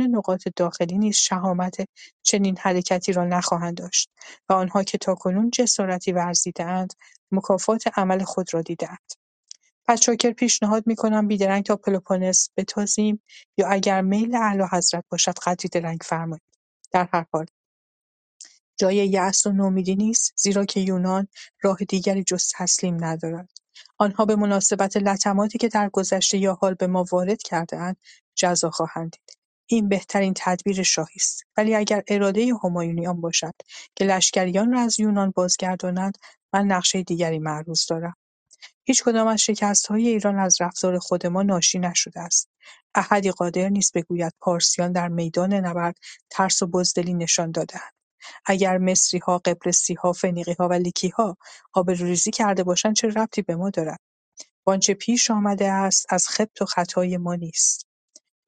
نقاط 0.01 0.49
داخلی 0.57 0.99
نیز 0.99 1.17
شهامت 1.17 1.77
چنین 2.23 2.57
حرکتی 2.59 3.13
را 3.13 3.25
نخواهند 3.25 3.77
داشت 3.77 4.11
و 4.49 4.53
آنها 4.53 4.83
که 4.83 4.99
تاکنون 4.99 5.51
جسارتی 5.51 6.13
ورزیده‌اند 6.13 6.93
مکافات 7.33 7.99
عمل 7.99 8.25
خود 8.25 8.55
را 8.55 8.63
دیده‌اند. 8.63 9.13
پس 9.87 10.01
چاکر 10.01 10.31
پیشنهاد 10.31 10.87
می‌کنم 10.87 11.29
بیدرنگ 11.29 11.65
تا 11.65 11.77
پلوپونس 11.77 12.51
بتازیم 12.57 13.23
یا 13.59 13.69
اگر 13.69 14.01
میل 14.03 14.35
اعلیحضرت 14.35 15.05
باشد 15.11 15.39
قدری 15.47 15.69
درنگ 15.69 15.99
فرمایید 16.05 16.43
در 16.93 17.09
هر 17.13 17.27
حال 17.33 17.47
جای 18.77 18.97
یأس 18.97 19.47
و 19.47 19.53
نومیدی 19.53 19.95
نیست 19.95 20.33
زیرا 20.37 20.65
که 20.65 20.81
یونان 20.81 21.29
راه 21.63 21.79
دیگری 21.89 22.25
جز 22.25 22.53
تسلیم 22.55 23.05
ندارد 23.05 23.51
آنها 23.99 24.25
به 24.25 24.37
مناسبت 24.37 24.97
لطماتی 24.97 25.59
که 25.59 25.69
در 25.69 25.89
گذشته 25.89 26.39
یا 26.39 26.55
حال 26.55 26.75
به 26.75 26.87
ما 26.87 27.05
وارد 27.13 27.43
کرده‌اند 27.43 27.97
جزا 28.35 28.71
خواهند 28.71 29.11
دید 29.11 29.39
این 29.67 29.89
بهترین 29.89 30.35
تدبیر 30.37 30.83
شاهی 30.83 31.17
است 31.17 31.45
ولی 31.57 31.75
اگر 31.75 32.03
اراده 32.09 32.53
همایونی 32.65 33.07
آن 33.07 33.21
باشد 33.21 33.55
که 33.97 34.05
لشکریان 34.05 34.73
را 34.73 34.81
از 34.81 35.01
یونان 35.01 35.33
بازگردانند 35.37 36.19
من 36.53 36.67
نقشه 36.67 37.03
دیگری 37.03 37.39
معروض 37.39 37.87
دارم 37.87 38.17
هیچکدام 38.87 39.27
از 39.27 39.41
شکستهای 39.41 40.09
ایران 40.09 40.39
از 40.39 40.61
رفتار 40.61 40.99
خود 40.99 41.27
ما 41.27 41.43
ناشی 41.43 41.79
نشده 41.79 42.21
است. 42.21 42.51
احدی 42.95 43.31
قادر 43.31 43.69
نیست 43.69 43.93
بگوید 43.99 44.35
پارسیان 44.41 44.93
در 44.93 45.09
میدان 45.09 45.55
نبرد 45.55 45.97
ترس 46.31 46.63
و 46.63 46.67
بزدلی 46.67 47.15
نشان 47.15 47.51
دادهاند. 47.51 47.93
اگر 48.47 48.79
مصریها، 48.79 49.39
قبرسیها، 49.39 50.13
فنیقیها 50.13 50.69
و 50.69 50.73
لیکیها 50.73 51.37
آبروریزی 51.75 52.31
کرده 52.31 52.65
باشند 52.65 52.97
چه 52.97 53.09
ربطی 53.09 53.43
به 53.43 53.57
ما 53.57 53.71
دارد؟ 53.71 54.01
وآنچه 54.67 54.95
پیش 54.95 55.31
آمده 55.31 55.73
است 55.73 56.07
از 56.11 56.29
خبط 56.29 56.63
و 56.63 56.65
خطای 56.65 57.17
ما 57.17 57.35
نیست. 57.35 57.87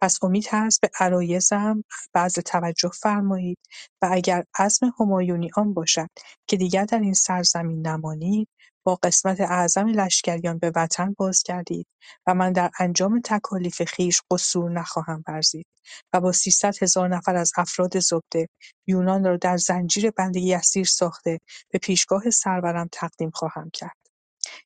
پس 0.01 0.25
امید 0.25 0.47
هست 0.51 0.81
به 0.81 0.91
عرایضم 1.01 1.85
بعض 2.13 2.35
توجه 2.35 2.91
فرمایید 2.95 3.59
و 4.03 4.09
اگر 4.13 4.45
عزم 4.59 4.93
همایونی 5.01 5.51
آن 5.57 5.75
باشد 5.75 6.09
که 6.47 6.57
دیگر 6.57 6.85
در 6.85 6.99
این 6.99 7.15
سرزمین 7.15 7.87
نمانید 7.87 8.49
با 8.87 8.95
قسمت 9.03 9.41
اعظم 9.41 9.89
لشکریان 9.89 10.59
به 10.59 10.73
وطن 10.77 11.15
بازگردید 11.19 11.87
و 12.27 12.35
من 12.35 12.53
در 12.53 12.71
انجام 12.81 13.21
تکالیف 13.25 13.95
خویش 13.95 14.23
قصور 14.31 14.71
نخواهم 14.71 15.25
ورزید 15.29 15.67
و 16.13 16.21
با 16.21 16.33
سیصد 16.33 16.83
هزار 16.83 17.09
نفر 17.09 17.37
از 17.37 17.53
افراد 17.57 17.99
زبده 17.99 18.49
یونان 18.87 19.25
را 19.25 19.37
در 19.37 19.57
زنجیر 19.57 20.11
بندگی 20.11 20.55
اسیر 20.55 20.85
ساخته 20.85 21.41
به 21.71 21.79
پیشگاه 21.79 22.31
سرورم 22.31 22.89
تقدیم 22.93 23.31
خواهم 23.31 23.71
کرد. 23.71 23.97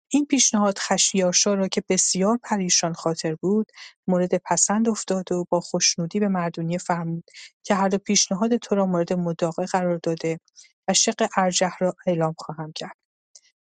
این 0.09 0.27
پیشنهاد 0.27 0.79
خشیارشا 0.79 1.55
را 1.55 1.69
که 1.69 1.83
بسیار 1.89 2.39
پریشان 2.43 2.93
خاطر 2.93 3.35
بود 3.35 3.67
مورد 4.09 4.37
پسند 4.45 4.89
افتاد 4.89 5.33
و 5.33 5.45
با 5.51 5.61
خوشنودی 5.61 6.21
به 6.21 6.29
مردونیه 6.29 6.79
فرمود 6.79 7.25
که 7.63 7.75
هر 7.75 7.89
دو 7.89 7.99
پیشنهاد 7.99 8.57
تو 8.57 8.75
را 8.75 8.87
مورد 8.87 9.13
مداقه 9.13 9.67
قرار 9.67 10.01
داده 10.03 10.41
و 10.89 10.95
شق 10.95 11.29
ارجح 11.37 11.73
را 11.81 11.95
اعلام 12.07 12.35
خواهم 12.39 12.73
کرد. 12.73 13.00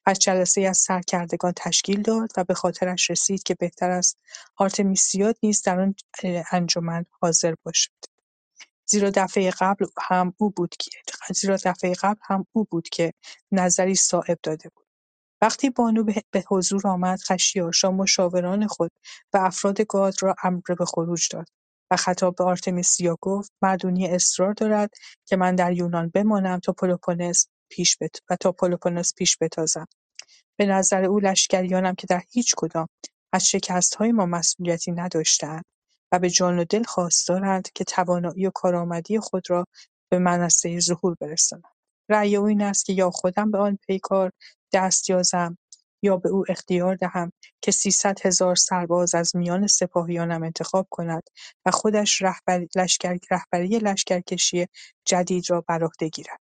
پس 0.08 0.18
جلسه 0.18 0.60
از 0.60 0.78
سرکردگان 0.78 1.52
تشکیل 1.56 2.02
داد 2.02 2.30
و 2.36 2.44
به 2.44 2.54
خاطرش 2.54 3.10
رسید 3.10 3.42
که 3.42 3.54
بهتر 3.54 3.90
است 3.90 4.18
آرتمیسیاد 4.56 5.36
نیز 5.42 5.62
در 5.62 5.80
آن 5.80 5.94
انجمن 6.52 7.04
حاضر 7.10 7.54
باشد. 7.62 7.90
زیرا 8.86 9.10
دفعه 9.10 9.50
قبل 9.50 9.86
هم 10.02 10.34
او 10.38 10.50
بود 10.50 10.74
که 10.78 10.90
زیرا 11.34 11.56
دفعه 11.64 11.94
قبل 11.94 12.20
هم 12.22 12.46
او 12.52 12.64
بود 12.70 12.88
که 12.88 13.12
نظری 13.52 13.94
صائب 13.94 14.38
داده 14.42 14.68
بود. 14.74 14.86
وقتی 15.42 15.70
بانو 15.70 16.04
به 16.30 16.44
حضور 16.48 16.86
آمد 16.86 17.20
خشیارشا 17.20 17.90
مشاوران 17.90 18.66
خود 18.66 18.90
و 19.32 19.38
افراد 19.38 19.80
گاد 19.80 20.14
را 20.22 20.34
امر 20.42 20.74
به 20.78 20.84
خروج 20.84 21.28
داد 21.30 21.48
و 21.90 21.96
خطاب 21.96 22.36
به 22.36 22.44
آرتمیسیا 22.44 23.18
گفت 23.20 23.52
مردونی 23.62 24.08
اصرار 24.08 24.52
دارد 24.52 24.90
که 25.26 25.36
من 25.36 25.54
در 25.54 25.72
یونان 25.72 26.08
بمانم 26.14 26.58
تا 26.58 26.72
پلوپونس 26.72 27.48
پیش 27.70 27.96
بت... 28.00 28.16
و 28.30 28.36
تا 28.36 28.52
پلوپونس 28.52 29.14
پیش 29.14 29.38
بتازم 29.40 29.86
به 30.58 30.66
نظر 30.66 31.04
او 31.04 31.20
لشکریانم 31.20 31.94
که 31.94 32.06
در 32.06 32.22
هیچ 32.30 32.54
کدام 32.56 32.88
از 33.32 33.48
شکستهای 33.48 34.12
ما 34.12 34.26
مسئولیتی 34.26 34.92
نداشتهاند 34.92 35.64
و 36.12 36.18
به 36.18 36.30
جان 36.30 36.58
و 36.58 36.64
دل 36.64 36.82
خواستارند 36.82 37.68
که 37.74 37.84
توانایی 37.84 38.46
و 38.46 38.50
کارآمدی 38.50 39.18
خود 39.18 39.50
را 39.50 39.66
به 40.10 40.18
منصه 40.18 40.80
ظهور 40.80 41.16
برسانند. 41.20 41.72
رأی 42.08 42.36
او 42.36 42.44
این 42.44 42.62
است 42.62 42.84
که 42.84 42.92
یا 42.92 43.10
خودم 43.10 43.50
به 43.50 43.58
آن 43.58 43.78
پیکار 43.86 44.32
دست 44.72 45.10
یازم 45.10 45.58
یا 46.02 46.16
به 46.16 46.28
او 46.28 46.44
اختیار 46.48 46.96
دهم 46.96 47.32
که 47.62 47.70
سیصد 47.70 48.26
هزار 48.26 48.56
سرباز 48.56 49.14
از 49.14 49.36
میان 49.36 49.66
سپاهیانم 49.66 50.42
انتخاب 50.42 50.86
کند 50.90 51.22
و 51.66 51.70
خودش 51.70 52.22
رهبری 52.22 53.78
لشکرکشی 53.78 54.66
جدید 55.04 55.50
را 55.50 55.60
بر 55.60 55.84
عهده 55.84 56.08
گیرد 56.08 56.40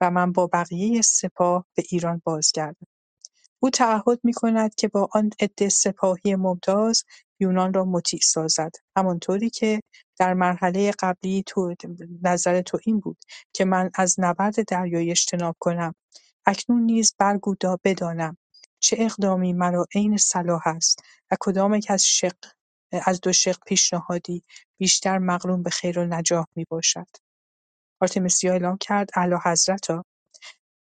و 0.00 0.10
من 0.10 0.32
با 0.32 0.46
بقیه 0.46 1.02
سپاه 1.02 1.66
به 1.74 1.82
ایران 1.90 2.22
بازگردم. 2.24 2.86
او 3.66 3.70
تعهد 3.70 4.20
می‌کند 4.24 4.74
که 4.74 4.88
با 4.88 5.08
آن 5.12 5.30
عده 5.40 5.68
سپاهی 5.68 6.34
ممتاز 6.36 7.04
یونان 7.40 7.74
را 7.74 7.84
مطیع 7.84 8.20
سازد. 8.22 8.70
همانطوری 8.96 9.50
که 9.50 9.80
در 10.18 10.34
مرحله 10.34 10.92
قبلی 10.98 11.42
تو 11.46 11.74
نظر 12.22 12.62
تو 12.62 12.78
این 12.84 13.00
بود 13.00 13.16
که 13.52 13.64
من 13.64 13.90
از 13.94 14.14
نبرد 14.18 14.64
دریایی 14.68 15.10
اجتناب 15.10 15.56
کنم. 15.58 15.94
اکنون 16.46 16.82
نیز 16.82 17.14
برگو 17.18 17.54
بدانم 17.84 18.36
چه 18.78 18.96
اقدامی 19.00 19.52
مرا 19.52 19.86
عین 19.94 20.16
صلاح 20.16 20.68
است 20.68 20.98
و 21.30 21.36
کدامک 21.40 21.86
از 21.88 22.04
شق 22.04 22.36
از 23.06 23.20
دو 23.20 23.32
شق 23.32 23.56
پیشنهادی 23.66 24.44
بیشتر 24.78 25.18
مقرون 25.18 25.62
به 25.62 25.70
خیر 25.70 25.98
و 25.98 26.04
نجاح 26.04 26.46
می‌باشد. 26.56 27.06
آرتمیسیا 28.00 28.52
اعلام 28.52 28.76
کرد 28.80 29.10
اعلیحضرتا 29.16 30.04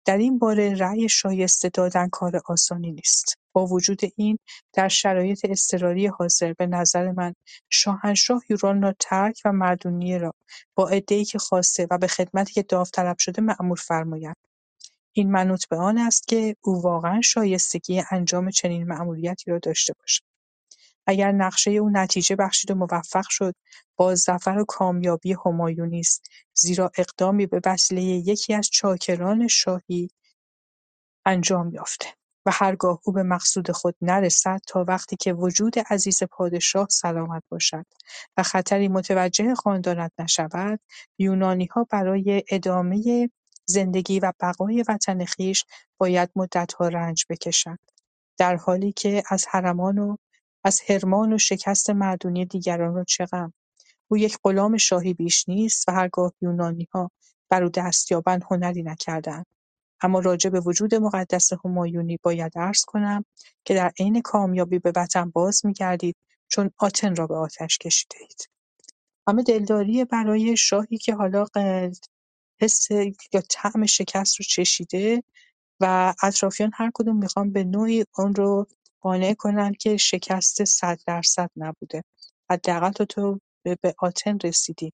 در 0.07 0.17
این 0.17 0.39
باره 0.39 0.73
رأی 0.73 1.09
شایسته 1.09 1.69
دادن 1.69 2.09
کار 2.09 2.41
آسانی 2.45 2.91
نیست. 2.91 3.37
با 3.53 3.65
وجود 3.65 3.99
این 4.15 4.39
در 4.73 4.87
شرایط 4.87 5.45
اضطراری 5.49 6.07
حاضر 6.07 6.53
به 6.53 6.67
نظر 6.67 7.11
من 7.11 7.33
شاهنشاه 7.69 8.41
یوران 8.49 8.81
را 8.81 8.93
ترک 8.99 9.41
و 9.45 9.51
مردونیه 9.51 10.17
را 10.17 10.33
با 10.75 10.89
عدهای 10.89 11.25
که 11.25 11.39
خواسته 11.39 11.87
و 11.91 11.97
به 11.97 12.07
خدمتی 12.07 12.53
که 12.53 12.63
داوطلب 12.63 13.17
شده 13.17 13.41
مأمور 13.41 13.77
فرماید. 13.77 14.35
این 15.13 15.31
منوط 15.31 15.67
به 15.67 15.77
آن 15.77 15.97
است 15.97 16.27
که 16.27 16.55
او 16.63 16.81
واقعا 16.81 17.21
شایستگی 17.21 18.03
انجام 18.11 18.49
چنین 18.49 18.87
مأموریتی 18.87 19.51
را 19.51 19.59
داشته 19.59 19.93
باشد. 19.99 20.36
اگر 21.07 21.31
نقشه 21.31 21.71
او 21.71 21.89
نتیجه 21.89 22.35
بخشید 22.35 22.71
و 22.71 22.75
موفق 22.75 23.25
شد 23.29 23.55
با 23.95 24.15
ظفر 24.15 24.57
و 24.57 24.65
کامیابی 24.65 25.35
همایونی 25.45 25.99
است 25.99 26.29
زیرا 26.53 26.91
اقدامی 26.97 27.45
به 27.45 27.61
وسیله 27.65 28.01
یکی 28.01 28.53
از 28.53 28.69
چاکران 28.69 29.47
شاهی 29.47 30.09
انجام 31.25 31.69
یافته 31.73 32.07
و 32.45 32.51
هرگاه 32.53 32.99
او 33.03 33.13
به 33.13 33.23
مقصود 33.23 33.71
خود 33.71 33.95
نرسد 34.01 34.61
تا 34.67 34.85
وقتی 34.87 35.15
که 35.15 35.33
وجود 35.33 35.73
عزیز 35.89 36.23
پادشاه 36.23 36.87
سلامت 36.89 37.43
باشد 37.49 37.85
و 38.37 38.43
خطری 38.43 38.87
متوجه 38.87 39.55
خاندانت 39.55 40.11
نشود 40.19 40.79
یونانیها 41.19 41.87
برای 41.89 42.43
ادامه 42.51 43.29
زندگی 43.65 44.19
و 44.19 44.33
بقای 44.39 44.85
وطن 44.87 45.25
خویش 45.25 45.65
باید 45.97 46.29
مدتها 46.35 46.87
رنج 46.87 47.25
بکشند 47.29 47.79
در 48.37 48.55
حالی 48.55 48.91
که 48.91 49.23
از 49.29 49.45
حرمان 49.49 49.97
و 49.97 50.17
از 50.63 50.81
حرمان 50.87 51.33
و 51.33 51.37
شکست 51.37 51.89
مردونی 51.89 52.45
دیگران 52.45 52.95
را 52.95 53.03
چه 53.03 53.25
غم؟ 53.25 53.53
او 54.07 54.17
یک 54.17 54.37
غلام 54.43 54.77
شاهی 54.77 55.13
بیش 55.13 55.49
نیست 55.49 55.89
و 55.89 55.91
هرگاه 55.91 56.33
یونانیها 56.41 57.11
بر 57.49 57.63
او 57.63 57.69
دست 57.69 58.11
یابند 58.11 58.43
هنری 58.51 58.83
نکردهاند 58.83 59.45
اما 60.01 60.19
راجع 60.19 60.49
به 60.49 60.59
وجود 60.59 60.95
مقدس 60.95 61.53
همایونی 61.65 62.19
باید 62.23 62.57
عرض 62.57 62.85
کنم 62.85 63.25
که 63.65 63.73
در 63.73 63.91
عین 63.99 64.21
کامیابی 64.21 64.79
به 64.79 64.91
وطن 64.95 65.29
باز 65.29 65.65
میگردید 65.65 66.15
چون 66.47 66.71
آتن 66.77 67.15
را 67.15 67.27
به 67.27 67.35
آتش 67.35 67.77
کشیدهاید. 67.77 68.49
همه 69.27 69.43
دلداری 69.43 70.05
برای 70.05 70.57
شاهی 70.57 70.97
که 70.97 71.15
حالا 71.15 71.45
حس 72.61 72.91
یا 73.33 73.41
طعم 73.49 73.85
شکست 73.85 74.39
رو 74.39 74.45
چشیده 74.49 75.23
و 75.79 76.13
اطرافیان 76.23 76.71
هر 76.73 76.91
کدوم 76.93 77.17
می‌خوان 77.17 77.51
به 77.51 77.63
نوعی 77.63 78.05
اون 78.17 78.35
رو 78.35 78.67
قانع 79.07 79.33
کنن 79.33 79.73
که 79.73 79.97
شکست 79.97 80.63
صد 80.63 80.99
درصد 81.07 81.49
نبوده. 81.55 82.03
حداقل 82.49 82.91
تو 82.91 83.05
تو 83.05 83.39
به 83.63 83.95
آتن 83.97 84.37
رسیدی. 84.43 84.93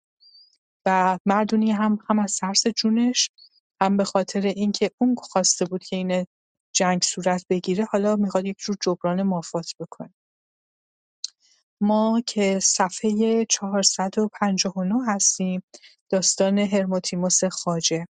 و 0.86 1.20
مردونی 1.26 1.72
هم 1.72 2.00
هم 2.10 2.20
از 2.20 2.38
ترس 2.38 2.68
جونش 2.68 3.30
هم 3.82 3.98
به 3.98 4.04
خاطر 4.04 4.42
اینکه 4.42 4.92
اون 4.98 5.16
خواسته 5.16 5.66
بود 5.66 5.84
که 5.84 5.96
این 5.96 6.26
جنگ 6.74 7.02
صورت 7.04 7.46
بگیره 7.50 7.86
حالا 7.86 8.16
می‌خواد 8.16 8.46
یک 8.46 8.58
جور 8.60 8.76
جبران 8.82 9.24
مافات 9.24 9.72
بکنه. 9.80 10.14
ما 11.82 12.22
که 12.28 12.60
صفحه 12.60 13.46
459 13.46 14.96
هستیم 15.08 15.64
داستان 16.10 16.60
هرموتیموس 16.60 17.44
خاجه 17.44 18.06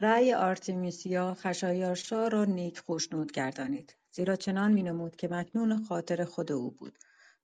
رأی 0.00 0.34
آرتمیسیا 0.34 1.34
خشایارشا 1.34 2.28
را 2.28 2.44
نیک 2.44 2.78
خوشنود 2.78 3.32
گردانید. 3.32 3.96
زیرا 4.12 4.36
چنان 4.36 4.72
مینمود 4.72 5.16
که 5.16 5.28
مکنون 5.28 5.84
خاطر 5.84 6.24
خود 6.24 6.52
او 6.52 6.70
بود. 6.70 6.98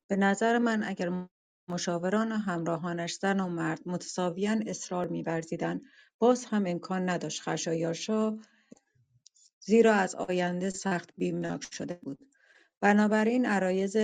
به 0.08 0.16
نظر 0.16 0.58
من 0.58 0.82
اگر 0.82 1.26
مشاوران 1.68 2.32
و 2.32 2.36
همراهانش 2.36 3.14
زن 3.14 3.40
و 3.40 3.48
مرد 3.48 3.80
متساویا 3.86 4.56
اصرار 4.66 5.06
می‌ورزیدند 5.06 5.82
باز 6.18 6.44
هم 6.44 6.66
امکان 6.66 7.08
نداشت 7.08 7.42
خشایارشا 7.42 8.36
زیرا 9.60 9.94
از 9.94 10.14
آینده 10.14 10.70
سخت 10.70 11.10
بیمناک 11.16 11.74
شده 11.74 11.94
بود. 11.94 12.18
بنابراین 12.80 13.46
عرایز 13.46 13.96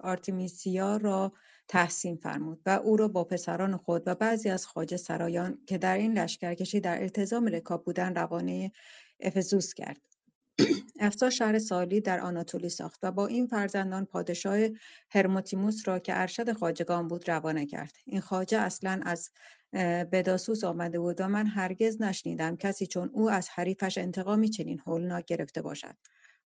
آرتمیسیا 0.00 0.96
را 0.96 1.32
تحسین 1.68 2.16
فرمود 2.16 2.60
و 2.66 2.70
او 2.70 2.96
را 2.96 3.08
با 3.08 3.24
پسران 3.24 3.76
خود 3.76 4.02
و 4.06 4.14
بعضی 4.14 4.48
از 4.48 4.66
خواجه 4.66 4.96
سرایان 4.96 5.58
که 5.66 5.78
در 5.78 5.96
این 5.96 6.18
لشکرکشی 6.18 6.80
در 6.80 7.02
التزام 7.02 7.46
رکاب 7.46 7.84
بودند 7.84 8.18
روانه 8.18 8.72
افزوس 9.20 9.74
کرد. 9.74 10.15
افسا 11.00 11.30
شهر 11.30 11.58
سالی 11.58 12.00
در 12.00 12.20
آناتولی 12.20 12.68
ساخت 12.68 12.98
و 13.02 13.12
با 13.12 13.26
این 13.26 13.46
فرزندان 13.46 14.04
پادشاه 14.04 14.58
هرموتیموس 15.10 15.88
را 15.88 15.98
که 15.98 16.20
ارشد 16.20 16.52
خواجگان 16.52 17.08
بود 17.08 17.30
روانه 17.30 17.66
کرد. 17.66 17.92
این 18.04 18.20
خواجه 18.20 18.58
اصلا 18.58 19.00
از 19.04 19.30
بداسوس 20.12 20.64
آمده 20.64 20.98
بود 20.98 21.20
و 21.20 21.28
من 21.28 21.46
هرگز 21.46 22.02
نشنیدم 22.02 22.56
کسی 22.56 22.86
چون 22.86 23.10
او 23.12 23.30
از 23.30 23.48
حریفش 23.48 23.98
انتقامی 23.98 24.48
چنین 24.48 24.80
هولناک 24.86 25.24
گرفته 25.24 25.62
باشد 25.62 25.96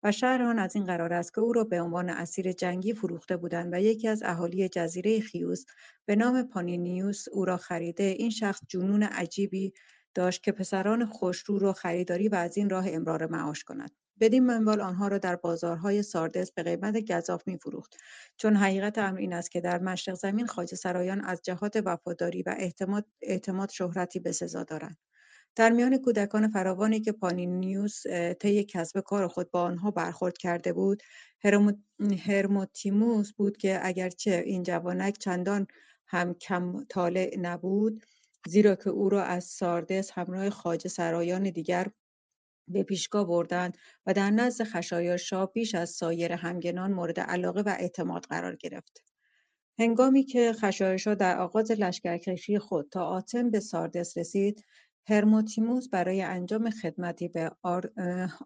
و 0.04 0.12
شهر 0.12 0.44
آن 0.44 0.60
از 0.60 0.76
این 0.76 0.86
قرار 0.86 1.14
است 1.14 1.34
که 1.34 1.42
او 1.42 1.54
را 1.54 1.64
به 1.64 1.82
عنوان 1.82 2.10
اسیر 2.10 2.52
جنگی 2.52 2.94
فروخته 2.94 3.38
بودند 3.38 3.74
و 3.74 3.82
یکی 3.82 4.08
از 4.08 4.24
اهالی 4.24 4.70
جزیره 4.70 5.20
خیوس 5.20 5.66
به 6.06 6.16
نام 6.16 6.44
پانینیوس 6.44 7.26
او 7.32 7.46
را 7.46 7.58
خریده. 7.58 8.04
این 8.04 8.30
شخص 8.30 8.62
جنون 8.68 9.04
عجیبی 9.04 9.74
داشت 10.14 10.44
که 10.44 10.52
پسران 10.52 11.06
خوشرو 11.06 11.60
را 11.60 11.74
خریداری 11.74 12.30
و 12.30 12.36
از 12.36 12.58
این 12.58 12.70
راه 12.70 12.86
امرار 12.88 13.26
معاش 13.26 13.64
کند. 13.64 13.92
بدین 14.20 14.46
منوال 14.46 14.82
آنها 14.82 15.08
را 15.08 15.18
در 15.18 15.36
بازارهای 15.36 16.04
ساردس 16.04 16.52
به 16.52 16.64
قیمت 16.64 17.12
گزاف 17.12 17.48
میفروخت. 17.48 17.98
چون 18.38 18.56
حقیقت 18.56 18.98
امر 18.98 19.18
این 19.20 19.34
است 19.34 19.52
که 19.52 19.62
در 19.62 19.80
مشرق 19.80 20.16
زمین 20.16 20.48
خواجه 20.48 20.76
سرایان 20.76 21.22
از 21.22 21.42
جهات 21.44 21.82
وفاداری 21.86 22.44
و 22.44 22.56
اعتماد, 22.58 23.06
اعتماد 23.22 23.70
شهرتی 23.70 24.20
بسزا 24.20 24.64
دارند. 24.64 24.98
در 25.56 25.70
میان 25.70 25.98
کودکان 25.98 26.48
فراوانی 26.48 27.00
که 27.00 27.12
پانینیوس 27.12 28.04
طی 28.40 28.64
کسب 28.64 29.00
کار 29.00 29.28
خود 29.28 29.52
با 29.52 29.62
آنها 29.62 29.92
برخورد 29.92 30.38
کرده 30.38 30.74
بود 30.74 31.04
هرموتیموس 32.26 33.34
بود 33.34 33.58
که 33.58 33.80
اگرچه 33.84 34.44
این 34.46 34.64
جوانک 34.64 35.18
چندان 35.18 35.68
هم 36.08 36.34
کم 36.34 36.84
طالع 36.90 37.38
نبود 37.42 38.04
زیرا 38.50 38.76
که 38.76 38.90
او 38.90 39.10
را 39.10 39.24
از 39.24 39.44
ساردس 39.44 40.12
همراه 40.12 40.50
خواجه 40.50 40.90
سرایان 40.90 41.44
دیگر 41.44 41.88
به 42.68 42.84
پیشگاه 42.84 43.28
بردند 43.28 43.78
و 44.06 44.14
در 44.14 44.30
نزد 44.30 44.64
خشایارشاه 44.64 45.54
بیش 45.54 45.76
از 45.76 45.90
سایر 45.90 46.32
همگنان 46.32 46.92
مورد 46.92 47.20
علاقه 47.20 47.62
و 47.62 47.76
اعتماد 47.80 48.24
قرار 48.24 48.56
گرفت. 48.56 49.04
هنگامی 49.80 50.24
که 50.24 50.54
خشایارشاه 50.54 51.16
در 51.16 51.38
آغاز 51.38 51.72
لشکرکشی 51.72 52.60
خود 52.60 52.90
تا 52.92 53.06
آتن 53.06 53.52
به 53.52 53.60
ساردس 53.60 54.18
رسید، 54.18 54.66
هرموتیموس 55.08 55.90
برای 55.90 56.22
انجام 56.22 56.70
خدمتی 56.70 57.28
به 57.28 57.52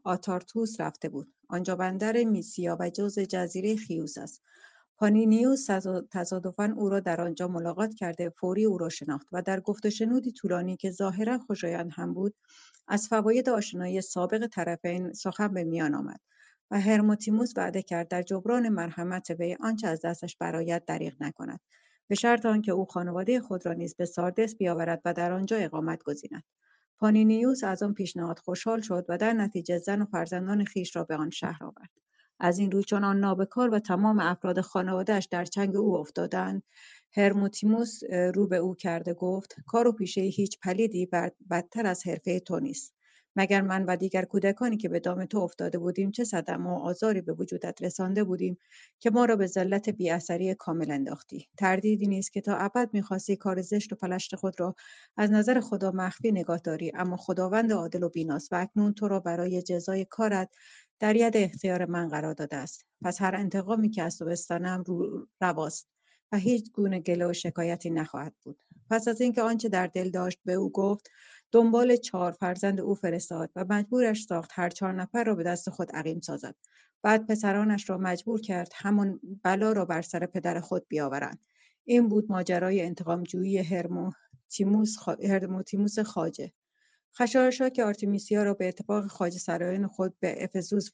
آتارتوس 0.04 0.82
رفته 0.82 1.10
بود. 1.10 1.34
آنجا 1.50 1.76
بندر 1.76 2.24
میسیا 2.24 2.78
و 2.80 2.90
جزء 2.90 3.24
جزیره 3.24 3.76
خیوس 3.76 4.18
است. 4.18 4.44
پانینیوس 4.98 5.68
تصادفا 6.12 6.74
او 6.78 6.90
را 6.90 7.00
در 7.00 7.22
آنجا 7.22 7.48
ملاقات 7.48 7.94
کرده 7.94 8.30
فوری 8.30 8.66
او 8.66 8.78
را 8.78 8.90
شناخت 8.90 9.28
و 9.32 9.42
در 9.42 9.60
گفت 9.60 9.90
شنودی 9.90 10.32
طولانی 10.32 10.78
که 10.78 10.92
ظاهرا 10.92 11.38
خوشایند 11.38 11.92
هم 11.94 12.14
بود 12.14 12.36
از 12.88 13.08
فواید 13.08 13.50
آشنایی 13.50 14.02
سابق 14.02 14.48
طرفین 14.48 15.14
سخن 15.14 15.54
به 15.54 15.64
میان 15.64 15.96
آمد 15.96 16.20
و 16.72 16.80
هرموتیموس 16.80 17.54
وعده 17.58 17.82
کرد 17.82 18.08
در 18.08 18.22
جبران 18.22 18.70
مرحمت 18.70 19.30
وی 19.30 19.58
آنچه 19.60 19.88
از 19.88 20.02
دستش 20.02 20.38
برآید 20.38 20.86
دریغ 20.86 21.14
نکند 21.20 21.60
به 22.08 22.16
شرط 22.16 22.46
آنکه 22.46 22.72
او 22.72 22.86
خانواده 22.86 23.40
خود 23.40 23.66
را 23.66 23.74
نیز 23.74 23.96
به 23.96 24.06
ساردس 24.06 24.56
بیاورد 24.56 25.02
و 25.06 25.14
در 25.14 25.32
آنجا 25.32 25.58
اقامت 25.58 26.04
گزیند. 26.04 26.44
پانینیوس 27.00 27.64
از 27.64 27.84
آن 27.84 27.94
پیشنهاد 27.94 28.40
خوشحال 28.40 28.82
شد 28.82 29.06
و 29.10 29.18
در 29.18 29.34
نتیجه 29.34 29.78
زن 29.78 30.02
و 30.02 30.06
فرزندان 30.06 30.66
خیش 30.66 30.96
را 30.96 31.04
به 31.04 31.16
آن 31.16 31.30
شهر 31.30 31.64
آورد. 31.64 32.03
از 32.40 32.60
این 32.60 32.82
چون 32.82 33.04
آن 33.04 33.20
نابکار 33.20 33.70
و 33.70 33.80
تمام 33.80 34.20
افراد 34.20 34.62
خانوادهاش 34.62 35.26
در 35.26 35.46
چنگ 35.46 35.76
او 35.76 35.98
افتادند. 35.98 36.64
هرموتیموس 37.16 38.00
رو 38.36 38.48
به 38.48 38.58
او 38.58 38.76
کرده 38.76 39.14
گفت 39.14 39.56
کار 39.68 39.88
و 39.88 39.92
پیشه 39.92 40.22
هیچ 40.22 40.60
پلیدی 40.60 41.10
بدتر 41.50 41.86
از 41.86 42.08
حرفه 42.08 42.40
تو 42.40 42.60
نیست. 42.60 42.94
مگر 43.36 43.62
من 43.62 43.86
و 43.86 43.96
دیگر 43.96 44.26
کودکانی 44.26 44.78
که 44.78 44.90
به 44.90 45.00
دام 45.00 45.26
تو 45.26 45.38
افتاده 45.40 45.78
بودیم 45.78 46.12
چه 46.12 46.24
صدمه 46.24 46.70
و 46.70 46.74
آزاری 46.74 47.22
به 47.22 47.34
وجودت 47.34 47.84
رسانده 47.84 48.24
بودیم 48.24 48.58
که 49.00 49.10
ما 49.10 49.26
را 49.26 49.36
به 49.36 49.48
ذلت 49.48 49.90
بیاثری 49.90 50.56
کامل 50.56 50.92
انداختی؟ 50.92 51.48
تردیدی 51.58 52.08
نیست 52.08 52.34
که 52.34 52.42
تا 52.42 52.56
ابد 52.56 52.90
می‌خواستی 52.94 53.36
کار 53.36 53.62
زشت 53.62 53.94
و 53.94 53.96
پلشت 53.96 54.36
خود 54.36 54.60
را 54.60 54.76
از 55.18 55.32
نظر 55.32 55.60
خدا 55.60 55.92
مخفی 55.92 56.32
نگاه 56.32 56.58
داری 56.58 56.92
اما 56.96 57.18
خداوند 57.18 57.74
عادل 57.74 58.04
و 58.04 58.10
بیناست 58.10 58.54
و 58.54 58.56
اکنون 58.56 58.94
تو 58.94 59.08
را 59.08 59.20
برای 59.20 59.62
جزای 59.62 60.06
کارت 60.06 60.50
در 61.00 61.16
ید 61.16 61.38
اختیار 61.38 61.86
من 61.86 62.08
قرار 62.08 62.34
داده 62.34 62.56
است. 62.56 62.86
پس 63.02 63.22
هر 63.22 63.36
انتقامی 63.36 63.90
که 63.90 64.04
از 64.04 64.18
تو 64.18 64.26
بستانم 64.26 64.84
رو 64.88 65.28
رواست 65.42 65.88
و 66.32 66.38
هیچ 66.38 66.72
گونه 66.72 67.00
گله 67.00 67.28
و 67.28 67.34
شکایتی 67.34 67.90
نخواهد 67.90 68.34
بود. 68.44 68.60
پس 68.90 69.08
از 69.08 69.22
اینکه 69.22 69.42
آنچه 69.42 69.70
در 69.70 69.88
دل 69.88 70.10
داشت 70.10 70.40
به 70.46 70.54
او 70.54 70.72
گفت 70.72 71.10
دنبال 71.52 71.96
چهار 71.96 72.32
فرزند 72.32 72.82
او 72.82 72.96
فرستاد 72.96 73.52
و 73.56 73.66
مجبورش 73.70 74.24
ساخت 74.24 74.50
هر 74.54 74.70
چهار 74.70 74.94
نفر 74.94 75.24
را 75.24 75.36
به 75.36 75.44
دست 75.44 75.70
خود 75.70 75.92
عقیم 75.92 76.20
سازد. 76.20 76.56
بعد 77.02 77.28
پسرانش 77.28 77.90
را 77.90 77.98
مجبور 77.98 78.42
کرد 78.42 78.72
همان 78.76 79.20
بلا 79.44 79.72
را 79.72 79.86
بر 79.86 80.02
سر 80.02 80.26
پدر 80.26 80.60
خود 80.60 80.86
بیاورند. 80.88 81.46
این 81.86 82.08
بود 82.08 82.32
ماجرای 82.32 82.82
انتقامجویی 82.82 83.58
هرموتیموس 83.58 84.96
هرموتیموس 85.24 86.00
خاجه 86.00 86.54
خشایارشا 87.18 87.70
که 87.70 87.84
آرتمیسیا 87.84 88.44
را 88.44 88.54
به 88.54 88.68
اتفاق 88.68 89.08
خواجه 89.08 89.40
سرایان 89.40 89.88
خود 89.88 90.20
به 90.20 90.44
افزوس 90.44 90.90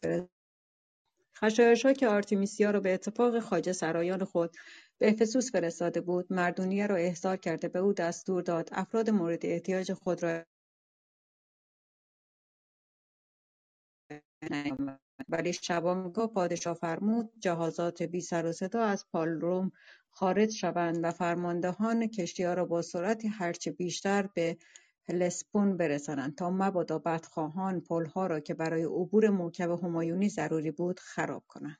خشایارشا 1.37 1.93
که 1.93 2.07
آرتمیسیا 2.07 2.71
را 2.71 2.79
به 2.79 2.93
اتفاق 2.93 3.39
خواجه 3.39 3.73
سرایان 3.73 4.23
خود 4.23 4.57
به 4.97 5.09
افسوس 5.09 5.51
فرستاده 5.51 6.01
بود 6.01 6.33
مردونیه 6.33 6.87
را 6.87 6.95
احضار 6.95 7.37
کرده 7.37 7.67
به 7.67 7.79
او 7.79 7.93
دستور 7.93 8.41
داد 8.41 8.69
افراد 8.71 9.09
مورد 9.09 9.45
احتیاج 9.45 9.93
خود 9.93 10.23
را 10.23 10.45
ولی 15.29 15.53
شبانگاه 15.53 16.27
پادشاه 16.33 16.73
فرمود 16.73 17.33
جهازات 17.39 18.03
بی 18.03 18.21
سر 18.21 18.45
و 18.45 18.51
صدا 18.51 18.83
از 18.83 19.05
پالروم 19.11 19.71
خارج 20.09 20.51
شوند 20.51 20.99
و 21.03 21.11
فرماندهان 21.11 22.07
کشتیها 22.07 22.53
را 22.53 22.65
با 22.65 22.81
سرعتی 22.81 23.27
هرچه 23.27 23.71
بیشتر 23.71 24.29
به 24.33 24.57
هلسپون 25.09 25.77
برسانند 25.77 26.35
تا 26.35 26.49
مبادا 26.49 26.99
بدخواهان 26.99 27.81
پلها 27.81 28.27
را 28.27 28.39
که 28.39 28.53
برای 28.53 28.83
عبور 28.83 29.29
موکب 29.29 29.71
همایونی 29.71 30.29
ضروری 30.29 30.71
بود 30.71 30.99
خراب 30.99 31.43
کنند. 31.47 31.77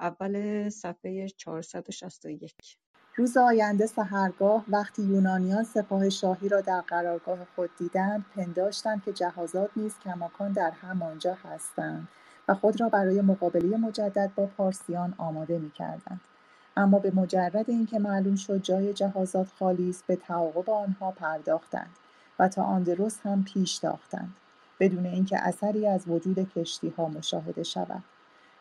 اول 0.00 0.68
صفحه 0.68 1.28
461 1.28 2.54
روز 3.16 3.36
آینده 3.36 3.86
سهرگاه 3.86 4.64
وقتی 4.68 5.02
یونانیان 5.02 5.64
سپاه 5.64 6.10
شاهی 6.10 6.48
را 6.48 6.60
در 6.60 6.80
قرارگاه 6.80 7.38
خود 7.56 7.70
دیدند 7.78 8.24
پنداشتند 8.36 9.04
که 9.04 9.12
جهازات 9.12 9.70
نیز 9.76 9.94
کماکان 10.04 10.52
در 10.52 10.70
همانجا 10.70 11.34
هستند 11.34 12.08
و 12.48 12.54
خود 12.54 12.80
را 12.80 12.88
برای 12.88 13.20
مقابله 13.20 13.76
مجدد 13.76 14.32
با 14.36 14.46
پارسیان 14.46 15.14
آماده 15.18 15.58
می‌کردند. 15.58 16.20
اما 16.76 16.98
به 16.98 17.10
مجرد 17.10 17.70
اینکه 17.70 17.98
معلوم 17.98 18.36
شد 18.36 18.62
جای 18.62 18.92
جهازات 18.92 19.48
خالی 19.58 19.90
است 19.90 20.04
به 20.06 20.16
تعاقب 20.16 20.70
آنها 20.70 21.10
پرداختند. 21.10 21.96
و 22.38 22.48
تا 22.48 22.62
آن 22.62 22.82
درست 22.82 23.20
هم 23.24 23.44
پیش 23.44 23.78
تاختند 23.78 24.34
بدون 24.80 25.06
اینکه 25.06 25.38
اثری 25.38 25.86
از 25.86 26.08
وجود 26.08 26.52
کشتی 26.56 26.88
ها 26.88 27.08
مشاهده 27.08 27.62
شود. 27.62 28.02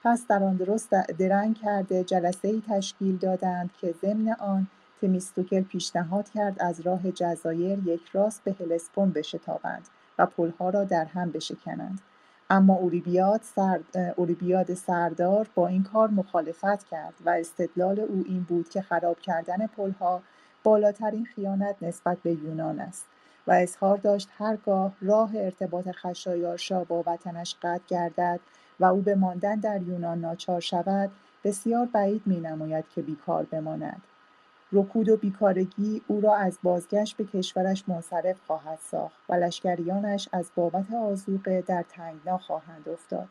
پس 0.04 0.28
در 0.28 0.44
آن 0.44 0.56
درست 0.56 0.90
درنگ 0.90 1.58
کرده 1.58 2.04
جلسه 2.04 2.48
ای 2.48 2.64
تشکیل 2.70 3.18
دادند 3.18 3.70
که 3.82 3.96
ضمن 4.02 4.36
آن 4.40 4.68
تمیستوکل 5.02 5.62
پیشنهاد 5.62 6.30
کرد 6.30 6.56
از 6.60 6.82
راه 6.82 7.12
جزایر 7.12 7.80
یک 7.88 8.02
راست 8.14 8.44
به 8.44 8.56
هلسپون 8.60 9.12
بشتابند 9.12 9.88
و 10.20 10.26
پلها 10.26 10.70
را 10.70 10.84
در 10.84 11.06
هم 11.06 11.32
بشکنند. 11.32 12.02
اما 12.50 12.74
اوریبیاد, 12.74 13.42
سرد، 13.56 14.14
اوریبیاد 14.16 14.74
سردار 14.74 15.48
با 15.56 15.68
این 15.68 15.84
کار 15.84 16.10
مخالفت 16.10 16.84
کرد 16.84 17.14
و 17.26 17.30
استدلال 17.30 18.00
او 18.00 18.24
این 18.28 18.44
بود 18.44 18.70
که 18.70 18.82
خراب 18.82 19.20
کردن 19.20 19.68
پلها 19.68 20.22
بالاترین 20.64 21.26
خیانت 21.26 21.76
نسبت 21.82 22.18
به 22.18 22.32
یونان 22.32 22.80
است. 22.80 23.06
و 23.48 23.52
اظهار 23.52 23.98
داشت 23.98 24.30
هرگاه 24.38 24.92
راه 25.02 25.32
ارتباط 25.36 25.88
خشایارشا 25.92 26.84
با 26.84 27.04
وطنش 27.08 27.56
قطع 27.62 27.84
گردد 27.88 28.40
و 28.80 28.86
او 28.86 29.02
به 29.02 29.16
ماندن 29.16 29.56
در 29.56 29.82
یونان 29.82 30.22
ناچار 30.22 30.60
شود 30.60 31.12
بسیار 31.44 31.86
بعید 31.86 32.22
می 32.26 32.40
نماید 32.40 32.86
که 32.96 33.02
بیکار 33.02 33.44
بماند. 33.44 34.02
رکود 34.72 35.10
و 35.10 35.18
بیکارگی 35.18 36.02
او 36.08 36.22
را 36.22 36.36
از 36.36 36.58
بازگشت 36.64 37.18
به 37.18 37.26
کشورش 37.26 37.84
منصرف 37.88 38.36
خواهد 38.48 38.80
ساخت 38.92 39.18
و 39.30 39.34
لشکریانش 39.34 40.30
از 40.32 40.52
بابت 40.56 40.94
آزوقه 40.94 41.62
در 41.62 41.86
تنگنا 41.90 42.38
خواهند 42.38 42.90
افتاد. 42.90 43.28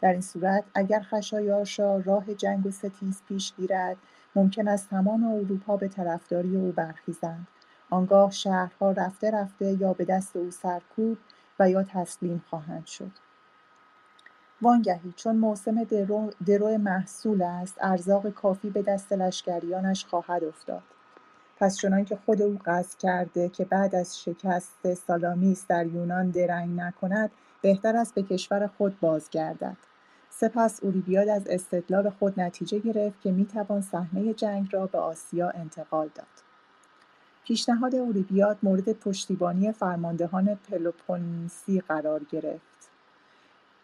در 0.00 0.12
این 0.12 0.20
صورت 0.20 0.64
اگر 0.74 1.00
خشایارشا 1.00 1.96
راه 1.96 2.34
جنگ 2.34 2.66
و 2.66 2.70
ستیز 2.70 3.22
پیش 3.28 3.52
گیرد 3.56 3.96
ممکن 4.34 4.68
است 4.68 4.90
تمام 4.90 5.24
اروپا 5.24 5.76
به 5.76 5.88
طرفداری 5.88 6.56
او 6.56 6.72
برخیزند. 6.72 7.46
آنگاه 7.90 8.30
شهرها 8.30 8.92
رفته 8.92 9.30
رفته 9.30 9.72
یا 9.72 9.92
به 9.92 10.04
دست 10.04 10.36
او 10.36 10.50
سرکوب 10.50 11.18
و 11.58 11.70
یا 11.70 11.82
تسلیم 11.82 12.44
خواهند 12.50 12.86
شد. 12.86 13.10
وانگهی 14.62 15.12
چون 15.16 15.36
موسم 15.36 15.84
درو, 15.84 16.30
درو 16.46 16.78
محصول 16.78 17.42
است 17.42 17.76
ارزاق 17.80 18.30
کافی 18.30 18.70
به 18.70 18.82
دست 18.82 19.12
لشکریانش 19.12 20.04
خواهد 20.04 20.44
افتاد. 20.44 20.82
پس 21.56 21.76
چنانکه 21.76 22.16
خود 22.26 22.42
او 22.42 22.58
قصد 22.66 22.98
کرده 22.98 23.48
که 23.48 23.64
بعد 23.64 23.94
از 23.94 24.20
شکست 24.20 24.94
سالامیس 24.94 25.66
در 25.68 25.86
یونان 25.86 26.30
درنگ 26.30 26.80
نکند 26.80 27.30
بهتر 27.62 27.96
است 27.96 28.14
به 28.14 28.22
کشور 28.22 28.66
خود 28.66 29.00
بازگردد. 29.00 29.76
سپس 30.30 30.80
اوریبیاد 30.82 31.28
از 31.28 31.46
استدلال 31.46 32.10
خود 32.10 32.40
نتیجه 32.40 32.78
گرفت 32.78 33.20
که 33.20 33.32
می‌توان 33.32 33.80
صحنه 33.80 34.34
جنگ 34.34 34.68
را 34.72 34.86
به 34.86 34.98
آسیا 34.98 35.50
انتقال 35.50 36.10
داد. 36.14 36.45
پیشنهاد 37.46 37.94
اوریبیاد 37.94 38.58
مورد 38.62 38.92
پشتیبانی 38.92 39.72
فرماندهان 39.72 40.54
پلوپونسی 40.54 41.80
قرار 41.80 42.20
گرفت. 42.30 42.90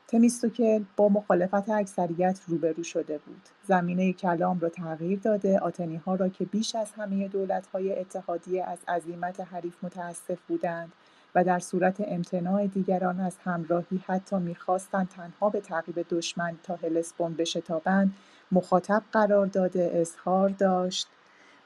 تمیستوکل 0.09 0.85
با 0.97 1.09
مخالفت 1.09 1.69
اکثریت 1.69 2.41
روبرو 2.47 2.83
شده 2.83 3.19
بود. 3.19 3.49
زمینه 3.69 4.13
کلام 4.13 4.61
را 4.61 4.69
تغییر 4.69 5.19
داده 5.19 5.61
ها 6.07 6.15
را 6.15 6.29
که 6.29 6.45
بیش 6.45 6.75
از 6.75 6.93
همه 6.93 7.31
های 7.73 7.99
اتحادیه 7.99 8.65
از 8.65 8.79
عظیمت 8.89 9.41
حریف 9.41 9.85
متاسف 9.85 10.39
بودند 10.49 10.93
و 11.35 11.45
در 11.45 11.59
صورت 11.59 11.97
امتناع 12.01 12.67
دیگران 12.67 13.21
از 13.21 13.37
همراهی 13.45 14.03
حتی 14.07 14.37
می‌خواستند 14.37 15.09
تنها 15.09 15.51
به 15.51 15.61
تعقیب 15.61 16.07
دشمن 16.11 16.59
تا 16.63 16.77
هلسبون 16.77 17.35
بشتابند 17.35 18.15
مخاطب 18.53 19.03
قرار 19.13 19.47
داده 19.47 19.91
اظهار 19.95 20.49
داشت 20.49 21.07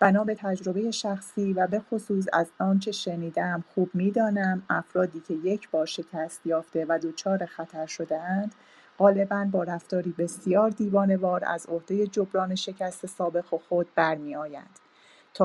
بنا 0.01 0.25
به 0.25 0.35
تجربه 0.35 0.91
شخصی 0.91 1.53
و 1.53 1.67
به 1.67 1.81
خصوص 1.81 2.27
از 2.33 2.47
آنچه 2.59 2.93
شنیدم 2.93 3.65
خوب 3.75 3.91
می‌دانم 3.95 4.63
افرادی 4.71 5.21
که 5.21 5.35
یک 5.35 5.71
بار 5.71 5.87
شکست 5.87 6.47
یافته 6.47 6.87
و 6.89 6.99
دچار 7.03 7.47
خطر 7.47 7.87
اند 8.13 8.55
غالبا 8.99 9.49
با 9.53 9.63
رفتاری 9.63 10.15
بسیار 10.19 10.71
دیوانوار 10.71 11.45
از 11.47 11.67
عهده 11.67 12.07
جبران 12.07 12.55
شکست 12.55 13.07
سابق 13.07 13.45
خود 13.69 13.87
برمیآیند. 13.95 14.79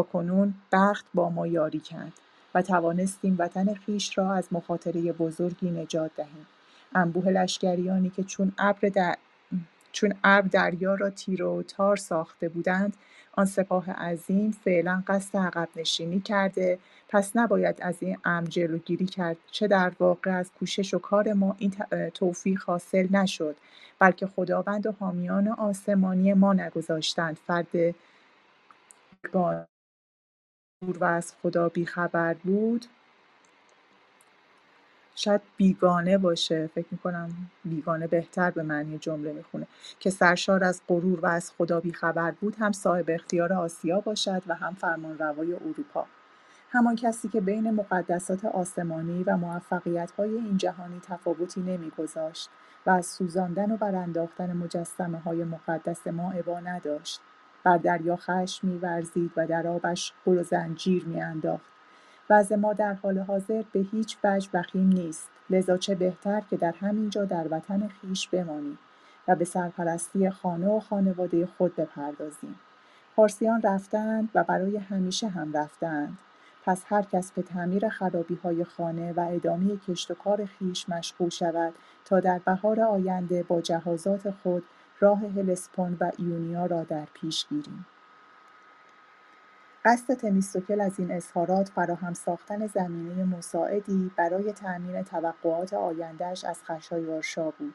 کنون 0.04 0.54
بخت 0.72 1.06
با 1.14 1.30
ما 1.30 1.48
یاری 1.48 1.80
کرد 1.80 2.14
و 2.56 2.62
توانستیم 2.62 3.36
وطن 3.40 3.74
خیش 3.74 4.18
را 4.18 4.34
از 4.34 4.48
مخاطره 4.52 5.12
بزرگی 5.12 5.72
نجات 5.72 6.12
دهیم. 6.16 6.48
انبوه 6.96 7.30
لشکریانی 7.30 8.10
که 8.10 8.24
چون 8.24 8.52
ابر 8.58 8.90
چون 9.92 10.14
ابر 10.24 10.48
دریا 10.48 10.96
را 10.96 11.10
تیره 11.10 11.46
و 11.46 11.64
تار 11.64 11.96
ساخته 11.96 12.50
بودند 12.50 12.98
آن 13.34 13.46
سپاه 13.46 13.92
عظیم 13.92 14.52
فعلا 14.52 15.04
قصد 15.08 15.38
عقب 15.38 15.70
نشینی 15.76 16.20
کرده 16.20 16.80
پس 17.10 17.36
نباید 17.36 17.82
از 17.82 17.96
این 18.00 18.18
امر 18.26 18.48
جلوگیری 18.48 19.06
کرد. 19.06 19.38
چه 19.52 19.68
در 19.68 19.92
واقع 20.00 20.32
از 20.32 20.52
کوشش 20.60 20.94
و 20.94 21.00
کار 21.00 21.34
ما 21.34 21.56
این 21.60 21.74
توفیق 22.14 22.64
حاصل 22.64 23.08
نشد 23.12 23.56
بلکه 24.00 24.28
خداوند 24.28 24.88
و 24.88 24.92
حامیان 25.00 25.48
آسمانی 25.48 26.34
ما 26.34 26.54
نگذاشتند. 26.54 27.38
فرد 27.48 27.96
و 31.00 31.04
از 31.04 31.34
خدا 31.42 31.70
بیخبر 31.70 32.34
بود. 32.34 32.86
شاید 35.24 35.42
بیگانه 35.58 36.18
باشه 36.18 36.70
فکر 36.76 36.88
می‌کنم 36.92 37.30
بیگانه 37.66 38.08
بهتر 38.08 38.52
به 38.52 38.64
معنی 38.64 38.98
جمله 38.98 39.34
می‌خونه. 39.34 39.68
که 40.00 40.10
سرشار 40.10 40.64
از 40.64 40.82
غرور 40.88 41.20
و 41.20 41.26
از 41.26 41.52
خدا 41.58 41.80
بیخبر 41.80 42.32
بود 42.32 42.56
هم 42.60 42.72
صاحب 42.72 43.06
اختیار 43.10 43.54
آسیا 43.54 44.00
باشد 44.00 44.42
و 44.48 44.56
هم 44.56 44.74
فرمان 44.74 45.18
روای 45.18 45.54
اروپا. 45.54 46.06
همان 46.70 46.96
کسی 46.96 47.30
که 47.30 47.42
بین 47.42 47.72
مقدسات 47.72 48.46
آسمانی 48.46 49.24
و 49.24 49.38
موفقیت 49.38 50.12
های 50.12 50.30
این 50.30 50.58
جهانی 50.58 51.00
تفاوتی 51.00 51.62
نمیگذاشت 51.62 52.50
و 52.86 52.90
از 52.90 53.06
سوزاندن 53.06 53.72
و 53.72 53.78
برانداختن 53.78 54.54
مجسمه 54.54 55.20
های 55.20 55.44
مقدس 55.44 56.08
ما 56.08 56.32
عبا 56.32 56.60
نداشت. 56.60 57.22
بر 57.64 57.78
دریا 57.78 58.16
خشم 58.16 58.68
میورزید 58.68 59.32
و 59.38 59.48
در 59.48 59.68
آبش 59.68 60.14
گل 60.26 60.38
و 60.38 60.44
زنجیر 60.44 61.06
میانداخت. 61.06 61.72
وضع 62.32 62.56
ما 62.56 62.74
در 62.74 62.94
حال 62.94 63.20
حاضر 63.20 63.64
به 63.72 63.80
هیچ 63.80 64.18
وجه 64.24 64.50
وخیم 64.54 64.88
نیست. 64.88 65.30
لذا 65.50 65.78
چه 65.78 65.96
بهتر 65.96 66.42
که 66.50 66.58
در 66.58 66.74
همینجا 66.80 67.26
در 67.26 67.48
وطن 67.52 67.88
خیش 67.88 68.28
بمانیم 68.28 68.80
و 69.28 69.36
به 69.36 69.46
سرپرستی 69.46 70.30
خانه 70.30 70.68
و 70.68 70.80
خانواده 70.80 71.46
خود 71.58 71.76
بپردازیم. 71.76 72.56
پارسیان 73.16 73.62
رفتند 73.62 74.30
و 74.36 74.44
برای 74.44 74.78
همیشه 74.78 75.28
هم 75.28 75.54
رفتند. 75.54 76.18
پس 76.66 76.84
هر 76.86 77.02
کس 77.02 77.32
به 77.32 77.42
تعمیر 77.42 77.90
خرابی 77.90 78.36
های 78.44 78.64
خانه 78.64 79.14
و 79.14 79.28
ادامه 79.32 79.78
کشت 79.88 80.12
و 80.12 80.14
کار 80.14 80.46
خیش 80.46 80.90
مشغول 80.90 81.30
شود 81.30 81.74
تا 82.06 82.20
در 82.20 82.40
بهار 82.46 82.82
آینده 82.82 83.44
با 83.44 83.62
جهازات 83.62 84.32
خود 84.32 84.64
راه 85.00 85.20
هلسپون 85.20 85.98
و 86.00 86.12
ایونیا 86.18 86.66
را 86.66 86.84
در 86.84 87.08
پیش 87.14 87.48
گیریم. 87.48 87.86
قصد 89.86 90.14
تمیستوکل 90.14 90.82
از 90.82 91.00
این 91.00 91.12
اظهارات 91.12 91.70
فراهم 91.70 92.14
ساختن 92.14 92.68
زمینه 92.68 93.24
مساعدی 93.24 94.12
برای 94.16 94.54
تأمین 94.54 95.04
توقعات 95.04 95.74
آیندهش 95.74 96.46
از 96.46 96.64
خشایارشا 96.64 97.52
بود. 97.52 97.74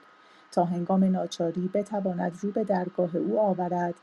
تا 0.50 0.64
هنگام 0.64 1.04
ناچاری 1.04 1.70
بتواند 1.74 2.38
رو 2.42 2.50
به 2.50 2.64
درگاه 2.64 3.16
او 3.16 3.40
آورد 3.40 3.94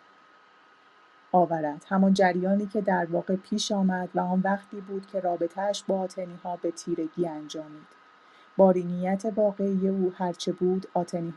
آورد. 1.31 1.85
همان 1.89 2.13
جریانی 2.13 2.65
که 2.65 2.81
در 2.81 3.05
واقع 3.05 3.35
پیش 3.35 3.71
آمد 3.71 4.09
و 4.15 4.19
آن 4.19 4.41
وقتی 4.43 4.81
بود 4.81 5.07
که 5.07 5.19
رابطهش 5.19 5.83
با 5.87 6.07
ها 6.43 6.55
به 6.55 6.71
تیرگی 6.71 7.27
انجامید. 7.27 7.87
بارینیت 8.57 9.33
واقعی 9.35 9.89
او 9.89 10.13
هرچه 10.17 10.51
بود 10.51 10.87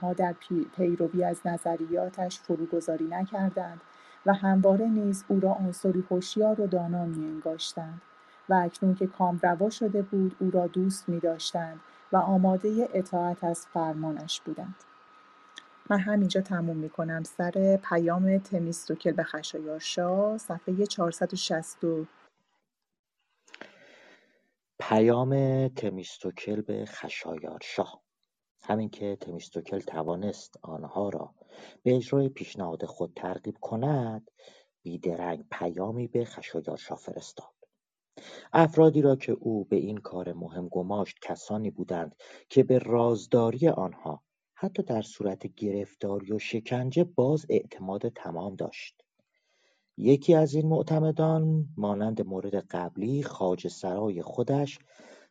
ها 0.03 0.13
در 0.13 0.35
پیروی 0.77 1.25
از 1.25 1.41
نظریاتش 1.45 2.41
فروگذاری 2.41 3.05
نکردند 3.05 3.81
و 4.27 4.33
همواره 4.33 4.87
نیز 4.87 5.25
او 5.29 5.41
را 5.41 5.53
عنصری 5.53 6.05
هوشیار 6.11 6.61
و 6.61 6.67
دانا 6.67 7.05
میانگاشتند 7.05 8.03
و 8.49 8.55
اکنون 8.55 8.95
که 8.95 9.07
کامروا 9.07 9.71
شده 9.71 10.03
بود 10.03 10.37
او 10.41 10.51
را 10.51 10.67
دوست 10.67 11.09
میداشتند 11.09 11.81
و 12.13 12.17
آماده 12.17 12.89
اطاعت 12.95 13.45
از 13.45 13.67
فرمانش 13.67 14.41
بودند. 14.41 14.75
من 15.91 15.99
همینجا 15.99 16.41
تموم 16.41 16.77
می‌کنم. 16.77 17.23
سر 17.23 17.81
پیام 17.89 18.39
تمیستوکل 18.39 19.13
به 19.13 19.23
خشایارشا 19.23 20.39
صفحه 20.39 20.87
460 20.87 21.79
پیام 24.79 25.69
تمیستوکل 25.69 26.61
به 26.61 26.85
خشایارشا 26.85 27.87
همین 28.63 28.89
که 28.89 29.17
تمیستوکل 29.21 29.79
توانست 29.79 30.59
آنها 30.63 31.09
را 31.09 31.35
به 31.83 31.97
اجرای 31.97 32.29
پیشنهاد 32.29 32.85
خود 32.85 33.13
ترغیب 33.17 33.57
کند 33.61 34.31
بیدرنگ 34.83 35.45
پیامی 35.51 36.07
به 36.07 36.25
خشایارشا 36.25 36.95
فرستاد. 36.95 37.57
افرادی 38.53 39.03
را 39.03 39.17
که 39.17 39.33
او 39.33 39.65
به 39.65 39.77
این 39.77 39.99
کار 39.99 40.33
مهم 40.33 40.69
گماشت 40.69 41.17
کسانی 41.23 41.71
بودند 41.71 42.17
که 42.49 42.63
به 42.63 42.79
رازداری 42.79 43.69
آنها 43.69 44.23
حتی 44.55 44.83
در 44.83 45.03
صورت 45.03 45.47
گرفتاری 45.47 46.33
و 46.33 46.39
شکنجه 46.39 47.05
باز 47.05 47.47
اعتماد 47.49 48.09
تمام 48.09 48.57
داشت. 48.57 49.03
یکی 49.97 50.35
از 50.35 50.55
این 50.55 50.69
معتمدان 50.69 51.69
مانند 51.77 52.27
مورد 52.27 52.55
قبلی 52.55 53.23
خواجه 53.23 53.69
سرای 53.69 54.23
خودش 54.23 54.79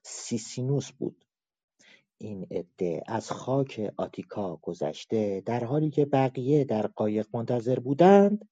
سیسینوس 0.02 0.92
بود. 0.92 1.25
این 2.18 2.48
عده 2.52 3.04
از 3.08 3.32
خاک 3.32 3.92
آتیکا 3.98 4.60
گذشته 4.62 5.44
در 5.46 5.64
حالی 5.64 5.90
که 5.90 6.06
بقیه 6.06 6.64
در 6.64 6.88
قایق 6.88 7.28
منتظر 7.34 7.80
بودند 7.80 8.50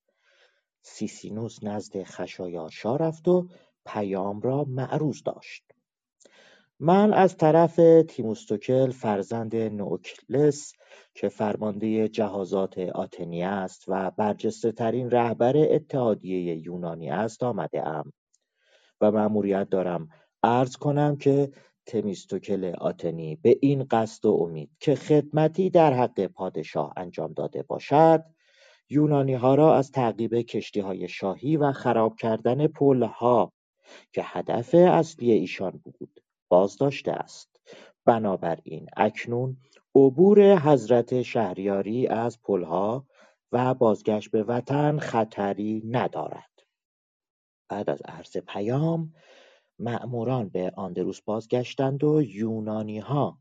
سیسینوس 0.82 1.64
نزد 1.64 2.04
خشایارشا 2.04 2.96
رفت 2.96 3.28
و 3.28 3.48
پیام 3.86 4.42
را 4.42 4.64
معروض 4.64 5.24
داشت. 5.24 5.64
من 6.80 7.14
از 7.14 7.38
طرف 7.38 7.80
تمیستوکل 8.08 8.92
فرزند 8.92 9.56
نوکلس 9.56 10.74
که 11.14 11.30
فرمانده 11.30 12.10
جهازات 12.10 12.78
آتنی 12.78 13.44
است 13.44 13.84
و 13.88 14.12
برجسته 14.12 14.72
ترین 14.72 15.12
رهبر 15.12 15.58
اتحادیه 15.58 16.56
یونانی 16.56 17.10
است 17.10 17.44
آمده 17.44 17.88
ام. 17.88 18.14
و 19.02 19.12
مأموریت 19.12 19.70
دارم. 19.70 20.10
عرض 20.44 20.76
کنم 20.76 21.18
که 21.18 21.52
تمیستوکل 21.86 22.74
آتنی 22.78 23.36
به 23.36 23.58
این 23.62 23.84
قصد 23.84 24.26
و 24.26 24.32
امید 24.32 24.70
که 24.80 24.96
خدمتی 24.96 25.70
در 25.70 25.94
حق 25.94 26.28
پادشاه 26.28 26.94
انجام 26.98 27.34
داده 27.34 27.64
باشد 27.64 28.24
یونانی 28.90 29.34
ها 29.34 29.56
را 29.56 29.76
از 29.76 29.92
تعقیب 29.92 30.42
کشتی 30.42 30.80
های 30.80 31.10
شاهی 31.10 31.58
و 31.58 31.72
خراب 31.72 32.16
کردن 32.16 32.68
ها 33.04 33.54
که 34.12 34.22
هدف 34.26 34.76
اصلی 34.76 35.32
ایشان 35.32 35.72
بود 35.84 36.24
بازداشته 36.48 37.12
است. 37.12 37.62
بنابراین 38.06 38.88
اکنون 38.98 39.58
عبور 39.96 40.60
حضرت 40.60 41.22
شهریاری 41.22 42.08
از 42.08 42.42
پلها 42.42 43.08
و 43.52 43.74
بازگشت 43.74 44.32
به 44.32 44.44
وطن 44.44 45.00
خطری 45.00 45.82
ندارد. 45.86 46.50
بعد 47.70 47.90
از 47.90 48.02
عرض 48.06 48.38
پیام 48.38 49.14
مأموران 49.80 50.50
به 50.50 50.72
آندروس 50.76 51.22
بازگشتند 51.22 52.04
و 52.04 52.22
یونانیها 52.22 53.38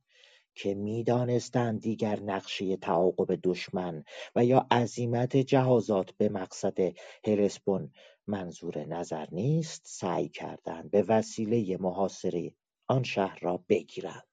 که 0.55 0.74
می‌دانستند 0.74 1.80
دیگر 1.80 2.20
نقشه 2.20 2.76
تعاقب 2.76 3.39
دشمن 3.43 4.05
و 4.37 4.45
یا 4.45 4.66
عزیمت 4.70 5.37
جهازات 5.37 6.11
به 6.16 6.28
مقصد 6.28 6.78
هرسپون 7.26 7.91
منظور 8.26 8.85
نظر 8.85 9.26
نیست 9.33 9.83
سعی 9.85 10.28
کردند 10.28 10.91
به 10.91 11.03
وسیله 11.03 11.76
محاصره 11.76 12.53
آن 12.89 13.03
شهر 13.03 13.39
را 13.43 13.64
بگیرند. 13.68 14.24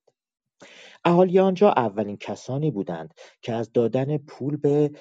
اهالی 1.05 1.39
آنجا 1.39 1.69
اولین 1.69 2.17
کسانی 2.17 2.71
بودند 2.71 3.13
که 3.41 3.53
از 3.53 3.71
دادن 3.73 4.17
پول 4.17 4.57
به 4.57 4.91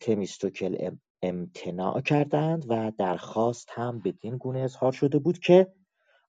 تمیستوکل 0.00 0.90
امتناع 1.22 2.00
کردند 2.00 2.64
و 2.68 2.92
درخواست 2.98 3.68
هم 3.72 3.98
بدین 3.98 4.36
گونه 4.36 4.58
اظهار 4.60 4.92
شده 4.92 5.18
بود 5.18 5.38
که 5.38 5.72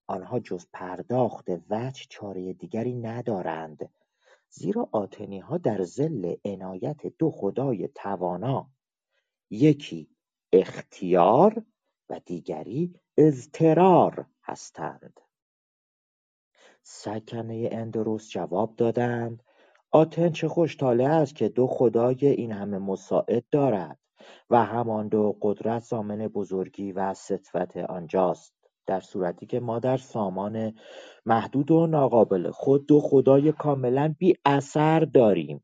آنها 0.08 0.40
جز 0.40 0.68
پرداخت 0.74 1.50
وجه 1.70 2.06
چاره 2.10 2.54
دیگری 2.54 2.94
ندارند 2.94 3.90
زیرا 4.50 4.90
ها 5.44 5.58
در 5.58 5.84
زل 5.84 6.36
عنایت 6.46 7.08
دو 7.18 7.32
خدای 7.32 7.88
توانا 7.96 8.70
یکی 9.50 10.10
اختیار 10.54 11.64
و 12.10 12.20
دیگری 12.26 13.00
اضطرار 13.18 14.26
هستند. 14.44 15.20
سکنه 16.84 17.70
اندروس 17.72 18.30
جواب 18.30 18.76
دادند 18.76 19.44
آتن 19.92 20.30
چه 20.30 20.48
خوشطالع 20.48 21.06
است 21.06 21.36
که 21.36 21.50
دو 21.50 21.68
خدای 21.68 22.26
این 22.26 22.52
همه 22.52 22.78
مساعد 22.78 23.46
دارد 23.52 24.00
و 24.50 24.66
همان 24.66 25.08
دو 25.08 25.38
قدرت 25.42 25.84
زامن 25.84 26.28
بزرگی 26.28 26.92
و 26.92 27.14
سطوت 27.14 27.78
آنجاست. 27.78 28.57
در 28.88 29.00
صورتی 29.00 29.46
که 29.46 29.60
ما 29.60 29.80
در 29.80 29.98
سامان 29.98 30.74
محدود 31.26 31.72
و 31.72 31.88
ناقابل 31.88 32.52
خود 32.52 32.86
دو 32.88 33.00
خدای 33.00 33.52
کاملا 33.52 34.16
بی 34.20 34.34
اثر 34.46 35.00
داریم 35.00 35.64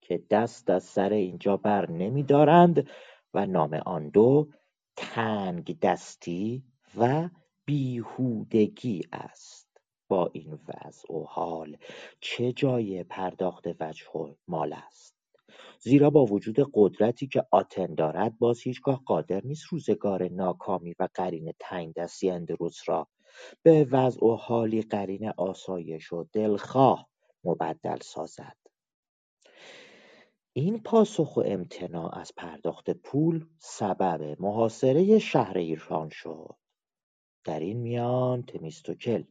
که 0.00 0.22
دست 0.30 0.70
از 0.70 0.84
سر 0.84 1.12
اینجا 1.12 1.56
بر 1.56 1.90
نمی 1.90 2.22
دارند 2.22 2.88
و 3.34 3.46
نام 3.46 3.74
آن 3.74 4.08
دو 4.08 4.48
تنگ 4.96 5.78
دستی 5.80 6.64
و 6.98 7.28
بیهودگی 7.64 9.02
است. 9.12 9.64
با 10.08 10.30
این 10.32 10.52
وضع 10.68 11.14
و 11.14 11.24
حال 11.24 11.76
چه 12.20 12.52
جای 12.52 13.04
پرداخت 13.04 13.64
وجه 13.80 14.06
مال 14.48 14.72
است؟ 14.72 15.13
زیرا 15.84 16.10
با 16.10 16.24
وجود 16.24 16.70
قدرتی 16.74 17.26
که 17.26 17.46
آتن 17.50 17.94
دارد 17.94 18.38
باز 18.38 18.62
هیچگاه 18.62 19.02
قادر 19.06 19.42
نیست 19.44 19.64
روزگار 19.70 20.28
ناکامی 20.28 20.94
و 20.98 21.08
قرین 21.14 21.52
دستی 21.96 22.30
اندروس 22.30 22.80
را 22.86 23.08
به 23.62 23.84
وضع 23.90 24.26
و 24.26 24.34
حالی 24.34 24.82
قرین 24.82 25.32
آسایش 25.36 26.12
و 26.12 26.24
دلخواه 26.32 27.08
مبدل 27.44 27.98
سازد. 28.02 28.56
این 30.52 30.82
پاسخ 30.82 31.36
و 31.36 31.42
امتناع 31.46 32.18
از 32.18 32.32
پرداخت 32.36 32.90
پول 32.90 33.46
سبب 33.58 34.36
محاصره 34.40 35.18
شهر 35.18 35.58
ایران 35.58 36.08
شد. 36.08 36.56
در 37.44 37.60
این 37.60 37.78
میان 37.78 38.42
تمیستوکل 38.42 39.22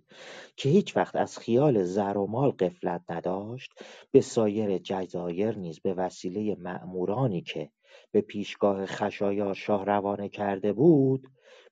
که 0.56 0.70
هیچ 0.70 0.98
وقت 0.98 1.16
از 1.16 1.38
خیال 1.38 1.84
زر 1.84 2.18
و 2.18 2.28
مال 2.28 2.52
قفلت 2.52 3.02
نداشت 3.10 3.72
به 4.12 4.22
سایر 4.22 4.78
جزایر 4.78 5.58
نیز 5.58 5.80
به 5.80 5.94
وسیله 5.94 6.56
مأمورانی 6.56 7.42
که 7.42 7.72
به 8.12 8.22
پیشگاه 8.22 8.86
خشایار 8.86 9.54
شاه 9.54 9.86
روانه 9.86 10.30
کرده 10.30 10.74
بود 10.74 11.28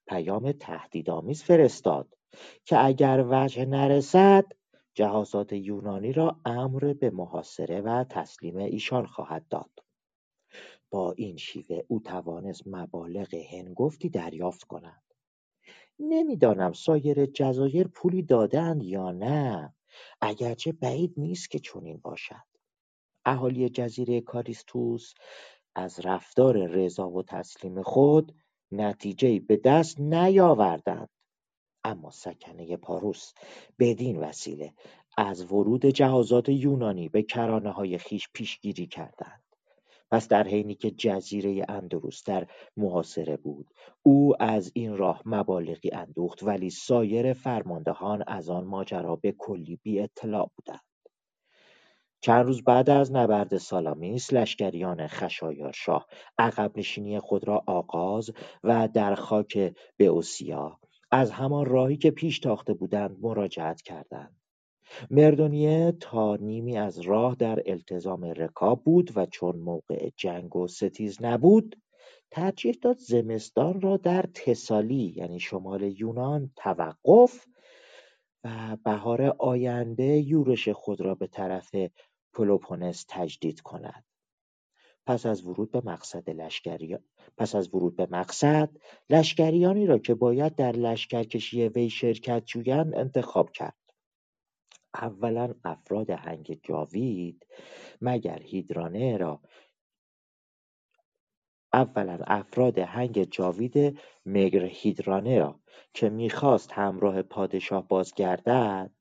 پیام 0.07 0.51
تهدیدآمیز 0.51 1.43
فرستاد 1.43 2.17
که 2.65 2.85
اگر 2.85 3.25
وجه 3.29 3.65
نرسد 3.65 4.45
جهازات 4.93 5.53
یونانی 5.53 6.13
را 6.13 6.39
امر 6.45 6.93
به 6.93 7.09
محاصره 7.09 7.81
و 7.81 8.03
تسلیم 8.09 8.57
ایشان 8.57 9.05
خواهد 9.05 9.47
داد. 9.47 9.69
با 10.89 11.11
این 11.11 11.37
شیوه 11.37 11.81
او 11.87 11.99
توانست 11.99 12.63
مبالغ 12.67 13.33
هنگفتی 13.33 14.09
دریافت 14.09 14.63
کند. 14.63 15.10
نمی‌دانم 16.01 16.73
سایر 16.73 17.25
جزایر 17.25 17.87
پولی 17.87 18.21
دادند 18.21 18.83
یا 18.83 19.11
نه. 19.11 19.75
اگرچه 20.21 20.71
بعید 20.71 21.13
نیست 21.17 21.51
که 21.51 21.59
چنین 21.59 21.97
باشد. 21.97 22.35
اهالی 23.25 23.69
جزیره 23.69 24.21
کاریستوس 24.21 25.13
از 25.75 25.99
رفتار 25.99 26.67
رضا 26.67 27.09
و 27.09 27.23
تسلیم 27.23 27.81
خود 27.81 28.35
نتیجه 28.71 29.39
به 29.39 29.57
دست 29.57 29.99
نیاوردند. 29.99 31.09
اما 31.83 32.11
سکنه 32.11 32.77
پاروس 32.77 33.33
بدین 33.79 34.17
وسیله 34.17 34.73
از 35.17 35.51
ورود 35.51 35.85
جهازات 35.85 36.49
یونانی 36.49 37.09
به 37.09 37.23
کرانه 37.23 37.71
های 37.71 37.97
خیش 37.97 38.29
پیشگیری 38.33 38.87
کردند. 38.87 39.50
پس 40.11 40.27
در 40.27 40.47
حینی 40.47 40.75
که 40.75 40.91
جزیره 40.91 41.65
اندروس 41.69 42.23
در 42.23 42.47
محاصره 42.77 43.37
بود 43.37 43.67
او 44.03 44.43
از 44.43 44.71
این 44.75 44.97
راه 44.97 45.21
مبالغی 45.25 45.91
اندوخت 45.93 46.43
ولی 46.43 46.69
سایر 46.69 47.33
فرماندهان 47.33 48.23
از 48.27 48.49
آن 48.49 48.63
ماجرا 48.65 49.15
به 49.15 49.31
کلی 49.37 49.79
بی 49.83 49.99
اطلاع 49.99 50.51
بودند. 50.55 50.81
چند 52.21 52.45
روز 52.45 52.63
بعد 52.63 52.89
از 52.89 53.11
نبرد 53.11 53.57
سالامیس 53.57 54.33
لشکریان 54.33 55.07
خشایارشاه 55.07 56.07
عقب 56.37 56.77
نشینی 56.77 57.19
خود 57.19 57.47
را 57.47 57.63
آغاز 57.67 58.31
و 58.63 58.89
در 58.93 59.15
خاک 59.15 59.73
بئوسیا 59.97 60.79
از 61.11 61.31
همان 61.31 61.65
راهی 61.65 61.97
که 61.97 62.11
پیش 62.11 62.39
تاخته 62.39 62.73
بودند 62.73 63.17
مراجعت 63.21 63.81
کردند. 63.81 64.40
مردونیه 65.09 65.93
تا 65.99 66.35
نیمی 66.35 66.77
از 66.77 66.99
راه 66.99 67.35
در 67.35 67.63
التزام 67.65 68.23
رکاب 68.23 68.83
بود 68.83 69.11
و 69.15 69.25
چون 69.25 69.55
موقع 69.55 70.09
جنگ 70.17 70.55
و 70.55 70.67
ستیز 70.67 71.17
نبود 71.21 71.81
ترجیح 72.31 72.77
داد 72.81 72.97
زمستان 72.97 73.81
را 73.81 73.97
در 73.97 74.21
تسالی 74.33 75.13
یعنی 75.15 75.39
شمال 75.39 75.83
یونان 75.83 76.51
توقف 76.55 77.45
و 78.43 78.77
بهار 78.85 79.35
آینده 79.39 80.17
یورش 80.17 80.69
خود 80.69 81.01
را 81.01 81.15
به 81.15 81.27
طرف 81.27 81.75
پلوپونس 82.33 83.05
تجدید 83.09 83.61
کند. 83.61 84.05
پس 85.05 85.25
از 85.25 85.43
ورود 85.43 85.71
به 85.71 85.81
مقصد 85.85 86.29
لشکری 86.29 86.97
پس 87.37 87.55
از 87.55 87.75
ورود 87.75 87.95
به 87.95 88.07
مقصد 88.11 88.69
لشکریانی 89.09 89.85
را 89.85 89.97
که 89.97 90.15
باید 90.15 90.55
در 90.55 90.71
لشکرکشی 90.71 91.67
وی 91.67 91.89
شرکت 91.89 92.43
جویند 92.45 92.95
انتخاب 92.95 93.51
کرد. 93.51 93.80
اولا 94.93 95.53
افراد 95.63 96.09
هنگ 96.09 96.59
جاوید 96.63 97.47
مگر 98.01 98.39
هیدرانه 98.41 99.17
را. 99.17 99.41
اولا 101.73 102.19
افراد 102.27 102.79
هنگ 102.79 103.23
جاوید 103.23 103.99
مگر 104.25 104.65
هیدرانه 104.65 105.39
را 105.39 105.59
که 105.93 106.09
می‌خواست 106.09 106.71
همراه 106.71 107.21
پادشاه 107.21 107.87
بازگردد 107.87 108.91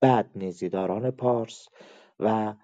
بعد 0.00 0.30
نزیداران 0.36 1.10
پارس 1.10 1.68
و 2.20 2.54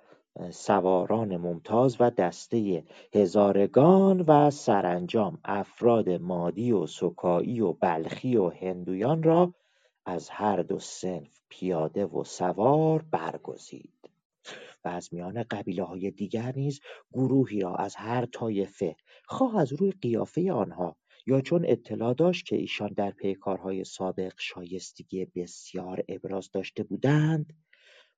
سواران 0.50 1.36
ممتاز 1.36 1.96
و 2.00 2.10
دسته 2.10 2.84
هزارگان 3.14 4.20
و 4.20 4.50
سرانجام 4.50 5.38
افراد 5.44 6.10
مادی 6.10 6.72
و 6.72 6.86
سکایی 6.86 7.60
و 7.60 7.72
بلخی 7.72 8.36
و 8.36 8.48
هندویان 8.48 9.22
را 9.22 9.54
از 10.06 10.28
هر 10.28 10.62
دو 10.62 10.78
صنف 10.78 11.40
پیاده 11.48 12.06
و 12.06 12.24
سوار 12.24 13.02
برگزید 13.02 14.10
و 14.84 14.88
از 14.88 15.14
میان 15.14 15.42
قبیله 15.42 15.84
های 15.84 16.10
دیگر 16.10 16.52
نیز 16.56 16.80
گروهی 17.12 17.60
را 17.60 17.74
از 17.74 17.96
هر 17.96 18.26
طایفه 18.26 18.96
خواه 19.24 19.58
از 19.58 19.72
روی 19.72 19.90
قیافه 19.90 20.52
آنها 20.52 20.96
یا 21.26 21.40
چون 21.40 21.64
اطلاع 21.66 22.14
داشت 22.14 22.46
که 22.46 22.56
ایشان 22.56 22.88
در 22.88 23.10
پیکارهای 23.10 23.84
سابق 23.84 24.32
شایستگی 24.38 25.24
بسیار 25.24 26.04
ابراز 26.08 26.50
داشته 26.50 26.82
بودند 26.82 27.52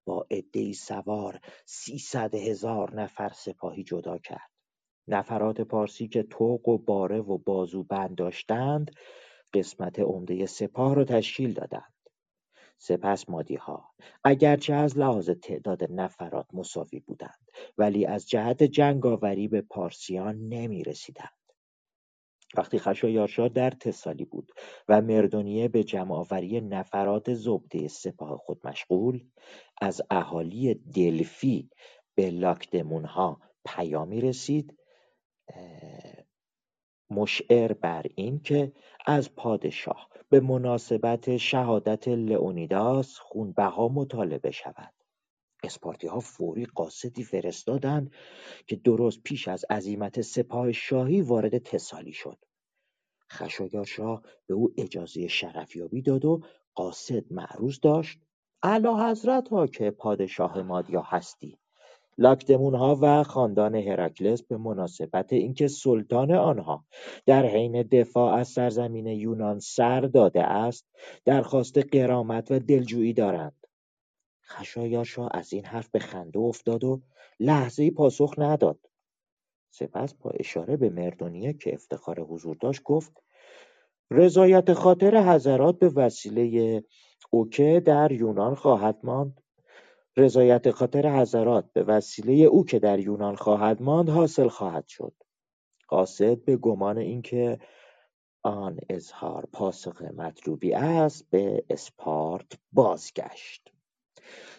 با 0.05 0.27
عدهای 0.31 0.73
سوار 0.73 1.41
سیصد 1.65 2.35
هزار 2.35 3.01
نفر 3.01 3.29
سپاهی 3.29 3.85
جدا 3.85 4.19
کرد. 4.19 4.51
نفرات 5.09 5.61
پارسی 5.61 6.09
که 6.09 6.23
توق 6.23 6.69
و 6.69 6.79
باره 6.79 7.21
و 7.21 7.39
بازوبند 7.39 8.15
داشتند 8.15 8.91
قسمت 9.55 9.99
عمده 9.99 10.47
سپاه 10.47 10.95
را 10.95 11.05
تشکیل 11.05 11.53
دادند 11.53 11.93
سپس 12.79 13.29
مادیها 13.29 13.95
اگرچه 14.25 14.75
از 14.75 14.99
لحاظ 14.99 15.31
تعداد 15.31 15.93
نفرات 15.93 16.47
مساوی 16.53 17.01
بودند 17.01 17.51
ولی 17.79 18.07
از 18.07 18.29
جهت 18.29 18.63
جنگاوری 18.63 19.49
به 19.49 19.61
پارسیان 19.61 20.37
نمی 20.49 20.85
رسیدند. 20.85 21.39
وقتی 22.57 22.79
خشایارشا 22.79 23.49
در 23.49 23.71
تسالی 23.71 24.25
بود 24.25 24.53
و 24.89 25.03
مردونیه 25.03 25.69
به 25.69 25.85
جمعآوری 25.85 26.61
نفرات 26.61 27.35
زبده 27.35 27.89
سپاه 27.89 28.39
خود 28.39 28.67
مشغول 28.67 29.25
از 29.81 30.03
اهالی 30.11 30.75
دلفی 30.75 31.71
به 32.15 32.31
لاکدمونها 32.31 33.41
پیامی 33.67 34.21
رسید 34.21 34.79
مشعر 37.11 37.73
بر 37.73 38.07
این 38.15 38.41
که 38.41 38.73
از 39.07 39.35
پادشاه 39.35 40.09
به 40.29 40.41
مناسبت 40.41 41.37
شهادت 41.37 42.09
لئونیداس 42.09 43.19
خونبها 43.19 43.89
مطالبه 43.89 44.51
شود. 44.51 44.95
ها 46.09 46.21
فوری 46.21 46.67
قاصدی 46.67 47.25
فرستادند 47.25 48.11
که 48.67 48.77
درست 48.77 49.23
پیش 49.23 49.49
از 49.49 49.65
عزیمت 49.71 50.21
سپاه 50.21 50.73
شاهی 50.73 51.23
وارد 51.23 51.59
تسالی 51.59 52.13
شد. 52.13 52.39
خشایارشاه 53.31 54.23
به 54.47 54.55
او 54.55 54.75
اجازه 54.79 55.29
شرفیابی 55.29 56.03
داد 56.03 56.25
و 56.25 56.41
قاصد 56.75 57.33
معروض 57.33 57.81
داشت. 57.81 58.21
اعلی 58.63 58.89
حضرت 58.89 59.49
ها 59.49 59.67
که 59.67 59.91
پادشاه 59.91 60.63
مادیا 60.63 61.03
هستی. 61.03 61.59
لاکدمونها 62.19 62.99
و 63.03 63.23
خاندان 63.23 63.75
هراکلس 63.75 64.43
به 64.43 64.57
مناسبت 64.57 65.33
اینکه 65.33 65.69
سلطان 65.69 66.33
آنها 66.33 66.85
در 67.27 67.47
حین 67.47 67.83
دفاع 67.83 68.35
از 68.35 68.49
سرزمین 68.49 69.07
یونان 69.07 69.59
سر 69.59 70.01
داده 70.01 70.43
است 70.43 70.87
درخواست 71.25 71.79
قرامت 71.79 72.51
و 72.51 72.59
دلجویی 72.59 73.13
دارند. 73.13 73.67
خشایارشا 74.45 75.27
از 75.27 75.53
این 75.53 75.65
حرف 75.65 75.89
به 75.89 75.99
خنده 75.99 76.39
افتاد 76.39 76.85
و 76.85 77.03
لحظه 77.41 77.91
پاسخ 77.91 78.35
نداد. 78.39 78.79
سپس 79.71 80.15
با 80.15 80.31
اشاره 80.31 80.77
به 80.77 80.91
مردونیه 80.91 81.53
که 81.53 81.75
افتخار 81.75 82.21
حضور 82.21 82.57
داشت 82.61 82.83
گفت 82.83 83.23
رضایت 84.11 84.73
خاطر 84.73 85.33
حضرات 85.35 85.79
به 85.79 85.89
وسیله 85.89 86.83
اوکه 87.31 87.83
در 87.87 88.13
یونان 88.13 88.55
خواهد 88.55 88.99
ماند. 89.03 89.41
رضایت 90.19 90.71
خاطر 90.71 91.21
حضرات 91.21 91.73
به 91.73 91.83
وسیله 91.83 92.33
او 92.33 92.65
که 92.65 92.79
در 92.79 92.99
یونان 92.99 93.37
خواهد 93.37 93.83
ماند 93.83 94.09
حاصل 94.09 94.49
خواهد 94.49 94.87
شد. 94.87 95.13
قاصد 95.89 96.45
به 96.45 96.57
گمان 96.57 96.99
اینکه 96.99 97.59
آن 98.43 98.79
اظهار 98.89 99.49
پاسخ 99.53 100.03
مطلوبی 100.03 100.75
است 100.75 101.31
به 101.31 101.65
اسپارت 101.71 102.59
بازگشت. 102.73 103.73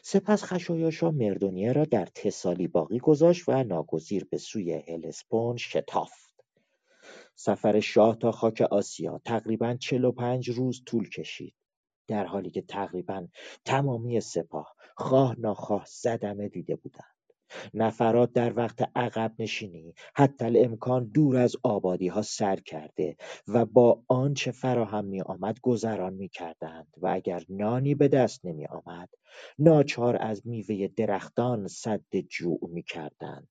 سپس 0.02 0.44
خشایاشا 0.44 1.12
مردونیه 1.12 1.74
را 1.74 1.86
در 1.86 2.06
تسالی 2.06 2.68
باقی 2.68 3.00
گذاشت 3.00 3.50
و 3.50 3.64
ناگزیر 3.64 4.26
به 4.32 4.38
سوی 4.38 4.74
هلسپون 4.74 5.58
شتافت. 5.58 6.44
سفر 7.36 7.80
شاه 7.80 8.16
تا 8.16 8.32
خاک 8.32 8.62
آسیا 8.62 9.22
تقریبا 9.26 9.76
چل 9.76 10.04
و 10.04 10.12
پنج 10.12 10.50
روز 10.50 10.84
طول 10.86 11.10
کشید. 11.10 11.59
در 12.10 12.26
حالی 12.26 12.50
که 12.50 12.62
تقریبا 12.62 13.28
تمامی 13.66 14.22
سپاه 14.22 14.76
خواه 14.96 15.40
ناخواه 15.40 15.86
صدمه 15.86 16.50
دیده 16.50 16.76
بودند. 16.76 17.20
نفرات 17.74 18.34
در 18.34 18.58
وقت 18.58 18.90
عقب 18.96 19.34
نشینی 19.40 19.94
حتی 20.16 20.46
الامکان 20.46 21.06
دور 21.06 21.38
از 21.38 21.56
آبادی 21.64 22.08
ها 22.08 22.22
سر 22.22 22.56
کرده 22.56 23.18
و 23.48 23.66
با 23.66 24.04
آنچه 24.08 24.52
فراهم 24.52 25.06
می 25.06 25.22
آمد 25.22 25.60
گذران 25.60 26.14
می 26.14 26.30
کردند 26.30 26.88
و 26.98 27.08
اگر 27.08 27.44
نانی 27.50 27.96
به 27.96 28.08
دست 28.08 28.46
نمی 28.46 28.66
آمد 28.66 29.10
ناچار 29.60 30.18
از 30.22 30.48
میوه 30.48 30.88
درختان 30.88 31.68
صد 31.68 32.16
جوع 32.30 32.60
می 32.72 32.84
کردند 32.84 33.50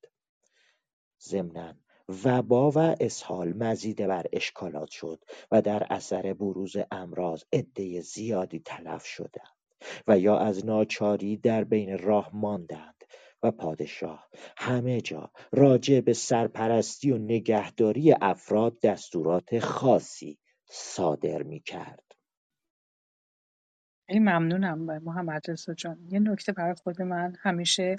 ضمنا 1.23 1.75
وبا 2.09 2.71
و 2.71 2.79
اسهال 2.79 3.53
مزیده 3.53 4.07
بر 4.07 4.27
اشکالات 4.33 4.91
شد 4.91 5.25
و 5.51 5.63
در 5.63 5.87
اثر 5.91 6.33
بروز 6.33 6.77
امراض 6.91 7.43
عده 7.53 8.01
زیادی 8.01 8.61
تلف 8.61 9.05
شدند 9.05 9.59
و 10.07 10.19
یا 10.19 10.39
از 10.39 10.67
ناچاری 10.67 11.37
در 11.37 11.65
بین 11.65 11.99
راه 11.99 12.31
ماندند 12.33 13.05
و 13.43 13.51
پادشاه 13.51 14.29
همه 14.57 15.01
جا 15.01 15.31
راجع 15.53 16.01
به 16.01 16.13
سرپرستی 16.13 17.11
و 17.11 17.19
نگهداری 17.19 18.13
افراد 18.13 18.81
دستورات 18.81 19.59
خاصی 19.59 20.39
صادر 20.71 21.43
می 21.43 21.61
کرد. 21.61 22.05
خیلی 24.07 24.21
ممنونم 24.21 24.79
محمد 25.03 25.51
رضا 25.51 25.75
جان 25.75 25.99
یه 26.11 26.19
نکته 26.19 26.53
برای 26.53 26.75
خود 26.75 27.03
من 27.03 27.37
همیشه 27.41 27.97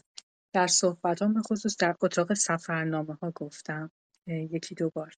در 0.54 0.68
صحبتام 0.68 1.34
به 1.34 1.42
خصوص 1.42 1.78
در 1.80 1.96
اتاق 2.02 2.34
سفرنامه 2.34 3.14
ها 3.14 3.32
گفتم 3.32 3.92
یکی 4.30 4.76
دو 4.76 4.90
بار. 4.90 5.14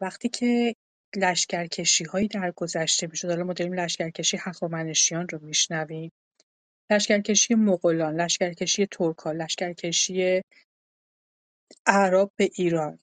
وقتی 0.00 0.28
که 0.28 0.74
لشکرکشی 1.16 2.04
هایی 2.04 2.28
در 2.28 2.50
گذشته 2.56 3.06
می‌شد 3.06 3.28
حالا 3.28 3.44
ما 3.44 3.52
داریم 3.52 3.72
لشکرکشی 3.72 4.36
هخامنشیان 4.40 5.28
رو 5.28 5.38
میشنویم. 5.42 6.12
لشکرکشی 6.90 7.54
مغولان 7.54 8.20
لشکرکشی 8.20 8.86
ترکا 8.86 9.32
لشکرکشی 9.32 10.42
اعراب 11.86 12.32
به 12.36 12.50
ایران. 12.54 12.98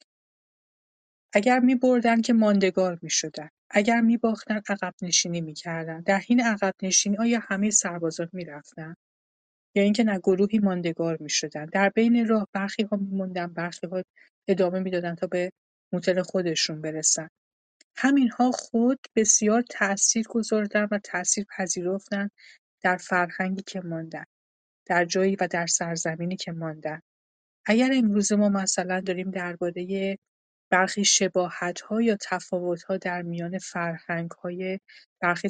اگر 1.33 1.59
میبردن 1.59 2.21
که 2.21 2.33
ماندگار 2.33 2.99
می‌شدن. 3.01 3.49
اگر 3.69 4.01
میباختن 4.01 4.61
عقب 4.69 4.93
نشینی 5.01 5.41
می‌کردن. 5.41 6.01
در 6.01 6.17
حین 6.17 6.41
عقب 6.41 6.73
نشینی 6.81 7.17
آیا 7.17 7.39
همه 7.43 7.69
سربازان 7.69 8.29
می‌رفتن؟ 8.33 8.95
یا 9.75 9.83
اینکه 9.83 10.03
نه 10.03 10.19
گروهی 10.19 10.59
ماندگار 10.59 11.17
می‌شدن. 11.19 11.65
در 11.65 11.89
بین 11.89 12.27
راه 12.27 12.47
برخی 12.53 12.83
ها 12.83 12.97
میموندن 12.97 13.47
برخی 13.47 13.87
ها 13.87 14.03
ادامه 14.47 14.79
می‌دادن 14.79 15.15
تا 15.15 15.27
به 15.27 15.51
موتل 15.93 16.21
خودشون 16.21 16.81
برسن. 16.81 17.27
همینها 17.95 18.51
خود 18.51 18.99
بسیار 19.15 19.61
تأثیر 19.69 20.25
گذاشتن 20.29 20.87
و 20.91 20.99
تأثیر 21.03 21.45
پذیرفتن 21.57 22.29
در 22.83 22.97
فرهنگی 22.97 23.63
که 23.67 23.81
ماندن 23.81 24.23
در 24.85 25.05
جایی 25.05 25.35
و 25.35 25.47
در 25.47 25.67
سرزمینی 25.67 26.35
که 26.35 26.51
ماندن. 26.51 27.01
اگر 27.65 27.91
امروز 27.93 28.33
ما 28.33 28.49
مثلا 28.49 29.01
داریم 29.01 29.31
درباره 29.31 30.17
برخی 30.71 31.05
شباهت‌ها 31.05 32.01
یا 32.01 32.17
تفاوت‌ها 32.21 32.97
در 32.97 33.21
میان 33.21 33.57
فرهنگ‌های 33.57 34.79
برخی 35.21 35.47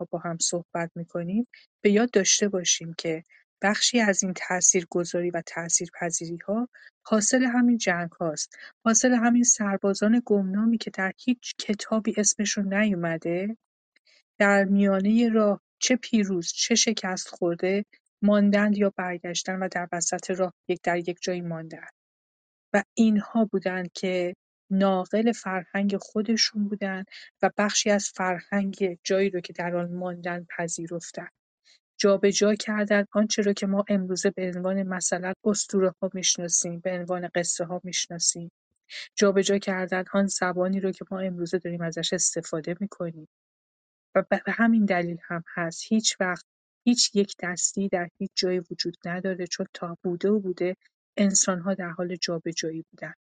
ها 0.00 0.08
با 0.10 0.18
هم 0.18 0.38
صحبت 0.38 0.90
می‌کنیم 0.94 1.46
به 1.80 1.90
یاد 1.90 2.10
داشته 2.10 2.48
باشیم 2.48 2.94
که 2.98 3.24
بخشی 3.62 4.00
از 4.00 4.22
این 4.22 4.34
تاثیرگذاری 4.36 5.30
و 5.30 5.42
تاثیرپذیری‌ها 5.46 6.68
حاصل 7.02 7.42
همین 7.42 7.78
جنگ‌هاست. 7.78 8.56
حاصل 8.84 9.12
همین 9.14 9.44
سربازان 9.44 10.22
گمنامی 10.24 10.78
که 10.78 10.90
در 10.90 11.12
هیچ 11.18 11.54
کتابی 11.58 12.14
اسمشون 12.16 12.74
نیومده. 12.74 13.56
در 14.38 14.64
میانه 14.64 15.28
راه 15.28 15.60
چه 15.78 15.96
پیروز 15.96 16.52
چه 16.52 16.74
شکست 16.74 17.28
خورده 17.28 17.84
ماندند 18.22 18.78
یا 18.78 18.92
برگشتن 18.96 19.58
و 19.58 19.68
در 19.68 19.88
وسط 19.92 20.30
راه 20.30 20.54
یک 20.68 20.80
در 20.82 20.98
یک 20.98 21.18
جایی 21.20 21.40
ماندند. 21.40 21.92
و 22.72 22.82
اینها 22.94 23.44
بودند 23.44 23.92
که 23.92 24.34
ناقل 24.70 25.32
فرهنگ 25.32 25.96
خودشون 25.96 26.68
بودند 26.68 27.06
و 27.42 27.50
بخشی 27.58 27.90
از 27.90 28.12
فرهنگ 28.14 28.98
جایی 29.04 29.30
رو 29.30 29.40
که 29.40 29.52
در 29.52 29.76
آن 29.76 29.92
ماندن 29.92 30.46
پذیرفتند. 30.58 31.32
جابجا 32.00 32.54
کردند 32.54 33.08
آنچه 33.12 33.42
را 33.42 33.52
که 33.52 33.66
ما 33.66 33.84
امروزه 33.88 34.30
به 34.30 34.52
عنوان 34.56 34.82
مثلا 34.82 35.32
اسطوره 35.44 35.94
ها 36.02 36.10
می‌شناسیم 36.14 36.80
به 36.80 36.92
عنوان 36.92 37.28
قصه 37.34 37.64
ها 37.64 37.80
می‌شناسیم. 37.84 38.52
جابجا 39.16 39.58
کردن 39.58 40.04
آن 40.12 40.26
زبانی 40.26 40.80
رو 40.80 40.92
که 40.92 41.04
ما 41.10 41.20
امروزه 41.20 41.58
داریم 41.58 41.82
ازش 41.82 42.12
استفاده 42.12 42.76
می‌کنیم. 42.80 43.28
و 44.14 44.24
به 44.30 44.42
همین 44.46 44.84
دلیل 44.84 45.18
هم 45.22 45.44
هست. 45.54 45.82
هیچ 45.88 46.16
وقت 46.20 46.44
هیچ 46.86 47.16
یک 47.16 47.34
دستی 47.42 47.88
در 47.88 48.08
هیچ 48.18 48.30
جایی 48.34 48.60
وجود 48.70 48.96
نداره 49.06 49.46
چون 49.46 49.66
تا 49.74 49.98
بوده 50.04 50.30
و 50.30 50.40
بوده 50.40 50.76
انسان‌ها 51.16 51.74
در 51.74 51.90
حال 51.90 52.16
جابجایی 52.16 52.84
بودن. 52.90 53.14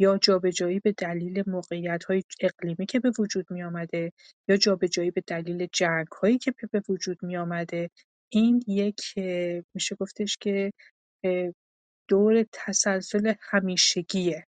یا 0.00 0.18
جابجایی 0.18 0.80
به 0.80 0.92
دلیل 0.92 1.42
موقعیت‌های 1.46 2.22
اقلیمی 2.40 2.86
که 2.86 3.00
به 3.00 3.12
وجود 3.18 3.46
می‌آمده 3.50 4.12
یا 4.48 4.56
جابجایی 4.56 5.10
به 5.10 5.22
دلیل 5.26 5.66
جنگ‌هایی 5.72 6.38
که 6.38 6.54
به 6.72 6.82
وجود 6.88 7.18
می‌آمده. 7.22 7.90
این 8.32 8.62
یک 8.66 9.00
میشه 9.74 9.96
گفتش 10.00 10.36
که 10.40 10.72
دور 12.08 12.44
تسلسل 12.52 13.34
همیشگیه. 13.40 14.46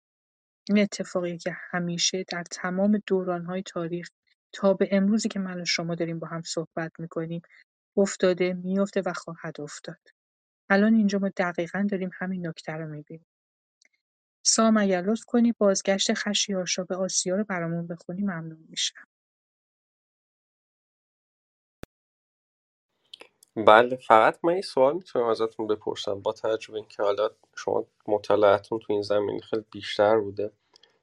این 0.69 0.79
اتفاقی 0.79 1.37
که 1.37 1.51
همیشه 1.71 2.25
در 2.27 2.43
تمام 2.51 3.01
دوران‌های 3.07 3.63
تاریخ 3.63 4.09
تا 4.53 4.73
به 4.73 4.89
امروزی 4.91 5.29
که 5.29 5.39
من 5.39 5.61
و 5.61 5.65
شما 5.65 5.95
داریم 5.95 6.19
با 6.19 6.27
هم 6.27 6.41
صحبت 6.41 6.91
می‌کنیم 6.99 7.41
افتاده 7.97 8.53
میفته 8.53 9.01
و 9.05 9.13
خواهد 9.13 9.61
افتاد. 9.61 9.99
الان 10.69 10.93
اینجا 10.93 11.19
ما 11.19 11.29
دقیقا 11.37 11.87
داریم 11.91 12.09
همین 12.13 12.47
نکته 12.47 12.71
رو 12.71 12.87
می‌بینیم. 12.87 13.25
سام 14.45 14.77
اگر 14.77 15.01
لطف 15.01 15.25
کنی 15.25 15.51
بازگشت 15.51 16.13
خشیارشا 16.13 16.83
به 16.83 16.95
آسیا 16.95 17.35
رو 17.35 17.43
برامون 17.43 17.87
بخونی 17.87 18.21
ممنون 18.21 18.65
میشم. 18.69 19.03
بله 23.55 23.95
فقط 23.95 24.39
من 24.43 24.55
یه 24.55 24.61
سوال 24.61 24.95
می‌تونم 24.95 25.25
ازتون 25.25 25.67
بپرسم. 25.67 26.21
با 26.21 26.33
توجه 26.33 26.67
به 26.71 26.77
اینکه 26.77 27.03
حالا 27.03 27.29
شما 27.57 27.85
مطالعتون 28.07 28.79
تو 28.79 28.93
این 28.93 29.01
زمینه 29.01 29.41
خیلی 29.41 29.65
بیشتر 29.71 30.19
بوده 30.19 30.51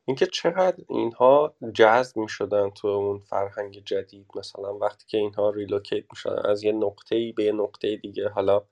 اینکه 0.06 0.26
چقدر 0.26 0.84
اینها 0.88 1.54
جذب 1.74 2.16
می‌شدن 2.18 2.70
تو 2.70 2.88
اون 2.88 3.18
فرهنگ 3.18 3.84
جدید؟ 3.84 4.26
مثلا 4.36 4.78
وقتی 4.78 5.06
که 5.08 5.18
اینها 5.18 5.50
ریلوکیت 5.50 6.04
می‌شدن 6.12 6.50
از 6.50 6.64
یه 6.64 6.72
نقطه 6.72 7.32
به 7.36 7.44
یه 7.44 7.52
نقطه 7.52 7.96
دیگه 7.96 8.28
حالا 8.28 8.64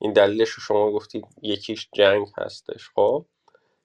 این 0.00 0.12
دلیلش 0.12 0.50
رو 0.50 0.62
شما 0.62 0.92
گفتید 0.92 1.26
یکیش 1.42 1.88
جنگ 1.94 2.28
هستش 2.38 2.90
خب؟ 2.96 3.26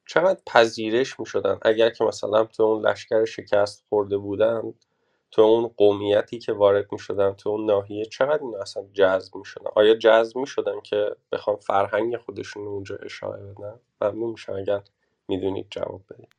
چقدر 0.10 0.40
پذیرش 0.46 1.20
می‌شدن؟ 1.20 1.60
اگر 1.62 1.90
که 1.90 2.04
مثلا 2.04 2.46
تو 2.46 2.64
اون 2.64 2.88
لشکر 2.88 3.26
شکست 3.26 3.86
خورده 3.90 4.18
بودن 4.18 4.74
تو 5.32 5.42
اون 5.42 5.68
قومیتی 5.68 6.40
که 6.40 6.54
وارد 6.54 6.92
می‌شدن 6.92 7.34
تو 7.34 7.50
اون 7.50 7.66
ناحیه 7.66 8.06
چقدر 8.06 8.44
این 8.44 8.56
اصلا 8.62 8.84
جذب 8.94 9.36
می‌شدن؟ 9.36 9.66
آیا 9.76 9.96
جذب 9.96 10.38
می‌شدن 10.38 10.82
که 10.84 11.16
بخوام 11.32 11.58
فرهنگ 11.58 12.18
خودشون 12.18 12.68
اونجا 12.68 12.96
اشاره 12.96 13.44
بدن؟ 13.44 13.80
ممنون 14.02 14.32
میشم 14.32 14.54
اگر 14.54 14.82
می‌دونید 15.28 15.68
جواب 15.70 16.02
بدید. 16.10 16.34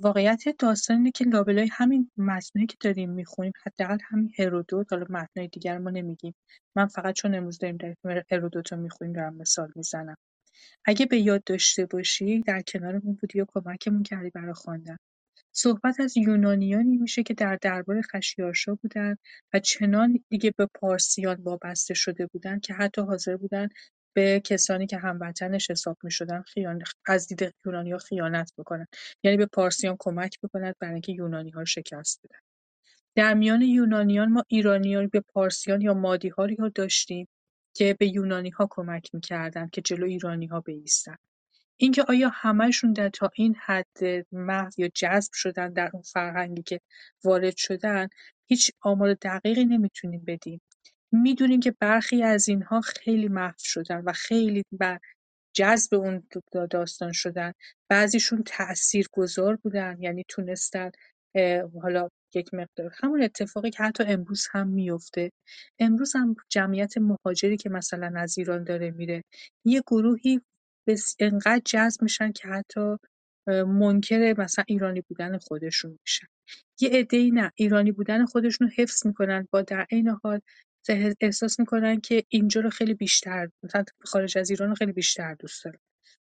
واقعیت 0.00 0.42
داستان 0.58 0.96
اینه 0.96 1.10
که 1.10 1.24
لابلای 1.24 1.68
همین 1.72 2.10
متنایی 2.16 2.66
که 2.66 2.76
داریم 2.80 3.10
می‌خونیم 3.10 3.52
حداقل 3.66 3.98
همین 4.10 4.32
هرودوت 4.38 4.92
حالا 4.92 5.06
متنای 5.10 5.48
دیگر 5.48 5.78
ما 5.78 5.90
نمیگیم. 5.90 6.34
من 6.76 6.86
فقط 6.86 7.14
چون 7.14 7.34
امروز 7.34 7.58
داریم 7.58 7.76
در 7.76 8.24
هرودوت 8.30 8.72
رو 8.72 8.78
می‌خونیم 8.78 9.12
دارم 9.12 9.34
مثال 9.36 9.72
می‌زنم. 9.76 10.16
اگه 10.84 11.06
به 11.06 11.18
یاد 11.18 11.44
داشته 11.44 11.86
باشی 11.86 12.40
در 12.40 12.62
کنارمون 12.62 13.14
بودی 13.20 13.40
و 13.40 13.46
کمکمون 13.54 14.02
کردی 14.02 14.30
برای 14.30 14.52
خواندن. 14.52 14.96
صحبت 15.52 16.00
از 16.00 16.16
یونانیانی 16.16 16.96
میشه 16.96 17.22
که 17.22 17.34
در 17.34 17.58
دربار 17.62 18.02
خشایارشا 18.02 18.74
بودن 18.74 19.16
و 19.54 19.58
چنان 19.58 20.24
دیگه 20.28 20.54
به 20.56 20.68
پارسیان 20.74 21.36
وابسته 21.42 21.94
شده 21.94 22.26
بودن 22.26 22.60
که 22.60 22.74
حتی 22.74 23.00
حاضر 23.00 23.36
بودن 23.36 23.68
به 24.14 24.40
کسانی 24.44 24.86
که 24.86 24.98
هموطنش 24.98 25.70
حساب 25.70 25.98
می‌شدن 26.02 26.42
خیانت 26.42 26.88
از 27.06 27.26
دید 27.28 27.54
یونانی‌ها 27.66 27.98
خیانت 27.98 28.52
بکنن. 28.58 28.86
یعنی 29.22 29.36
به 29.36 29.46
پارسیان 29.46 29.96
کمک 29.98 30.40
بکنند 30.42 30.74
برای 30.80 30.92
اینکه 30.92 31.12
یونانی‌ها 31.12 31.60
رو 31.60 31.66
شکست 31.66 32.20
بدن. 32.24 32.38
در 33.14 33.34
میان 33.34 33.62
یونانیان 33.62 34.28
ما 34.32 34.44
ایرانیان 34.48 35.08
به 35.08 35.20
پارسیان 35.20 35.80
یا 35.80 35.94
مادی‌ها 35.94 36.44
رو 36.46 36.68
داشتیم. 36.68 37.28
که 37.80 37.96
به 37.98 38.08
یونانی‌ها 38.08 38.66
کمک 38.70 39.14
می‌کردن 39.14 39.68
که 39.68 39.80
جلو 39.80 40.06
ایرانی‌ها 40.06 40.60
بایستن 40.60 41.16
اینکه 41.76 42.02
آیا 42.02 42.30
همه‌شون 42.34 42.92
در 42.92 43.08
تا 43.08 43.30
این 43.34 43.54
حد 43.64 44.26
محو 44.32 44.70
یا 44.78 44.88
جذب 44.94 45.32
شدن 45.32 45.72
در 45.72 45.90
اون 45.92 46.02
فرهنگی 46.02 46.62
که 46.62 46.80
وارد 47.24 47.56
شدن 47.56 48.08
هیچ 48.46 48.70
آمار 48.80 49.14
دقیقی 49.14 49.64
نمی‌تونیم 49.64 50.24
بدیم. 50.26 50.60
می‌دونیم 51.12 51.60
که 51.60 51.74
برخی 51.80 52.22
از 52.22 52.48
اینها 52.48 52.80
خیلی 52.80 53.28
محو 53.28 53.54
شدن 53.58 54.02
و 54.04 54.12
خیلی 54.12 54.64
بر 54.72 55.00
جذب 55.52 55.94
اون 55.94 56.22
داستان 56.70 57.12
شدن. 57.12 57.52
بعضیشون 57.88 58.42
تاثیرگذار 58.46 59.56
بودن 59.56 59.96
یعنی 60.00 60.24
تونستن 60.28 60.90
حالا 61.82 62.08
یک 62.34 62.54
مقدار. 62.54 62.92
همون 63.02 63.22
اتفاقی 63.22 63.70
که 63.70 63.82
حتی 63.82 64.04
امروز 64.06 64.46
هم 64.52 64.68
میفته 64.68 65.30
امروز 65.78 66.16
هم 66.16 66.36
جمعیت 66.48 66.98
مهاجری 66.98 67.56
که 67.56 67.70
مثلا 67.70 68.12
از 68.16 68.38
ایران 68.38 68.64
داره 68.64 68.90
میره 68.90 69.22
یه 69.64 69.82
گروهی 69.86 70.40
بس 70.86 71.16
انقدر 71.18 71.62
جذب 71.64 72.02
میشن 72.02 72.32
که 72.32 72.48
حتی 72.48 72.96
منکر 73.66 74.34
مثلا 74.38 74.64
ایرانی 74.68 75.00
بودن 75.08 75.38
خودشون 75.38 75.98
میشن. 76.04 76.26
یه 76.80 76.90
عده‌ای 76.90 77.30
نه 77.30 77.52
ایرانی 77.54 77.92
بودن 77.92 78.24
خودشون 78.26 78.68
رو 78.68 78.74
حفظ 78.76 79.06
می‌کنن 79.06 79.48
با 79.50 79.62
در 79.62 79.86
عین 79.90 80.08
حال 80.08 80.40
احساس 81.20 81.60
می‌کنن 81.60 82.00
که 82.00 82.24
اینجا 82.28 82.60
رو 82.60 82.70
خیلی 82.70 82.94
بیشتر 82.94 83.48
مثلا 83.62 83.84
خارج 84.04 84.38
از 84.38 84.50
ایران 84.50 84.68
رو 84.68 84.74
خیلی 84.74 84.92
بیشتر 84.92 85.34
دوست 85.34 85.64
دارن. 85.64 85.78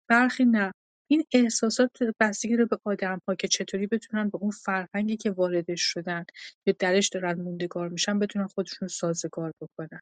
برخی 0.10 0.46
نه. 0.46 0.72
این 1.08 1.24
احساسات 1.34 1.92
بستگی 2.20 2.58
داره 2.58 2.66
به 2.66 2.80
آدم‌ها 2.84 3.36
که 3.36 3.48
چطوری 3.48 3.88
بتونن 3.88 4.30
به 4.30 4.38
اون 4.38 4.52
فرهنگی 4.52 5.18
که 5.18 5.32
واردش 5.32 5.82
شدن 5.82 6.26
یا 6.66 6.76
درش 6.80 7.10
دارن 7.10 7.42
موندگار 7.42 7.90
میشن 7.90 8.20
بتونن 8.20 8.48
خودشون 8.48 8.78
رو 8.82 8.88
سازگار 8.88 9.54
بکنن. 9.62 10.02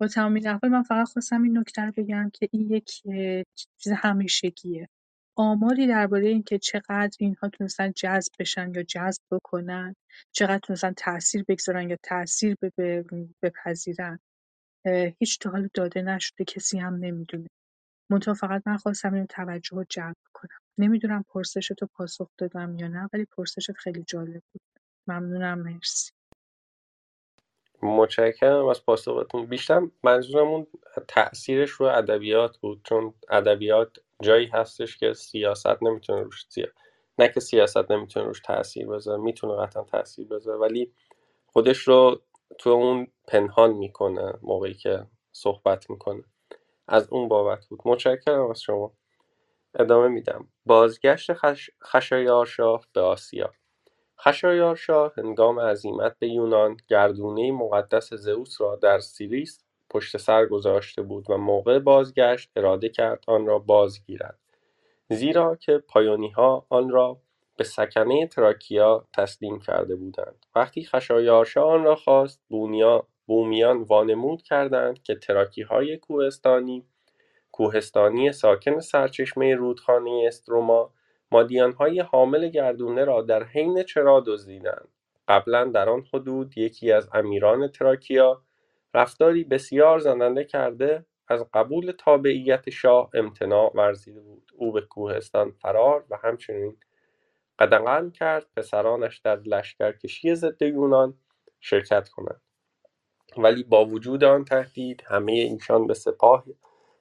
با 0.00 0.08
تمام 0.08 0.34
این 0.34 0.48
احوال 0.48 0.72
من 0.72 0.82
فقط 0.82 1.08
خواستم 1.08 1.42
این 1.42 1.58
نکته 1.58 1.82
رو 1.82 1.92
بگم 1.96 2.30
که 2.34 2.48
این 2.52 2.70
یک 2.70 2.90
چیز 3.78 3.92
همیشگیه. 3.96 4.88
آماری 5.36 5.86
درباره 5.86 6.28
اینکه 6.28 6.58
چقدر 6.58 7.10
اینها 7.20 7.48
تونستن 7.48 7.92
جذب 7.92 8.32
بشن 8.38 8.72
یا 8.74 8.82
جذب 8.82 9.22
بکنن 9.30 9.94
چقدر 10.32 10.58
تونستن 10.58 10.92
تاثیر 10.92 11.44
بگذارن 11.48 11.90
یا 11.90 11.96
تاثیر 12.02 12.56
بپذیرن 13.42 14.18
هیچ 15.18 15.38
تا 15.38 15.50
حالا 15.50 15.68
داده 15.74 16.02
نشده 16.02 16.44
کسی 16.44 16.78
هم 16.78 16.94
نمی‌دونه. 16.94 17.48
منتها 18.10 18.34
فقط 18.34 18.62
من 18.66 18.76
خواستم 18.76 19.14
اینو 19.14 19.26
توجه 19.26 19.76
رو 19.76 19.84
جلب 19.88 20.16
کنم. 20.32 20.58
نمی‌دونم 20.78 21.24
پرسشتو 21.28 21.86
پاسخ 21.86 22.28
دادم 22.38 22.78
یا 22.78 22.88
نه 22.88 23.08
ولی 23.12 23.24
پرسشت 23.24 23.72
خیلی 23.72 24.02
جالب 24.02 24.42
بود. 24.52 24.62
ممنونم 25.06 25.58
مرسی. 25.58 26.12
متشکرم 27.82 28.66
از 28.66 28.84
پاسختون. 28.84 29.46
بیشتر 29.46 29.80
منظورم 30.04 30.48
اون 30.48 30.66
تاثیرش 31.08 31.70
رو 31.70 31.86
ادبیات 31.86 32.58
بود 32.58 32.80
چون 32.84 33.14
ادبیات 33.30 33.96
جایی 34.22 34.46
هستش 34.46 34.96
که 34.98 35.12
سیاست 35.12 35.82
نمی‌تونه 35.82 36.22
روش 36.22 36.46
سیا... 36.48 36.66
نه 37.18 37.28
که 37.28 37.40
سیاست 37.40 37.90
نمی‌تونه 37.90 38.26
روش 38.26 38.40
تاثیر 38.40 38.86
بذاره 38.86 39.22
می‌تونه 39.22 39.62
قطعا 39.62 39.84
تاثیر 39.84 40.28
بذاره 40.28 40.58
ولی 40.58 40.92
خودش 41.46 41.78
رو 41.78 42.22
تو 42.58 42.70
اون 42.70 43.06
پنهان 43.28 43.72
می‌کنه 43.72 44.32
موقعی 44.42 44.74
که 44.74 45.06
صحبت 45.32 45.90
می‌کنه. 45.90 46.24
از 46.88 47.08
اون 47.10 47.28
بابت 47.28 47.66
بود. 47.66 47.80
متشکرم 47.84 48.50
از 48.50 48.60
شما. 48.60 48.92
ادامه 49.74 50.08
میدم. 50.08 50.48
بازگشت 50.66 51.32
خش... 51.32 51.70
خشایارشاه 51.84 52.86
به 52.92 53.00
آسیا. 53.00 53.52
خشایارشا 54.20 55.08
هنگام 55.08 55.60
عزیمت 55.60 56.18
به 56.18 56.28
یونان 56.28 56.76
گردونه 56.88 57.52
مقدس 57.52 58.14
زئوس 58.14 58.60
را 58.60 58.76
در 58.76 58.98
سیریس 58.98 59.64
پشت 59.90 60.16
سر 60.16 60.46
گذاشته 60.46 61.02
بود 61.02 61.30
و 61.30 61.36
موقع 61.36 61.78
بازگشت 61.78 62.50
اراده 62.56 62.88
کرد 62.88 63.24
آن 63.28 63.46
را 63.46 63.58
بازگیرد. 63.58 64.38
زیرا 65.10 65.56
که 65.56 65.78
پایونیها 65.78 66.66
آن 66.68 66.90
را 66.90 67.20
به 67.56 67.64
سکنه 67.64 68.26
تراکیا 68.26 69.06
تسلیم 69.14 69.60
کرده 69.60 69.96
بودند. 69.96 70.46
وقتی 70.54 70.84
خشایارشا 70.84 71.64
آن 71.64 71.84
را 71.84 71.94
خواست 71.96 72.40
بونیا 72.48 73.06
بومیان 73.28 73.82
وانمود 73.82 74.42
کردند 74.42 75.02
که 75.02 75.14
تراکیهای 75.14 75.96
کوهستانی 75.96 76.84
کوهستانی 77.52 78.32
ساکن 78.32 78.80
سرچشمه 78.80 79.54
رودخانه 79.54 80.24
استروما 80.26 80.92
مادیانهای 81.32 82.00
حامل 82.00 82.48
گردونه 82.48 83.04
را 83.04 83.22
در 83.22 83.44
حین 83.44 83.82
چرا 83.82 84.22
دزدیدند. 84.26 84.88
قبلا 85.28 85.64
در 85.64 85.88
آن 85.88 86.04
حدود 86.14 86.58
یکی 86.58 86.92
از 86.92 87.08
امیران 87.12 87.68
تراکیا 87.68 88.42
رفتاری 88.94 89.44
بسیار 89.44 89.98
زننده 89.98 90.44
کرده 90.44 91.04
از 91.28 91.46
قبول 91.54 91.92
تابعیت 91.98 92.70
شاه 92.70 93.10
امتناع 93.14 93.72
ورزیده 93.74 94.20
بود. 94.20 94.52
او 94.56 94.72
به 94.72 94.80
کوهستان 94.80 95.50
فرار 95.50 96.04
و 96.10 96.16
همچنین 96.22 96.76
قدغن 97.58 98.10
کرد 98.10 98.46
پسرانش 98.56 99.18
در 99.18 99.36
لشکرکشی 99.36 100.34
ضد 100.34 100.62
یونان 100.62 101.14
شرکت 101.60 102.08
کنند. 102.08 102.40
ولی 103.36 103.62
با 103.62 103.84
وجود 103.84 104.24
آن 104.24 104.44
تهدید 104.44 105.02
همه 105.06 105.32
ایشان 105.32 105.86
به 105.86 105.94
سپاه 105.94 106.44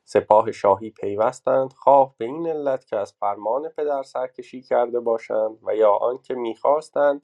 سپاه 0.05 0.51
شاهی 0.51 0.89
پیوستند. 0.89 1.73
خواه 1.73 2.15
به 2.17 2.25
این 2.25 2.47
علت 2.47 2.85
که 2.85 2.97
از 2.97 3.13
فرمان 3.13 3.69
پدر 3.69 4.03
سرکشی 4.03 4.61
کرده 4.61 4.99
باشند 4.99 5.57
و 5.63 5.75
یا 5.75 5.91
آنکه 5.91 6.33
می‌خواستند 6.33 7.21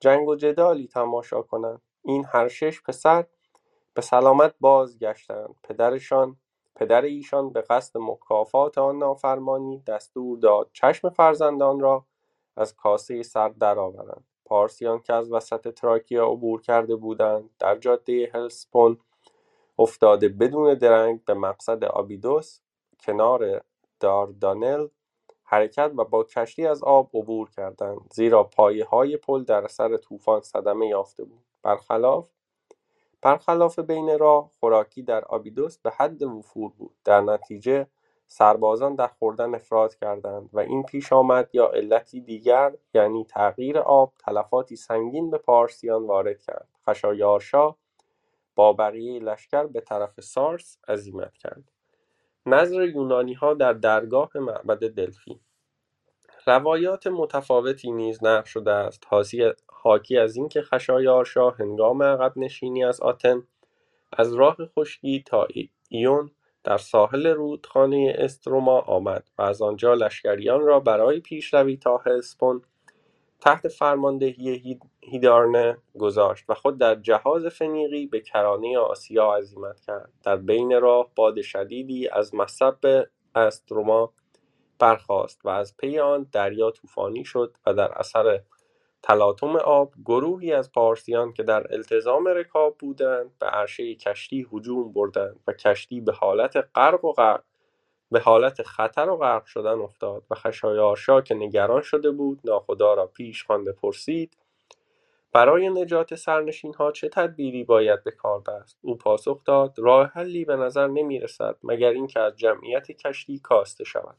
جنگ 0.00 0.28
و 0.28 0.34
جدالی 0.36 0.88
تماشا 0.88 1.42
کنند. 1.42 1.82
این 2.04 2.24
هر 2.24 2.48
شش 2.48 2.82
پسر 2.82 3.24
به 3.94 4.02
سلامت 4.02 4.54
بازگشتند. 4.60 5.54
پدرشان 5.64 6.36
پدر 6.76 7.02
ایشان 7.02 7.50
به 7.50 7.60
قصد 7.62 7.98
مکافات 7.98 8.78
آن 8.78 8.98
نافرمانی 8.98 9.82
دستور 9.86 10.38
داد 10.38 10.70
چشم 10.72 11.10
فرزندان 11.10 11.80
را 11.80 12.06
از 12.56 12.76
کاسه 12.76 13.22
سر 13.22 13.48
درآورند. 13.48 14.24
پارسیان 14.50 15.00
که 15.00 15.12
از 15.12 15.32
وسط 15.32 15.68
تراکیا 15.68 16.26
عبور 16.26 16.62
کرده 16.62 16.96
بودند 16.96 17.50
در 17.58 17.76
جاده 17.76 18.30
هلسپون 18.34 18.98
افتاده 19.78 20.28
بدون 20.28 20.74
درنگ 20.74 21.24
به 21.24 21.34
مقصد 21.34 21.84
آبیدوس 21.84 22.60
کنار 23.00 23.62
داردانل 24.00 24.88
حرکت 25.44 25.92
و 25.96 26.04
با 26.04 26.24
کشتی 26.24 26.66
از 26.66 26.82
آب 26.82 27.10
عبور 27.14 27.50
کردند 27.50 28.00
زیرا 28.12 28.44
پایه 28.44 28.84
های 28.84 29.16
پل 29.16 29.44
در 29.44 29.64
اثر 29.64 29.96
طوفان 29.96 30.40
صدمه 30.40 30.86
یافته 30.86 31.24
بود. 31.24 31.44
برخلاف 31.62 32.30
برخلاف 33.22 33.78
بین 33.78 34.18
راه 34.18 34.50
خوراکی 34.60 35.02
در 35.02 35.24
آبیدوس 35.24 35.78
به 35.78 35.90
حد 35.90 36.22
وفور 36.22 36.72
بود. 36.78 36.94
در 37.04 37.20
نتیجه 37.20 37.86
سربازان 38.32 38.94
در 38.94 39.06
خوردن 39.06 39.54
افراد 39.54 39.94
کردند 39.94 40.50
و 40.52 40.60
این 40.60 40.82
پیش 40.82 41.12
آمد 41.12 41.48
یا 41.52 41.66
علتی 41.66 42.20
دیگر 42.20 42.72
یعنی 42.94 43.24
تغییر 43.24 43.78
آب 43.78 44.12
تلفاتی 44.18 44.76
سنگین 44.76 45.30
به 45.30 45.38
پارسیان 45.38 46.06
وارد 46.06 46.42
کرد. 46.42 46.68
خشایارشا 46.88 47.74
با 48.54 48.72
بقیه 48.72 49.20
لشکر 49.20 49.66
به 49.66 49.80
طرف 49.80 50.20
سارس 50.20 50.78
عزیمت 50.88 51.32
کرد. 51.32 51.70
نظر 52.46 52.82
یونانیها 52.82 53.54
در 53.54 53.72
درگاه 53.72 54.30
معبد 54.34 54.88
دلفی 54.88 55.40
روایات 56.46 57.06
متفاوتی 57.06 57.90
نیز 57.90 58.24
نقل 58.24 58.44
شده 58.44 58.72
است. 58.72 59.06
حاکی 59.68 60.18
از 60.18 60.36
اینکه 60.36 60.62
خشایارشا 60.62 61.50
هنگام 61.50 62.02
عقب 62.02 62.32
نشینی 62.36 62.84
از 62.84 63.00
آتن 63.00 63.46
از 64.12 64.34
راه 64.34 64.56
خشکی 64.66 65.22
تا 65.26 65.46
ایون 65.88 66.30
در 66.64 66.78
ساحل 66.78 67.26
رودخانه 67.26 68.14
استروما 68.18 68.78
آمد 68.78 69.28
و 69.38 69.42
از 69.42 69.62
آنجا 69.62 69.94
لشکریان 69.94 70.60
را 70.60 70.80
برای 70.80 71.20
پیشروی 71.20 71.76
تا 71.76 71.96
هلسپون 71.96 72.62
تحت 73.40 73.68
فرماندهی 73.68 74.78
هیدارنه 75.00 75.76
گذاشت 75.98 76.44
و 76.48 76.54
خود 76.54 76.78
در 76.78 76.94
جهاز 76.94 77.46
فنیقی 77.46 78.06
به 78.06 78.20
کرانه 78.20 78.78
آسیا 78.78 79.34
عزیمت 79.34 79.80
کرد. 79.80 80.12
در 80.22 80.36
بین 80.36 80.80
راه 80.80 81.10
باد 81.16 81.40
شدیدی 81.40 82.08
از 82.08 82.34
مصب 82.34 83.04
استروما 83.34 84.12
برخاست 84.78 85.40
و 85.44 85.48
از 85.48 85.76
پی 85.76 85.98
آن 85.98 86.26
دریا 86.32 86.70
طوفانی 86.70 87.24
شد 87.24 87.56
و 87.66 87.74
در 87.74 87.92
اثر 87.96 88.40
تلاطم 89.02 89.56
آب 89.56 89.92
گروهی 90.04 90.52
از 90.52 90.72
پارسیان 90.72 91.32
که 91.32 91.42
در 91.42 91.74
التزام 91.74 92.28
رکاب 92.28 92.76
بودند 92.78 93.38
به 93.38 93.46
عرشه 93.46 93.94
کشتی 93.94 94.46
هجوم 94.52 94.92
بردند 94.92 95.40
و 95.46 95.52
کشتی 95.52 96.00
به 96.00 96.12
حالت 96.12 96.68
غرق 96.74 97.04
و 97.04 97.12
غرق 97.12 97.42
به 98.10 98.20
حالت 98.20 98.62
خطر 98.62 99.08
و 99.08 99.16
غرق 99.16 99.44
شدن 99.44 99.78
افتاد 99.78 100.22
و 100.30 100.34
خشایارشا 100.34 101.20
که 101.20 101.34
نگران 101.34 101.82
شده 101.82 102.10
بود 102.10 102.40
ناخدا 102.44 102.94
را 102.94 103.06
پیش 103.06 103.44
خوانده 103.44 103.72
پرسید 103.72 104.36
برای 105.32 105.70
نجات 105.70 106.14
سرنشین 106.14 106.74
ها 106.74 106.92
چه 106.92 107.08
تدبیری 107.08 107.64
باید 107.64 108.04
به 108.04 108.10
کار 108.10 108.40
بست؟ 108.40 108.78
او 108.82 108.96
پاسخ 108.96 109.44
داد 109.44 109.78
راه 109.78 110.06
حلی 110.06 110.44
به 110.44 110.56
نظر 110.56 110.86
نمی 110.86 111.20
رسد 111.20 111.56
مگر 111.62 111.90
اینکه 111.90 112.20
از 112.20 112.36
جمعیت 112.36 112.92
کشتی 112.92 113.38
کاسته 113.38 113.84
شود. 113.84 114.16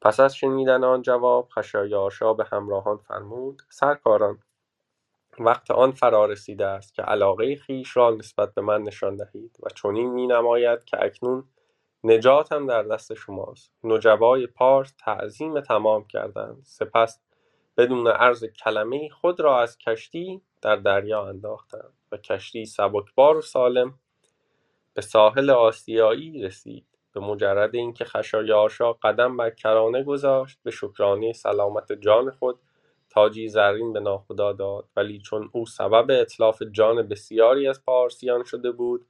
پس 0.00 0.20
از 0.20 0.36
شنیدن 0.36 0.84
آن 0.84 1.02
جواب 1.02 1.48
خشایارشا 1.48 2.32
به 2.32 2.44
همراهان 2.52 2.96
فرمود 2.96 3.62
سرکاران 3.68 4.38
وقت 5.38 5.70
آن 5.70 5.92
فرا 5.92 6.26
رسیده 6.26 6.66
است 6.66 6.94
که 6.94 7.02
علاقه 7.02 7.56
خیش 7.56 7.96
را 7.96 8.10
نسبت 8.10 8.54
به 8.54 8.62
من 8.62 8.82
نشان 8.82 9.16
دهید 9.16 9.56
و 9.62 9.68
چنین 9.68 10.10
می 10.10 10.26
نماید 10.26 10.84
که 10.84 11.04
اکنون 11.04 11.44
نجاتم 12.04 12.66
در 12.66 12.82
دست 12.82 13.14
شماست. 13.14 13.72
نجبای 13.84 14.46
پارس 14.46 14.94
تعظیم 14.98 15.60
تمام 15.60 16.04
کردند. 16.04 16.62
سپس 16.64 17.20
بدون 17.76 18.06
عرض 18.06 18.44
کلمه 18.44 19.08
خود 19.08 19.40
را 19.40 19.60
از 19.60 19.78
کشتی 19.78 20.42
در 20.62 20.76
دریا 20.76 21.28
انداختند 21.28 21.92
و 22.12 22.16
کشتی 22.16 22.64
سبکبار 22.66 23.36
و 23.36 23.40
سالم 23.42 23.98
به 24.94 25.02
ساحل 25.02 25.50
آسیایی 25.50 26.42
رسید. 26.42 26.95
به 27.16 27.22
مجرد 27.22 27.74
اینکه 27.74 28.04
خشایارشا 28.04 28.92
قدم 28.92 29.36
بر 29.36 29.50
کرانه 29.50 30.02
گذاشت 30.02 30.58
به 30.62 30.70
شکرانه 30.70 31.32
سلامت 31.32 31.92
جان 31.92 32.30
خود 32.30 32.58
تاجی 33.10 33.48
زرین 33.48 33.92
به 33.92 34.00
ناخدا 34.00 34.52
داد. 34.52 34.84
ولی 34.96 35.18
چون 35.18 35.50
او 35.52 35.66
سبب 35.66 36.06
اطلاف 36.10 36.62
جان 36.72 37.08
بسیاری 37.08 37.68
از 37.68 37.84
پارسیان 37.84 38.44
شده 38.44 38.72
بود 38.72 39.06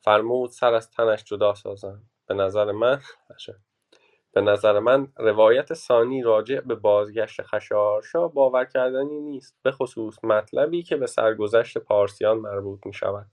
فرمود 0.00 0.50
سر 0.50 0.74
از 0.74 0.90
تنش 0.90 1.24
جدا 1.24 1.54
سازند. 1.54 2.02
به 2.26 2.34
نظر 2.34 2.72
من 2.72 3.00
به 4.32 4.40
نظر 4.40 4.78
من 4.78 5.08
روایت 5.16 5.74
ثانی 5.74 6.22
راجع 6.22 6.60
به 6.60 6.74
بازگشت 6.74 7.42
خشایارشا 7.42 8.28
باور 8.28 8.64
کردنی 8.64 9.20
نیست 9.20 9.56
به 9.62 9.70
خصوص 9.70 10.24
مطلبی 10.24 10.82
که 10.82 10.96
به 10.96 11.06
سرگذشت 11.06 11.78
پارسیان 11.78 12.38
مربوط 12.38 12.86
می 12.86 12.92
شود 12.92 13.26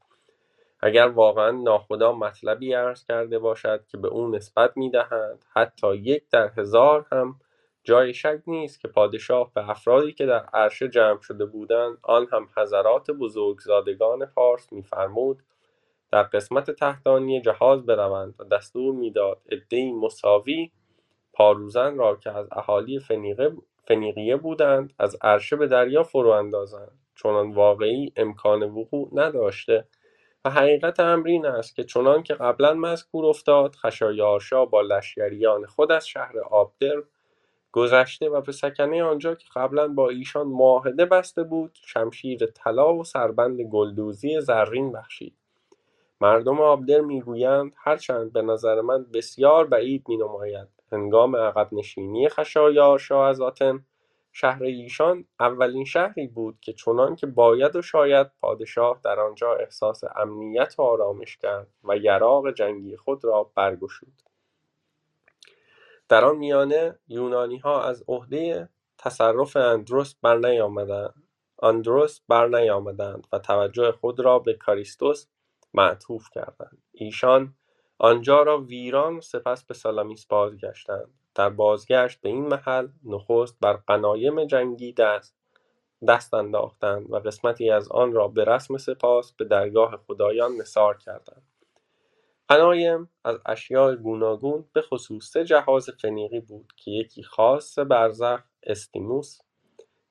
اگر 0.79 1.07
واقعا 1.07 1.51
ناخدا 1.51 2.11
مطلبی 2.11 2.73
عرض 2.73 3.05
کرده 3.05 3.39
باشد 3.39 3.85
که 3.87 3.97
به 3.97 4.07
او 4.07 4.27
نسبت 4.27 4.77
می‌دهند 4.77 5.45
حتی 5.53 5.95
یک 5.95 6.23
در 6.31 6.51
هزار 6.57 7.05
هم 7.11 7.39
جای 7.83 8.13
شک 8.13 8.41
نیست 8.47 8.79
که 8.79 8.87
پادشاه 8.87 9.51
به 9.53 9.69
افرادی 9.69 10.13
که 10.13 10.25
در 10.25 10.45
عرشه 10.53 10.87
جمع 10.87 11.21
شده 11.21 11.45
بودند 11.45 11.97
آن 12.03 12.27
هم 12.31 12.49
حضرات 12.57 13.11
بزرگزادگان 13.11 14.25
فارس 14.25 14.73
میفرمود 14.73 15.43
در 16.11 16.23
قسمت 16.23 16.71
تحتانی 16.71 17.41
جهاز 17.41 17.85
بروند 17.85 18.35
و 18.39 18.43
دستور 18.43 18.95
می‌داد 18.95 19.41
عدهای 19.51 19.91
مساوی 19.91 20.71
پاروزن 21.33 21.97
را 21.97 22.15
که 22.15 22.31
از 22.31 22.47
اهالی 22.51 22.99
فنیقیه 23.87 24.35
بودند 24.35 24.93
از 24.99 25.17
عرشه 25.21 25.55
به 25.55 25.67
دریا 25.67 26.03
فرو 26.03 26.29
اندازند. 26.29 26.91
چنان 27.15 27.53
واقعی 27.53 28.13
امکان 28.15 28.63
وقوع 28.63 29.09
نداشته. 29.13 29.87
حقیقت 30.49 30.99
امر 30.99 31.27
این 31.27 31.45
است 31.45 31.75
که 31.75 31.83
چنان 31.83 32.23
که 32.23 32.33
قبلا 32.33 32.73
مذکور 32.73 33.25
افتاد 33.25 33.75
خشایارشا 33.75 34.65
با 34.65 34.81
لشکریان 34.81 35.65
خود 35.65 35.91
از 35.91 36.07
شهر 36.07 36.39
آبدر 36.39 37.03
گذشته 37.71 38.29
و 38.29 38.41
به 38.41 38.51
سکنه 38.51 39.03
آنجا 39.03 39.35
که 39.35 39.45
قبلا 39.55 39.87
با 39.87 40.09
ایشان 40.09 40.47
معاهده 40.47 41.05
بسته 41.05 41.43
بود 41.43 41.77
شمشیر 41.85 42.45
طلا 42.45 42.93
و 42.93 43.03
سربند 43.03 43.61
گلدوزی 43.61 44.41
زرین 44.41 44.91
بخشید. 44.91 45.33
مردم 46.21 46.61
آبدر 46.61 47.01
می‌گویند 47.01 47.73
هرچند 47.77 48.33
به 48.33 48.41
نظر 48.41 48.81
من 48.81 49.05
بسیار 49.13 49.67
بعید 49.67 50.03
مینماید. 50.07 50.67
هنگام 50.91 51.35
عقب 51.35 51.67
نشینی 51.71 52.29
خشایارشا 52.29 53.27
از 53.27 53.41
آتن 53.41 53.85
شهر 54.39 54.63
ایشان 54.63 55.25
اولین 55.39 55.85
شهری 55.85 56.27
بود 56.27 56.59
که 56.61 56.73
چنان 56.73 57.15
که 57.15 57.27
باید 57.27 57.75
و 57.75 57.81
شاید 57.81 58.27
پادشاه 58.41 58.99
در 59.03 59.19
آنجا 59.19 59.53
احساس 59.53 60.03
امنیت 60.15 60.75
و 60.77 60.81
آرامش 60.81 61.37
کرد 61.37 61.67
و 61.83 61.97
یراق 61.97 62.51
جنگی 62.51 62.97
خود 62.97 63.25
را 63.25 63.51
برگشود. 63.55 64.21
در 66.09 66.25
آن 66.25 66.37
میانه 66.37 66.99
ها 67.63 67.83
از 67.83 68.03
عهده 68.07 68.69
تصرف 68.97 69.57
اندروس 69.57 70.15
اندروس 71.63 72.19
برنیامدند 72.27 73.27
و 73.31 73.39
توجه 73.39 73.91
خود 73.91 74.19
را 74.19 74.39
به 74.39 74.53
کاریستوس 74.53 75.27
معطوف 75.73 76.29
کردند. 76.31 76.81
ایشان 76.91 77.53
آنجا 77.97 78.43
را 78.43 78.61
ویران 78.61 79.19
سپس 79.19 79.63
به 79.63 79.73
سالامیس 79.73 80.25
بازگشتند. 80.25 81.13
در 81.37 81.49
بازگشت 81.49 82.21
به 82.21 82.29
این 82.29 82.47
محل 82.47 82.87
نخست 83.03 83.57
بر 83.61 83.73
غنایم 83.73 84.45
جنگی 84.45 84.93
دست 84.93 85.35
دست 86.07 86.33
انداختند 86.33 87.11
و 87.11 87.15
قسمتی 87.15 87.71
از 87.71 87.91
آن 87.91 88.13
را 88.13 88.27
به 88.27 88.43
رسم 88.45 88.77
سپاس 88.77 89.33
به 89.33 89.45
درگاه 89.45 89.97
خدایان 90.07 90.51
نثار 90.55 90.97
کردند. 90.97 91.43
غنایم 92.49 93.09
از 93.23 93.39
اشیاء 93.45 93.95
گوناگون 93.95 94.65
به 94.73 94.81
خصوص 94.81 95.31
سه 95.31 95.43
جهاز 95.45 95.89
فنیقی 96.01 96.39
بود 96.39 96.73
که 96.77 96.91
یکی 96.91 97.23
خاص 97.23 97.79
برزخ 97.79 98.43
استیموس 98.63 99.39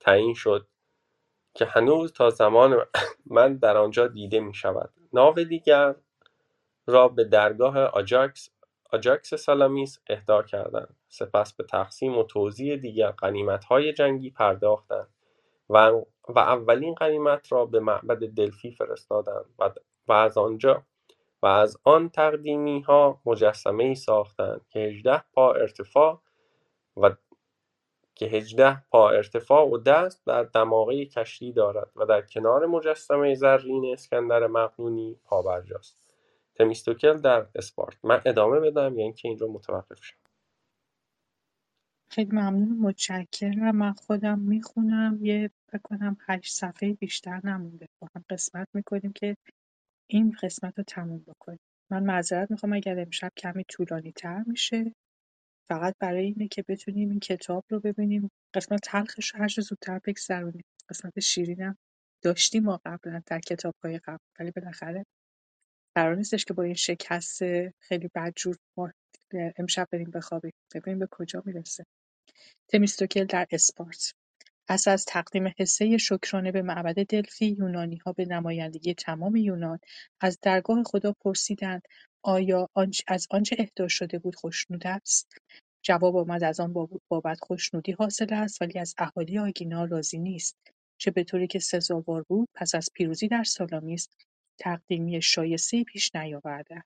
تعیین 0.00 0.34
شد 0.34 0.66
که 1.54 1.64
هنوز 1.64 2.12
تا 2.12 2.30
زمان 2.30 2.86
من 3.36 3.56
در 3.56 3.76
آنجا 3.76 4.06
دیده 4.06 4.40
می 4.40 4.54
شود 4.54 4.90
ناو 5.12 5.34
دیگر 5.34 5.94
را 6.86 7.08
به 7.08 7.24
درگاه 7.24 7.78
آجاکس 7.78 8.50
آجاکس 8.92 9.34
سالامیس 9.34 9.98
اهدا 10.08 10.42
کردند. 10.42 10.96
سپس 11.08 11.52
به 11.52 11.64
تقسیم 11.64 12.18
و 12.18 12.22
توزیع 12.22 12.76
دیگر 12.76 13.14
های 13.68 13.92
جنگی 13.92 14.30
پرداختند 14.30 15.08
و, 15.70 15.90
و 16.28 16.38
اولین 16.38 16.94
غنیمت 16.94 17.52
را 17.52 17.66
به 17.66 17.80
معبد 17.80 18.18
دلفی 18.18 18.70
فرستادند 18.70 19.44
و, 19.58 19.70
و 20.08 20.12
از 20.12 20.38
آنجا 20.38 20.82
و 21.42 21.46
از 21.46 21.76
آن 21.84 22.08
تقدیمی 22.08 22.80
ها 22.80 23.20
مجسمه 23.26 23.84
ای 23.84 23.94
ساختند 23.94 24.66
که 24.68 24.78
هجده 24.78 25.22
پا 25.32 25.52
ارتفاع 25.52 26.20
و 26.96 27.10
که 28.14 28.26
هجده 28.26 28.82
پا 28.90 29.10
ارتفاع 29.10 29.68
و 29.70 29.78
دست 29.78 30.26
در 30.26 30.42
دماغه 30.42 31.06
کشتی 31.06 31.52
دارد 31.52 31.90
و 31.96 32.06
در 32.06 32.22
کنار 32.22 32.66
مجسمه 32.66 33.34
زرین 33.34 33.92
اسکندر 33.92 34.46
مقنونی 34.46 35.20
پابرجاست 35.24 36.05
تمیستوکل 36.58 37.20
در 37.20 37.46
اسپارت. 37.54 38.04
من 38.04 38.22
ادامه 38.26 38.60
بدم 38.60 38.98
یا 38.98 39.04
اینکه 39.04 39.28
اینجا 39.28 39.46
متوقف 39.46 40.04
شم. 40.04 40.16
خیلی 42.10 42.30
ممنون 42.32 42.78
متشکرم. 42.78 43.76
من 43.76 43.92
خودم 43.92 44.38
می‌خونم 44.38 45.18
یه 45.22 45.50
بکنم 45.72 46.16
هشت 46.28 46.54
صفحه 46.54 46.92
بیشتر 46.92 47.40
نمونده. 47.44 47.88
با 48.02 48.08
هم 48.16 48.24
قسمت 48.30 48.68
می‌کنیم 48.74 49.12
که 49.12 49.36
این 50.10 50.36
قسمت 50.42 50.78
رو 50.78 50.84
تموم 50.84 51.18
بکنیم. 51.18 51.60
من 51.90 52.02
معذرت 52.02 52.50
می‌خوام 52.50 52.72
اگر 52.72 53.00
امشب 53.00 53.32
کمی 53.36 53.64
طولانی 53.68 54.12
تر 54.12 54.44
میشه 54.46 54.92
فقط 55.68 55.94
برای 56.00 56.24
اینه 56.24 56.48
که 56.48 56.64
بتونیم 56.68 57.10
این 57.10 57.20
کتاب 57.20 57.64
رو 57.70 57.80
ببینیم. 57.80 58.30
قسمت 58.54 58.80
تلخش 58.82 59.34
رو 59.34 59.40
هر 59.40 59.48
زودتر 59.48 60.00
بگذرونیم. 60.04 60.64
قسمت 60.88 61.20
شیرینم 61.20 61.78
داشتیم 62.22 62.64
ما 62.64 62.80
قبلا 62.86 63.22
در 63.26 63.40
کتاب 63.40 63.74
های 63.84 63.98
قبل 63.98 64.24
ولی 64.38 64.50
بالاخره 64.50 65.06
قرار 65.96 66.14
نیستش 66.14 66.44
که 66.44 66.54
با 66.54 66.62
این 66.62 66.74
شکست 66.74 67.38
خیلی 67.80 68.10
بدجور 68.14 68.56
ما 68.76 68.92
امشب 69.58 69.88
بریم 69.92 70.10
بخوابیم. 70.10 70.52
ببینیم 70.74 70.98
به 70.98 71.08
کجا 71.10 71.42
می‌رسه. 71.46 71.84
تمیستوکل 72.68 73.24
در 73.24 73.46
اسپارت. 73.50 74.12
پس 74.68 74.88
از 74.88 75.04
تقدیم 75.04 75.52
حصه 75.58 75.96
شکرانه 75.96 76.52
به 76.52 76.62
معبد 76.62 77.06
دلفی، 77.06 77.46
یونانی‌ها 77.46 78.12
به 78.12 78.24
نمایندگی 78.24 78.94
تمام 78.94 79.36
یونان 79.36 79.78
از 80.20 80.38
درگاه 80.42 80.82
خدا 80.86 81.14
پرسیدند 81.20 81.82
آیا 82.24 82.68
از 83.06 83.26
آنچه 83.30 83.56
اهدا 83.58 83.88
شده 83.88 84.18
بود 84.18 84.34
خوشنود 84.34 84.86
است؟ 84.86 85.32
جواب 85.82 86.16
آمد 86.16 86.44
از 86.44 86.60
آن 86.60 86.72
بابت 87.08 87.38
خوشنودی 87.40 87.92
حاصل 87.92 88.34
است 88.34 88.62
ولی 88.62 88.78
از 88.78 88.94
اهالی 88.98 89.38
آگینا 89.38 89.84
راضی 89.84 90.18
نیست. 90.18 90.56
چه 90.98 91.10
به 91.10 91.24
طوری 91.24 91.46
که 91.46 91.58
سزاوار 91.58 92.24
بود 92.28 92.48
پس 92.54 92.74
از 92.74 92.88
پیروزی 92.94 93.28
در 93.28 93.44
سالامیس 93.44 94.08
تقدیمی 94.58 95.22
شایسته 95.22 95.84
پیش 95.84 96.14
نیاورده. 96.14 96.82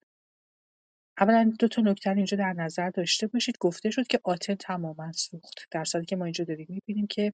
اولا 1.20 1.52
دو 1.58 1.68
تا 1.68 1.82
نکته 1.82 2.10
اینجا 2.10 2.36
در 2.36 2.52
نظر 2.52 2.90
داشته 2.90 3.26
باشید. 3.26 3.58
گفته 3.60 3.90
شد 3.90 4.06
که 4.06 4.20
آتن 4.24 4.54
تماما 4.54 5.12
سوخت. 5.12 5.68
در 5.70 5.84
صورتی 5.84 6.06
که 6.06 6.16
ما 6.16 6.24
اینجا 6.24 6.44
داریم 6.44 6.66
می‌بینیم 6.68 7.06
که 7.06 7.32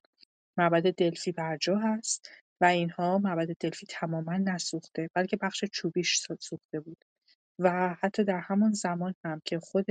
معبد 0.59 0.95
دلفی 0.95 1.33
برجا 1.33 1.79
هست 1.79 2.31
و 2.61 2.65
اینها 2.65 3.19
معبد 3.19 3.49
دلفی 3.61 3.87
تماما 3.89 4.37
نسوخته 4.37 5.11
بلکه 5.15 5.37
بخش 5.37 5.65
چوبیش 5.73 6.21
سوخته 6.41 6.81
بود. 6.81 7.05
و 7.59 7.97
حتی 8.01 8.25
در 8.25 8.41
همان 8.41 8.73
زمان 8.73 9.15
هم 9.25 9.43
که 9.45 9.59
خود 9.59 9.87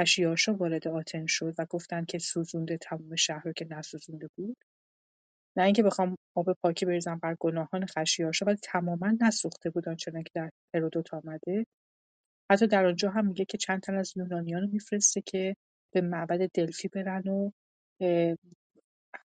خشیاشا 0.00 0.54
وارد 0.54 0.88
آتن 0.88 1.26
شد 1.26 1.54
و 1.58 1.66
گفتند 1.70 2.06
که 2.06 2.18
سوزونده 2.18 2.78
تمام 2.78 3.16
شهر 3.16 3.42
رو 3.44 3.52
که 3.52 3.66
نسوزونده 3.70 4.30
بود 4.36 4.56
نه 5.56 5.64
اینکه 5.64 5.82
بخوام 5.82 6.16
آب 6.36 6.52
پاکی 6.52 6.86
بریزم 6.86 7.18
بر 7.22 7.36
گناهان 7.40 7.86
خشیاشا 7.86 8.46
ولی 8.46 8.56
تماما 8.56 9.12
نسوخته 9.20 9.70
بود 9.70 9.88
آنچنان 9.88 10.22
که 10.22 10.30
در 10.34 10.50
هرودوت 10.74 11.14
آمده. 11.14 11.66
حتی 12.50 12.66
در 12.66 12.86
آنجا 12.86 13.10
هم 13.10 13.26
میگه 13.26 13.44
که 13.44 13.58
چند 13.58 13.82
تن 13.82 13.94
از 13.94 14.12
یونانیان 14.16 14.62
رو 14.62 14.68
میفرسته 14.68 15.20
که 15.20 15.56
به 15.94 16.00
معبد 16.00 16.50
دلفی 16.54 16.88
برن 16.88 17.28
و 17.28 17.50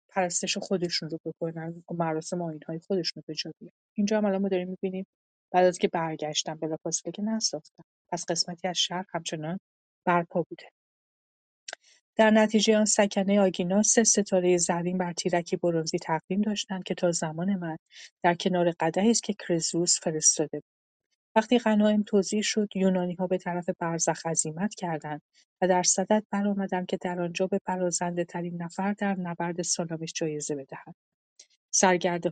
پرستش 0.09 0.59
خودشون 0.59 1.11
رو 1.11 1.19
بکنن 1.25 1.83
و 1.91 1.95
مراسم 1.95 2.43
آیین‌های 2.43 2.79
خودشون 2.79 3.23
رو 3.29 3.35
به 3.35 3.71
اینجا 3.95 4.19
هم 4.19 4.25
الان 4.25 4.43
ما 4.43 4.49
داریم 4.49 4.69
می‌بینیم 4.69 5.07
بعد 5.53 5.65
از 5.65 5.79
که 5.79 5.89
برگشتن 5.89 6.55
بلافاصله 6.55 7.13
که 7.13 7.23
نساختن. 7.23 7.83
پس 8.13 8.25
قسمتی 8.29 8.69
از 8.69 8.77
شهر 8.77 9.05
همچنان 9.15 9.59
برپا 10.05 10.43
بوده. 10.43 10.65
در 12.17 12.31
نتیجه 12.31 12.79
آن 12.79 12.85
سکنه 12.85 13.41
آگینا 13.41 13.83
سه 13.83 14.05
ستاره 14.05 14.57
زرین 14.57 14.99
بر 14.99 15.13
تیرکی 15.13 15.57
برنزی 15.57 15.99
تقویم 15.99 16.41
داشتند 16.41 16.83
که 16.83 16.95
تا 16.95 17.13
زمان 17.13 17.55
من 17.57 17.77
در 18.23 18.35
کنار 18.35 18.73
قدحی 18.81 19.11
است 19.11 19.23
که 19.23 19.35
کرزوس 19.39 20.01
فرستاده 20.01 20.61
بود. 20.61 20.81
وقتی 21.37 21.59
غنایم 21.59 22.03
توزیع 22.03 22.43
شد 22.43 22.69
یونانی‌ها 22.75 23.27
به 23.27 23.39
طرف 23.39 23.71
برزخ 23.79 24.27
عزیمت 24.27 24.75
کردند 24.75 25.23
و 25.63 25.69
در 25.69 25.83
صدد 25.83 26.25
برآمدند 26.31 26.87
که 26.87 26.99
در 27.01 27.21
آنجا 27.23 27.47
به 27.47 27.61
ترین 28.29 28.63
نفر 28.63 28.93
در 28.93 29.17
نبرد 29.17 29.63
سالامیس 29.63 30.13
جایزه 30.13 30.55
بدهند 30.55 30.95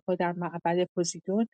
ها 0.08 0.14
در 0.14 0.32
معبد 0.32 0.84
پوزیدون 0.94 1.48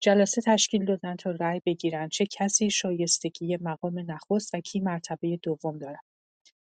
جلسه 0.00 0.42
تشکیل 0.42 0.84
دادند 0.84 1.18
تا 1.18 1.30
رأی 1.30 1.60
بگیرند 1.66 2.10
چه 2.10 2.26
کسی 2.26 2.70
شایستگی 2.70 3.56
مقام 3.60 3.98
نخست 4.10 4.54
و 4.54 4.60
کی 4.60 4.80
مرتبه 4.80 5.38
دوم 5.42 5.78
دارد. 5.78 6.11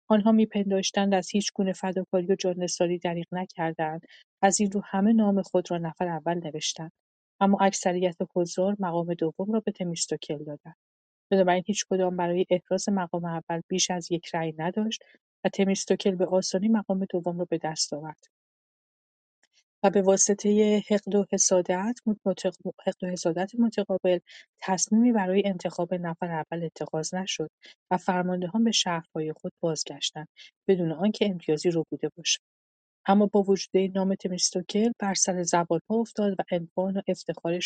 آنها 0.10 0.32
می‌پنداشتند 0.32 1.14
از 1.14 1.30
هیچگونه 1.30 1.74
فداکاری 1.74 2.28
و 2.28 2.36
جانثاری 2.36 3.00
دریغ 3.00 3.28
نکرده‌اند 3.32 4.02
از 4.42 4.60
این 4.60 4.72
رو 4.72 4.82
همه 4.86 5.14
نام 5.14 5.42
خود 5.42 5.72
را 5.72 5.78
نفر 5.78 6.08
اول 6.08 6.34
نوشتند. 6.44 6.92
اما 7.40 7.58
اکثریت 7.62 8.16
حضار 8.36 8.76
مقام 8.80 9.14
دوم 9.14 9.52
را 9.54 9.60
به 9.60 9.72
تمیستوکل 9.72 10.38
دادند. 10.38 10.76
بنابراین 11.32 11.64
کدام 11.90 12.18
برای 12.18 12.46
احراز 12.50 12.90
مقام 12.90 13.26
اول 13.26 13.62
بیش 13.68 13.92
از 13.92 14.12
یک 14.12 14.36
رأی 14.36 14.54
نداشت 14.58 15.04
و 15.46 15.50
تمیستوکل 15.50 16.16
به 16.16 16.26
آسانی 16.26 16.68
مقام 16.68 17.06
دوم 17.10 17.40
را 17.40 17.46
به 17.50 17.60
دست 17.64 17.94
آورد. 17.94 18.28
و 19.84 19.90
به 19.90 20.02
واسطه 20.02 20.78
حقد 20.90 21.16
و 21.16 21.26
حسادت 21.32 22.00
متقابل 23.60 24.20
تصمیمی 24.62 25.12
برای 25.12 25.44
انتخاب 25.46 25.94
نفر 25.94 26.32
اول 26.32 26.64
اتخاذ 26.64 27.16
نشد 27.16 27.52
و 27.92 27.98
فرماندهان 27.98 28.64
به 28.64 28.72
شهرهای 28.72 29.34
خود 29.34 29.54
بازگشتند 29.60 30.28
بدون 30.68 30.92
آنکه 30.92 31.26
امتیازی 31.30 31.72
بوده 31.92 32.10
باشد. 32.18 32.42
اما 33.08 33.26
با 33.26 33.44
وجود 33.44 33.72
نام 33.96 34.16
تمیستوکل 34.16 34.92
بر 35.00 35.14
سر 35.14 35.44
زبانها 35.44 35.96
افتاد 35.96 36.36
و 36.40 36.44
عنوان 36.52 36.98
و 36.98 37.02
افتخار 37.08 37.60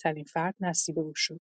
ترین 0.00 0.24
فرد 0.24 0.54
نصیب 0.60 0.98
او 0.98 1.12
شد. 1.16 1.40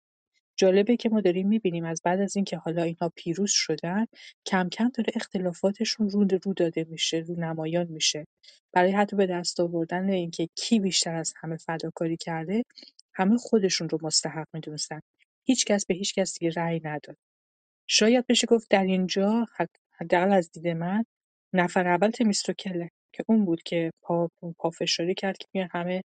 جالبه 0.57 0.97
که 0.97 1.09
ما 1.09 1.21
داریم 1.21 1.49
می‌بینیم 1.49 1.85
از 1.85 2.03
بعد 2.05 2.21
از 2.21 2.37
اینکه 2.37 2.57
حالا 2.57 2.83
اینها 2.83 3.13
پیروز 3.17 3.51
شدن 3.51 4.07
کم 4.47 4.69
کم 4.69 4.89
داره 4.89 5.13
اختلافاتشون 5.17 6.11
رو 6.11 6.27
رو 6.45 6.55
داده 6.55 6.87
میشه 6.91 7.19
رو 7.19 7.41
نمایان 7.41 7.87
میشه. 7.87 8.25
برای 8.73 8.93
حتی 8.93 9.17
به 9.17 9.27
دست 9.27 9.61
آوردن 9.61 10.11
اینکه 10.11 10.49
کی 10.57 10.81
بیشتر 10.81 11.15
از 11.15 11.33
همه 11.37 11.57
فداکاری 11.57 12.17
کرده 12.17 12.63
همه 13.15 13.37
خودشون 13.37 13.89
رو 13.89 13.99
مستحق 14.03 14.47
می‌دونستن. 14.55 15.01
هیچ 15.45 15.65
کس 15.67 15.87
به 15.87 15.95
هیچ 15.95 16.15
کس 16.15 16.39
دیگه 16.39 16.53
رأی 16.57 16.81
نداد. 16.85 17.17
شاید 17.89 18.27
بشه 18.29 18.47
گفت 18.47 18.67
در 18.71 18.85
اینجا 18.85 19.47
حداقل 19.93 20.33
از 20.33 20.51
دید 20.53 20.69
من 20.69 21.05
نفر 21.55 21.89
اول 21.89 22.11
تمیستوکله 22.11 22.91
که 23.13 23.25
اون 23.29 23.45
بود 23.45 23.63
که 23.63 23.91
پا 24.03 24.29
پافشاری 24.59 25.15
کرد 25.15 25.39
که 25.39 25.47
میان 25.55 25.69
همه 25.73 26.03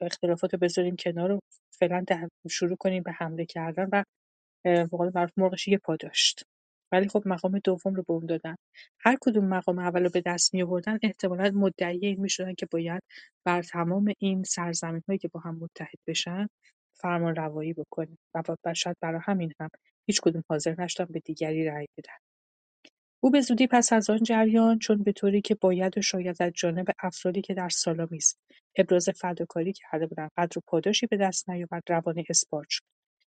اختلافات 0.00 0.52
رو 0.54 0.58
بذاریم 0.58 0.96
کنار 0.96 1.40
فعلا 1.80 2.04
شروع 2.50 2.76
کنیم 2.76 3.02
به 3.02 3.12
حمله 3.12 3.46
کردن 3.46 3.88
و 3.92 4.04
واقعا 4.92 5.12
معروف 5.14 5.32
مرغش 5.38 5.68
یه 5.68 5.78
پا 5.78 5.96
داشت. 5.96 6.44
ولی 6.92 7.08
خب 7.08 7.22
مقام 7.26 7.58
دوم 7.64 7.94
رو 7.94 8.04
به 8.08 8.14
اون 8.14 8.26
دادن. 8.26 8.56
هر 9.00 9.16
کدوم 9.20 9.44
مقام 9.44 9.78
اول 9.78 10.04
رو 10.04 10.10
به 10.10 10.22
دست 10.26 10.54
می 10.54 10.62
آوردن 10.62 10.98
احتمالا 11.02 11.50
مدعی 11.54 12.06
این 12.06 12.20
می 12.20 12.30
شدن 12.30 12.54
که 12.54 12.66
باید 12.72 13.02
بر 13.46 13.62
تمام 13.62 14.12
این 14.20 14.44
سرزمین 14.44 15.02
هایی 15.08 15.18
که 15.18 15.28
با 15.28 15.40
هم 15.40 15.56
متحد 15.60 15.98
بشن 16.08 16.48
فرمان 16.94 17.36
روایی 17.36 17.72
بکنه 17.74 18.18
و 18.66 18.74
شاید 18.74 18.96
برای 19.02 19.20
همین 19.24 19.52
هم 19.60 19.68
هیچ 20.08 20.20
کدوم 20.20 20.44
حاضر 20.50 20.74
نشدن 20.78 21.06
به 21.10 21.20
دیگری 21.20 21.64
رأی 21.66 21.86
بدن. 21.98 22.27
او 23.20 23.30
به 23.30 23.40
زودی 23.40 23.66
پس 23.66 23.92
از 23.92 24.10
آن 24.10 24.22
جریان 24.22 24.78
چون 24.78 25.02
به 25.02 25.12
طوری 25.12 25.40
که 25.40 25.54
باید 25.54 25.98
و 25.98 26.02
شاید 26.02 26.42
از 26.42 26.52
جانب 26.54 26.86
افرادی 27.02 27.42
که 27.42 27.54
در 27.54 27.68
سالامیس 27.68 28.36
ابراز 28.76 29.08
فداکاری 29.08 29.72
کرده 29.72 30.06
بودند 30.06 30.30
قدر 30.36 30.58
و 30.58 30.62
پاداشی 30.66 31.06
به 31.06 31.16
دست 31.16 31.50
نیاورد 31.50 31.82
روانه 31.88 32.24
اثبات 32.30 32.66
شد. 32.68 32.84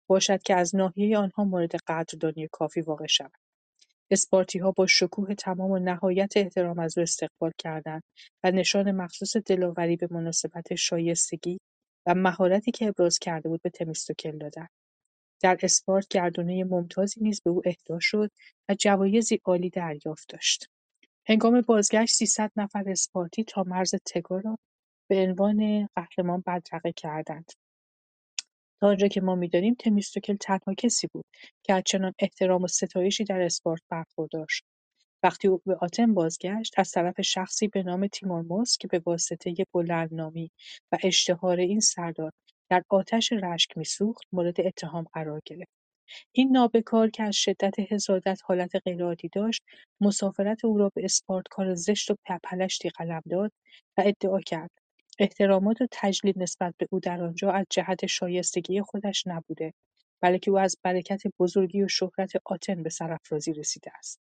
باشد 0.07 0.43
که 0.43 0.55
از 0.55 0.75
ناحیه 0.75 1.17
آنها 1.17 1.43
مورد 1.43 1.75
قدردانی 1.75 2.47
کافی 2.51 2.81
واقع 2.81 3.07
شود. 3.07 3.31
اسپارتیها 4.11 4.71
با 4.71 4.87
شکوه 4.87 5.35
تمام 5.35 5.71
و 5.71 5.79
نهایت 5.79 6.33
احترام 6.37 6.79
از 6.79 6.97
او 6.97 7.01
استقبال 7.03 7.51
کردند 7.57 8.03
و 8.43 8.51
نشان 8.51 8.91
مخصوص 8.91 9.37
دلاوری 9.37 9.95
به 9.95 10.07
مناسبت 10.11 10.75
شایستگی 10.75 11.59
و 12.05 12.15
مهارتی 12.15 12.71
که 12.71 12.87
ابراز 12.87 13.19
کرده 13.19 13.49
بود 13.49 13.61
به 13.63 13.69
تمیستوکل 13.69 14.37
دادند. 14.37 14.69
در 15.41 15.57
اسپارت 15.63 16.07
گردونه 16.07 16.63
ممتازی 16.63 17.21
نیز 17.21 17.41
به 17.41 17.49
او 17.49 17.61
اهدا 17.65 17.99
شد 17.99 18.31
و 18.69 18.75
جوایزی 18.79 19.41
عالی 19.45 19.69
دریافت 19.69 20.29
داشت. 20.29 20.69
هنگام 21.27 21.61
بازگشت 21.61 22.15
300 22.15 22.51
نفر 22.55 22.89
اسپارتی 22.89 23.43
تا 23.43 23.63
مرز 23.63 23.95
تگا 24.05 24.37
را 24.37 24.57
به 25.09 25.15
عنوان 25.17 25.89
قهرمان 25.95 26.43
بدرقه 26.47 26.91
کردند. 26.91 27.51
تا 28.81 28.87
آنجا 28.87 29.07
که 29.07 29.21
ما 29.21 29.35
می‌دانیم 29.35 29.75
تمیستوکل 29.79 30.35
تنها 30.35 30.73
کسی 30.77 31.07
بود 31.07 31.25
که 31.63 31.73
از 31.73 31.83
چنان 31.85 32.13
احترام 32.19 32.63
و 32.63 32.67
ستایشی 32.67 33.23
در 33.23 33.41
اسپارت 33.41 33.81
برخوردار 33.89 34.45
شد. 34.49 34.65
وقتی 35.23 35.47
او 35.47 35.61
به 35.65 35.75
آتن 35.75 36.13
بازگشت 36.13 36.73
از 36.79 36.91
طرف 36.91 37.21
شخصی 37.21 37.67
به 37.67 37.83
نام 37.83 38.07
تیمورموس 38.07 38.77
که 38.77 38.87
به 38.87 39.01
واسطه 39.05 39.55
بلندنامی 39.73 40.51
و 40.91 40.97
اشتهار 41.03 41.59
این 41.59 41.79
سردار 41.79 42.31
در 42.71 42.83
آتش 42.89 43.31
رشک 43.31 43.77
میسوخت 43.77 44.23
مورد 44.31 44.61
اتهام 44.61 45.05
قرار 45.13 45.41
گرفت. 45.45 45.71
این 46.31 46.51
نابکار 46.51 47.09
که 47.09 47.23
از 47.23 47.35
شدت 47.35 47.73
حسادت 47.79 48.39
حالت 48.43 48.75
غیرعادی 48.75 49.29
داشت 49.33 49.63
مسافرت 50.01 50.65
او 50.65 50.77
را 50.77 50.91
به 50.95 51.05
اسپارت 51.05 51.45
کار 51.51 51.75
زشت 51.75 52.11
و 52.11 52.15
پلشتی 52.43 52.89
قلم 52.89 53.21
داد 53.29 53.51
و 53.97 54.03
ادعا 54.05 54.39
کرد. 54.39 54.71
احترامات 55.19 55.81
و 55.81 55.87
تجلیل 55.91 56.33
نسبت 56.37 56.73
به 56.77 56.87
او 56.91 56.99
در 56.99 57.23
آنجا 57.23 57.51
از 57.51 57.65
جهت 57.69 58.05
شایستگی 58.05 58.81
خودش 58.81 59.23
نبوده 59.27 59.73
بلکه 60.21 60.51
او 60.51 60.59
از 60.59 60.77
برکت 60.83 61.21
بزرگی 61.39 61.83
و 61.83 61.87
شهرت 61.87 62.31
آتن 62.45 62.83
به 62.83 62.89
سرافرازی 62.89 63.53
رسیده 63.53 63.91
است. 63.97 64.19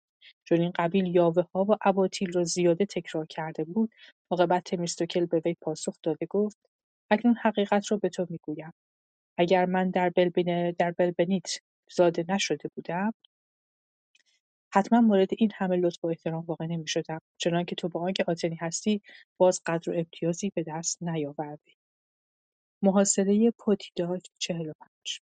چون 0.46 0.62
این 0.62 0.72
قبیل 0.76 1.18
ها 1.20 1.66
و 1.70 1.78
اباطیل 1.82 2.34
را 2.34 2.44
زیاده 2.44 2.86
تکرار 2.86 3.26
کرده 3.26 3.64
بود 3.64 3.92
عاقبت 4.32 4.64
تمیستوکل 4.64 5.26
به 5.26 5.42
وی 5.46 5.56
پاسخ 5.62 5.96
داده 6.04 6.26
گفت 6.30 6.58
اکنون 7.14 7.36
حقیقت 7.36 7.92
را 7.92 7.98
به 7.98 8.10
تو 8.10 8.28
می‌گویم. 8.30 8.74
اگر 9.38 9.66
من 9.66 9.90
در 9.90 10.10
بلبنیت 10.98 11.60
زاده 11.92 12.26
نشده 12.30 12.70
بودم 12.76 13.14
حتما 14.74 15.02
مورد 15.02 15.30
این 15.38 15.52
همه 15.56 15.76
لطف 15.78 16.06
و 16.06 16.08
احترام 16.08 16.46
واقع 16.46 16.66
نمی‌شدم. 16.66 17.20
چنانکه 17.38 17.76
تو 17.76 17.90
با 17.90 18.02
آنکه 18.02 18.24
آتنی 18.28 18.56
هستی 18.62 19.02
باز 19.38 19.62
قدر 19.66 19.92
و 19.92 19.96
امتیازی 19.98 20.52
به 20.56 20.64
دست 20.68 21.04
نیاوردی. 21.04 21.74
محاصره 22.84 23.52
پوتیداج 23.52 24.22
45 24.40 25.20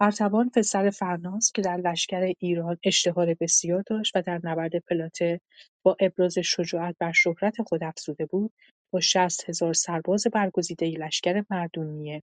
ارتبان 0.00 0.50
پسر 0.50 0.90
فرناس 0.90 1.52
که 1.52 1.62
در 1.62 1.76
لشکر 1.76 2.32
ایران 2.38 2.78
اشتهار 2.84 3.34
بسیار 3.40 3.82
داشت 3.86 4.12
و 4.16 4.22
در 4.22 4.40
نبرد 4.44 4.76
پلاته 4.78 5.40
با 5.82 5.96
ابراز 6.00 6.38
شجاعت 6.38 6.96
بر 7.00 7.12
شهرت 7.12 7.62
خود 7.62 7.84
افزوده 7.84 8.26
بود 8.26 8.52
با 8.90 9.00
شصت 9.00 9.48
هزار 9.48 9.72
سرباز 9.72 10.26
برگزیده 10.32 10.86
لشکر 10.86 11.44
مردونیه 11.50 12.22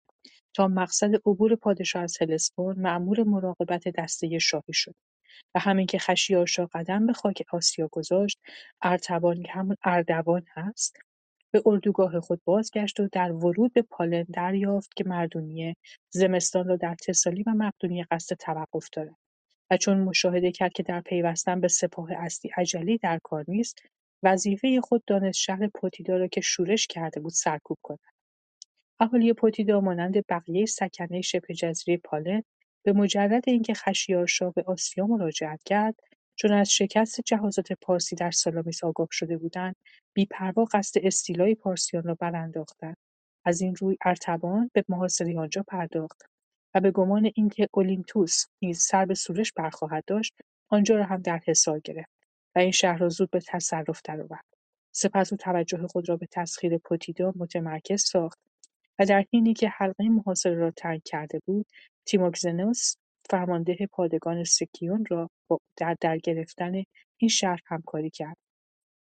تا 0.53 0.68
مقصد 0.68 1.15
عبور 1.15 1.56
پادشاه 1.56 2.03
از 2.03 2.18
هلسپون 2.22 2.80
مأمور 2.80 3.23
مراقبت 3.23 3.88
دسته 3.88 4.40
شاهی 4.40 4.73
شد 4.73 4.95
و 5.56 5.60
همین 5.60 5.85
که 5.85 5.99
خشیارشا 5.99 6.65
قدم 6.65 7.07
به 7.07 7.14
خاک 7.14 7.44
آسیا 7.53 7.90
گذاشت 7.91 8.40
ارتبان 8.81 9.44
که 9.44 9.52
همون 9.52 9.76
اردوان 9.84 10.45
هست 10.49 10.98
به 11.52 11.61
اردوگاه 11.65 12.19
خود 12.19 12.41
بازگشت 12.45 12.99
و 12.99 13.10
در 13.11 13.31
ورود 13.31 13.73
به 13.73 13.81
پالن 13.81 14.26
دریافت 14.34 14.94
که 14.95 15.03
مردونیه 15.03 15.76
زمستان 16.14 16.68
را 16.68 16.76
در 16.76 16.95
تسالی 16.95 17.44
و 17.44 17.52
مقدونیه 17.52 18.07
قصد 18.11 18.35
توقف 18.35 18.90
دارد 18.94 19.15
و 19.72 19.77
چون 19.77 19.98
مشاهده 19.98 20.52
کرد 20.52 20.73
که 20.73 20.84
در 20.84 21.02
پیوستن 21.02 21.61
به 21.61 21.68
سپاه 21.68 22.10
اصلی 22.18 22.52
عجلی 22.57 22.98
در 22.98 23.19
کار 23.23 23.45
نیست 23.48 23.80
وظیفه 24.24 24.82
خود 24.82 25.04
دانست 25.08 25.40
شهر 25.40 25.68
پوتیدا 25.68 26.18
را 26.18 26.28
که 26.28 26.41
شورش 26.41 26.88
کرده 26.88 27.20
بود 27.20 27.32
سرکوب 27.34 27.78
کند. 27.84 28.00
اهالی 29.00 29.34
پوتیدا 29.34 29.82
مانند 29.82 30.26
بقیه 30.30 30.66
سکنه 30.66 31.22
شبه 31.22 31.54
جزیره 31.54 31.98
پالن 31.98 32.44
به 32.86 32.94
مجرد 32.94 33.50
اینکه 33.50 33.74
خشیارشاه 33.74 34.54
به 34.54 34.64
آسیا 34.68 35.08
مراجعت 35.08 35.64
کرد 35.64 35.95
چون 36.36 36.52
از 36.52 36.72
شکست 36.72 37.22
جهازات 37.22 37.74
پارسی 37.74 38.16
در 38.16 38.32
سالامیس 38.32 38.84
آگاه 38.84 39.08
شده 39.12 39.38
بودند 39.38 39.76
بیپروا 40.14 40.66
قصد 40.66 41.00
استیلای 41.04 41.56
پارسیان 41.56 42.04
را 42.04 42.16
برانداختند. 42.16 42.98
از 43.45 43.62
این 43.62 43.76
روی 43.76 43.98
ارتبان 44.06 44.72
به 44.74 44.86
محاصره 44.90 45.40
آنجا 45.40 45.64
پرداخت 45.68 46.22
و 46.76 46.80
به 46.80 46.91
گمان 46.91 47.32
اینکه 47.36 47.70
اولینتوس 47.74 48.45
نیز 48.62 48.82
سر 48.82 49.06
به 49.06 49.14
سورش 49.14 49.52
برخواهد 49.52 50.04
داشت 50.08 50.34
آنجا 50.70 50.95
را 50.95 51.04
هم 51.04 51.22
در 51.22 51.41
حصار 51.48 51.80
گرفت. 51.80 52.12
و 52.56 52.60
این 52.60 52.72
شهر 52.72 52.98
را 52.98 53.10
زود 53.10 53.30
به 53.32 53.40
تصرف 53.40 54.02
درآورد. 54.04 54.46
سپس 54.92 55.34
او 55.34 55.38
توجه 55.38 55.88
خود 55.88 56.10
را 56.10 56.18
به 56.18 56.28
تسخیر 56.32 56.78
پوتیدا 56.78 57.34
متمرکز 57.36 58.02
ساخت 58.02 58.40
و 59.00 59.06
در 59.06 59.26
حینی 59.34 59.54
که 59.54 59.70
حلقه 59.70 60.10
محاصره 60.10 60.56
را 60.56 60.72
تنگ 60.72 61.02
کرده 61.06 61.40
بود 61.46 61.66
تیموکزنوس 62.06 62.96
فرمانده 63.30 63.88
پادگان 63.92 64.44
سکیون 64.44 65.06
را 65.10 65.30
در 65.78 65.98
در 66.02 66.18
گرفتن 66.18 66.84
این 67.18 67.30
شهر 67.30 67.60
همکاری 67.66 68.10
کرد 68.10 68.38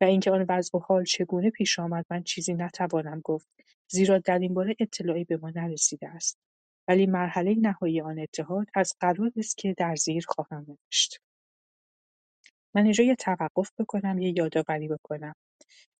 و 0.01 0.05
اینکه 0.05 0.31
آن 0.31 0.45
وضع 0.49 0.77
و 0.77 0.81
حال 0.81 1.03
چگونه 1.03 1.49
پیش 1.49 1.79
آمد 1.79 2.05
من 2.09 2.23
چیزی 2.23 2.53
نتوانم 2.53 3.21
گفت 3.23 3.47
زیرا 3.87 4.17
در 4.17 4.39
این 4.39 4.53
باره 4.53 4.75
اطلاعی 4.79 5.23
به 5.23 5.37
ما 5.37 5.49
نرسیده 5.49 6.07
است. 6.07 6.37
ولی 6.87 7.05
مرحله 7.05 7.55
نهایی 7.55 8.01
آن 8.01 8.19
اتحاد 8.19 8.67
از 8.73 8.93
قرار 8.99 9.31
است 9.37 9.57
که 9.57 9.73
در 9.77 9.95
زیر 9.95 10.25
خواهم 10.27 10.65
نوشت. 10.67 11.19
من 12.75 12.83
اینجا 12.83 13.03
یه 13.03 13.15
توقف 13.15 13.71
بکنم 13.79 14.19
یه 14.19 14.33
یادآوری 14.37 14.87
بکنم. 14.87 15.33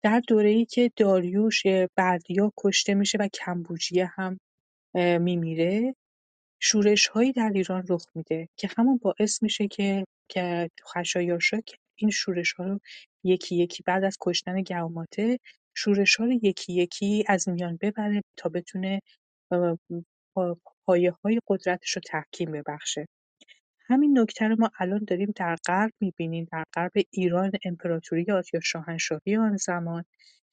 در 0.04 0.22
دوره‌ای 0.28 0.66
که 0.66 0.92
داریوش 0.96 1.64
بردیا 1.96 2.52
کشته 2.58 2.94
میشه 2.94 3.18
و 3.22 3.28
کمبوجیه 3.34 4.12
هم 4.16 4.40
میمیره 5.20 5.96
شورش‌هایی 6.62 7.32
در 7.32 7.52
ایران 7.56 7.86
رخ 7.90 8.06
میده 8.16 8.50
که 8.58 8.70
همون 8.78 8.98
باعث 8.98 9.44
میشه 9.44 9.68
که 9.68 10.06
که 10.30 10.70
خشایارشا 10.88 11.60
این 11.96 12.10
شورش‌ها 12.12 12.66
رو 12.66 12.80
یکی 13.24 13.56
یکی 13.56 13.84
بعد 13.84 14.04
از 14.04 14.18
کشتن 14.22 14.64
گوماته 14.64 15.40
شورش‌ها 15.76 16.26
رو 16.26 16.32
یکی 16.32 16.74
یکی 16.74 17.24
از 17.28 17.50
میان 17.50 17.78
ببره 17.82 18.22
تا 18.38 18.50
بتونه 18.50 19.00
پایه 20.86 21.12
های 21.12 21.40
قدرتش 21.48 21.92
رو 21.92 22.02
تحکیم 22.06 22.52
ببخشه. 22.52 23.08
همین 23.86 24.20
نکته 24.20 24.48
رو 24.48 24.56
ما 24.60 24.72
الان 24.80 25.04
داریم 25.08 25.34
در 25.36 25.56
غرب 25.68 25.92
می‌بینیم 26.00 26.48
در 26.52 26.64
غرب 26.74 26.92
ایران 27.12 27.52
امپراتوری 27.66 28.26
یا 28.30 28.44
شاهنشاهی 28.64 29.36
آن 29.36 29.58
زمان 29.58 30.06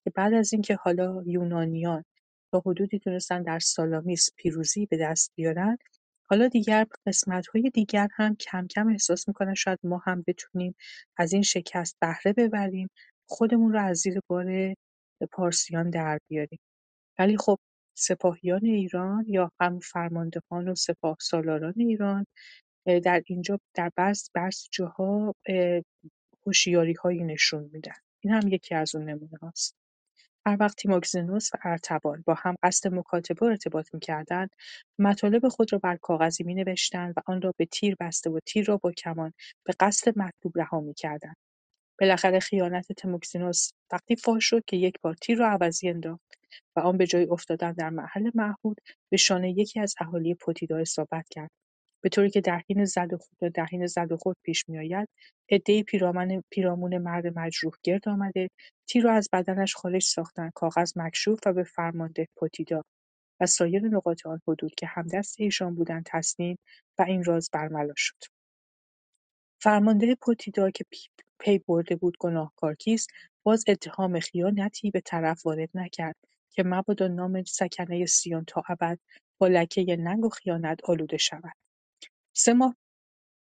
که 0.05 0.11
بعد 0.15 0.35
از 0.35 0.53
اینکه 0.53 0.77
حالا 0.77 1.23
یونانیان 1.27 2.05
تا 2.53 2.63
حدودی 2.67 2.99
تونستن 2.99 3.43
در 3.43 3.59
سالامیس 3.59 4.31
پیروزی 4.37 4.87
به 4.87 4.97
دست 4.97 5.33
بیارن 5.35 5.79
حالا 6.31 6.49
دیگر 6.49 6.87
قسمت‌های 7.07 7.71
دیگر 7.75 8.09
هم 8.13 8.37
کم 8.37 8.67
کم 8.67 8.89
احساس 8.89 9.29
می‌کنن 9.29 9.55
شاید 9.55 9.79
ما 9.85 10.03
هم 10.07 10.25
بتونیم 10.27 10.75
از 11.17 11.33
این 11.33 11.43
شکست 11.43 11.97
بهره 12.01 12.33
ببریم 12.33 12.91
خودمون 13.29 13.73
رو 13.73 13.81
از 13.81 13.99
زیر 13.99 14.21
بار 14.29 14.75
پارسیان 15.33 15.91
در 15.91 16.19
بیاریم. 16.29 16.59
ولی 17.19 17.37
خب 17.37 17.59
سپاهیان 17.95 18.65
ایران 18.65 19.25
یا 19.29 19.53
هم 19.61 19.79
فرماندهان 19.79 20.69
و 20.69 20.75
سپاه 20.75 21.17
سالاران 21.21 21.75
ایران 21.77 22.27
در 22.87 23.23
اینجا 23.27 23.61
در 23.75 23.91
بعض 23.97 24.31
بعض 24.35 24.69
جاها 24.73 25.35
هایی 27.03 27.25
نشون 27.25 27.71
میدن. 27.73 27.95
این 28.21 28.33
هم 28.33 28.49
یکی 28.49 28.75
از 28.75 28.95
اون 28.95 29.05
نمونه 29.05 29.39
هاست. 29.43 29.77
هر 30.47 30.57
وقت 30.61 30.77
تیموکزنوس 30.77 31.51
و 31.55 31.59
ارتبان 31.65 32.25
با 32.27 32.35
هم 32.35 32.57
قصد 32.63 32.95
مکاتبه 32.95 33.47
ارتباط 33.47 33.95
می‌کردند 33.95 34.51
مطالب 34.99 35.49
خود 35.49 35.73
را 35.73 35.79
بر 35.79 35.97
کاغذی 35.97 36.45
مینوشتند 36.45 37.15
و 37.17 37.21
آن 37.27 37.43
را 37.43 37.55
به 37.57 37.67
تیر 37.67 37.97
بسته 38.01 38.31
و 38.31 38.41
تیر 38.47 38.65
را 38.67 38.77
با 38.77 38.93
کمان 38.93 39.33
به 39.65 39.73
قصد 39.81 40.19
مطلوب 40.19 40.59
رها 40.59 40.81
می‌کردند 40.81 41.37
بالاخره 42.01 42.41
خیانت 42.41 42.93
تیموکسینوس 42.93 43.71
وقتی 43.93 44.17
فاش 44.17 44.45
شد 44.45 44.65
که 44.67 44.77
یک 44.77 44.95
بار 45.03 45.15
تیر 45.15 45.39
را 45.39 45.49
عوضی 45.49 45.89
انداخت 45.89 46.35
و 46.77 46.81
آن 46.81 46.97
به 46.99 47.07
جای 47.07 47.27
افتادن 47.27 47.73
در 47.73 47.91
محل 47.91 48.31
معهود 48.35 48.81
به 49.11 49.17
شانه 49.17 49.51
یکی 49.51 49.81
از 49.81 49.95
اهالی 50.01 50.35
پوتیدا 50.35 50.79
اصابت 50.79 51.29
کرد. 51.31 51.51
به 52.03 52.09
طوری 52.09 52.31
که 52.31 52.41
در 52.41 52.63
حین 52.69 52.85
زد 52.85 53.09
و 53.43 53.51
در 53.51 53.65
حین 53.65 53.87
زد 53.87 54.13
و 54.13 54.19
پیش 54.43 54.69
میآید. 54.69 55.09
عدهای 55.51 55.83
پیرامون 55.83 56.43
پیرامون 56.51 56.99
مرد 56.99 57.39
مجروح 57.39 57.73
گرد 57.83 58.09
آمده. 58.09 58.51
تیر 58.89 59.05
را 59.05 59.13
از 59.13 59.29
بدنش 59.33 59.75
خارج 59.75 60.03
ساختند 60.03 60.53
کاغذ 60.55 60.93
مکشوف 60.97 61.39
و 61.47 61.53
به 61.53 61.65
فرمانده 61.65 62.29
پوتیدا 62.37 62.85
و 63.41 63.47
سایر 63.47 63.83
نقاط 63.83 64.27
آن 64.27 64.41
حدود 64.49 64.75
که 64.75 64.87
همدست 64.87 65.37
ایشان 65.39 65.75
بودند 65.75 66.05
تسلیم 66.07 66.59
و 66.99 67.03
این 67.03 67.25
راز 67.25 67.51
برملا 67.53 67.95
شد. 67.97 68.17
فرمانده 69.63 70.15
پوتیدا 70.15 70.71
که 70.71 70.85
پی 71.39 71.59
برده 71.59 71.97
بود 71.97 72.17
گناهکار 72.21 72.75
کیست 72.75 73.09
باز 73.43 73.65
اتهام 73.69 74.21
خیانتی 74.21 74.91
به 74.91 75.01
طرف 75.01 75.47
وارد 75.47 75.69
نکرد 75.75 76.17
که 76.51 76.63
مبادا 76.63 77.09
نام 77.09 77.45
سکنه 77.45 78.07
سیون 78.07 78.45
تا 78.45 78.63
ابد 78.69 78.99
با 79.39 79.49
لکه 79.49 79.97
ننگ 79.97 80.25
و 80.25 80.29
خیانت 80.29 80.81
آلوده 80.85 81.17
شود. 81.17 81.53
سه 82.37 82.53
ماه 82.55 82.77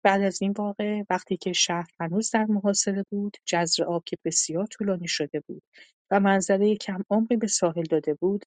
بعد 0.04 0.22
از 0.22 0.42
این 0.42 0.54
واقعه 0.58 1.06
وقتی 1.10 1.38
که 1.38 1.54
شهر 1.54 1.88
هنوز 2.00 2.32
در 2.32 2.46
محاصره 2.46 3.06
بود 3.12 3.38
جزر 3.46 3.84
آب 3.84 4.04
که 4.06 4.18
بسیار 4.26 4.66
طولانی 4.66 5.08
شده 5.08 5.40
بود 5.48 5.64
و 6.12 6.20
منظره 6.20 6.76
کم 6.76 7.04
عمقی 7.10 7.38
به 7.38 7.48
ساحل 7.48 7.84
داده 7.84 8.14
بود 8.14 8.46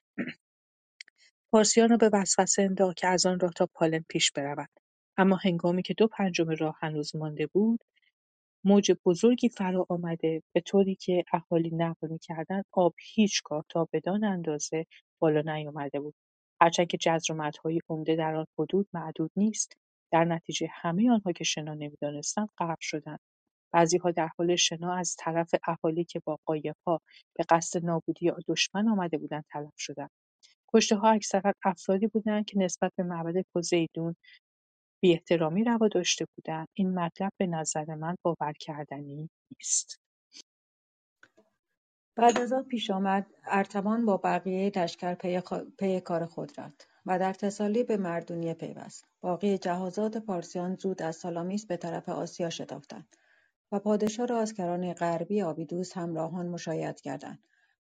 پارسیان 1.53 1.89
را 1.89 1.97
به 1.97 2.11
وسوسه 2.13 2.63
انداخت 2.63 2.97
که 2.97 3.09
از 3.09 3.27
آن 3.27 3.41
راه 3.41 3.53
تا 3.53 3.69
پالن 3.75 4.05
پیش 4.09 4.33
بروند 4.33 4.81
اما 5.17 5.37
هنگامی 5.37 5.83
که 5.83 5.95
دو 5.95 6.09
پنجم 6.09 6.51
راه 6.51 6.77
هنوز 6.81 7.17
مانده 7.17 7.47
بود 7.47 7.81
موج 8.65 8.93
بزرگی 9.05 9.49
فرا 9.49 9.87
آمده 9.89 10.43
به 10.55 10.61
طوری 10.61 10.95
که 10.95 11.25
اهالی 11.33 11.71
نقل 11.71 12.09
می‌کردند 12.09 12.65
آب 12.73 12.95
هیچگاه 13.15 13.65
تا 13.69 13.89
بدان 13.93 14.25
اندازه 14.25 14.87
بالا 15.19 15.55
نیامده 15.55 16.01
بود. 16.01 16.15
هرچند 16.61 16.87
که 16.87 16.97
جزر 16.99 17.35
و 17.35 17.53
عمده 17.89 18.17
در 18.17 18.35
آن 18.35 18.47
حدود 18.59 18.89
معدود 18.93 19.31
نیست 19.37 19.77
در 20.13 20.25
نتیجه 20.25 20.69
همه 20.73 21.11
آنها 21.11 21.33
که 21.33 21.45
شنا 21.45 21.75
نمی‌دانستند 21.75 22.49
غرق 22.59 22.81
شدند. 22.81 23.21
بعضیها 23.73 24.11
در 24.11 24.29
حال 24.39 24.57
شنا 24.57 24.95
از 24.95 25.17
طرف 25.19 25.51
اهالی 25.67 26.05
که 26.05 26.21
با 26.25 26.39
قایقها 26.45 27.01
به 27.37 27.45
قصد 27.49 27.87
نابودی 27.87 28.33
دشمن 28.49 28.89
آمده 28.89 29.19
بودند 29.19 29.45
تلف 29.53 29.75
شدند. 29.77 30.11
کشتهها 30.75 31.11
اکثرا 31.11 31.53
افرادی 31.65 32.07
بودند 32.07 32.45
که 32.45 32.59
نسبت 32.59 32.93
به 32.97 33.03
معبد 33.03 33.45
پوزیدون 33.55 34.17
بی‌احترامی 35.03 35.65
روا 35.65 35.89
داشته 35.89 36.27
بودند. 36.37 36.69
این 36.75 36.95
مطلب 36.95 37.33
به 37.41 37.47
نظر 37.47 37.95
من 37.95 38.17
باورکردنی 38.25 39.31
نیست. 39.51 40.01
بعد 42.17 42.39
از 42.39 42.53
آن 42.53 42.65
پیش 42.65 42.91
آمد 42.91 43.27
ارتبان 43.45 44.07
با 44.07 44.17
بقیه 44.17 44.73
لشکر 44.77 45.15
پی, 45.79 46.01
کار 46.01 46.27
خود 46.27 46.61
رفت. 46.61 46.92
و 47.07 47.19
در 47.19 47.33
تسالی 47.33 47.85
به 47.85 47.97
مردونیه 47.97 48.55
پیوست. 48.55 49.05
باقی 49.21 49.59
جهازات 49.59 50.17
پارسیان 50.17 50.77
زود 50.77 51.03
از 51.03 51.17
سالامیس 51.17 51.67
به 51.67 51.77
طرف 51.77 52.09
آسیا 52.09 52.51
شتافتند 52.51 53.17
و 53.73 53.79
پادشاه 53.79 54.27
را 54.27 54.39
از 54.39 54.53
کرانه 54.53 54.95
غربی 54.95 55.43
آبیدوس 55.43 55.97
همراهان 55.97 56.47
مشایعت 56.47 57.01
کردند 57.01 57.39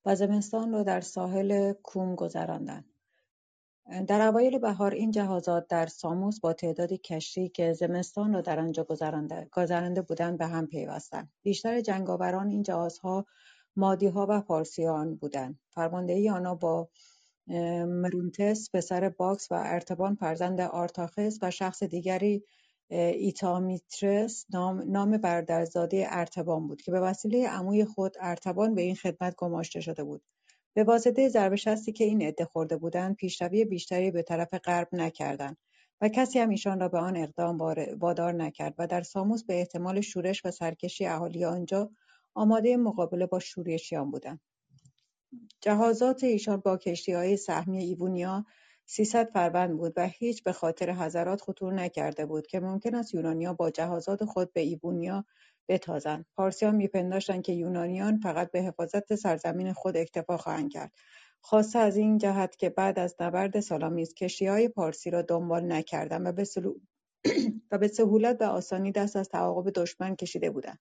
و 0.04 0.14
زمستان 0.14 0.72
را 0.72 0.82
در 0.82 1.00
ساحل 1.00 1.72
کوم 1.72 2.14
گذراندند. 2.14 2.84
در 4.06 4.20
اوایل 4.20 4.58
بهار 4.58 4.94
این 4.94 5.10
جهازات 5.10 5.68
در 5.68 5.86
ساموس 5.86 6.40
با 6.40 6.52
تعدادی 6.52 6.98
کشتی 6.98 7.48
که 7.48 7.72
زمستان 7.72 8.34
را 8.34 8.40
در 8.40 8.60
آنجا 8.60 8.86
گذرانده 9.52 10.02
بودند 10.02 10.38
به 10.38 10.46
هم 10.46 10.66
پیوستند. 10.66 11.32
بیشتر 11.42 11.80
جنگاوران 11.80 12.48
این 12.48 12.62
جهازها 12.62 13.26
مادیها 13.76 14.26
و 14.30 14.40
پارسیان 14.40 15.16
بودند. 15.16 15.58
فرماندهی 15.70 16.30
آنها 16.30 16.54
با 16.54 16.88
مردونتس 17.86 18.70
پسر 18.74 19.08
باکس 19.08 19.52
و 19.52 19.54
ارتبان 19.54 20.14
فرزند 20.14 20.60
آرتاخس 20.60 21.38
و 21.42 21.50
شخص 21.50 21.82
دیگری 21.82 22.44
ایتامیترس 22.90 24.46
نام, 24.50 24.82
نام 24.92 25.16
برادرزاده 25.18 26.06
ارتبان 26.08 26.68
بود 26.68 26.82
که 26.82 26.90
به 26.92 27.00
وسیله 27.00 27.48
عموی 27.48 27.84
خود 27.84 28.16
ارتبان 28.20 28.74
به 28.74 28.82
این 28.82 28.94
خدمت 28.94 29.34
گماشته 29.36 29.80
شده 29.80 30.04
بود. 30.04 30.22
به 30.74 30.84
واسطه 30.84 31.28
ضرب 31.28 31.54
شستی 31.54 31.92
که 31.92 32.04
این 32.04 32.22
عده 32.22 32.44
خورده 32.44 32.76
بودند 32.76 33.16
پیشروی 33.16 33.64
بیشتری 33.64 34.10
به 34.10 34.22
طرف 34.22 34.54
غرب 34.54 34.88
نکردند 34.92 35.56
و 36.00 36.08
کسی 36.08 36.38
هم 36.38 36.48
ایشان 36.48 36.80
را 36.80 36.88
به 36.88 36.98
آن 36.98 37.16
اقدام 37.16 37.58
وادار 37.98 38.32
نکرد 38.32 38.74
و 38.78 38.86
در 38.86 39.02
ساموس 39.02 39.44
به 39.44 39.54
احتمال 39.58 40.00
شورش 40.00 40.44
و 40.44 40.50
سرکشی 40.50 41.06
اهالی 41.06 41.44
آنجا 41.44 41.90
آماده 42.34 42.76
مقابله 42.76 43.26
با 43.26 43.38
شورشیان 43.38 44.10
بودند. 44.10 44.40
جهازات 45.60 46.24
ایشان 46.24 46.60
با 46.60 46.78
های 47.08 47.36
سهمی 47.36 47.78
ایوونیا 47.78 48.44
300 48.86 49.30
فروند 49.30 49.76
بود 49.76 49.92
و 49.96 50.06
هیچ 50.06 50.42
به 50.42 50.52
خاطر 50.52 50.92
حضرات 50.92 51.40
خطور 51.40 51.74
نکرده 51.74 52.26
بود 52.26 52.46
که 52.46 52.60
ممکن 52.60 52.94
است 52.94 53.14
یونانیا 53.14 53.52
با 53.52 53.70
جهازات 53.70 54.24
خود 54.24 54.52
به 54.52 54.60
ایوونیا 54.60 55.24
بتازند. 55.68 56.26
پارسیان 56.36 56.76
میپنداشتند 56.76 57.42
که 57.42 57.52
یونانیان 57.52 58.16
فقط 58.16 58.50
به 58.50 58.62
حفاظت 58.62 59.14
سرزمین 59.14 59.72
خود 59.72 59.96
اکتفا 59.96 60.36
خواهند 60.36 60.72
کرد. 60.72 60.92
خاصه 61.40 61.78
از 61.78 61.96
این 61.96 62.18
جهت 62.18 62.56
که 62.56 62.70
بعد 62.70 62.98
از 62.98 63.16
نبرد 63.20 63.60
سالامیز 63.60 64.14
های 64.40 64.68
پارسی 64.68 65.10
را 65.10 65.22
دنبال 65.22 65.72
نکردند 65.72 66.26
و 66.26 66.32
به, 66.32 66.44
و 67.70 67.78
به 67.78 67.88
سهولت 67.88 68.36
و 68.40 68.44
آسانی 68.44 68.92
دست 68.92 69.16
از 69.16 69.28
تعاقب 69.28 69.70
دشمن 69.70 70.16
کشیده 70.16 70.50
بودند. 70.50 70.78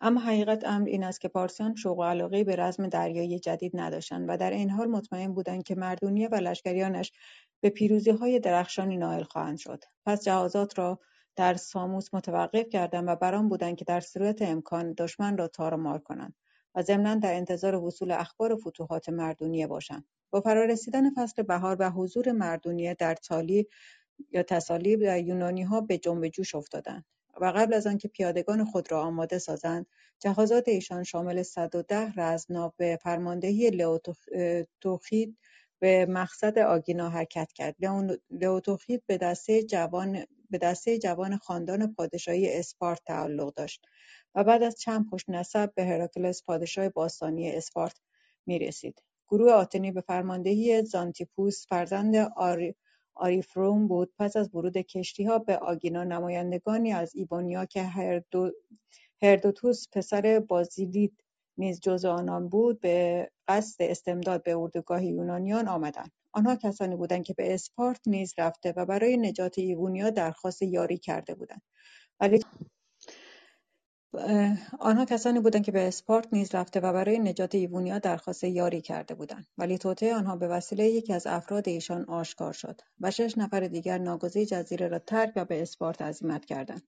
اما 0.00 0.20
حقیقت 0.20 0.64
امر 0.64 0.88
این 0.88 1.04
است 1.04 1.20
که 1.20 1.28
پارسیان 1.28 1.74
شوق 1.74 1.98
و 1.98 2.04
علاقه 2.04 2.44
به 2.44 2.56
رزم 2.56 2.88
دریایی 2.88 3.38
جدید 3.38 3.80
نداشتند 3.80 4.24
و 4.28 4.36
در 4.36 4.50
این 4.50 4.70
حال 4.70 4.88
مطمئن 4.88 5.34
بودند 5.34 5.62
که 5.62 5.74
مردونیه 5.74 6.28
و 6.28 6.34
لشکریانش 6.34 7.12
به 7.60 7.72
های 8.20 8.40
درخشانی 8.40 8.96
نائل 8.96 9.22
خواهند 9.22 9.58
شد. 9.58 9.84
پس 10.06 10.24
جهازات 10.24 10.78
را 10.78 11.00
در 11.36 11.54
ساموس 11.54 12.14
متوقف 12.14 12.68
کردند 12.68 13.08
و 13.08 13.16
بران 13.16 13.48
بودند 13.48 13.76
که 13.76 13.84
در 13.84 14.00
صورت 14.00 14.42
امکان 14.42 14.92
دشمن 14.92 15.38
را 15.38 15.48
تار 15.48 15.74
و 15.74 15.76
مار 15.76 15.98
کنند 15.98 16.34
و 16.74 16.82
ضمنا 16.82 17.14
در 17.14 17.34
انتظار 17.34 17.74
وصول 17.74 18.10
اخبار 18.10 18.56
فتوحات 18.56 19.08
مردونیه 19.08 19.66
باشند. 19.66 20.04
با 20.30 20.40
فرارسیدن 20.40 21.14
فصل 21.14 21.42
بهار 21.42 21.76
و 21.80 21.90
حضور 21.90 22.32
مردونیه 22.32 22.94
در 22.94 23.14
تالی 23.14 23.68
یا 24.30 24.42
تسالی 24.42 24.90
یونانی 25.20 25.62
ها 25.62 25.80
به 25.80 25.98
جنب 25.98 26.28
جوش 26.28 26.54
افتادند. 26.54 27.04
و 27.40 27.52
قبل 27.56 27.74
از 27.74 27.86
آنکه 27.86 28.08
پیادگان 28.08 28.64
خود 28.64 28.92
را 28.92 29.02
آماده 29.02 29.38
سازند 29.38 29.86
جهازات 30.20 30.68
ایشان 30.68 31.04
شامل 31.04 31.42
110 31.42 32.12
رزمناو 32.16 32.72
به 32.76 32.98
فرماندهی 33.02 33.70
لئوتوخید 33.70 35.38
به 35.78 36.06
مقصد 36.06 36.58
آگینا 36.58 37.08
حرکت 37.08 37.52
کرد 37.52 37.76
لئوتوخید 38.30 39.02
به 39.06 39.18
دسته 39.18 39.62
جوان 39.62 40.24
به 40.50 40.58
دسته 40.58 40.98
جوان 40.98 41.36
خاندان 41.36 41.94
پادشاهی 41.94 42.58
اسپارت 42.58 43.00
تعلق 43.06 43.54
داشت 43.54 43.86
و 44.34 44.44
بعد 44.44 44.62
از 44.62 44.80
چند 44.80 45.10
پشت 45.10 45.30
نسب 45.30 45.74
به 45.74 45.84
هراکلس 45.84 46.42
پادشاه 46.44 46.88
باستانی 46.88 47.50
اسپارت 47.50 48.00
می 48.46 48.58
رسید. 48.58 49.02
گروه 49.28 49.52
آتنی 49.52 49.92
به 49.92 50.00
فرماندهی 50.00 50.84
زانتیپوس 50.84 51.66
فرزند 51.68 52.16
آری 52.36 52.74
آریفروم 53.16 53.88
بود. 53.88 54.12
پس 54.18 54.36
از 54.36 54.54
ورود 54.54 54.76
کشتیها 54.76 55.38
به 55.38 55.56
آگینا 55.56 56.04
نمایندگانی 56.04 56.92
از 56.92 57.12
ایبونیا 57.14 57.64
که 57.64 57.82
هردوتوس 59.22 59.88
پسر 59.92 60.44
بازیلید 60.48 61.22
نیز 61.58 61.80
جزو 61.80 62.10
آنان 62.10 62.48
بود 62.48 62.80
به 62.80 63.30
قصد 63.48 63.82
استمداد 63.82 64.42
به 64.42 64.56
اردوگاه 64.56 65.04
یونانیان 65.04 65.68
آمدند. 65.68 66.12
آنها 66.32 66.56
کسانی 66.56 66.96
بودند 66.96 67.24
که 67.24 67.34
به 67.34 67.54
اسپارت 67.54 68.00
نیز 68.06 68.34
رفته 68.38 68.72
و 68.76 68.86
برای 68.86 69.16
نجات 69.16 69.58
ایوونیا 69.58 70.10
درخواست 70.10 70.62
یاری 70.62 70.98
کرده 70.98 71.34
بودند. 71.34 71.62
ولی 72.20 72.40
آنها 74.80 75.04
کسانی 75.04 75.40
بودند 75.40 75.64
که 75.64 75.72
به 75.72 75.88
اسپارت 75.88 76.28
نیز 76.32 76.54
رفته 76.54 76.80
و 76.80 76.92
برای 76.92 77.18
نجات 77.18 77.54
ایوونیا 77.54 77.98
درخواست 77.98 78.44
یاری 78.44 78.80
کرده 78.80 79.14
بودند. 79.14 79.46
ولی 79.58 79.78
توطئه 79.78 80.14
آنها 80.14 80.36
به 80.36 80.48
وسیله 80.48 80.84
یکی 80.84 81.12
از 81.12 81.26
افراد 81.26 81.68
ایشان 81.68 82.04
آشکار 82.04 82.52
شد 82.52 82.80
و 83.00 83.10
شش 83.10 83.38
نفر 83.38 83.60
دیگر 83.60 83.98
ناگزیر 83.98 84.44
جزیره 84.44 84.88
را 84.88 84.98
ترک 84.98 85.32
و 85.36 85.44
به 85.44 85.62
اسپارت 85.62 86.02
عزیمت 86.02 86.44
کردند. 86.44 86.82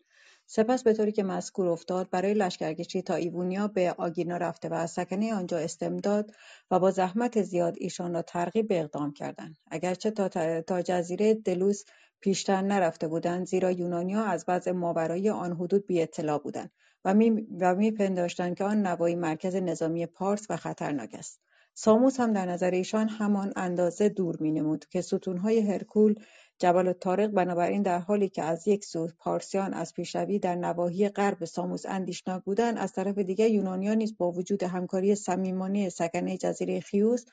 سپس 0.47 0.83
به 0.83 0.93
طوری 0.93 1.13
که 1.13 1.23
مذکور 1.23 1.69
افتاد 1.69 2.11
برای 2.11 2.35
لشکرکشی 2.35 3.03
تا 3.03 3.15
ایوونیا 3.15 3.69
به 3.69 3.95
آگینا 3.99 4.37
رفته 4.37 4.69
و 4.69 4.75
از 4.75 4.91
سکنه 4.91 5.35
آنجا 5.35 5.59
استمداد 5.59 6.31
و 6.71 6.79
با 6.79 6.91
زحمت 6.91 7.43
زیاد 7.43 7.75
ایشان 7.79 8.15
را 8.15 8.23
ترغیب 8.23 8.69
به 8.69 8.81
اقدام 8.81 9.13
کردند. 9.13 9.57
اگرچه 9.71 10.11
تا, 10.11 10.29
تا 10.61 10.83
جزیره 10.83 11.35
دلوس 11.35 11.85
پیشتر 12.21 12.63
نرفته 12.63 13.09
بودند 13.09 13.47
زیرا 13.47 13.71
یونانیا 13.71 14.25
از 14.25 14.45
وضع 14.49 14.71
ماورایی 14.73 15.31
آن 15.31 15.53
حدود 15.53 15.87
بی 15.87 16.03
اطلاع 16.03 16.39
بودند. 16.39 16.71
و 17.05 17.75
میپنداشتند 17.75 18.57
که 18.57 18.65
آن 18.65 18.87
نوایی 18.87 19.15
مرکز 19.15 19.57
نظامی 19.57 20.07
پارس 20.07 20.47
و 20.51 20.57
خطرناک 20.57 21.15
است. 21.15 21.41
ساموس 21.75 22.21
هم 22.21 22.33
در 22.33 22.47
نظر 22.47 22.71
ایشان 22.71 23.09
همان 23.09 23.53
اندازه 23.57 24.09
دور 24.09 24.37
مینمود 24.41 24.85
که 24.91 25.01
ستونهای 25.01 25.61
هرکول 25.61 26.15
جبل 26.59 26.93
طارق 26.93 27.31
بنابراین 27.31 27.83
در 27.83 27.99
حالی 27.99 28.29
که 28.29 28.43
از 28.43 28.69
یک 28.69 28.85
سو 28.85 29.09
پارسیان 29.19 29.75
از 29.75 29.95
پیشروی 29.95 30.39
در 30.39 30.55
نواحی 30.55 31.09
غرب 31.09 31.45
ساموس 31.45 31.87
اندیشناک 31.87 32.45
بودند 32.45 32.79
از 32.79 32.93
طرف 32.93 33.19
دیگر 33.19 33.49
یونانیان 33.49 33.97
نیز 33.97 34.17
با 34.17 34.31
وجود 34.31 34.63
همکاری 34.63 35.15
صمیمانه 35.15 35.89
سکنه 35.89 36.37
جزیره 36.37 36.81
خیوس 36.81 37.25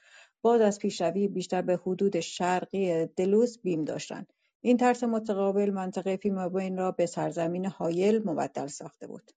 باز 0.41 0.61
از 0.61 0.79
پیشروی 0.79 1.27
بیشتر 1.27 1.61
به 1.61 1.79
حدود 1.85 2.19
شرقی 2.19 3.05
دلوس 3.05 3.57
بیم 3.57 3.83
داشتند. 3.83 4.33
این 4.61 4.77
ترس 4.77 5.03
متقابل 5.03 5.69
منطقه 5.69 6.17
فیمابین 6.17 6.77
را 6.77 6.91
به 6.91 7.05
سرزمین 7.05 7.65
حایل 7.65 8.21
مبدل 8.25 8.67
ساخته 8.67 9.07
بود. 9.07 9.31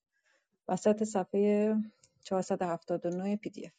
وسط 0.69 1.05
صفحه 1.05 1.77
479 2.25 3.37
پی 3.37 3.51
دی 3.51 3.67
اف. 3.67 3.73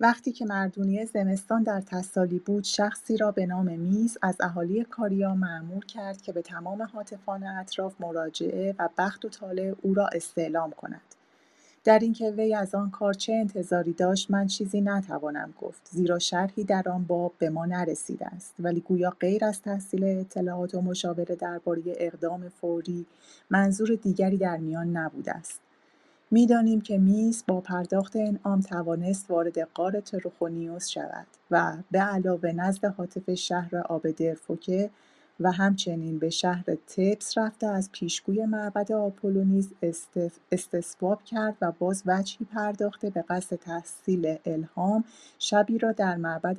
وقتی 0.00 0.32
که 0.32 0.44
مردونیه 0.44 1.04
زمستان 1.04 1.62
در 1.62 1.80
تسالی 1.80 2.38
بود 2.38 2.64
شخصی 2.64 3.16
را 3.16 3.32
به 3.32 3.46
نام 3.46 3.80
میز 3.80 4.18
از 4.22 4.36
اهالی 4.40 4.84
کاریا 4.84 5.34
معمور 5.34 5.84
کرد 5.84 6.22
که 6.22 6.32
به 6.32 6.42
تمام 6.42 6.82
حاطفان 6.82 7.44
اطراف 7.44 8.00
مراجعه 8.00 8.74
و 8.78 8.88
بخت 8.98 9.24
و 9.24 9.28
طالع 9.28 9.74
او 9.82 9.94
را 9.94 10.06
استعلام 10.06 10.70
کند. 10.70 11.14
در 11.84 11.98
اینکه 11.98 12.30
وی 12.30 12.54
از 12.54 12.74
آن 12.74 12.90
کار 12.90 13.14
چه 13.14 13.32
انتظاری 13.32 13.92
داشت 13.92 14.30
من 14.30 14.46
چیزی 14.46 14.80
نتوانم 14.80 15.54
گفت 15.60 15.88
زیرا 15.90 16.18
شرحی 16.18 16.64
در 16.64 16.88
آن 16.88 17.04
باب 17.04 17.32
به 17.38 17.50
ما 17.50 17.66
نرسیده 17.66 18.26
است. 18.26 18.54
ولی 18.58 18.80
گویا 18.80 19.10
غیر 19.20 19.44
از 19.44 19.62
تحصیل 19.62 20.04
اطلاعات 20.04 20.74
و 20.74 20.80
مشاوره 20.80 21.36
درباره 21.36 21.82
اقدام 21.86 22.48
فوری 22.48 23.06
منظور 23.50 23.94
دیگری 23.94 24.36
در 24.36 24.56
میان 24.56 24.96
نبوده 24.96 25.32
است. 25.32 25.60
می‌دانیم 26.30 26.80
که 26.80 26.98
میز 26.98 27.44
با 27.46 27.60
پرداخت 27.60 28.16
انعام 28.16 28.60
توانست 28.60 29.30
وارد 29.30 29.64
غار 29.64 30.00
تروخونیوس 30.00 30.88
شود 30.88 31.26
و 31.50 31.76
به 31.90 31.98
علاوه 31.98 32.52
نزد 32.52 32.84
حاطف 32.84 33.34
شهر 33.34 33.76
آبدرفوکه 33.76 34.90
و 35.40 35.52
همچنین 35.52 36.18
به 36.18 36.30
شهر 36.30 36.64
تبس 36.64 37.38
رفته 37.38 37.66
از 37.66 37.92
پیشگوی 37.92 38.46
معبد 38.46 38.92
آپولو 38.92 39.44
نیز 39.44 39.72
استصواب 40.52 41.24
کرد 41.24 41.56
و 41.60 41.72
باز 41.72 42.02
وجهی 42.06 42.46
پرداخته 42.54 43.10
به 43.10 43.22
قصد 43.22 43.56
تحصیل 43.56 44.36
الهام 44.46 45.04
شبی 45.38 45.78
را 45.78 45.92
در 45.92 46.16
معبد 46.16 46.56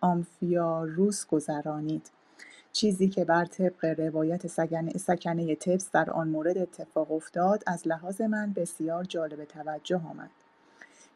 آمفیاروس 0.00 1.26
گذرانید. 1.26 2.10
چیزی 2.72 3.08
که 3.08 3.24
بر 3.24 3.44
طبق 3.44 3.84
روایت 3.84 4.46
سکنه 4.96 5.56
تبس 5.56 5.90
در 5.90 6.10
آن 6.10 6.28
مورد 6.28 6.58
اتفاق 6.58 7.12
افتاد 7.12 7.62
از 7.66 7.88
لحاظ 7.88 8.20
من 8.20 8.52
بسیار 8.52 9.04
جالب 9.04 9.44
توجه 9.44 10.00
آمد. 10.10 10.30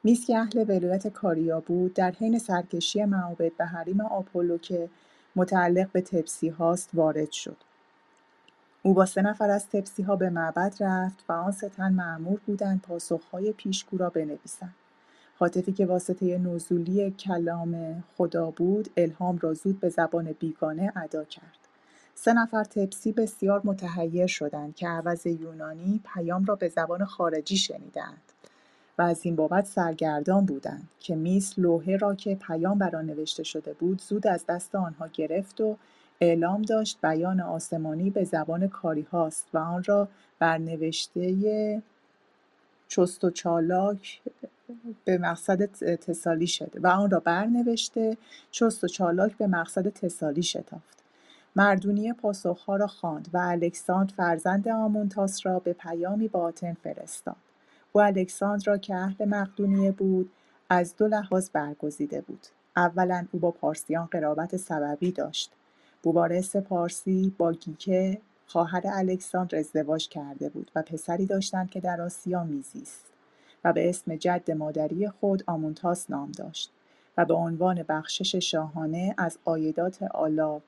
میز 0.05 0.27
که 0.27 0.39
اهل 0.39 0.65
ولایت 0.69 1.09
کاریا 1.09 1.61
بود 1.61 1.95
در 1.95 2.11
حین 2.11 2.39
سرکشی 2.39 3.05
معابد 3.05 3.57
به 3.57 3.65
حریم 3.65 4.01
آپولو 4.01 4.59
که 4.59 4.89
متعلق 5.37 5.91
به 5.93 6.01
تپسی 6.01 6.49
هاست 6.49 6.91
وارد 6.95 7.31
شد. 7.31 7.57
او 8.83 8.95
با 8.95 9.07
سه 9.07 9.23
نفر 9.23 9.51
از 9.51 9.69
تپسی 9.69 10.03
ها 10.03 10.17
به 10.17 10.31
معبد 10.31 10.75
رفت 10.81 11.25
و 11.29 11.33
آن 11.33 11.53
سه 11.53 11.69
تن 11.69 11.93
معمور 11.93 12.41
بودند 12.47 12.83
پاسخهای 12.83 13.53
پیشگو 13.53 13.97
را 13.97 14.11
بنویسند. 14.11 14.75
حاطفی 15.39 15.73
که 15.73 15.87
واسطه 15.87 16.39
نزولی 16.39 17.11
کلام 17.11 18.05
خدا 18.17 18.51
بود 18.51 18.91
الهام 18.97 19.39
را 19.39 19.55
زود 19.55 19.81
به 19.81 19.89
زبان 19.89 20.33
بیگانه 20.33 20.93
ادا 20.97 21.25
کرد. 21.25 21.59
سه 22.15 22.33
نفر 22.33 22.65
تپسی 22.65 23.13
بسیار 23.13 23.61
متحیر 23.65 24.27
شدند 24.27 24.75
که 24.75 24.89
عوض 24.89 25.27
یونانی 25.27 26.01
پیام 26.15 26.45
را 26.45 26.57
به 26.57 26.69
زبان 26.69 27.05
خارجی 27.05 27.57
شنیدند. 27.57 28.23
و 28.99 29.03
از 29.03 29.21
این 29.23 29.37
بابت 29.37 29.67
سرگردان 29.67 30.47
بودند 30.47 30.89
که 31.01 31.15
میس 31.17 31.59
لوحه 31.59 31.97
را 31.97 32.15
که 32.15 32.35
پیام 32.35 32.79
بر 32.79 32.97
آن 32.97 33.07
نوشته 33.07 33.43
شده 33.43 33.73
بود 33.73 34.03
زود 34.03 34.27
از 34.27 34.45
دست 34.49 34.75
آنها 34.75 35.09
گرفت 35.13 35.61
و 35.61 35.77
اعلام 36.21 36.63
داشت 36.63 36.99
بیان 37.03 37.41
آسمانی 37.41 38.11
به 38.11 38.25
زبان 38.25 38.69
کاری 38.69 39.03
هاست 39.03 39.47
و 39.55 39.59
آن 39.59 39.85
را 39.85 40.09
بر 40.39 40.59
نوشته 40.59 41.83
چست 42.89 43.25
و 43.25 43.31
چالاک 43.31 44.21
به 45.05 45.19
مقصد 45.19 45.65
تسالی 45.95 46.47
شده 46.47 46.81
و 46.81 46.87
آن 46.87 47.11
را 47.11 47.21
برنوشته 47.21 48.17
چست 48.51 48.85
و 48.85 48.89
چالاک 48.89 49.37
به 49.37 49.47
مقصد 49.47 49.89
تسالی 49.89 50.43
شتافت. 50.43 51.03
مردونی 51.57 52.13
پاسخها 52.13 52.77
را 52.77 52.87
خواند 52.87 53.29
و 53.33 53.39
الکساندر 53.39 54.15
فرزند 54.15 54.69
آمونتاس 54.69 55.47
را 55.47 55.59
به 55.59 55.73
پیامی 55.73 56.29
با 56.29 56.53
فرستاد. 56.83 57.37
او 57.93 58.01
الکساندر 58.01 58.65
را 58.67 58.79
که 58.79 58.95
اهل 58.95 59.25
مقدونیه 59.25 59.93
بود 59.93 60.31
از 60.69 60.97
دو 60.97 61.07
لحاظ 61.07 61.51
برگزیده 61.51 62.21
بود. 62.21 62.47
اولا 62.77 63.27
او 63.33 63.41
با 63.41 63.51
پارسیان 63.51 64.07
قرابت 64.07 64.57
سببی 64.57 65.13
داشت. 65.13 65.53
بوبارست 66.03 66.57
پارسی 66.57 67.35
با 67.39 67.53
گیکه 67.53 68.21
خواهر 68.47 68.83
الکساندر 68.85 69.59
ازدواج 69.59 70.09
کرده 70.09 70.49
بود 70.49 70.71
و 70.75 70.83
پسری 70.83 71.27
داشتند 71.27 71.71
که 71.71 71.81
در 71.81 72.01
آسیا 72.01 72.45
میزیست 72.45 73.05
و 73.65 73.73
به 73.73 73.89
اسم 73.89 74.17
جد 74.17 74.51
مادری 74.51 75.09
خود 75.09 75.45
آمونتاس 75.47 76.11
نام 76.11 76.33
داشت 76.33 76.73
و 77.19 77.25
به 77.25 77.35
عنوان 77.35 77.83
بخشش 77.89 78.37
شاهانه 78.37 79.15
از 79.19 79.39
عایدات 79.45 80.03
آلا 80.03 80.61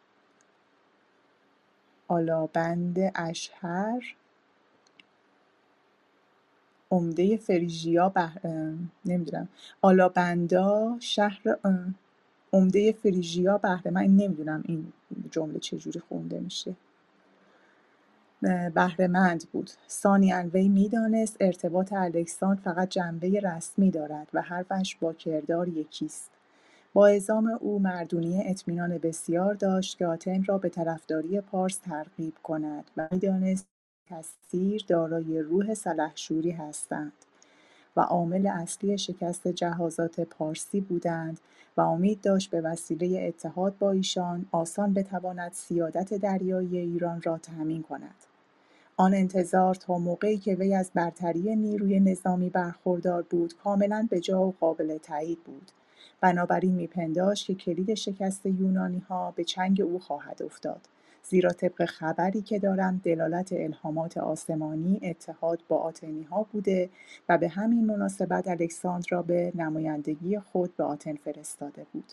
آلابند 2.09 3.13
اشهر 3.15 4.15
عمده 6.95 7.37
فریژیا 7.37 8.09
بهر... 8.09 8.39
نمی‌دونم. 9.05 9.49
آلابندا 9.83 10.97
شهر 11.01 11.43
عمده 12.53 12.93
فریژیا 12.93 13.59
بهره 13.59 13.91
من. 13.91 14.03
نمی‌دونم 14.03 14.63
این 14.67 14.93
جمله 15.31 15.59
چجوری 15.59 16.01
خونده 16.01 16.41
میشه. 16.41 16.75
بهرهمند 18.75 19.45
بود. 19.53 19.71
ثانیا 19.91 20.45
وی 20.55 20.69
می‌دانست 20.69 21.37
ارتباط 21.41 21.93
الکساندر 21.93 22.61
فقط 22.63 22.89
جنبه 22.89 23.41
رسمی 23.41 23.91
دارد 23.91 24.29
و 24.35 24.45
وجه 24.71 24.97
با 25.01 25.13
کردار 25.13 25.69
یکیست. 25.69 26.31
با 26.93 27.07
اعزام 27.07 27.59
او 27.61 27.79
مردونیه 27.79 28.43
اطمینان 28.47 28.99
بسیار 28.99 29.55
داشت 29.55 29.99
که 29.99 30.07
آتن 30.07 30.45
را 30.45 30.59
به 30.59 30.69
طرفداری 30.69 31.41
پارس 31.41 31.77
ترغیب 31.77 32.35
کند 32.43 32.85
و 32.97 33.09
می‌دانست 33.13 33.67
کثیر 34.11 34.85
دارای 34.89 35.41
روح 35.41 35.75
سلحشوری 35.75 36.51
هستند 36.51 37.13
و 37.97 38.01
عامل 38.01 38.47
اصلی 38.47 38.99
شکست 38.99 39.49
جهازات 39.49 40.21
پارسی 40.21 40.81
بودند 40.81 41.41
و 41.77 41.81
امید 41.81 42.21
داشت 42.21 42.51
به 42.51 42.61
وسیله 42.61 43.21
اتحاد 43.23 43.79
با 43.79 43.91
ایشان 43.91 44.47
آسان 44.53 44.95
بتواند 44.95 45.53
سیادت 45.53 46.15
دریایی 46.15 46.79
ایران 46.79 47.23
را 47.23 47.39
تأمین 47.39 47.83
کند. 47.83 48.15
آن 48.97 49.15
انتظار 49.15 49.75
تا 49.75 49.99
موقعی 49.99 50.39
که 50.39 50.55
وی 50.55 50.75
از 50.75 50.91
برتری 50.95 51.57
نیروی 51.57 52.01
نظامی 52.01 52.51
برخوردار 52.51 53.23
بود 53.23 53.55
کاملا 53.55 54.09
به 54.11 54.21
جا 54.21 54.43
و 54.43 54.55
قابل 54.61 54.99
تایید 54.99 55.39
بود. 55.45 55.71
بنابراین 56.21 56.75
میپنداشت 56.75 57.47
که 57.47 57.55
کلید 57.55 57.95
شکست 57.95 58.47
ها 59.09 59.31
به 59.31 59.45
چنگ 59.45 59.81
او 59.81 59.99
خواهد 59.99 60.43
افتاد. 60.43 60.81
زیرا 61.29 61.51
طبق 61.51 61.85
خبری 61.85 62.43
که 62.43 62.59
دارم 62.59 63.01
دلالت 63.05 63.53
الهامات 63.53 64.19
آسمانی 64.19 65.01
اتحاد 65.03 65.61
با 65.69 65.93
ها 66.31 66.47
بوده 66.53 66.91
و 67.29 67.39
به 67.39 67.49
همین 67.49 67.87
مناسبت 67.87 68.49
الکساندر 68.49 69.07
را 69.11 69.23
به 69.23 69.53
نمایندگی 69.55 70.39
خود 70.39 70.77
به 70.77 70.85
آتن 70.85 71.15
فرستاده 71.15 71.87
بود 71.93 72.13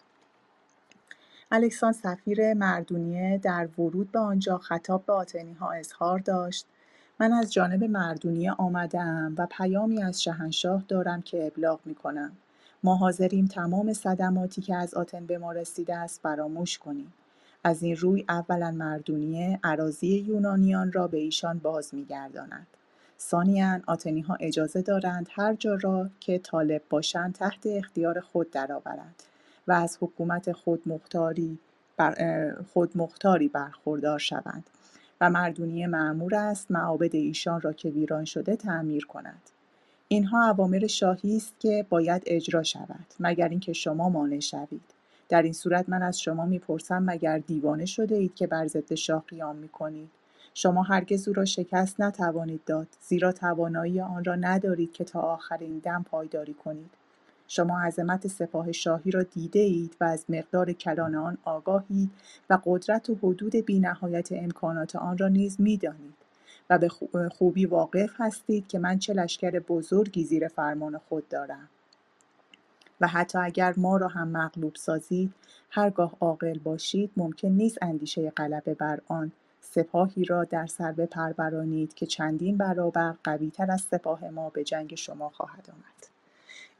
الکساندر 1.52 1.98
سفیر 1.98 2.54
مردونیه 2.54 3.40
در 3.44 3.70
ورود 3.78 4.12
به 4.12 4.20
آنجا 4.20 4.58
خطاب 4.58 5.06
به 5.06 5.14
ها 5.60 5.72
اظهار 5.72 6.20
داشت 6.20 6.68
من 7.20 7.34
از 7.34 7.54
جانب 7.54 7.84
مردونیه 7.84 8.52
آمدم 8.52 9.36
و 9.38 9.48
پیامی 9.52 10.04
از 10.04 10.24
شهنشاه 10.24 10.84
دارم 10.88 11.22
که 11.22 11.48
ابلاغ 11.48 11.80
می 11.86 11.96
کنم. 11.96 12.32
ما 12.84 12.96
حاضریم 12.96 13.46
تمام 13.46 13.94
صدماتی 13.94 14.62
که 14.62 14.76
از 14.76 14.94
آتن 14.94 15.26
به 15.26 15.38
ما 15.38 15.52
رسیده 15.52 15.96
است 15.96 16.22
فراموش 16.22 16.78
کنیم. 16.78 17.14
از 17.64 17.84
این 17.84 17.96
روی 17.96 18.26
اولا 18.30 18.72
مردونیه 18.72 19.60
اراضی 19.64 20.08
یونانیان 20.08 20.92
را 20.92 21.08
به 21.08 21.18
ایشان 21.18 21.60
باز 21.60 21.96
می‌گرداند. 21.96 22.68
ثانیا 23.20 23.80
ها 24.28 24.38
اجازه 24.40 24.82
دارند 24.82 25.28
هر 25.32 25.54
جا 25.54 25.76
را 25.76 26.10
که 26.20 26.40
طالب 26.40 26.82
باشند 26.90 27.34
تحت 27.34 27.66
اختیار 27.66 28.20
خود 28.20 28.52
درآورند 28.52 29.24
و 29.68 29.72
از 29.72 29.98
حکومت 30.02 30.52
خودمختاری 30.52 31.60
بر 31.98 32.56
خودمختاری 32.74 33.48
برخوردار 33.48 34.20
شوند 34.20 34.64
و 35.22 35.30
مردونیه 35.30 35.88
معمور 35.88 36.36
است 36.36 36.72
معابد 36.72 37.16
ایشان 37.16 37.62
را 37.62 37.74
که 37.74 37.90
ویران 37.90 38.26
شده 38.26 38.56
تعمیر 38.56 39.06
کند 39.06 39.42
اینها 40.08 40.50
اوامر 40.50 40.88
شاهی 40.88 41.38
است 41.38 41.54
که 41.60 41.86
باید 41.90 42.24
اجرا 42.26 42.64
شود 42.64 43.06
مگر 43.20 43.48
اینکه 43.48 43.74
شما 43.74 44.10
مانع 44.10 44.40
شوید. 44.40 45.01
در 45.32 45.42
این 45.42 45.54
صورت 45.54 45.90
من 45.90 46.04
از 46.04 46.22
شما 46.22 46.46
می‌پرسم 46.46 47.04
مگر 47.04 47.38
دیوانه 47.38 47.86
شده 47.86 48.16
اید 48.16 48.36
که 48.36 48.48
بر 48.48 48.68
ضد 48.68 48.96
شاه 48.96 49.24
قیام 49.28 49.56
می‌کنید؟ 49.56 50.10
شما 50.54 50.84
هرگز 50.84 51.28
او 51.28 51.34
را 51.34 51.46
شکست 51.46 52.02
نتوانید 52.02 52.62
داد 52.66 52.88
زیرا 53.02 53.32
توانایی 53.32 54.02
آن 54.02 54.26
را 54.26 54.36
ندارید 54.36 54.94
که 54.94 55.04
تا 55.04 55.22
آخرین 55.22 55.80
دم 55.80 56.06
پایداری 56.12 56.54
کنید. 56.54 56.92
شما 57.48 57.82
عظمت 57.82 58.28
سپاه 58.28 58.72
شاهی 58.72 59.12
را 59.12 59.24
دیده 59.24 59.60
اید 59.60 59.98
و 60.02 60.04
از 60.04 60.26
مقدار 60.30 60.74
کلان 60.74 61.16
آن 61.16 61.38
آگاهید 61.46 62.12
و 62.50 62.60
قدرت 62.66 63.10
و 63.10 63.16
حدود 63.16 63.56
بینهایت 63.56 64.30
امکانات 64.32 64.96
آن 64.96 65.18
را 65.18 65.28
نیز 65.28 65.62
می‌دانید. 65.62 66.16
و 66.70 66.78
به 66.78 66.90
خوبی 67.30 67.66
واقف 67.66 68.12
هستید 68.18 68.68
که 68.68 68.80
من 68.80 69.00
چه 69.00 69.14
لشکر 69.14 69.60
بزرگی 69.60 70.26
زیر 70.26 70.48
فرمان 70.48 70.98
خود 70.98 71.30
دارم. 71.30 71.70
و 73.02 73.08
حتی 73.08 73.38
اگر 73.38 73.74
ما 73.78 73.98
را 73.98 74.08
هم 74.08 74.28
مغلوب 74.28 74.76
سازید 74.76 75.34
هرگاه 75.70 76.18
عاقل 76.20 76.60
باشید 76.60 77.12
ممکن 77.18 77.48
نیست 77.48 77.78
اندیشه 77.82 78.30
غلبه 78.30 78.74
بر 78.74 79.00
آن 79.08 79.32
سپاهی 79.62 80.26
را 80.26 80.44
در 80.44 80.68
سر 80.68 80.92
بپرورانید 80.92 81.94
که 81.94 82.06
چندین 82.06 82.58
برابر 82.58 83.16
قویتر 83.24 83.72
از 83.72 83.82
سپاه 83.82 84.30
ما 84.30 84.50
به 84.50 84.64
جنگ 84.64 84.96
شما 84.96 85.30
خواهد 85.30 85.70
آمد. 85.70 86.08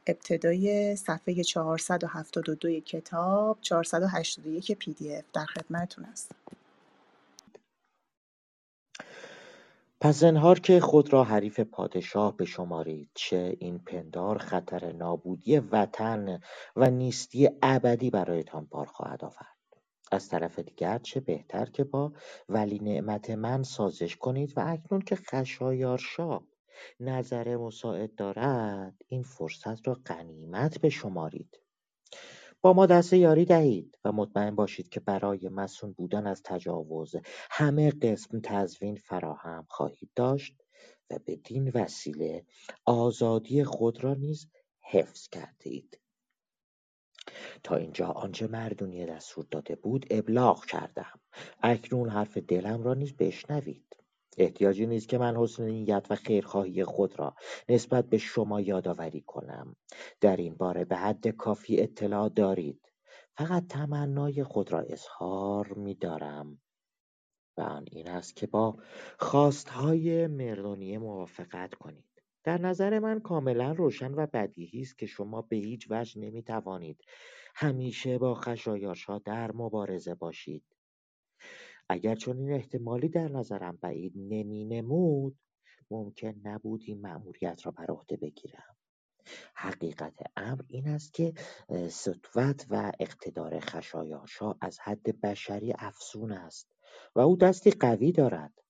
ابتدای 0.06 0.96
صفحه 0.96 1.42
472 1.42 2.80
کتاب 2.80 3.58
481 3.60 4.72
پی 4.72 4.92
دی 4.92 5.16
اف 5.16 5.24
در 5.32 5.44
خدمتتون 5.44 6.04
هستم. 6.04 6.36
پس 10.02 10.18
زنهار 10.18 10.60
که 10.60 10.80
خود 10.80 11.12
را 11.12 11.24
حریف 11.24 11.60
پادشاه 11.60 12.36
بشمارید 12.36 13.10
چه 13.14 13.56
این 13.58 13.78
پندار 13.78 14.38
خطر 14.38 14.92
نابودی 14.92 15.58
وطن 15.58 16.40
و 16.76 16.90
نیستی 16.90 17.48
ابدی 17.62 18.10
برایتان 18.10 18.64
بار 18.70 18.86
خواهد 18.86 19.24
آورد. 19.24 19.56
از 20.12 20.28
طرف 20.28 20.58
دیگر 20.58 20.98
چه 20.98 21.20
بهتر 21.20 21.66
که 21.66 21.84
با 21.84 22.12
ولی 22.48 22.78
نعمت 22.78 23.30
من 23.30 23.62
سازش 23.62 24.16
کنید 24.16 24.58
و 24.58 24.64
اکنون 24.66 25.00
که 25.00 25.16
خشایارشا 25.16 26.40
نظر 27.00 27.56
مساعد 27.56 28.14
دارد 28.14 28.94
این 29.08 29.22
فرصت 29.22 29.88
را 29.88 29.94
غنیمت 30.06 30.80
بشمارید 30.80 31.61
با 32.62 32.72
ما 32.72 32.86
دست 32.86 33.12
یاری 33.12 33.44
دهید 33.44 33.98
و 34.04 34.12
مطمئن 34.12 34.54
باشید 34.54 34.88
که 34.88 35.00
برای 35.00 35.48
مسون 35.48 35.92
بودن 35.92 36.26
از 36.26 36.42
تجاوز 36.44 37.16
همه 37.50 37.90
قسم 37.90 38.40
تضمین 38.40 38.96
فراهم 38.96 39.66
خواهید 39.70 40.10
داشت 40.16 40.62
و 41.10 41.18
بدین 41.26 41.72
وسیله 41.74 42.46
آزادی 42.84 43.64
خود 43.64 44.04
را 44.04 44.14
نیز 44.14 44.48
حفظ 44.80 45.28
کرده 45.28 45.70
اید. 45.70 46.00
تا 47.64 47.76
اینجا 47.76 48.06
آنچه 48.06 48.46
مردونی 48.46 49.06
دستور 49.06 49.46
داده 49.50 49.76
بود 49.76 50.06
ابلاغ 50.10 50.66
کردم 50.66 51.20
اکنون 51.62 52.08
حرف 52.08 52.38
دلم 52.38 52.82
را 52.82 52.94
نیز 52.94 53.16
بشنوید 53.16 53.96
احتیاجی 54.38 54.86
نیست 54.86 55.08
که 55.08 55.18
من 55.18 55.36
حسن 55.36 55.64
نیت 55.64 56.06
و 56.10 56.16
خیرخواهی 56.16 56.84
خود 56.84 57.18
را 57.18 57.34
نسبت 57.68 58.04
به 58.08 58.18
شما 58.18 58.60
یادآوری 58.60 59.20
کنم. 59.20 59.76
در 60.20 60.36
این 60.36 60.54
باره 60.54 60.84
به 60.84 60.96
حد 60.96 61.28
کافی 61.28 61.80
اطلاع 61.80 62.28
دارید. 62.28 62.92
فقط 63.36 63.66
تمنای 63.66 64.44
خود 64.44 64.72
را 64.72 64.80
اظهار 64.80 65.72
می 65.72 65.94
دارم. 65.94 66.58
و 67.56 67.60
آن 67.60 67.84
این 67.90 68.08
است 68.08 68.36
که 68.36 68.46
با 68.46 68.76
خواستهای 69.18 70.26
مردونیه 70.26 70.98
موافقت 70.98 71.74
کنید. 71.74 72.04
در 72.44 72.58
نظر 72.60 72.98
من 72.98 73.20
کاملا 73.20 73.72
روشن 73.72 74.14
و 74.14 74.26
بدیهی 74.26 74.80
است 74.80 74.98
که 74.98 75.06
شما 75.06 75.42
به 75.42 75.56
هیچ 75.56 75.86
وجه 75.90 76.20
نمی 76.20 76.42
توانید 76.42 77.00
همیشه 77.54 78.18
با 78.18 78.34
خشایارشا 78.34 79.18
در 79.18 79.52
مبارزه 79.52 80.14
باشید. 80.14 80.71
اگر 81.92 82.14
این 82.26 82.52
احتمالی 82.52 83.08
در 83.08 83.28
نظرم 83.28 83.78
بعید 83.80 84.12
نمود 84.16 85.38
ممکن 85.90 86.34
نبود 86.44 86.82
این 86.86 87.00
مأموریت 87.00 87.66
را 87.66 87.72
بر 87.72 87.86
عهده 87.86 88.16
بگیرم. 88.16 88.76
حقیقت 89.54 90.14
امر 90.36 90.62
این 90.68 90.88
است 90.88 91.14
که 91.14 91.32
سطوت 91.90 92.66
و 92.70 92.92
اقتدار 93.00 93.60
خشایارشا 93.60 94.54
از 94.60 94.78
حد 94.80 95.20
بشری 95.20 95.72
افزون 95.78 96.32
است 96.32 96.68
و 97.14 97.20
او 97.20 97.36
دستی 97.36 97.70
قوی 97.70 98.12
دارد. 98.12 98.61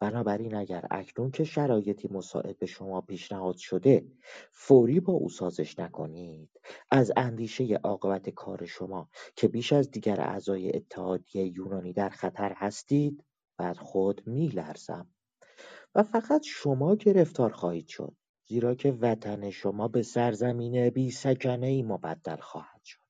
بنابراین 0.00 0.54
اگر 0.54 0.86
اکنون 0.90 1.30
که 1.30 1.44
شرایطی 1.44 2.08
مساعد 2.10 2.58
به 2.58 2.66
شما 2.66 3.00
پیشنهاد 3.00 3.56
شده 3.56 4.06
فوری 4.52 5.00
با 5.00 5.12
او 5.12 5.28
سازش 5.28 5.78
نکنید. 5.78 6.50
از 6.90 7.12
اندیشه 7.16 7.80
عاقبت 7.84 8.30
کار 8.30 8.66
شما 8.66 9.08
که 9.36 9.48
بیش 9.48 9.72
از 9.72 9.90
دیگر 9.90 10.20
اعضای 10.20 10.76
اتحادیه 10.76 11.46
یونانی 11.46 11.92
در 11.92 12.08
خطر 12.08 12.52
هستید 12.56 13.24
بعد 13.58 13.76
خود 13.76 14.22
میلرزم. 14.26 15.08
و 15.94 16.02
فقط 16.02 16.42
شما 16.44 16.94
گرفتار 16.96 17.52
خواهید 17.52 17.88
شد 17.88 18.16
زیرا 18.48 18.74
که 18.74 18.92
وطن 18.92 19.50
شما 19.50 19.88
به 19.88 20.02
سرزمین 20.02 20.90
بی 20.90 21.10
سکنه 21.10 21.66
ای 21.66 21.82
مبدل 21.82 22.36
خواهد 22.36 22.82
شد. 22.84 23.00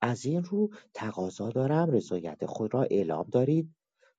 از 0.00 0.24
این 0.26 0.44
رو 0.44 0.70
تقاضا 0.94 1.50
دارم 1.50 1.90
رضایت 1.90 2.46
خود 2.46 2.74
را 2.74 2.82
اعلام 2.82 3.26
دارید 3.32 3.74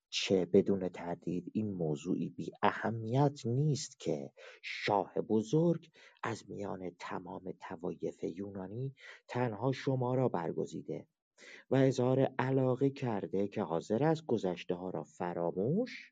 چه 0.10 0.46
بدون 0.46 0.90
تردید 0.90 1.52
این 1.54 1.74
موضوعی 1.74 2.30
بی 2.30 2.52
اهمیت 2.62 3.46
نیست 3.46 4.00
که 4.00 4.32
شاه 4.62 5.14
بزرگ 5.14 5.92
از 6.24 6.50
میان 6.50 6.92
تمام 7.00 7.54
توایف 7.60 8.24
یونانی 8.24 8.96
تنها 9.28 9.72
شما 9.72 10.16
را 10.16 10.30
برگزیده 10.30 11.08
و 11.70 11.76
اظهار 11.76 12.20
علاقه 12.40 12.90
کرده 12.90 13.48
که 13.48 13.62
حاضر 13.62 14.04
است 14.04 14.26
گذشته 14.26 14.76
ها 14.76 14.90
را 14.90 15.04
فراموش 15.04 16.12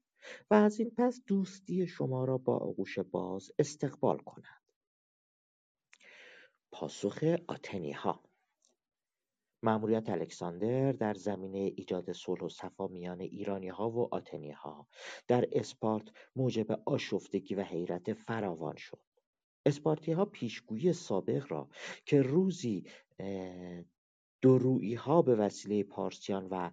و 0.51 0.53
از 0.53 0.79
این 0.79 0.91
پس 0.97 1.21
دوستی 1.27 1.87
شما 1.87 2.25
را 2.25 2.37
با 2.37 2.57
آغوش 2.57 2.99
باز 2.99 3.51
استقبال 3.59 4.17
کند. 4.17 4.61
پاسخ 6.71 7.23
ها 7.95 8.26
مأموریت 9.63 10.09
الکساندر 10.09 10.91
در 10.91 11.13
زمینه 11.13 11.57
ایجاد 11.57 12.11
صلح 12.11 12.41
و 12.41 12.49
صفا 12.49 12.87
میان 12.87 13.21
ایرانیها 13.21 13.89
و 13.89 14.09
ها 14.55 14.87
در 15.27 15.45
اسپارت 15.51 16.05
موجب 16.35 16.81
آشفتگی 16.85 17.55
و 17.55 17.61
حیرت 17.61 18.13
فراوان 18.13 18.75
شد. 18.75 18.99
ها 20.15 20.25
پیشگویی 20.25 20.93
سابق 20.93 21.51
را 21.51 21.69
که 22.05 22.21
روزی 22.21 22.85
ها 24.97 25.21
به 25.21 25.35
وسیله 25.35 25.83
پارسیان 25.83 26.47
و 26.51 26.71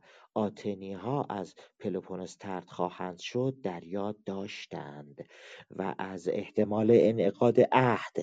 ها 0.98 1.26
از 1.30 1.54
پلوپونس 1.78 2.38
طرد 2.38 2.68
خواهند 2.68 3.18
شد 3.18 3.56
در 3.62 3.84
یاد 3.84 4.24
داشتند 4.24 5.28
و 5.70 5.94
از 5.98 6.28
احتمال 6.28 6.90
انعقاد 6.90 7.60
عهد 7.72 8.16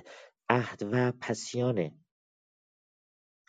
عهد 0.49 0.83
و 0.91 1.11
پسیان 1.21 1.91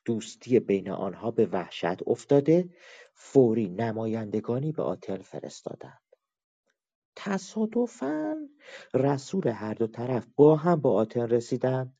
دوستی 0.05 0.61
بین 0.61 0.91
آنها 0.91 1.31
به 1.31 1.47
وحشت 1.47 2.09
افتاده 2.09 2.69
فوری 3.15 3.69
نمایندگانی 3.69 4.73
به 4.73 4.83
آتن 4.83 5.19
فرستادند. 5.19 6.03
تصادفا 7.17 8.49
رسول 8.95 9.49
هر 9.49 9.75
دو 9.75 9.87
طرف 9.87 10.27
با 10.37 10.57
هم 10.57 10.81
به 10.81 10.89
آتن 10.89 11.29
رسیدند 11.29 11.99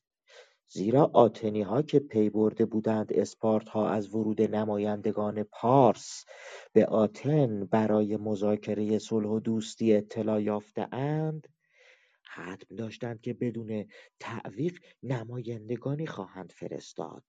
زیرا 0.67 1.31
ها 1.65 1.81
که 1.81 1.99
پی 1.99 2.29
برده 2.29 2.65
بودند 2.65 3.13
اسپارتها 3.13 3.89
از 3.89 4.15
ورود 4.15 4.41
نمایندگان 4.41 5.43
پارس 5.43 6.25
به 6.73 6.85
آتن 6.85 7.65
برای 7.65 8.17
مذاکره 8.17 8.99
صلح 8.99 9.27
و 9.27 9.39
دوستی 9.39 9.93
اطلاع 9.93 10.61
اند 10.91 11.47
حتم 12.23 12.75
داشتند 12.75 13.21
که 13.21 13.33
بدون 13.33 13.85
تعویق 14.19 14.79
نمایندگانی 15.03 16.07
خواهند 16.07 16.51
فرستاد. 16.51 17.23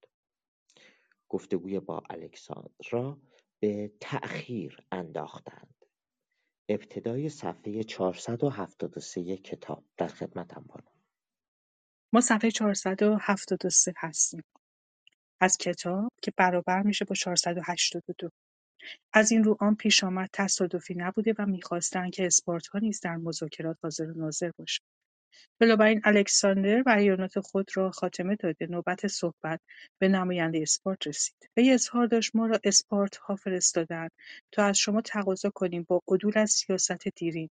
گفتگوی 1.34 1.80
با 1.80 2.02
الکساندرا 2.10 3.18
به 3.60 3.92
تأخیر 4.00 4.78
انداختند. 4.92 5.84
ابتدای 6.68 7.28
صفحه 7.28 7.82
473 7.82 9.36
کتاب 9.36 9.84
در 9.96 10.08
خدمتم 10.08 10.64
بانو. 10.68 10.90
ما 12.12 12.20
صفحه 12.20 12.50
473 12.50 13.94
هستیم. 13.96 14.42
از 15.40 15.58
کتاب 15.58 16.12
که 16.22 16.32
برابر 16.36 16.82
میشه 16.82 17.04
با 17.04 17.14
482 17.14 18.30
از 19.12 19.32
این 19.32 19.44
رو 19.44 19.56
آن 19.60 19.74
پیش 19.74 20.04
آمد 20.04 20.30
تصادفی 20.32 20.94
نبوده 20.94 21.34
و 21.38 21.46
می‌خواستند 21.46 22.12
که 22.12 22.26
اسپارتا 22.26 22.78
نیز 22.78 23.00
در 23.00 23.16
مذاکرات 23.16 23.76
حاضر 23.82 24.10
و 24.10 24.14
ناظر 24.14 24.50
باشد 24.58 24.93
بنابراین 25.60 26.00
الکساندر 26.04 26.82
بیانات 26.82 27.40
خود 27.40 27.70
را 27.74 27.90
خاتمه 27.90 28.36
داده 28.36 28.66
نوبت 28.66 29.06
صحبت 29.06 29.60
به 30.00 30.08
نماینده 30.08 30.62
اسپارت 30.62 31.06
رسید. 31.06 31.36
وی 31.56 31.70
اظهار 31.72 32.06
داشت 32.06 32.36
ما 32.36 32.46
را 32.46 32.58
اسپارتها 32.64 33.36
فرستادند. 33.36 34.10
تا 34.52 34.64
از 34.64 34.78
شما 34.78 35.00
تقاضا 35.00 35.50
کنیم 35.50 35.86
با 35.88 36.00
عدول 36.08 36.32
از 36.38 36.50
سیاست 36.50 37.08
دیرین. 37.16 37.50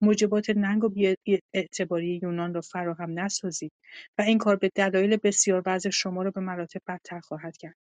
موجبات 0.00 0.50
ننگ 0.50 0.84
و 0.84 0.88
بیاعتباری 0.88 2.20
یونان 2.22 2.54
را 2.54 2.60
فراهم 2.60 3.20
نسازید 3.20 3.72
و 4.18 4.22
این 4.22 4.38
کار 4.38 4.56
به 4.56 4.70
دلایل 4.74 5.16
بسیار 5.16 5.62
وضع 5.66 5.90
شما 5.90 6.22
را 6.22 6.30
به 6.30 6.40
مراتب 6.40 6.82
بدتر 6.88 7.20
خواهد 7.20 7.56
کرد. 7.56 7.76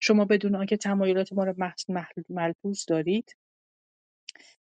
شما 0.00 0.24
بدون 0.24 0.54
آنکه 0.56 0.76
تمایلات 0.76 1.32
ما 1.32 1.44
را 1.44 1.54
ملحوظ 2.28 2.84
دارید 2.88 3.36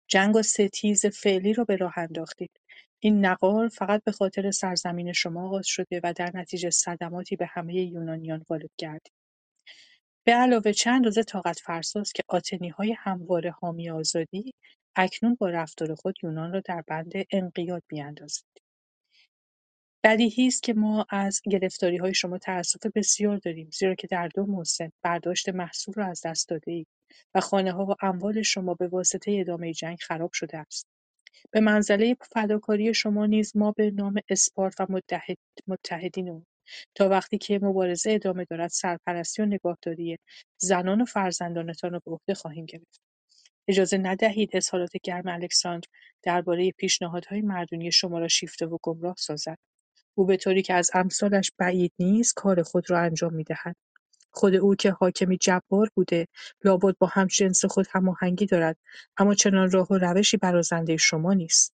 جنگ 0.07 0.35
و 0.35 0.41
ستیز 0.41 1.05
فعلی 1.05 1.53
را 1.53 1.63
به 1.63 1.75
راه 1.75 1.97
انداختید. 1.97 2.58
این 2.99 3.25
نقال 3.25 3.69
فقط 3.69 4.03
به 4.03 4.11
خاطر 4.11 4.51
سرزمین 4.51 5.13
شما 5.13 5.45
آغاز 5.45 5.67
شده 5.67 6.01
و 6.03 6.13
در 6.13 6.31
نتیجه 6.33 6.69
صدماتی 6.69 7.35
به 7.35 7.45
همه 7.45 7.75
یونانیان 7.75 8.45
وارد 8.49 8.69
گردید 8.77 9.13
چند 10.75 11.05
روزه 11.05 11.23
طاقت 11.23 11.59
فرساست 11.59 12.15
که 12.15 12.23
های 12.77 12.95
همواره 12.97 13.51
حامی 13.51 13.89
آزادی 13.89 14.53
اکنون 14.95 15.35
با 15.35 15.49
رفتار 15.49 15.95
خود 15.95 16.15
یونان 16.23 16.53
را 16.53 16.59
در 16.59 16.83
بند 16.87 17.11
انقیاد 17.31 17.83
بیاندازند. 17.87 18.59
بدیهی 20.03 20.47
است 20.47 20.63
که 20.63 20.73
ما 20.73 21.05
از 21.09 21.41
های 22.01 22.13
شما 22.13 22.37
تأسف 22.37 22.79
بسیار 22.95 23.37
داریم 23.37 23.69
زیرا 23.73 23.95
که 23.95 24.07
در 24.07 24.27
دو 24.27 24.45
موسم 24.45 24.91
برداشت 25.01 25.49
محصول 25.49 25.93
را 25.93 26.05
از 26.05 26.21
دست 26.25 26.49
داده‌اید 26.49 26.87
و 27.35 27.41
ها 27.71 27.85
و 27.85 27.95
اموال 28.01 28.41
شما 28.41 28.73
به 28.73 28.87
واسطه 28.87 29.37
ادامه 29.39 29.73
جنگ 29.73 29.97
خراب 30.01 30.33
شده 30.33 30.57
است. 30.57 30.87
به 31.51 31.59
منزله 31.59 32.15
فداکاری 32.31 32.93
شما 32.93 33.25
نیز 33.25 33.57
ما 33.57 33.71
به 33.71 33.91
نام 33.91 34.15
اسپارت 34.29 34.81
و 34.81 34.87
متحدین 35.67 36.29
او 36.29 36.43
تا 36.95 37.09
وقتی 37.09 37.37
که 37.37 37.59
مبارزه 37.61 38.11
ادامه 38.11 38.45
دارد 38.45 38.69
سرپرستی 38.69 39.41
و 39.41 39.45
نگاهداری 39.45 40.17
زنان 40.57 41.01
و 41.01 41.05
فرزندانتان 41.05 41.91
را 41.91 42.01
به 42.05 42.11
عهده 42.11 42.33
خواهیم 42.33 42.65
گرفت. 42.65 43.01
اجازه 43.67 43.97
ندهید 43.97 44.55
اظهارات 44.57 44.91
گرم 45.03 45.27
الکساندر 45.27 45.87
درباره 46.23 46.71
پیشنهادهای 46.71 47.41
مردونی 47.41 47.91
شما 47.91 48.19
را 48.19 48.27
شیفته 48.27 48.65
و 48.65 48.77
گمراه 48.83 49.15
سازد. 49.17 49.57
او 50.15 50.25
به 50.25 50.37
طوری 50.37 50.61
که 50.61 50.73
از 50.73 50.91
امثالش 50.93 51.51
بعید 51.57 51.93
نیست 51.99 52.33
کار 52.35 52.63
خود 52.63 52.91
را 52.91 52.99
انجام 52.99 53.33
می‌دهد. 53.33 53.75
خود 54.31 54.55
او 54.55 54.75
که 54.75 54.91
حاکمی 54.91 55.37
جبار 55.37 55.89
بوده 55.95 56.27
لابد 56.63 56.95
با 56.99 57.07
همجنس 57.07 57.65
خود 57.65 57.87
هماهنگی 57.91 58.45
دارد 58.45 58.77
اما 59.17 59.35
چنان 59.35 59.71
راه 59.71 59.87
و 59.89 59.97
روشی 59.97 60.37
برازنده 60.37 60.97
شما 60.97 61.33
نیست. 61.33 61.73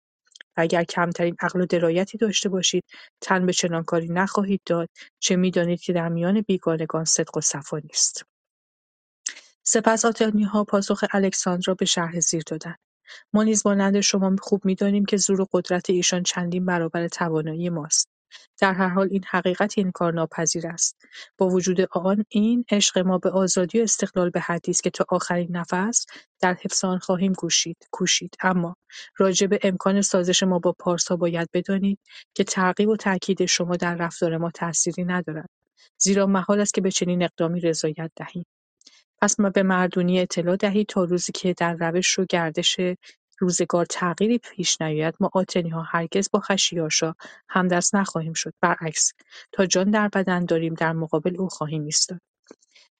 و 0.56 0.60
اگر 0.60 0.84
کمترین 0.84 1.36
عقل 1.40 1.60
و 1.60 1.66
درایتی 1.66 2.18
داشته 2.18 2.48
باشید 2.48 2.84
تن 3.20 3.46
به 3.46 3.52
چنان 3.52 3.84
کاری 3.84 4.08
نخواهید 4.08 4.60
داد 4.66 4.88
چه 5.18 5.36
می‌دانید 5.36 5.80
که 5.80 5.92
در 5.92 6.08
میان 6.08 6.40
بیگانگان 6.40 7.04
صدق 7.04 7.36
و 7.36 7.40
صفا 7.40 7.78
نیست. 7.78 8.24
سپس 9.62 10.04
ها 10.52 10.64
پاسخ 10.64 11.04
الکساندر 11.12 11.64
را 11.66 11.74
به 11.74 11.84
شرح 11.84 12.20
زیر 12.20 12.42
دادند. 12.46 12.78
ما 13.32 13.42
نیز 13.42 13.66
مانند 13.66 14.00
شما 14.00 14.36
خوب 14.42 14.64
می‌دانیم 14.64 15.04
که 15.04 15.16
زور 15.16 15.40
و 15.40 15.46
قدرت 15.52 15.90
ایشان 15.90 16.22
چندین 16.22 16.66
برابر 16.66 17.08
توانایی 17.08 17.70
ماست. 17.70 18.08
در 18.60 18.72
هر 18.72 18.88
حال 18.88 19.08
این 19.10 19.24
حقیقتی 19.30 19.80
انکارناپذیر 19.80 20.66
است. 20.66 20.96
با 21.38 21.48
وجود 21.48 21.80
آن 21.92 22.24
این 22.28 22.64
عشق 22.70 22.98
ما 22.98 23.18
به 23.18 23.30
آزادی 23.30 23.80
و 23.80 23.82
استقلال 23.82 24.30
به 24.30 24.40
حدی 24.40 24.70
است 24.70 24.82
که 24.82 24.90
تا 24.90 25.04
آخرین 25.08 25.56
نفس 25.56 26.06
در 26.40 26.54
حفظ 26.54 26.84
آن 26.84 26.98
خواهیم 26.98 27.32
کوشید 27.90 28.36
اما 28.40 28.76
راجع 29.16 29.46
به 29.46 29.58
امکان 29.62 30.02
سازش 30.02 30.42
ما 30.42 30.58
با 30.58 30.72
پارسا 30.78 31.16
باید 31.16 31.48
بدانید 31.52 31.98
که 32.34 32.44
ترغیب 32.44 32.88
و 32.88 32.96
تاکید 32.96 33.46
شما 33.46 33.76
در 33.76 33.94
رفتار 33.94 34.36
ما 34.36 34.50
تأثیری 34.50 35.04
ندارد 35.04 35.50
زیرا 35.98 36.26
محال 36.26 36.60
است 36.60 36.74
که 36.74 36.80
به 36.80 36.90
چنین 36.90 37.22
اقدامی 37.22 37.60
رضایت 37.60 38.10
دهیم. 38.16 38.46
پس 39.22 39.40
ما 39.40 39.50
به 39.50 39.62
مردونی 39.62 40.20
اطلاع 40.20 40.56
دهید 40.56 40.86
تا 40.86 41.04
روزی 41.04 41.32
که 41.32 41.54
در 41.58 41.74
روش 41.74 42.18
و 42.18 42.26
گردش 42.28 42.80
روزگار 43.38 43.86
تغییری 43.86 44.38
پیش 44.38 44.80
نیاید 44.80 45.14
ما 45.20 45.30
ها 45.72 45.82
هرگز 45.82 46.30
با 46.32 46.40
خشیارشا 46.40 47.14
همدست 47.48 47.94
نخواهیم 47.94 48.32
شد. 48.32 48.54
برعکس 48.60 49.12
تا 49.52 49.66
جان 49.66 49.90
در 49.90 50.08
بدن 50.08 50.44
داریم 50.44 50.74
در 50.74 50.92
مقابل 50.92 51.36
او 51.38 51.48
خواهیم 51.48 51.84
ایستاد. 51.84 52.20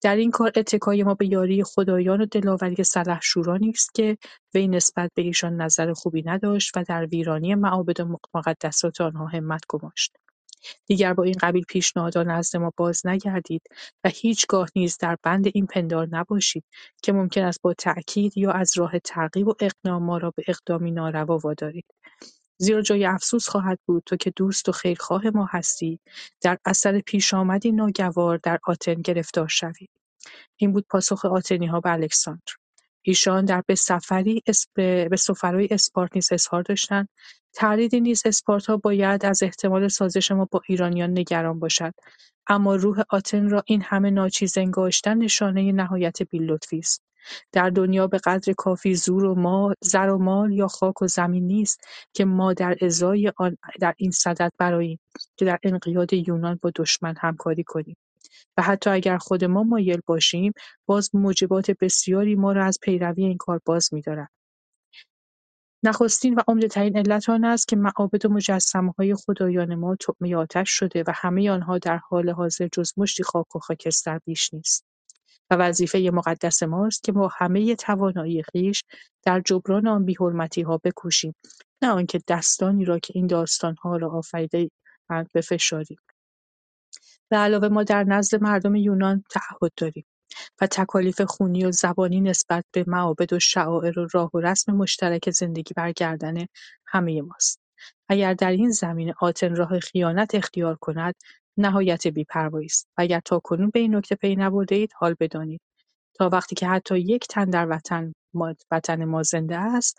در 0.02 0.16
این 0.16 0.30
کار 0.30 0.52
اتکای 0.56 1.02
ما 1.02 1.14
به 1.14 1.26
یاری 1.26 1.64
خدایان 1.64 2.20
و 2.20 2.26
دلاوری 2.26 2.84
سلحشورانی 2.84 3.70
است 3.70 3.94
که 3.94 4.18
وی 4.54 4.68
نسبت 4.68 5.10
به 5.14 5.22
ایشان 5.22 5.56
نظر 5.56 5.92
خوبی 5.92 6.22
نداشت 6.22 6.76
و 6.76 6.84
در 6.84 7.06
ویرانی 7.06 7.54
معابد 7.54 8.00
و 8.00 8.18
مقدسات 8.34 9.00
آنها 9.00 9.26
همت 9.26 9.62
گماشت. 9.68 10.16
دیگر 10.86 11.14
با 11.14 11.22
این 11.22 11.34
قبیل 11.40 11.64
پیشنهادها 11.68 12.22
نزد 12.22 12.56
ما 12.56 12.72
باز 12.76 13.06
نگردید 13.06 13.62
و 14.05 14.09
هیچگاه 14.09 14.68
نیز 14.76 14.98
در 14.98 15.16
بند 15.22 15.47
این 15.55 15.66
پندار 15.66 16.09
نباشید 16.10 16.64
که 17.02 17.12
ممکن 17.12 17.43
است 17.43 17.62
با 17.62 17.74
تأکید 17.74 18.38
یا 18.38 18.51
از 18.52 18.78
راه 18.78 18.98
ترغیب 18.98 19.48
و 19.48 19.55
اقناع 19.60 19.98
ما 19.98 20.18
را 20.18 20.32
به 20.36 20.43
اقدامی 20.48 20.90
ناروا 20.90 21.38
وادارید. 21.38 21.84
زیرا 22.59 22.82
جای 22.82 23.06
افسوس 23.06 23.48
خواهد 23.48 23.78
بود 23.86 24.02
تو 24.06 24.16
که 24.16 24.32
دوست 24.36 24.68
و 24.68 24.72
خیرخواه 24.72 25.30
ما 25.30 25.48
هستی 25.51 26.01
در 26.43 26.59
اثر 26.64 27.01
پیشامدی 27.01 27.72
ناگوار 27.72 28.36
در 28.43 28.59
آتن 28.66 28.94
گرفتار 28.94 29.48
شوی. 29.48 29.88
این 30.56 30.72
بود 30.72 30.86
پاسخ 30.90 31.24
ها 31.24 31.80
به 31.80 31.93
الکساندر. 31.93 32.65
ایشان 33.08 33.44
در 33.44 33.62
به 33.66 33.74
سفری 33.74 34.42
به 34.84 35.16
سفرای 35.18 35.68
اسپارت 35.70 36.10
نیز 36.14 36.32
اظهار 36.32 36.62
داشتند 36.62 37.08
تردید 37.54 37.94
نیز 37.96 38.22
اسپارتا 38.24 38.76
باید 38.76 39.26
از 39.26 39.42
احتمال 39.42 39.88
سازش 39.88 40.32
ما 40.32 40.48
با 40.50 40.60
ایرانیان 40.68 41.10
نگران 41.10 41.58
باشد. 41.58 41.94
اما 42.46 42.74
روح 42.76 43.02
آتن 43.10 43.48
را 43.48 43.62
این 43.66 43.82
همه 43.82 44.10
ناچیز 44.10 44.58
انگاشتن 44.58 45.18
نشانه 45.18 45.72
نهایت 45.72 46.22
بی‌لطفی 46.22 46.78
است. 46.78 47.02
در 47.52 47.70
دنیا 47.70 48.06
به 48.06 48.18
قدر 48.18 48.52
کافی 48.52 48.94
زور 48.94 49.24
و 49.24 49.34
مال، 49.34 49.74
زر 49.80 50.08
و 50.08 50.18
مال 50.18 50.52
یا 50.52 50.68
خاک 50.68 51.02
و 51.02 51.06
زمین 51.06 51.46
نیست 51.46 51.80
که 52.12 52.24
ما 52.24 52.52
در 52.52 52.76
ازای 52.80 53.32
آن 53.36 53.56
در 53.80 53.94
این 53.96 54.10
صدد 54.10 54.52
براییم 54.58 54.98
که 55.36 55.44
در 55.44 55.58
انقیاد 55.62 56.12
یونان 56.12 56.58
با 56.62 56.72
دشمن 56.76 57.14
همکاری 57.18 57.64
کنیم. 57.64 57.96
و 58.57 58.62
حتی 58.62 58.90
اگر 58.90 59.19
خود 59.19 59.44
ما 59.44 59.62
مایل 59.62 60.01
باشیم 60.07 60.53
باز 60.86 61.11
موجبات 61.15 61.70
بسیاری 61.70 62.35
ما 62.35 62.53
را 62.53 62.65
از 62.65 62.78
پیروی 62.82 63.24
این 63.24 63.36
کار 63.36 63.61
باز 63.65 63.94
می‌دارد. 63.94 64.31
نخستین 65.82 66.35
و 66.35 66.40
عمده‌ترین 66.48 66.97
علت 66.97 67.28
آن 67.28 67.44
است 67.44 67.69
که 67.69 67.77
معابد 67.77 68.27
و 68.27 68.39
های 68.98 69.15
خدایان 69.15 69.74
ما 69.74 69.97
طعمه 69.97 70.36
آتش 70.36 70.70
شده 70.70 71.03
و 71.07 71.12
همه 71.15 71.51
آنها 71.51 71.78
در 71.78 71.97
حال 71.97 72.31
حاضر 72.31 72.69
جز 72.73 72.93
مشتی 72.97 73.23
خاک 73.23 73.57
و 73.57 73.59
خاکستر 73.59 74.20
بیش 74.24 74.55
نیست. 74.55 74.85
و 75.51 75.57
وظیفه 75.57 76.11
مقدس 76.15 76.62
ماست 76.62 77.05
که 77.05 77.12
با 77.12 77.31
همه 77.39 77.74
توانایی 77.77 78.43
خویش 78.43 78.82
در 79.24 79.40
جبران 79.40 79.86
آن 79.86 80.05
بی‌حرمتی‌ها 80.05 80.81
بکوشیم 80.85 81.35
نه 81.82 81.89
آنکه 81.89 82.20
دستانی 82.28 82.85
را 82.85 82.98
که 82.98 83.12
این 83.16 83.27
داستان‌ها 83.27 83.97
را 83.97 84.11
آفریده‌اند 84.11 85.31
بفشاریم. 85.35 85.98
به 87.31 87.36
علاوه 87.36 87.69
ما 87.69 87.82
در 87.82 88.05
نزد 88.05 88.43
مردم 88.43 88.74
یونان 88.74 89.24
تعهد 89.31 89.73
داریم 89.77 90.07
و 90.61 90.66
تکالیف 90.66 91.20
خونی 91.20 91.65
و 91.65 91.73
زبانی 91.73 92.20
نسبت 92.20 92.65
به 92.73 92.85
معابد 92.86 93.32
و 93.32 93.39
شعائر 93.39 93.98
و 93.98 94.09
راه 94.12 94.31
و 94.35 94.40
رسم 94.40 94.73
مشترک 94.73 95.31
زندگی 95.31 95.74
برگردن 95.77 96.47
همه 96.86 97.23
ماست. 97.23 97.61
اگر 98.09 98.35
در 98.35 98.51
این 98.51 98.70
زمینه 98.70 99.15
آتن 99.20 99.57
راه 99.57 99.81
خیانت 99.81 100.35
اختیار 100.35 100.77
کند 100.81 101.15
نهایت 101.59 102.07
بی‌پروایی 102.07 102.66
است. 102.66 102.89
و 102.98 103.03
اگر 103.03 103.20
تاکنون 103.24 103.70
به 103.74 103.81
این 103.81 103.97
نکته 103.97 104.15
پی 104.15 104.36
اید 104.70 104.93
حال 104.97 105.16
بدانید. 105.20 105.61
تا 106.15 106.28
وقتی 106.28 106.55
که 106.55 106.66
حتی 106.69 106.98
یک 106.98 107.27
تن 107.28 107.44
در 107.44 107.69
وطن 107.70 108.12
ما, 108.35 108.55
وطن 108.70 109.05
ما 109.05 109.23
زنده 109.23 109.57
است 109.57 109.98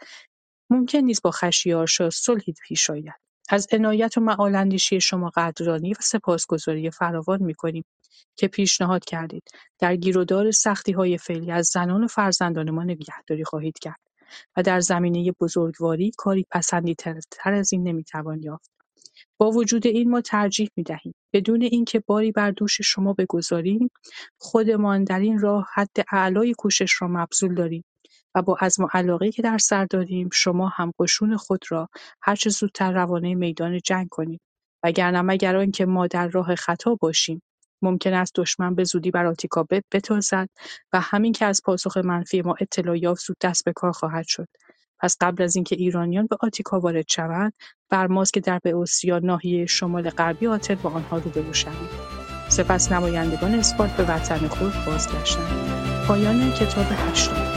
ممکن 0.70 1.00
نیست 1.00 1.22
با 1.22 1.32
خشیارشا 1.32 2.10
صلحی 2.10 2.54
پیش 2.68 2.90
آید. 2.90 3.27
از 3.50 3.68
عنایت 3.72 4.18
و 4.18 4.22
معالاندیشی 4.22 5.02
شما 5.02 5.30
قدردانی 5.30 5.94
و 5.94 5.98
سپاسگزاری 6.02 6.92
فراوان 6.92 7.44
می‌کنیم 7.44 7.84
که 8.36 8.48
پیشنهاد 8.48 9.06
کردید 9.06 9.44
در 9.80 9.96
گیرودار 9.96 10.52
سختی‌های 10.52 11.18
فعلی 11.18 11.52
از 11.52 11.68
زنان 11.68 12.04
و 12.04 12.08
فرزندان 12.08 12.72
ما 12.72 12.84
نگهداری 12.84 13.44
خواهید 13.44 13.80
کرد 13.80 14.00
و 14.58 14.64
در 14.64 14.80
زمینه 14.80 15.32
بزرگواری 15.40 16.12
کاری 16.18 16.46
پسندیدتر 16.52 17.54
از 17.54 17.74
این 17.74 17.88
نمی‌توان 17.88 18.44
یافت. 18.44 18.72
با 19.38 19.52
وجود 19.52 19.88
این 19.88 20.10
ما 20.10 20.22
ترجیح 20.22 20.70
می‌دهیم 20.76 21.14
بدون 21.34 21.62
اینکه 21.62 22.04
باری 22.08 22.32
بر 22.32 22.52
دوش 22.52 22.82
شما 22.82 23.14
بگذاریم 23.14 23.90
خودمان 24.38 25.04
در 25.04 25.20
این 25.20 25.40
راه 25.40 25.68
حد 25.74 26.06
اعلای 26.12 26.54
کوشش 26.54 27.02
را 27.02 27.08
مبذول 27.08 27.56
داریم 27.56 27.84
و 28.36 28.42
با 28.42 28.58
عزم 28.62 28.84
و 28.84 28.88
علاقه‌ای 28.94 29.32
که 29.32 29.42
در 29.42 29.58
سر 29.58 29.86
داریم 29.86 30.30
شما 30.34 30.68
هم 30.68 30.92
قشون 31.00 31.38
خود 31.38 31.66
را 31.70 31.90
هرچه 32.22 32.50
زودتر 32.50 32.92
روانه 32.92 33.36
میدان 33.36 33.80
جنگ 33.80 34.08
کنید. 34.10 34.42
وگرنه 34.84 35.22
مگر 35.22 35.56
آنکه 35.58 35.86
ما 35.86 36.08
در 36.08 36.28
راه 36.28 36.56
خطا 36.56 36.96
باشیم 36.96 37.42
ممکن 37.82 38.14
است 38.14 38.32
دشمن 38.36 38.76
به 38.76 38.84
زودی 38.84 39.12
بر 39.12 39.26
آتیکا 39.26 39.66
بتازد 39.92 40.50
و 40.94 41.00
همین 41.02 41.34
که 41.34 41.46
از 41.46 41.62
پاسخ 41.66 41.98
منفی 41.98 42.42
ما 42.42 42.56
اطلاع 42.62 42.98
یافت 42.98 43.26
زود 43.26 43.38
دست 43.42 43.66
به 43.66 43.74
کار 43.74 43.92
خواهد 43.92 44.28
شد. 44.28 44.48
پس 45.00 45.18
قبل 45.22 45.44
از 45.44 45.56
اینکه 45.56 45.76
ایرانیان 45.76 46.28
به 46.28 46.38
آتیکا 46.40 46.80
وارد 46.80 47.06
شوند 47.10 47.54
بر 47.90 48.08
ماست 48.08 48.34
که 48.34 48.40
در 48.40 48.60
بئوسیا 48.64 49.20
ناحیه 49.20 49.66
شمال 49.66 50.10
غربی 50.10 50.48
آتن 50.48 50.76
با 50.76 50.90
آنها 50.90 51.18
روبرو 51.18 51.54
شویم. 51.54 51.90
سپس 52.50 52.92
نمایندگان 52.92 53.54
اسپارت 53.54 53.98
به 53.98 54.04
وطن 54.04 54.48
خود 54.48 54.74
بازگشتند. 54.86 56.06
پایان 56.08 56.52
کتاب 56.52 56.86
هشتم 56.92 57.57